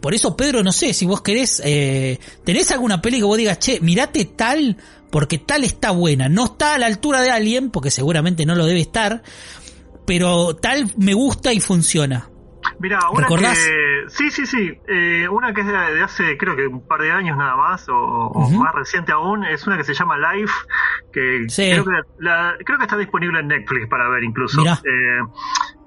Por 0.00 0.14
eso, 0.14 0.36
Pedro, 0.36 0.62
no 0.62 0.72
sé, 0.72 0.92
si 0.92 1.06
vos 1.06 1.22
querés, 1.22 1.62
¿tenés 2.44 2.70
alguna 2.70 3.00
peli 3.00 3.18
que 3.18 3.24
vos 3.24 3.38
digas, 3.38 3.58
che, 3.58 3.80
mirate 3.80 4.24
tal, 4.26 4.76
porque 5.10 5.38
tal 5.38 5.64
está 5.64 5.90
buena? 5.90 6.28
No 6.28 6.46
está 6.46 6.74
a 6.74 6.78
la 6.78 6.86
altura 6.86 7.22
de 7.22 7.30
Alien, 7.30 7.70
porque 7.70 7.90
seguramente 7.90 8.46
no 8.46 8.54
lo 8.54 8.66
debe 8.66 8.80
estar, 8.80 9.22
pero 10.06 10.56
tal 10.56 10.92
me 10.96 11.14
gusta 11.14 11.52
y 11.52 11.60
funciona. 11.60 12.30
Mira, 12.78 12.98
una 13.10 13.22
¿Recordás? 13.22 13.58
que. 13.58 14.04
Sí, 14.08 14.30
sí, 14.30 14.46
sí. 14.46 14.78
Eh, 14.88 15.28
una 15.28 15.52
que 15.54 15.60
es 15.62 15.66
de, 15.66 15.72
de 15.72 16.02
hace, 16.02 16.36
creo 16.36 16.56
que 16.56 16.66
un 16.66 16.86
par 16.86 17.00
de 17.00 17.10
años 17.12 17.36
nada 17.36 17.56
más, 17.56 17.86
o, 17.88 18.32
más 18.58 18.74
reciente 18.74 19.12
aún, 19.12 19.44
es 19.44 19.66
una 19.66 19.76
que 19.76 19.84
se 19.84 19.94
llama 19.94 20.16
Life, 20.18 20.52
que, 21.12 21.44
Sí. 21.48 21.70
creo, 21.70 21.84
que 21.84 21.90
la- 22.18 22.54
creo 22.64 22.78
que 22.78 22.84
está 22.84 22.96
disponible 22.96 23.40
en 23.40 23.48
Netflix 23.48 23.88
para 23.88 24.08
ver 24.08 24.24
incluso. 24.24 24.62
Eh, 24.64 25.20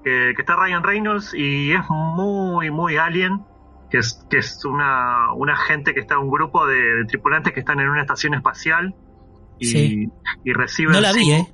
que, 0.04 0.32
que 0.34 0.42
está 0.42 0.56
Ryan 0.56 0.82
Reynolds 0.82 1.34
y 1.34 1.72
es 1.72 1.82
muy, 1.90 2.70
muy 2.70 2.96
alien. 2.96 3.42
Que 3.90 3.98
es, 3.98 4.22
que 4.28 4.36
es 4.38 4.62
una, 4.66 5.32
una 5.32 5.56
gente 5.56 5.94
que 5.94 6.00
está, 6.00 6.18
un 6.18 6.30
grupo 6.30 6.66
de, 6.66 6.76
de 6.78 7.04
tripulantes 7.06 7.54
que 7.54 7.60
están 7.60 7.80
en 7.80 7.88
una 7.88 8.02
estación 8.02 8.34
espacial 8.34 8.94
y, 9.58 9.64
Sí. 9.66 10.08
y 10.44 10.52
reciben. 10.52 10.92
No 10.92 11.00
la 11.00 11.12
vi, 11.14 11.30
¿eh? 11.32 11.46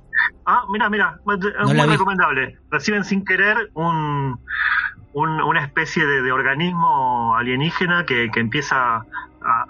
Ah, 0.44 0.64
mira, 0.68 0.90
mira, 0.90 1.20
es 1.38 1.44
la 1.54 1.84
muy 1.84 1.92
recomendable. 1.92 2.58
Reciben 2.72 3.04
sin 3.04 3.24
querer 3.24 3.70
un, 3.74 4.40
un- 5.14 5.40
una 5.40 5.62
especie 5.64 6.04
de, 6.06 6.22
de 6.22 6.32
organismo 6.32 7.34
alienígena 7.36 8.04
que, 8.04 8.30
que 8.32 8.40
empieza 8.40 8.96
a, 8.96 9.04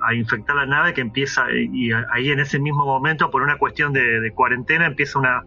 a 0.02 0.14
infectar 0.14 0.56
la 0.56 0.66
nave, 0.66 0.94
que 0.94 1.00
empieza, 1.00 1.46
y 1.52 1.90
ahí 2.12 2.30
en 2.30 2.40
ese 2.40 2.58
mismo 2.58 2.84
momento, 2.84 3.30
por 3.30 3.42
una 3.42 3.56
cuestión 3.58 3.92
de, 3.92 4.20
de 4.20 4.32
cuarentena, 4.32 4.86
empieza 4.86 5.18
una, 5.18 5.42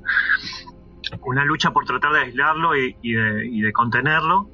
una 1.22 1.46
lucha 1.46 1.72
por 1.72 1.86
tratar 1.86 2.14
de 2.14 2.20
aislarlo 2.22 2.76
y, 2.76 2.96
y 3.02 3.14
de, 3.14 3.48
y 3.48 3.62
de 3.62 3.72
contenerlo, 3.74 4.50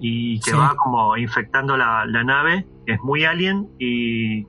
y 0.00 0.40
que 0.40 0.52
Sí. 0.52 0.56
va 0.56 0.74
como 0.76 1.16
infectando 1.16 1.76
la, 1.76 2.04
la 2.06 2.24
nave, 2.24 2.66
es 2.86 2.98
muy 3.02 3.24
alien, 3.24 3.68
y 3.78 4.46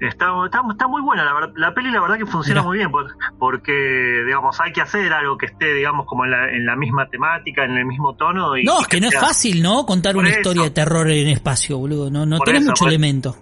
está, 0.00 0.26
está, 0.44 0.62
está 0.70 0.86
muy 0.88 1.00
buena, 1.02 1.24
la, 1.24 1.32
verdad, 1.34 1.52
la 1.56 1.72
peli 1.74 1.90
la 1.90 2.00
verdad 2.00 2.18
que 2.18 2.26
funciona 2.26 2.62
muy 2.62 2.78
bien, 2.78 2.90
por- 2.90 3.14
porque, 3.38 4.22
digamos, 4.26 4.60
hay 4.60 4.72
que 4.72 4.80
hacer 4.82 5.12
algo 5.12 5.36
que 5.38 5.46
esté, 5.46 5.72
digamos, 5.74 6.06
como 6.06 6.24
en 6.24 6.30
la, 6.32 6.50
en 6.50 6.66
la 6.66 6.76
misma 6.76 7.06
temática, 7.08 7.64
en 7.64 7.72
el 7.76 7.86
mismo 7.86 8.14
tono. 8.16 8.56
Y, 8.56 8.64
No, 8.64 8.80
es 8.80 8.88
que 8.88 9.00
no 9.00 9.08
es 9.08 9.18
fácil, 9.18 9.62
¿no? 9.62 9.84
Contar 9.86 10.14
Por 10.14 10.20
una 10.22 10.30
eso. 10.30 10.40
historia 10.40 10.62
de 10.64 10.70
terror 10.70 11.10
en 11.10 11.28
espacio, 11.28 11.78
boludo. 11.78 12.10
No, 12.10 12.26
no 12.26 12.36
eso, 12.44 12.60
mucho 12.60 12.84
por- 12.84 12.88
elemento. 12.88 13.36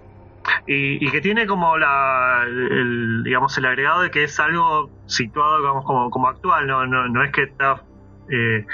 y, 0.66 1.06
y 1.06 1.10
que 1.10 1.20
tiene 1.22 1.47
como 1.47 1.76
la 1.78 2.43
el, 2.47 3.22
digamos 3.24 3.56
el 3.56 3.64
agregado 3.64 4.02
de 4.02 4.10
que 4.10 4.24
es 4.24 4.39
algo 4.39 4.90
situado 5.06 5.56
digamos 5.59 5.85
como, 5.86 6.10
como 6.10 6.28
actual 6.28 6.66
no, 6.66 6.86
no 6.86 7.09
no 7.09 7.24
es 7.24 7.32
que 7.32 7.44
está 7.44 7.82
eh, 8.31 8.66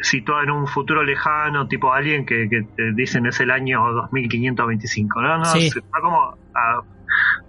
situado 0.00 0.42
en 0.42 0.50
un 0.50 0.66
futuro 0.66 1.02
lejano 1.02 1.66
tipo 1.68 1.90
alguien 1.90 2.26
que, 2.26 2.48
que 2.50 2.62
te 2.76 2.92
dicen 2.92 3.24
es 3.24 3.40
el 3.40 3.50
año 3.50 3.80
2525 3.92 5.22
no 5.22 5.38
no 5.38 5.44
Sí. 5.46 5.68
está 5.68 6.00
como 6.02 6.36
a- 6.54 6.82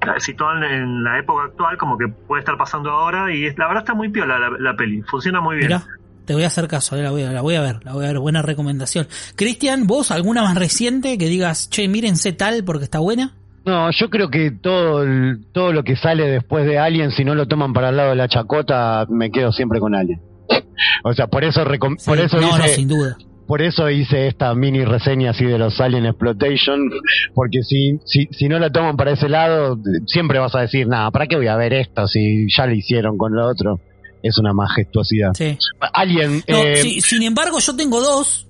a- 0.01 0.19
situado 0.19 0.57
en, 0.57 0.63
en 0.63 1.03
la 1.03 1.19
época 1.19 1.45
actual 1.45 1.77
como 1.77 1.97
que 1.97 2.07
puede 2.07 2.39
estar 2.41 2.57
pasando 2.57 2.89
ahora 2.91 3.33
y 3.33 3.45
es- 3.45 3.57
la 3.57 3.67
verdad 3.67 3.83
está 3.83 3.93
muy 3.93 4.09
piola 4.09 4.37
la, 4.39 4.49
la 4.59 4.75
peli 4.75 5.01
funciona 5.03 5.41
muy 5.41 5.57
bien 5.57 5.67
Mirá, 5.69 5.83
te 6.25 6.33
voy 6.33 6.43
a 6.43 6.47
hacer 6.47 6.67
caso, 6.67 6.95
eh, 6.97 7.03
la 7.03 7.11
voy 7.11 7.23
a, 7.23 7.31
la 7.31 7.41
voy 7.41 7.55
a 7.55 7.61
ver, 7.61 7.83
la 7.85 7.93
voy 7.93 8.03
a 8.03 8.09
ver, 8.09 8.19
buena 8.19 8.41
recomendación. 8.41 9.07
Cristian, 9.37 9.87
¿vos 9.87 10.11
alguna 10.11 10.41
más 10.43 10.55
reciente 10.57 11.17
que 11.17 11.27
digas, 11.27 11.69
che, 11.69 11.87
mírense 11.87 12.33
tal 12.33 12.65
porque 12.65 12.83
está 12.83 12.99
buena? 12.99 13.33
No, 13.65 13.89
yo 13.91 14.09
creo 14.09 14.29
que 14.29 14.51
todo, 14.51 15.03
el- 15.03 15.45
todo 15.53 15.71
lo 15.71 15.83
que 15.83 15.95
sale 15.95 16.27
después 16.27 16.65
de 16.65 16.79
Alien, 16.79 17.11
si 17.11 17.23
no 17.23 17.33
lo 17.33 17.47
toman 17.47 17.71
para 17.71 17.89
el 17.89 17.95
lado 17.97 18.09
de 18.09 18.17
la 18.17 18.27
chacota, 18.27 19.05
me 19.09 19.31
quedo 19.31 19.51
siempre 19.53 19.79
con 19.79 19.95
Alien. 19.95 20.19
O 21.03 21.13
sea, 21.13 21.27
por 21.27 21.43
eso, 21.45 21.63
recom- 21.65 21.97
Sí, 21.97 22.09
por 22.09 22.19
eso 22.19 22.39
no, 22.41 22.57
no, 22.57 22.63
sin 22.67 22.87
duda. 22.89 23.17
Por 23.47 23.61
eso 23.61 23.89
hice 23.89 24.27
esta 24.27 24.53
mini 24.53 24.83
reseña 24.83 25.31
así 25.31 25.45
de 25.45 25.57
los 25.57 25.79
Alien 25.79 26.05
Exploitation, 26.05 26.89
porque 27.33 27.63
si, 27.63 27.99
si, 28.05 28.27
si 28.31 28.49
no 28.49 28.59
la 28.59 28.69
toman 28.69 28.97
para 28.97 29.11
ese 29.11 29.29
lado, 29.29 29.79
siempre 30.05 30.37
vas 30.39 30.53
a 30.55 30.61
decir, 30.61 30.87
nada, 30.87 31.09
¿para 31.11 31.27
qué 31.27 31.37
voy 31.37 31.47
a 31.47 31.55
ver 31.55 31.73
esto 31.73 32.07
si 32.07 32.47
ya 32.55 32.65
lo 32.65 32.73
hicieron 32.73 33.17
con 33.17 33.33
lo 33.33 33.47
otro? 33.47 33.79
Es 34.21 34.37
una 34.37 34.51
majestuosidad. 34.51 35.31
Sí. 35.33 35.57
Alien, 35.93 36.43
No, 36.47 36.57
eh, 36.57 36.77
sí, 36.77 37.01
sin 37.01 37.23
embargo, 37.23 37.59
yo 37.59 37.75
tengo 37.75 38.01
dos. 38.01 38.47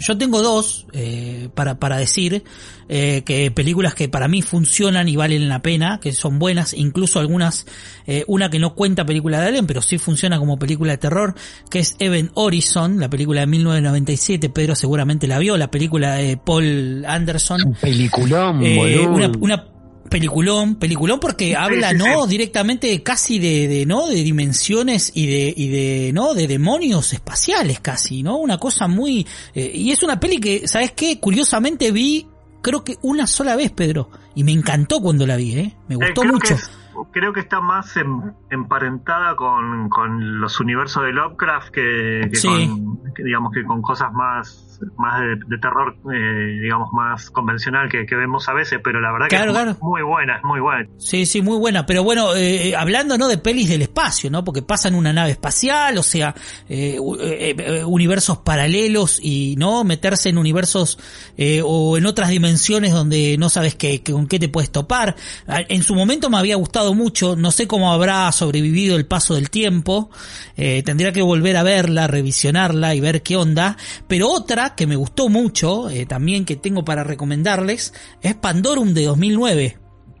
Yo 0.00 0.18
tengo 0.18 0.42
dos 0.42 0.86
eh, 0.92 1.48
para, 1.54 1.78
para 1.78 1.96
decir 1.96 2.44
eh, 2.88 3.22
que 3.24 3.50
películas 3.50 3.94
que 3.94 4.08
para 4.08 4.28
mí 4.28 4.42
funcionan 4.42 5.08
y 5.08 5.16
valen 5.16 5.48
la 5.48 5.60
pena, 5.60 5.98
que 6.00 6.12
son 6.12 6.38
buenas, 6.38 6.72
incluso 6.72 7.18
algunas, 7.18 7.66
eh, 8.06 8.24
una 8.28 8.48
que 8.48 8.58
no 8.58 8.74
cuenta 8.74 9.04
película 9.04 9.40
de 9.40 9.48
Alien, 9.48 9.66
pero 9.66 9.82
sí 9.82 9.98
funciona 9.98 10.38
como 10.38 10.58
película 10.58 10.92
de 10.92 10.98
terror, 10.98 11.34
que 11.70 11.80
es 11.80 11.96
Event 11.98 12.30
Horizon, 12.34 13.00
la 13.00 13.10
película 13.10 13.40
de 13.40 13.46
1997, 13.48 14.50
Pedro 14.50 14.74
seguramente 14.74 15.26
la 15.26 15.38
vio, 15.38 15.56
la 15.56 15.70
película 15.70 16.14
de 16.14 16.36
Paul 16.36 17.04
Anderson. 17.06 17.62
Un 17.66 17.74
peliculón, 17.74 18.62
Eh, 18.64 19.06
una, 19.06 19.32
una 19.40 19.64
peliculón, 20.08 20.76
peliculón 20.76 21.20
porque 21.20 21.56
habla, 21.56 21.90
sí, 21.90 21.96
¿no? 21.98 22.22
sí. 22.24 22.30
Directamente 22.30 23.02
casi 23.02 23.38
de, 23.38 23.68
de, 23.68 23.86
¿no? 23.86 24.06
De 24.06 24.16
dimensiones 24.22 25.12
y 25.14 25.26
de, 25.26 25.54
y 25.56 25.68
de, 25.68 26.12
¿no? 26.12 26.34
De 26.34 26.46
demonios 26.46 27.12
espaciales 27.12 27.80
casi, 27.80 28.22
¿no? 28.22 28.36
Una 28.36 28.58
cosa 28.58 28.88
muy, 28.88 29.26
eh, 29.54 29.70
y 29.74 29.90
es 29.92 30.02
una 30.02 30.18
peli 30.20 30.38
que, 30.38 30.66
¿sabes 30.68 30.92
qué? 30.92 31.18
Curiosamente 31.20 31.92
vi, 31.92 32.26
creo 32.62 32.82
que 32.84 32.96
una 33.02 33.26
sola 33.26 33.56
vez, 33.56 33.70
Pedro, 33.70 34.10
y 34.34 34.44
me 34.44 34.52
encantó 34.52 35.00
cuando 35.00 35.26
la 35.26 35.36
vi, 35.36 35.58
¿eh? 35.58 35.76
Me 35.88 35.94
Eh, 35.94 35.98
gustó 35.98 36.22
creo 36.22 36.32
mucho. 36.34 36.48
Que 36.48 36.54
es- 36.54 36.70
creo 37.12 37.32
que 37.32 37.40
está 37.40 37.60
más 37.60 37.94
em- 37.98 38.32
emparentada 38.50 39.36
con, 39.36 39.88
con 39.90 40.40
los 40.40 40.58
universos 40.60 41.02
de 41.04 41.12
Lovecraft 41.12 41.68
que, 41.70 42.30
con, 42.42 43.00
que 43.14 43.22
digamos 43.22 43.52
que 43.52 43.64
con 43.64 43.82
cosas 43.82 44.12
más 44.12 44.65
más 44.98 45.20
de, 45.20 45.36
de 45.48 45.58
terror, 45.60 45.96
eh, 46.14 46.58
digamos, 46.62 46.88
más 46.92 47.30
convencional 47.30 47.88
que, 47.88 48.06
que 48.06 48.16
vemos 48.16 48.48
a 48.48 48.52
veces, 48.54 48.80
pero 48.82 49.00
la 49.00 49.12
verdad 49.12 49.28
Claro, 49.28 49.52
que 49.52 49.58
es 49.58 49.64
claro. 49.64 49.78
muy 49.82 50.02
buena, 50.02 50.36
es 50.36 50.44
muy 50.44 50.60
buena. 50.60 50.88
Sí, 50.98 51.26
sí, 51.26 51.42
muy 51.42 51.58
buena. 51.58 51.86
Pero 51.86 52.02
bueno, 52.04 52.34
eh, 52.34 52.74
hablando 52.76 53.18
no 53.18 53.28
de 53.28 53.38
pelis 53.38 53.68
del 53.68 53.82
espacio, 53.82 54.30
¿no? 54.30 54.44
Porque 54.44 54.62
pasan 54.62 54.94
una 54.94 55.12
nave 55.12 55.30
espacial, 55.32 55.98
o 55.98 56.02
sea, 56.02 56.34
eh, 56.68 56.98
eh, 57.20 57.54
eh, 57.58 57.84
universos 57.84 58.38
paralelos 58.38 59.18
y 59.22 59.54
no 59.58 59.84
meterse 59.84 60.28
en 60.28 60.38
universos 60.38 60.98
eh, 61.36 61.60
o 61.64 61.96
en 61.98 62.06
otras 62.06 62.30
dimensiones 62.30 62.92
donde 62.92 63.36
no 63.38 63.48
sabes 63.48 63.74
qué, 63.74 64.02
con 64.02 64.26
qué 64.26 64.38
te 64.38 64.48
puedes 64.48 64.70
topar. 64.70 65.16
Ah, 65.46 65.60
En 65.68 65.82
su 65.82 65.94
momento 65.94 66.30
me 66.30 66.38
había 66.38 66.56
gustado 66.56 66.94
mucho. 66.94 67.36
No 67.36 67.50
sé 67.50 67.66
cómo 67.66 67.92
habrá 67.92 68.30
sobrevivido 68.32 68.96
el 68.96 69.06
paso 69.06 69.34
del 69.34 69.50
tiempo. 69.50 70.10
Tendría 70.56 71.12
que 71.12 71.22
volver 71.22 71.56
a 71.56 71.62
verla, 71.62 72.06
revisionarla 72.06 72.94
y 72.94 73.00
ver 73.00 73.22
qué 73.22 73.36
onda. 73.36 73.76
Pero 74.08 74.28
otra 74.30 74.65
que 74.74 74.86
me 74.86 74.96
gustó 74.96 75.28
mucho, 75.28 75.88
eh, 75.90 76.06
también 76.06 76.44
que 76.44 76.56
tengo 76.56 76.84
para 76.84 77.04
recomendarles, 77.04 77.94
es 78.22 78.34
Pandorum 78.34 78.94
de 78.94 79.04
2009. 79.04 79.78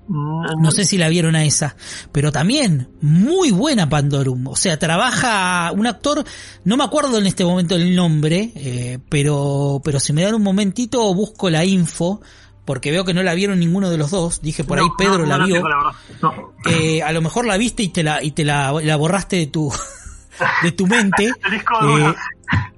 No 0.08 0.70
sé 0.70 0.84
si 0.84 0.98
la 0.98 1.08
vieron 1.08 1.34
a 1.34 1.44
esa, 1.44 1.76
pero 2.12 2.30
también 2.30 2.88
muy 3.00 3.50
buena 3.50 3.88
Pandorum. 3.88 4.46
O 4.46 4.56
sea, 4.56 4.78
trabaja 4.78 5.72
un 5.72 5.86
actor, 5.86 6.24
no 6.64 6.76
me 6.76 6.84
acuerdo 6.84 7.18
en 7.18 7.26
este 7.26 7.44
momento 7.44 7.74
el 7.74 7.96
nombre, 7.96 8.52
eh, 8.54 8.98
pero, 9.08 9.80
pero 9.84 9.98
si 9.98 10.12
me 10.12 10.22
dan 10.22 10.34
un 10.34 10.42
momentito 10.42 11.12
busco 11.12 11.50
la 11.50 11.64
info, 11.64 12.20
porque 12.64 12.90
veo 12.90 13.04
que 13.04 13.14
no 13.14 13.22
la 13.22 13.34
vieron 13.34 13.58
ninguno 13.58 13.90
de 13.90 13.96
los 13.96 14.10
dos. 14.10 14.42
Dije 14.42 14.64
por 14.64 14.78
ahí 14.78 14.86
Pedro 14.98 15.18
no, 15.18 15.26
la 15.26 15.44
vio. 15.44 15.66
la. 15.66 15.94
Eh, 16.70 17.02
a 17.02 17.12
lo 17.12 17.22
mejor 17.22 17.46
la 17.46 17.56
viste 17.56 17.82
y 17.82 17.88
te 17.88 18.02
la, 18.02 18.22
y 18.22 18.30
te 18.32 18.44
la, 18.44 18.72
la 18.72 18.96
borraste 18.96 19.36
de 19.36 19.46
tu, 19.46 19.72
de 20.62 20.72
tu 20.72 20.86
mente. 20.86 21.32
El 21.44 21.50
disco 21.50 21.78
duro. 21.80 22.10
Eh, 22.10 22.14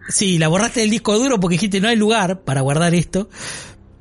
sí, 0.09 0.39
la 0.39 0.49
borraste 0.49 0.81
del 0.81 0.91
disco 0.91 1.19
duro 1.19 1.39
porque 1.41 1.55
dijiste 1.55 1.81
no 1.81 1.89
hay 1.89 1.97
lugar 1.97 2.41
para 2.43 2.61
guardar 2.63 2.95
esto. 2.95 3.29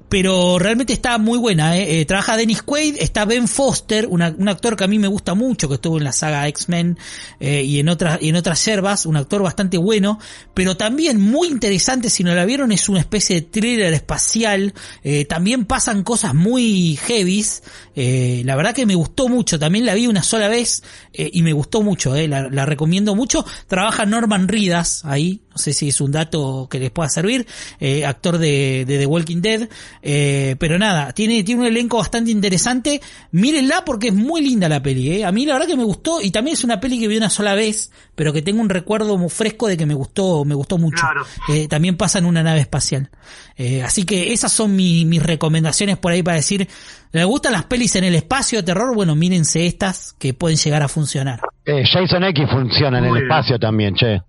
Pero 0.10 0.58
realmente 0.58 0.94
está 0.94 1.18
muy 1.18 1.38
buena, 1.38 1.76
¿eh? 1.78 2.00
Eh, 2.00 2.06
trabaja 2.06 2.38
Dennis 2.38 2.62
Quaid, 2.62 2.96
está 2.98 3.26
Ben 3.26 3.46
Foster, 3.50 4.08
una- 4.10 4.34
un 4.38 4.48
actor 4.48 4.78
que 4.78 4.86
a 4.86 4.88
mí 4.88 5.00
me 5.00 5.10
gusta 5.10 5.34
mucho, 5.34 5.68
que 5.68 5.74
estuvo 5.76 5.98
en 5.98 6.06
la 6.06 6.14
saga 6.14 6.48
X-Men 6.48 6.98
eh, 7.42 7.64
y 7.64 7.80
en 7.82 7.90
otras 7.90 8.18
y 8.22 8.30
en 8.30 8.38
otras 8.38 8.64
yerbas, 8.64 9.06
un 9.06 9.18
actor 9.18 9.42
bastante 9.44 9.78
bueno, 9.78 10.18
pero 10.54 10.78
también 10.78 11.20
muy 11.20 11.50
interesante, 11.50 12.10
si 12.10 12.24
no 12.24 12.34
la 12.34 12.46
vieron, 12.46 12.72
es 12.72 12.88
una 12.88 13.02
especie 13.02 13.36
de 13.36 13.42
thriller 13.42 13.94
espacial, 13.94 14.74
eh, 15.04 15.26
también 15.26 15.66
pasan 15.66 16.04
cosas 16.04 16.34
muy 16.34 16.98
heavies, 17.06 17.64
eh, 17.94 18.44
la 18.46 18.56
verdad 18.56 18.74
que 18.74 18.86
me 18.86 18.96
gustó 18.96 19.28
mucho, 19.28 19.60
también 19.60 19.86
la 19.86 19.94
vi 19.94 20.08
una 20.08 20.24
sola 20.24 20.48
vez 20.48 20.84
y 21.12 21.42
me 21.42 21.52
gustó 21.52 21.82
mucho, 21.82 22.16
la, 22.16 22.48
la 22.50 22.66
recomiendo 22.66 23.14
mucho, 23.14 23.46
trabaja 23.68 24.06
Norman 24.06 24.48
Ridas 24.48 25.04
ahí, 25.04 25.42
no 25.58 25.60
sé 25.64 25.74
si 25.74 25.88
es 25.88 26.00
un 26.02 26.12
dato 26.12 26.68
que 26.70 26.78
les 26.80 26.92
pueda 26.92 27.10
servir, 27.10 27.48
eh, 27.80 28.06
actor 28.06 28.38
de, 28.38 28.86
de 28.86 29.00
The 29.00 29.06
Walking 29.08 29.42
Dead, 29.42 29.68
eh, 30.04 30.56
pero 30.60 30.78
nada, 30.78 31.14
tiene, 31.14 31.44
tiene 31.44 31.62
un 31.62 31.68
elenco 31.68 31.98
bastante 31.98 32.30
interesante, 32.30 33.02
mírenla 33.32 33.84
porque 33.84 34.10
es 34.10 34.14
muy 34.14 34.42
linda 34.42 34.70
la 34.70 34.84
peli, 34.84 35.14
eh. 35.14 35.26
a 35.26 35.32
mí 35.32 35.48
la 35.48 35.54
verdad 35.54 35.68
que 35.68 35.76
me 35.78 35.84
gustó 35.84 36.22
y 36.22 36.30
también 36.30 36.54
es 36.54 36.64
una 36.64 36.80
peli 36.80 37.00
que 37.00 37.08
vi 37.08 37.18
una 37.18 37.32
sola 37.32 37.56
vez, 37.56 37.92
pero 38.14 38.32
que 38.32 38.44
tengo 38.44 38.62
un 38.62 38.70
recuerdo 38.70 39.18
muy 39.18 39.30
fresco 39.30 39.68
de 39.68 39.78
que 39.78 39.86
me 39.88 39.96
gustó, 39.96 40.46
me 40.46 40.54
gustó 40.56 40.78
mucho. 40.78 41.02
Claro. 41.02 41.26
Eh, 41.50 41.68
también 41.68 41.98
pasa 41.98 42.20
en 42.20 42.26
una 42.26 42.44
nave 42.44 42.60
espacial. 42.60 43.10
Eh, 43.56 43.82
así 43.82 44.04
que 44.06 44.32
esas 44.34 44.52
son 44.52 44.76
mi- 44.76 45.06
mis 45.06 45.22
recomendaciones 45.24 45.98
por 45.98 46.12
ahí 46.12 46.22
para 46.22 46.38
decir, 46.38 46.68
¿les 47.12 47.26
gustan 47.26 47.54
las 47.54 47.64
pelis 47.66 47.96
en 47.96 48.04
el 48.04 48.14
espacio 48.16 48.60
de 48.60 48.64
terror? 48.64 48.94
Bueno, 48.94 49.16
mírense 49.16 49.66
estas 49.66 50.14
que 50.20 50.34
pueden 50.34 50.58
llegar 50.58 50.84
a 50.84 50.88
funcionar. 50.88 51.42
Eh, 51.66 51.84
Jason 51.92 52.24
X 52.24 52.46
funciona 52.52 53.00
en 53.00 53.06
Muy 53.06 53.18
el 53.20 53.24
bien. 53.26 53.32
espacio 53.32 53.58
también, 53.60 53.96
che. 53.96 54.22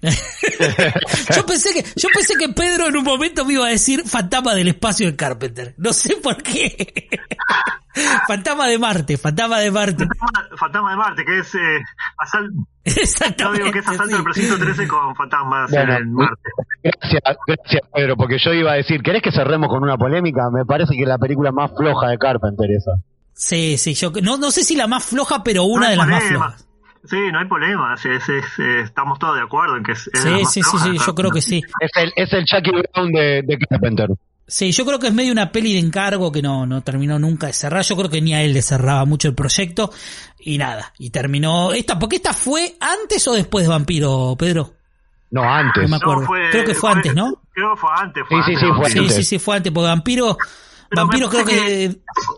Yo 1.34 1.44
pensé 1.46 1.72
que, 1.74 1.82
yo 1.96 2.08
pensé 2.14 2.34
que 2.38 2.48
Pedro 2.50 2.86
en 2.88 2.96
un 2.96 3.04
momento 3.04 3.44
me 3.44 3.54
iba 3.54 3.66
a 3.66 3.70
decir 3.70 4.02
Fantasma 4.06 4.54
del 4.54 4.68
espacio 4.68 5.06
de 5.06 5.16
Carpenter. 5.16 5.74
No 5.76 5.92
sé 5.92 6.16
por 6.16 6.40
qué. 6.42 7.08
Fantasma 8.28 8.66
de 8.68 8.78
Marte, 8.78 9.16
Fantasma 9.18 9.58
de 9.58 9.70
Marte. 9.70 10.06
Fantasma, 10.06 10.56
Fantasma 10.56 10.90
de 10.90 10.96
Marte, 10.96 11.24
que 11.24 11.38
es 11.40 11.54
eh, 11.54 11.80
asal- 12.18 12.50
no 12.52 12.66
Exactamente. 12.84 13.58
digo 13.60 13.72
que 13.72 13.78
es 13.80 13.88
asalto 13.88 14.06
sí. 14.06 14.12
del 14.14 14.22
precinto 14.24 14.58
13 14.58 14.88
con 14.88 15.14
fantasmas 15.16 15.70
Bueno, 15.70 15.96
en 15.96 16.12
Marte. 16.12 16.42
Gracias, 16.82 17.22
gracias 17.46 17.82
Pedro, 17.92 18.16
porque 18.16 18.38
yo 18.38 18.52
iba 18.52 18.72
a 18.72 18.76
decir, 18.76 19.02
¿querés 19.02 19.22
que 19.22 19.32
cerremos 19.32 19.68
con 19.68 19.82
una 19.82 19.96
polémica? 19.96 20.48
Me 20.52 20.64
parece 20.64 20.94
que 20.94 21.02
es 21.02 21.08
la 21.08 21.18
película 21.18 21.50
más 21.52 21.72
floja 21.76 22.08
de 22.08 22.18
Carpenter 22.18 22.70
esa. 22.70 22.92
Sí, 23.34 23.76
sí, 23.78 23.94
yo 23.94 24.10
no, 24.22 24.36
no 24.36 24.50
sé 24.50 24.62
si 24.64 24.74
la 24.76 24.86
más 24.86 25.04
floja, 25.04 25.42
pero 25.42 25.64
una 25.64 25.86
No 25.86 25.90
de 25.90 25.96
las 25.96 26.06
más 26.08 26.24
flojas. 26.24 26.67
Sí, 27.04 27.16
no 27.32 27.38
hay 27.40 27.46
problema. 27.46 27.96
sí, 27.96 28.08
es- 28.10 28.28
es- 28.28 28.58
estamos 28.58 29.18
todos 29.18 29.36
de 29.36 29.42
acuerdo 29.42 29.76
en 29.76 29.82
que 29.84 29.92
es. 29.92 30.10
Sí, 30.12 30.28
más 30.30 30.52
sí, 30.52 30.62
sí, 30.62 30.78
sí, 30.78 30.98
yo 31.06 31.14
creo 31.14 31.30
que 31.30 31.40
sí. 31.42 31.62
Es 31.80 31.90
el, 31.96 32.12
es 32.16 32.32
el 32.32 32.44
Jackie 32.44 32.70
Brown 32.70 33.12
de, 33.12 33.42
de 33.42 33.58
Carpenter. 33.58 34.08
Sí, 34.46 34.72
yo 34.72 34.86
creo 34.86 34.98
que 34.98 35.08
es 35.08 35.12
medio 35.14 35.30
una 35.30 35.52
peli 35.52 35.74
de 35.74 35.78
encargo 35.80 36.32
que 36.32 36.40
no, 36.40 36.64
no 36.64 36.80
terminó 36.82 37.18
nunca 37.18 37.48
de 37.48 37.52
cerrar. 37.52 37.82
Yo 37.84 37.96
creo 37.96 38.08
que 38.08 38.22
ni 38.22 38.32
a 38.34 38.42
él 38.42 38.54
le 38.54 38.62
cerraba 38.62 39.04
mucho 39.04 39.28
el 39.28 39.34
proyecto. 39.34 39.90
Y 40.40 40.56
nada, 40.56 40.92
y 40.98 41.10
terminó. 41.10 41.72
Esta, 41.72 41.98
porque 41.98 42.16
esta 42.16 42.32
fue 42.32 42.76
antes 42.80 43.28
o 43.28 43.34
después 43.34 43.64
de 43.66 43.68
Vampiro, 43.68 44.34
Pedro? 44.38 44.72
No, 45.30 45.42
antes. 45.42 45.82
No 45.82 45.88
me 45.90 45.96
acuerdo. 45.96 46.26
Creo 46.50 46.64
que 46.64 46.74
fue 46.74 46.90
antes, 46.92 47.14
¿no? 47.14 47.42
Creo 47.52 47.74
que 47.74 47.80
fue 47.80 47.90
antes. 47.94 48.24
Fue 48.26 48.42
Sí, 48.44 48.44
sí, 48.46 48.52
antes, 48.54 48.68
sí, 48.68 48.74
fue 48.80 48.90
Sí, 48.90 48.98
antes. 48.98 49.14
sí, 49.16 49.24
sí, 49.24 49.38
fue 49.38 49.56
antes, 49.56 49.72
porque 49.72 49.88
Vampiro, 49.88 50.38
Pero 50.90 51.02
Vampiro 51.02 51.26
me 51.26 51.30
creo 51.32 51.44
parece 51.44 51.66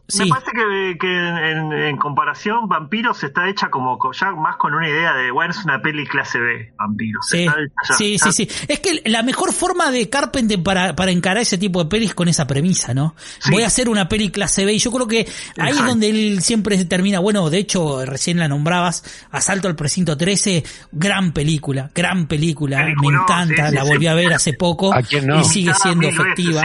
que, 0.09 0.19
Me 0.19 0.27
parece 0.27 0.51
que, 0.53 0.99
que 0.99 1.51
en, 1.53 1.73
en 1.73 1.97
comparación, 1.97 2.69
Vampiros 2.69 3.23
está 3.23 3.49
hecha 3.49 3.71
como 3.71 3.97
co- 3.99 4.13
ya 4.13 4.33
más 4.33 4.57
con 4.57 4.75
una 4.75 4.89
idea 4.89 5.15
de, 5.15 5.31
bueno, 5.31 5.53
es 5.53 5.65
una 5.65 5.81
peli 5.81 6.05
clase 6.07 6.41
B, 6.41 6.73
Vampiros. 6.79 7.25
sí, 7.29 7.45
Está 7.45 7.53
hecha 7.61 7.71
ya- 7.89 7.95
sí, 7.95 8.17
ya- 8.19 8.33
sí, 8.33 8.47
sí. 8.47 8.65
Es 8.69 8.81
que 8.81 9.03
la 9.09 9.23
mejor 9.23 9.53
forma 9.53 9.91
de 9.93 10.09
Carpenter 10.11 10.61
para, 10.63 10.97
para 10.97 11.13
encarar 11.13 11.43
ese 11.43 11.59
tipo 11.59 11.83
de 11.85 11.89
pelis 11.89 12.13
con 12.15 12.27
esa 12.29 12.47
premisa, 12.47 12.93
¿no? 12.93 13.15
Sí. 13.39 13.53
Voy 13.53 13.63
a 13.63 13.69
hacer 13.69 13.89
una 13.89 14.09
peli 14.09 14.31
clase 14.31 14.65
B 14.65 14.73
y 14.75 14.79
yo 14.79 14.91
creo 14.91 15.07
que 15.07 15.29
ahí 15.57 15.71
es 15.71 15.85
donde 15.85 16.11
él 16.11 16.43
siempre 16.43 16.85
termina, 16.85 17.21
bueno, 17.21 17.49
de 17.51 17.59
hecho, 17.59 18.05
recién 18.05 18.39
la 18.41 18.49
nombrabas, 18.49 19.05
Asalto 19.31 19.69
al 19.69 19.77
Precinto 19.77 20.17
13, 20.17 20.65
gran 20.91 21.33
película, 21.33 21.91
gran 21.95 22.27
película, 22.27 22.85
me 23.01 23.09
encanta, 23.09 23.67
sí, 23.67 23.71
sí, 23.71 23.75
la 23.77 23.83
sí. 23.85 23.89
volví 23.89 24.07
a 24.09 24.15
ver 24.15 24.33
hace 24.33 24.55
poco 24.55 24.93
¿A 24.93 25.03
quién 25.03 25.27
no? 25.29 25.41
y 25.41 25.45
sigue 25.45 25.73
siendo 25.75 26.09
efectiva. 26.09 26.63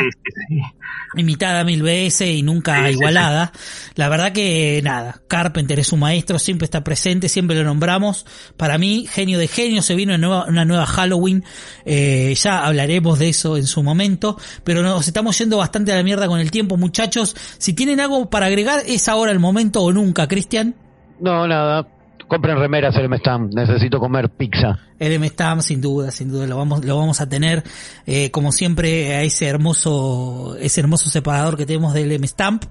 Imitada 1.17 1.63
mil 1.63 1.81
veces 1.81 2.29
y 2.29 2.41
nunca 2.41 2.77
Sí, 2.77 2.87
sí, 2.87 2.91
igualada. 2.93 3.51
La 3.95 4.09
verdad 4.09 4.31
que 4.31 4.81
nada, 4.83 5.21
Carpenter 5.27 5.79
es 5.79 5.91
un 5.91 5.99
maestro, 5.99 6.39
siempre 6.39 6.65
está 6.65 6.83
presente, 6.83 7.29
siempre 7.29 7.55
lo 7.55 7.63
nombramos. 7.63 8.25
Para 8.57 8.77
mí, 8.77 9.07
genio 9.09 9.39
de 9.39 9.47
genio, 9.47 9.81
se 9.81 9.95
vino 9.95 10.13
una 10.13 10.17
nueva, 10.17 10.45
una 10.47 10.65
nueva 10.65 10.85
Halloween, 10.85 11.43
eh, 11.85 12.33
ya 12.35 12.65
hablaremos 12.65 13.19
de 13.19 13.29
eso 13.29 13.57
en 13.57 13.67
su 13.67 13.83
momento, 13.83 14.37
pero 14.63 14.81
nos 14.81 15.07
estamos 15.07 15.37
yendo 15.37 15.57
bastante 15.57 15.91
a 15.93 15.95
la 15.95 16.03
mierda 16.03 16.27
con 16.27 16.39
el 16.39 16.51
tiempo, 16.51 16.77
muchachos. 16.77 17.35
Si 17.57 17.73
tienen 17.73 17.99
algo 17.99 18.29
para 18.29 18.47
agregar, 18.47 18.83
es 18.87 19.07
ahora 19.07 19.31
el 19.31 19.39
momento 19.39 19.81
o 19.81 19.91
nunca, 19.91 20.27
Cristian. 20.27 20.75
No, 21.19 21.47
nada. 21.47 21.87
Compren 22.27 22.57
remeras, 22.57 22.95
el 22.95 23.13
Stamp. 23.19 23.53
Necesito 23.53 23.99
comer 23.99 24.29
pizza. 24.29 24.79
El 24.97 25.11
M-Stamp, 25.13 25.61
sin 25.61 25.81
duda, 25.81 26.09
sin 26.11 26.31
duda, 26.31 26.47
lo 26.47 26.57
vamos, 26.57 26.83
lo 26.85 26.97
vamos 26.97 27.21
a 27.21 27.27
tener, 27.29 27.63
eh, 28.05 28.31
como 28.31 28.51
siempre, 28.51 29.13
a 29.15 29.21
ese 29.23 29.47
hermoso, 29.47 30.55
ese 30.59 30.81
hermoso 30.81 31.09
separador 31.09 31.57
que 31.57 31.65
tenemos 31.65 31.93
del 31.93 32.11
M-Stamp. 32.11 32.63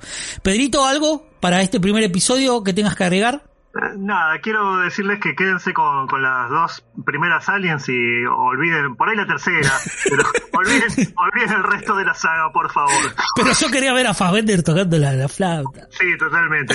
Pedrito, 0.43 0.85
¿algo 0.85 1.27
para 1.41 1.61
este 1.61 1.81
primer 1.81 2.03
episodio 2.03 2.65
que 2.65 2.73
tengas 2.73 2.97
que 2.97 3.05
agregar? 3.05 3.43
Eh, 3.75 3.97
Nada, 3.99 4.39
quiero 4.41 4.79
decirles 4.79 5.21
que 5.21 5.35
quédense 5.35 5.73
con, 5.73 6.07
con 6.07 6.23
las 6.23 6.49
dos 6.49 6.85
primeras 7.05 7.49
aliens 7.49 7.89
y 7.89 8.25
olviden, 8.25 8.97
por 8.97 9.09
ahí 9.09 9.17
la 9.17 9.27
tercera, 9.27 9.71
pero 10.09 10.23
olviden, 10.53 11.15
olviden 11.17 11.57
el 11.57 11.63
resto 11.63 11.95
de 11.97 12.05
la 12.05 12.15
saga, 12.15 12.51
por 12.53 12.71
favor. 12.73 12.93
Pero 13.37 13.53
yo 13.53 13.71
quería 13.71 13.93
ver 13.93 14.07
a 14.07 14.15
Fassbender 14.15 14.63
tocando 14.63 14.97
la, 14.99 15.13
la 15.13 15.29
flauta. 15.29 15.87
Sí, 15.91 16.07
totalmente. 16.19 16.75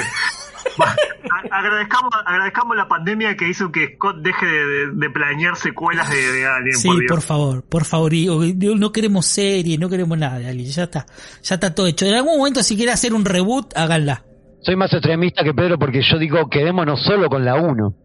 Agradezcamos, 1.52 2.11
agradezcamos 2.26 2.77
la 2.77 2.88
pandemia 2.88 3.36
que 3.36 3.49
hizo 3.49 3.72
que 3.72 3.95
Scott 3.95 4.18
deje 4.18 4.45
de, 4.45 5.10
planear 5.10 5.56
secuelas 5.56 6.10
de, 6.10 6.45
Alien. 6.45 6.76
Sí, 6.76 6.90
por, 7.07 7.22
favor, 7.22 7.64
por 7.64 7.86
favor. 7.86 8.11
no 8.14 8.91
queremos 8.91 9.26
serie, 9.26 9.77
no 9.77 9.90
queremos 9.90 10.18
nada 10.18 10.40
de 10.40 10.49
Alien. 10.49 10.69
Ya 10.69 10.84
está, 10.84 11.06
ya 11.41 11.56
está 11.56 11.73
todo 11.73 11.88
hecho. 11.88 12.06
En 12.06 12.15
algún 12.15 12.38
momento, 12.38 12.64
si 12.64 12.76
quiere 12.76 12.91
hacer 12.91 13.14
un 13.14 13.26
reboot, 13.26 13.76
háganla. 13.76 14.23
Soy 14.61 14.76
más 14.76 14.91
extremista 14.94 15.44
que 15.44 15.53
Pedro 15.53 15.77
porque 15.80 16.02
yo 16.02 16.18
digo 16.18 16.49
quedémonos 16.49 17.03
solo 17.03 17.30
con 17.30 17.45
la 17.45 17.56
1. 17.56 17.95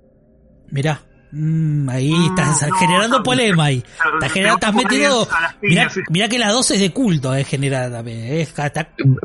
Mirá. 0.70 1.00
Mm, 1.36 1.88
ahí 1.88 2.12
estás 2.26 2.64
generando 2.78 3.20
polema 3.24 3.64
ahí. 3.64 3.82
Estás, 4.14 4.32
generando, 4.32 4.66
estás 4.66 4.74
metido. 4.74 5.26
Mirá, 6.10 6.28
que 6.28 6.38
la 6.38 6.50
2 6.50 6.70
es 6.70 6.80
de 6.80 6.90
culto, 6.90 7.34
es 7.34 7.48
generada 7.48 7.90
también. 7.90 8.46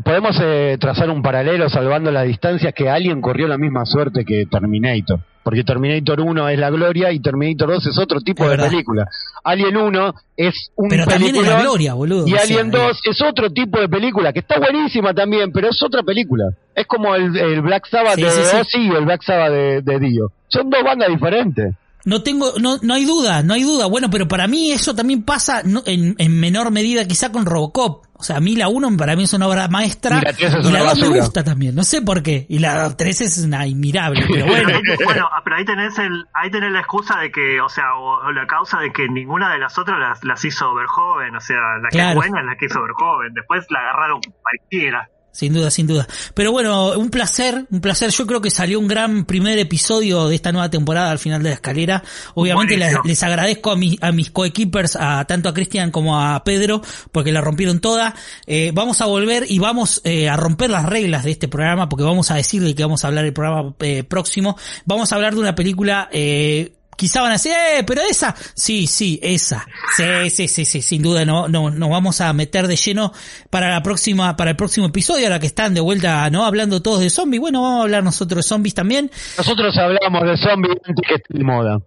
Podemos 0.03 0.36
eh, 0.41 0.77
trazar 0.80 1.11
un 1.11 1.22
paralelo 1.22 1.69
salvando 1.69 2.10
las 2.11 2.26
distancias 2.26 2.73
que 2.73 2.90
Alien 2.90 3.22
corrió 3.22 3.48
la 3.48 3.60
misma 3.60 3.86
suerte 3.86 4.26
que 4.26 4.48
Terminator. 4.48 5.19
Porque 5.44 5.64
Terminator 5.64 6.19
1 6.19 6.49
es 6.49 6.60
la 6.60 6.69
gloria 6.72 7.11
y 7.11 7.19
Terminator 7.19 7.69
2 7.69 7.88
es 7.88 7.98
otro 7.99 8.22
tipo 8.22 8.49
de 8.49 8.57
película. 8.57 9.07
Alien 9.44 9.77
1 9.77 10.14
es 10.36 10.72
un 10.76 10.90
Pero 10.90 11.06
también 11.06 11.36
es 11.36 11.48
la 11.48 11.61
gloria, 11.61 11.94
boludo. 11.94 12.27
Y 12.27 12.36
Alien 12.36 12.72
2 12.72 13.02
es 13.03 13.22
otro 13.22 13.52
tipo 13.52 13.80
de 13.80 13.88
película, 13.88 14.34
que 14.34 14.40
está 14.40 14.57
buenísima 14.57 15.14
también, 15.14 15.52
pero 15.52 15.69
es 15.69 15.81
otra 15.84 16.02
película. 16.02 16.45
Es 16.73 16.88
como 16.88 17.15
el, 17.15 17.61
Black 17.61 17.88
Sabbath 17.88 18.15
de 18.15 18.26
Ozzy 18.26 18.80
y 18.80 18.95
el 18.95 19.06
Black 19.06 19.22
Sabbath 19.22 19.52
de, 19.52 19.81
de 19.84 19.99
Dio. 19.99 20.31
Son 20.48 20.69
dos 20.69 20.84
bandas 20.84 21.10
diferentes. 21.10 21.76
No 22.10 22.23
tengo, 22.23 22.53
no, 22.60 22.77
no 22.81 22.94
hay 22.95 23.06
duda, 23.06 23.44
no 23.44 23.53
hay 23.53 23.64
duda. 23.64 23.86
Bueno, 23.86 24.10
pero 24.10 24.27
para 24.27 24.48
mí 24.48 24.72
eso 24.72 24.95
también 24.95 25.23
pasa 25.23 25.61
en, 25.61 26.15
en 26.18 26.40
menor 26.40 26.72
medida 26.72 27.06
quizá 27.06 27.31
con 27.31 27.45
Robocop. 27.45 28.10
O 28.19 28.23
sea, 28.23 28.36
a 28.36 28.40
mí 28.41 28.53
la 28.53 28.68
1 28.68 28.98
para 28.98 29.15
mí 29.15 29.23
es 29.23 29.34
una 29.34 29.48
obra 29.48 29.69
maestra 29.69 30.22
y 30.38 30.72
la 30.72 30.84
2 30.84 30.99
me 30.99 31.19
gusta 31.19 31.41
también, 31.41 31.73
no 31.73 31.84
sé 31.84 32.02
por 32.02 32.22
qué. 32.22 32.45
Y 32.49 32.60
la 32.60 32.98
3 32.98 33.22
es 33.22 33.38
una 33.45 33.65
inmirable, 33.65 34.26
pero 34.30 34.45
bueno. 34.48 34.77
bueno, 35.06 35.30
pero 35.41 35.56
ahí 35.56 35.64
tenés 35.64 35.98
el, 35.99 36.26
ahí 36.34 36.52
tenés 36.52 36.72
la 36.73 36.80
excusa 36.80 37.18
de 37.19 37.31
que, 37.31 37.61
o 37.61 37.69
sea, 37.69 37.95
o, 37.95 38.30
la 38.34 38.45
causa 38.45 38.80
de 38.80 38.91
que 38.91 39.07
ninguna 39.07 39.53
de 39.53 39.60
las 39.60 39.77
otras 39.77 39.98
las, 39.99 40.23
las 40.26 40.44
hizo 40.44 40.76
Verjoven, 40.76 41.34
o 41.34 41.40
sea, 41.40 41.77
la 41.81 41.90
que 41.90 42.10
es 42.10 42.15
buena 42.15 42.41
es 42.41 42.45
la 42.45 42.56
que 42.57 42.65
hizo 42.65 42.81
Verjoven, 42.81 43.34
después 43.34 43.65
la 43.69 43.80
agarraron 43.80 44.19
cualquiera. 44.41 45.10
Sin 45.31 45.53
duda, 45.53 45.69
sin 45.69 45.88
duda. 45.88 46.07
Pero 46.34 46.51
bueno, 46.51 46.93
un 46.97 47.10
placer, 47.10 47.65
un 47.69 47.81
placer. 47.81 48.10
Yo 48.10 48.26
creo 48.26 48.41
que 48.41 48.49
salió 48.49 48.80
un 48.80 48.88
gran 48.88 49.26
primer 49.26 49.60
episodio 49.60 50.27
de 50.27 50.35
esta 50.35 50.51
nueva 50.51 50.69
temporada 50.69 51.11
al 51.11 51.19
final 51.19 51.43
de 51.43 51.49
la 51.49 51.56
escalera. 51.56 52.03
Obviamente 52.34 52.77
les, 52.77 53.23
agradezco 53.23 53.72
a, 53.72 53.77
a 54.01 54.11
mis 54.11 54.31
coequippers, 54.31 54.97
a 54.99 55.26
tanto 55.26 55.47
a 55.47 55.53
Cristian 55.53 55.91
como 55.91 56.19
a 56.19 56.43
Pedro, 56.43 56.81
porque 57.11 57.31
la 57.31 57.41
rompieron 57.41 57.80
toda. 57.80 58.15
Eh, 58.47 58.72
vamos 58.73 59.01
a 59.01 59.06
volver 59.06 59.45
y 59.47 59.60
vamos 59.60 60.01
eh, 60.03 60.30
a 60.30 60.35
romper 60.35 60.72
las 60.72 60.85
reglas 60.85 61.23
de 61.23 61.31
este 61.31 61.47
programa, 61.47 61.88
porque 61.89 62.03
vamos 62.03 62.31
a 62.31 62.35
decir 62.35 62.64
de 62.64 62.73
que 62.73 62.84
vamos 62.84 63.03
a 63.03 63.07
hablar 63.07 63.26
el 63.26 63.34
programa 63.34 63.76
eh, 63.80 64.03
próximo. 64.03 64.57
Vamos 64.85 65.11
a 65.11 65.15
hablar 65.15 65.35
de 65.35 65.41
una 65.41 65.56
película 65.56 66.10
eh, 66.11 66.73
quizá 66.99 67.21
van 67.21 67.31
a 67.31 67.35
decir, 67.35 67.53
eh, 67.53 67.84
pero 67.88 68.01
esa, 68.01 68.35
sí, 68.53 68.85
sí, 68.85 69.17
esa, 69.23 69.65
sí, 69.95 70.30
sí, 70.30 70.49
sí, 70.49 70.65
sí, 70.65 70.81
sin 70.81 71.01
duda 71.01 71.23
no, 71.23 71.47
no, 71.47 71.71
nos 71.71 71.89
vamos 71.89 72.19
a 72.19 72.34
meter 72.34 72.67
de 72.67 72.76
lleno 72.76 73.13
para 73.49 73.71
la 73.71 73.81
próxima, 73.81 74.35
para 74.35 74.51
el 74.51 74.57
próximo 74.57 74.88
episodio, 74.88 75.26
ahora 75.26 75.39
que 75.39 75.47
están 75.47 75.73
de 75.73 75.80
vuelta, 75.80 76.30
¿no? 76.30 76.45
Hablando 76.45 76.81
todos 76.81 76.99
de 76.99 77.09
zombies, 77.09 77.39
bueno, 77.39 77.61
vamos 77.61 77.80
a 77.80 77.84
hablar 77.84 78.03
nosotros 78.03 78.43
de 78.43 78.49
zombies 78.49 78.76
también. 78.76 79.09
Nosotros 79.38 79.77
hablamos 79.77 80.23
de 80.23 80.38
zombies 80.38 80.76
antes 80.84 81.07
que 81.07 81.15
esté 81.15 81.38
de 81.38 81.43
moda. 81.45 81.80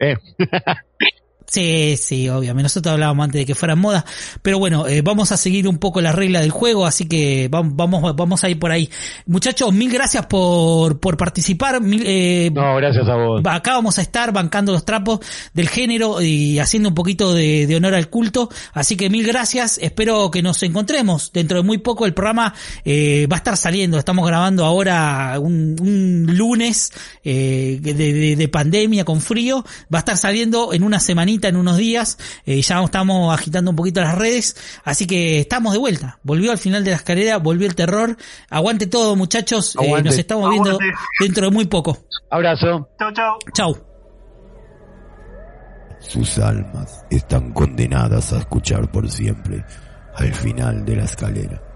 Eh. 0.00 0.16
Sí, 1.52 1.96
sí, 1.98 2.30
obviamente. 2.30 2.62
Nosotros 2.62 2.94
hablábamos 2.94 3.24
antes 3.24 3.40
de 3.42 3.44
que 3.44 3.54
fuera 3.54 3.76
moda. 3.76 4.06
Pero 4.40 4.58
bueno, 4.58 4.86
eh, 4.86 5.02
vamos 5.02 5.32
a 5.32 5.36
seguir 5.36 5.68
un 5.68 5.76
poco 5.76 6.00
la 6.00 6.10
regla 6.10 6.40
del 6.40 6.50
juego, 6.50 6.86
así 6.86 7.04
que 7.04 7.48
vamos, 7.50 7.76
vamos, 7.76 8.16
vamos 8.16 8.42
a 8.42 8.48
ir 8.48 8.58
por 8.58 8.70
ahí. 8.70 8.88
Muchachos, 9.26 9.70
mil 9.74 9.92
gracias 9.92 10.24
por, 10.24 10.98
por 10.98 11.18
participar. 11.18 11.82
eh, 11.84 12.50
no, 12.54 12.76
gracias 12.76 13.06
a 13.06 13.16
vos. 13.16 13.42
Acá 13.44 13.72
vamos 13.72 13.98
a 13.98 14.02
estar 14.02 14.32
bancando 14.32 14.72
los 14.72 14.86
trapos 14.86 15.20
del 15.52 15.68
género 15.68 16.22
y 16.22 16.58
haciendo 16.58 16.88
un 16.88 16.94
poquito 16.94 17.34
de, 17.34 17.66
de 17.66 17.76
honor 17.76 17.96
al 17.96 18.08
culto. 18.08 18.48
Así 18.72 18.96
que 18.96 19.10
mil 19.10 19.26
gracias. 19.26 19.76
Espero 19.82 20.30
que 20.30 20.40
nos 20.40 20.62
encontremos. 20.62 21.32
Dentro 21.34 21.58
de 21.58 21.64
muy 21.64 21.76
poco 21.76 22.06
el 22.06 22.14
programa 22.14 22.54
eh, 22.86 23.26
va 23.30 23.36
a 23.36 23.40
estar 23.40 23.58
saliendo. 23.58 23.98
Estamos 23.98 24.26
grabando 24.26 24.64
ahora 24.64 25.38
un, 25.38 25.76
un 25.82 26.34
lunes 26.34 26.92
eh, 27.22 27.78
de, 27.78 27.92
de, 27.92 28.36
de 28.36 28.48
pandemia 28.48 29.04
con 29.04 29.20
frío. 29.20 29.62
Va 29.94 29.98
a 29.98 30.00
estar 30.00 30.16
saliendo 30.16 30.72
en 30.72 30.82
una 30.82 30.98
semanita 30.98 31.41
en 31.48 31.56
unos 31.56 31.76
días. 31.76 32.18
Eh, 32.46 32.60
ya 32.62 32.82
estamos 32.82 33.32
agitando 33.32 33.70
un 33.70 33.76
poquito 33.76 34.00
las 34.00 34.16
redes. 34.16 34.56
Así 34.84 35.06
que 35.06 35.40
estamos 35.40 35.72
de 35.72 35.78
vuelta. 35.78 36.18
Volvió 36.22 36.52
al 36.52 36.58
final 36.58 36.84
de 36.84 36.90
la 36.90 36.96
escalera, 36.96 37.38
volvió 37.38 37.66
el 37.66 37.74
terror. 37.74 38.16
Aguante 38.50 38.86
todo, 38.86 39.16
muchachos. 39.16 39.76
Eh, 39.80 40.02
nos 40.02 40.18
estamos 40.18 40.50
viendo 40.50 40.78
dentro 41.20 41.46
de 41.46 41.50
muy 41.50 41.66
poco. 41.66 41.98
Abrazo. 42.30 42.88
Chau, 42.98 43.12
chau. 43.12 43.38
Chau. 43.54 43.86
Sus 46.00 46.38
almas 46.38 47.04
están 47.10 47.52
condenadas 47.52 48.32
a 48.32 48.38
escuchar 48.38 48.90
por 48.90 49.08
siempre 49.08 49.64
al 50.16 50.34
final 50.34 50.84
de 50.84 50.96
la 50.96 51.04
escalera. 51.04 51.71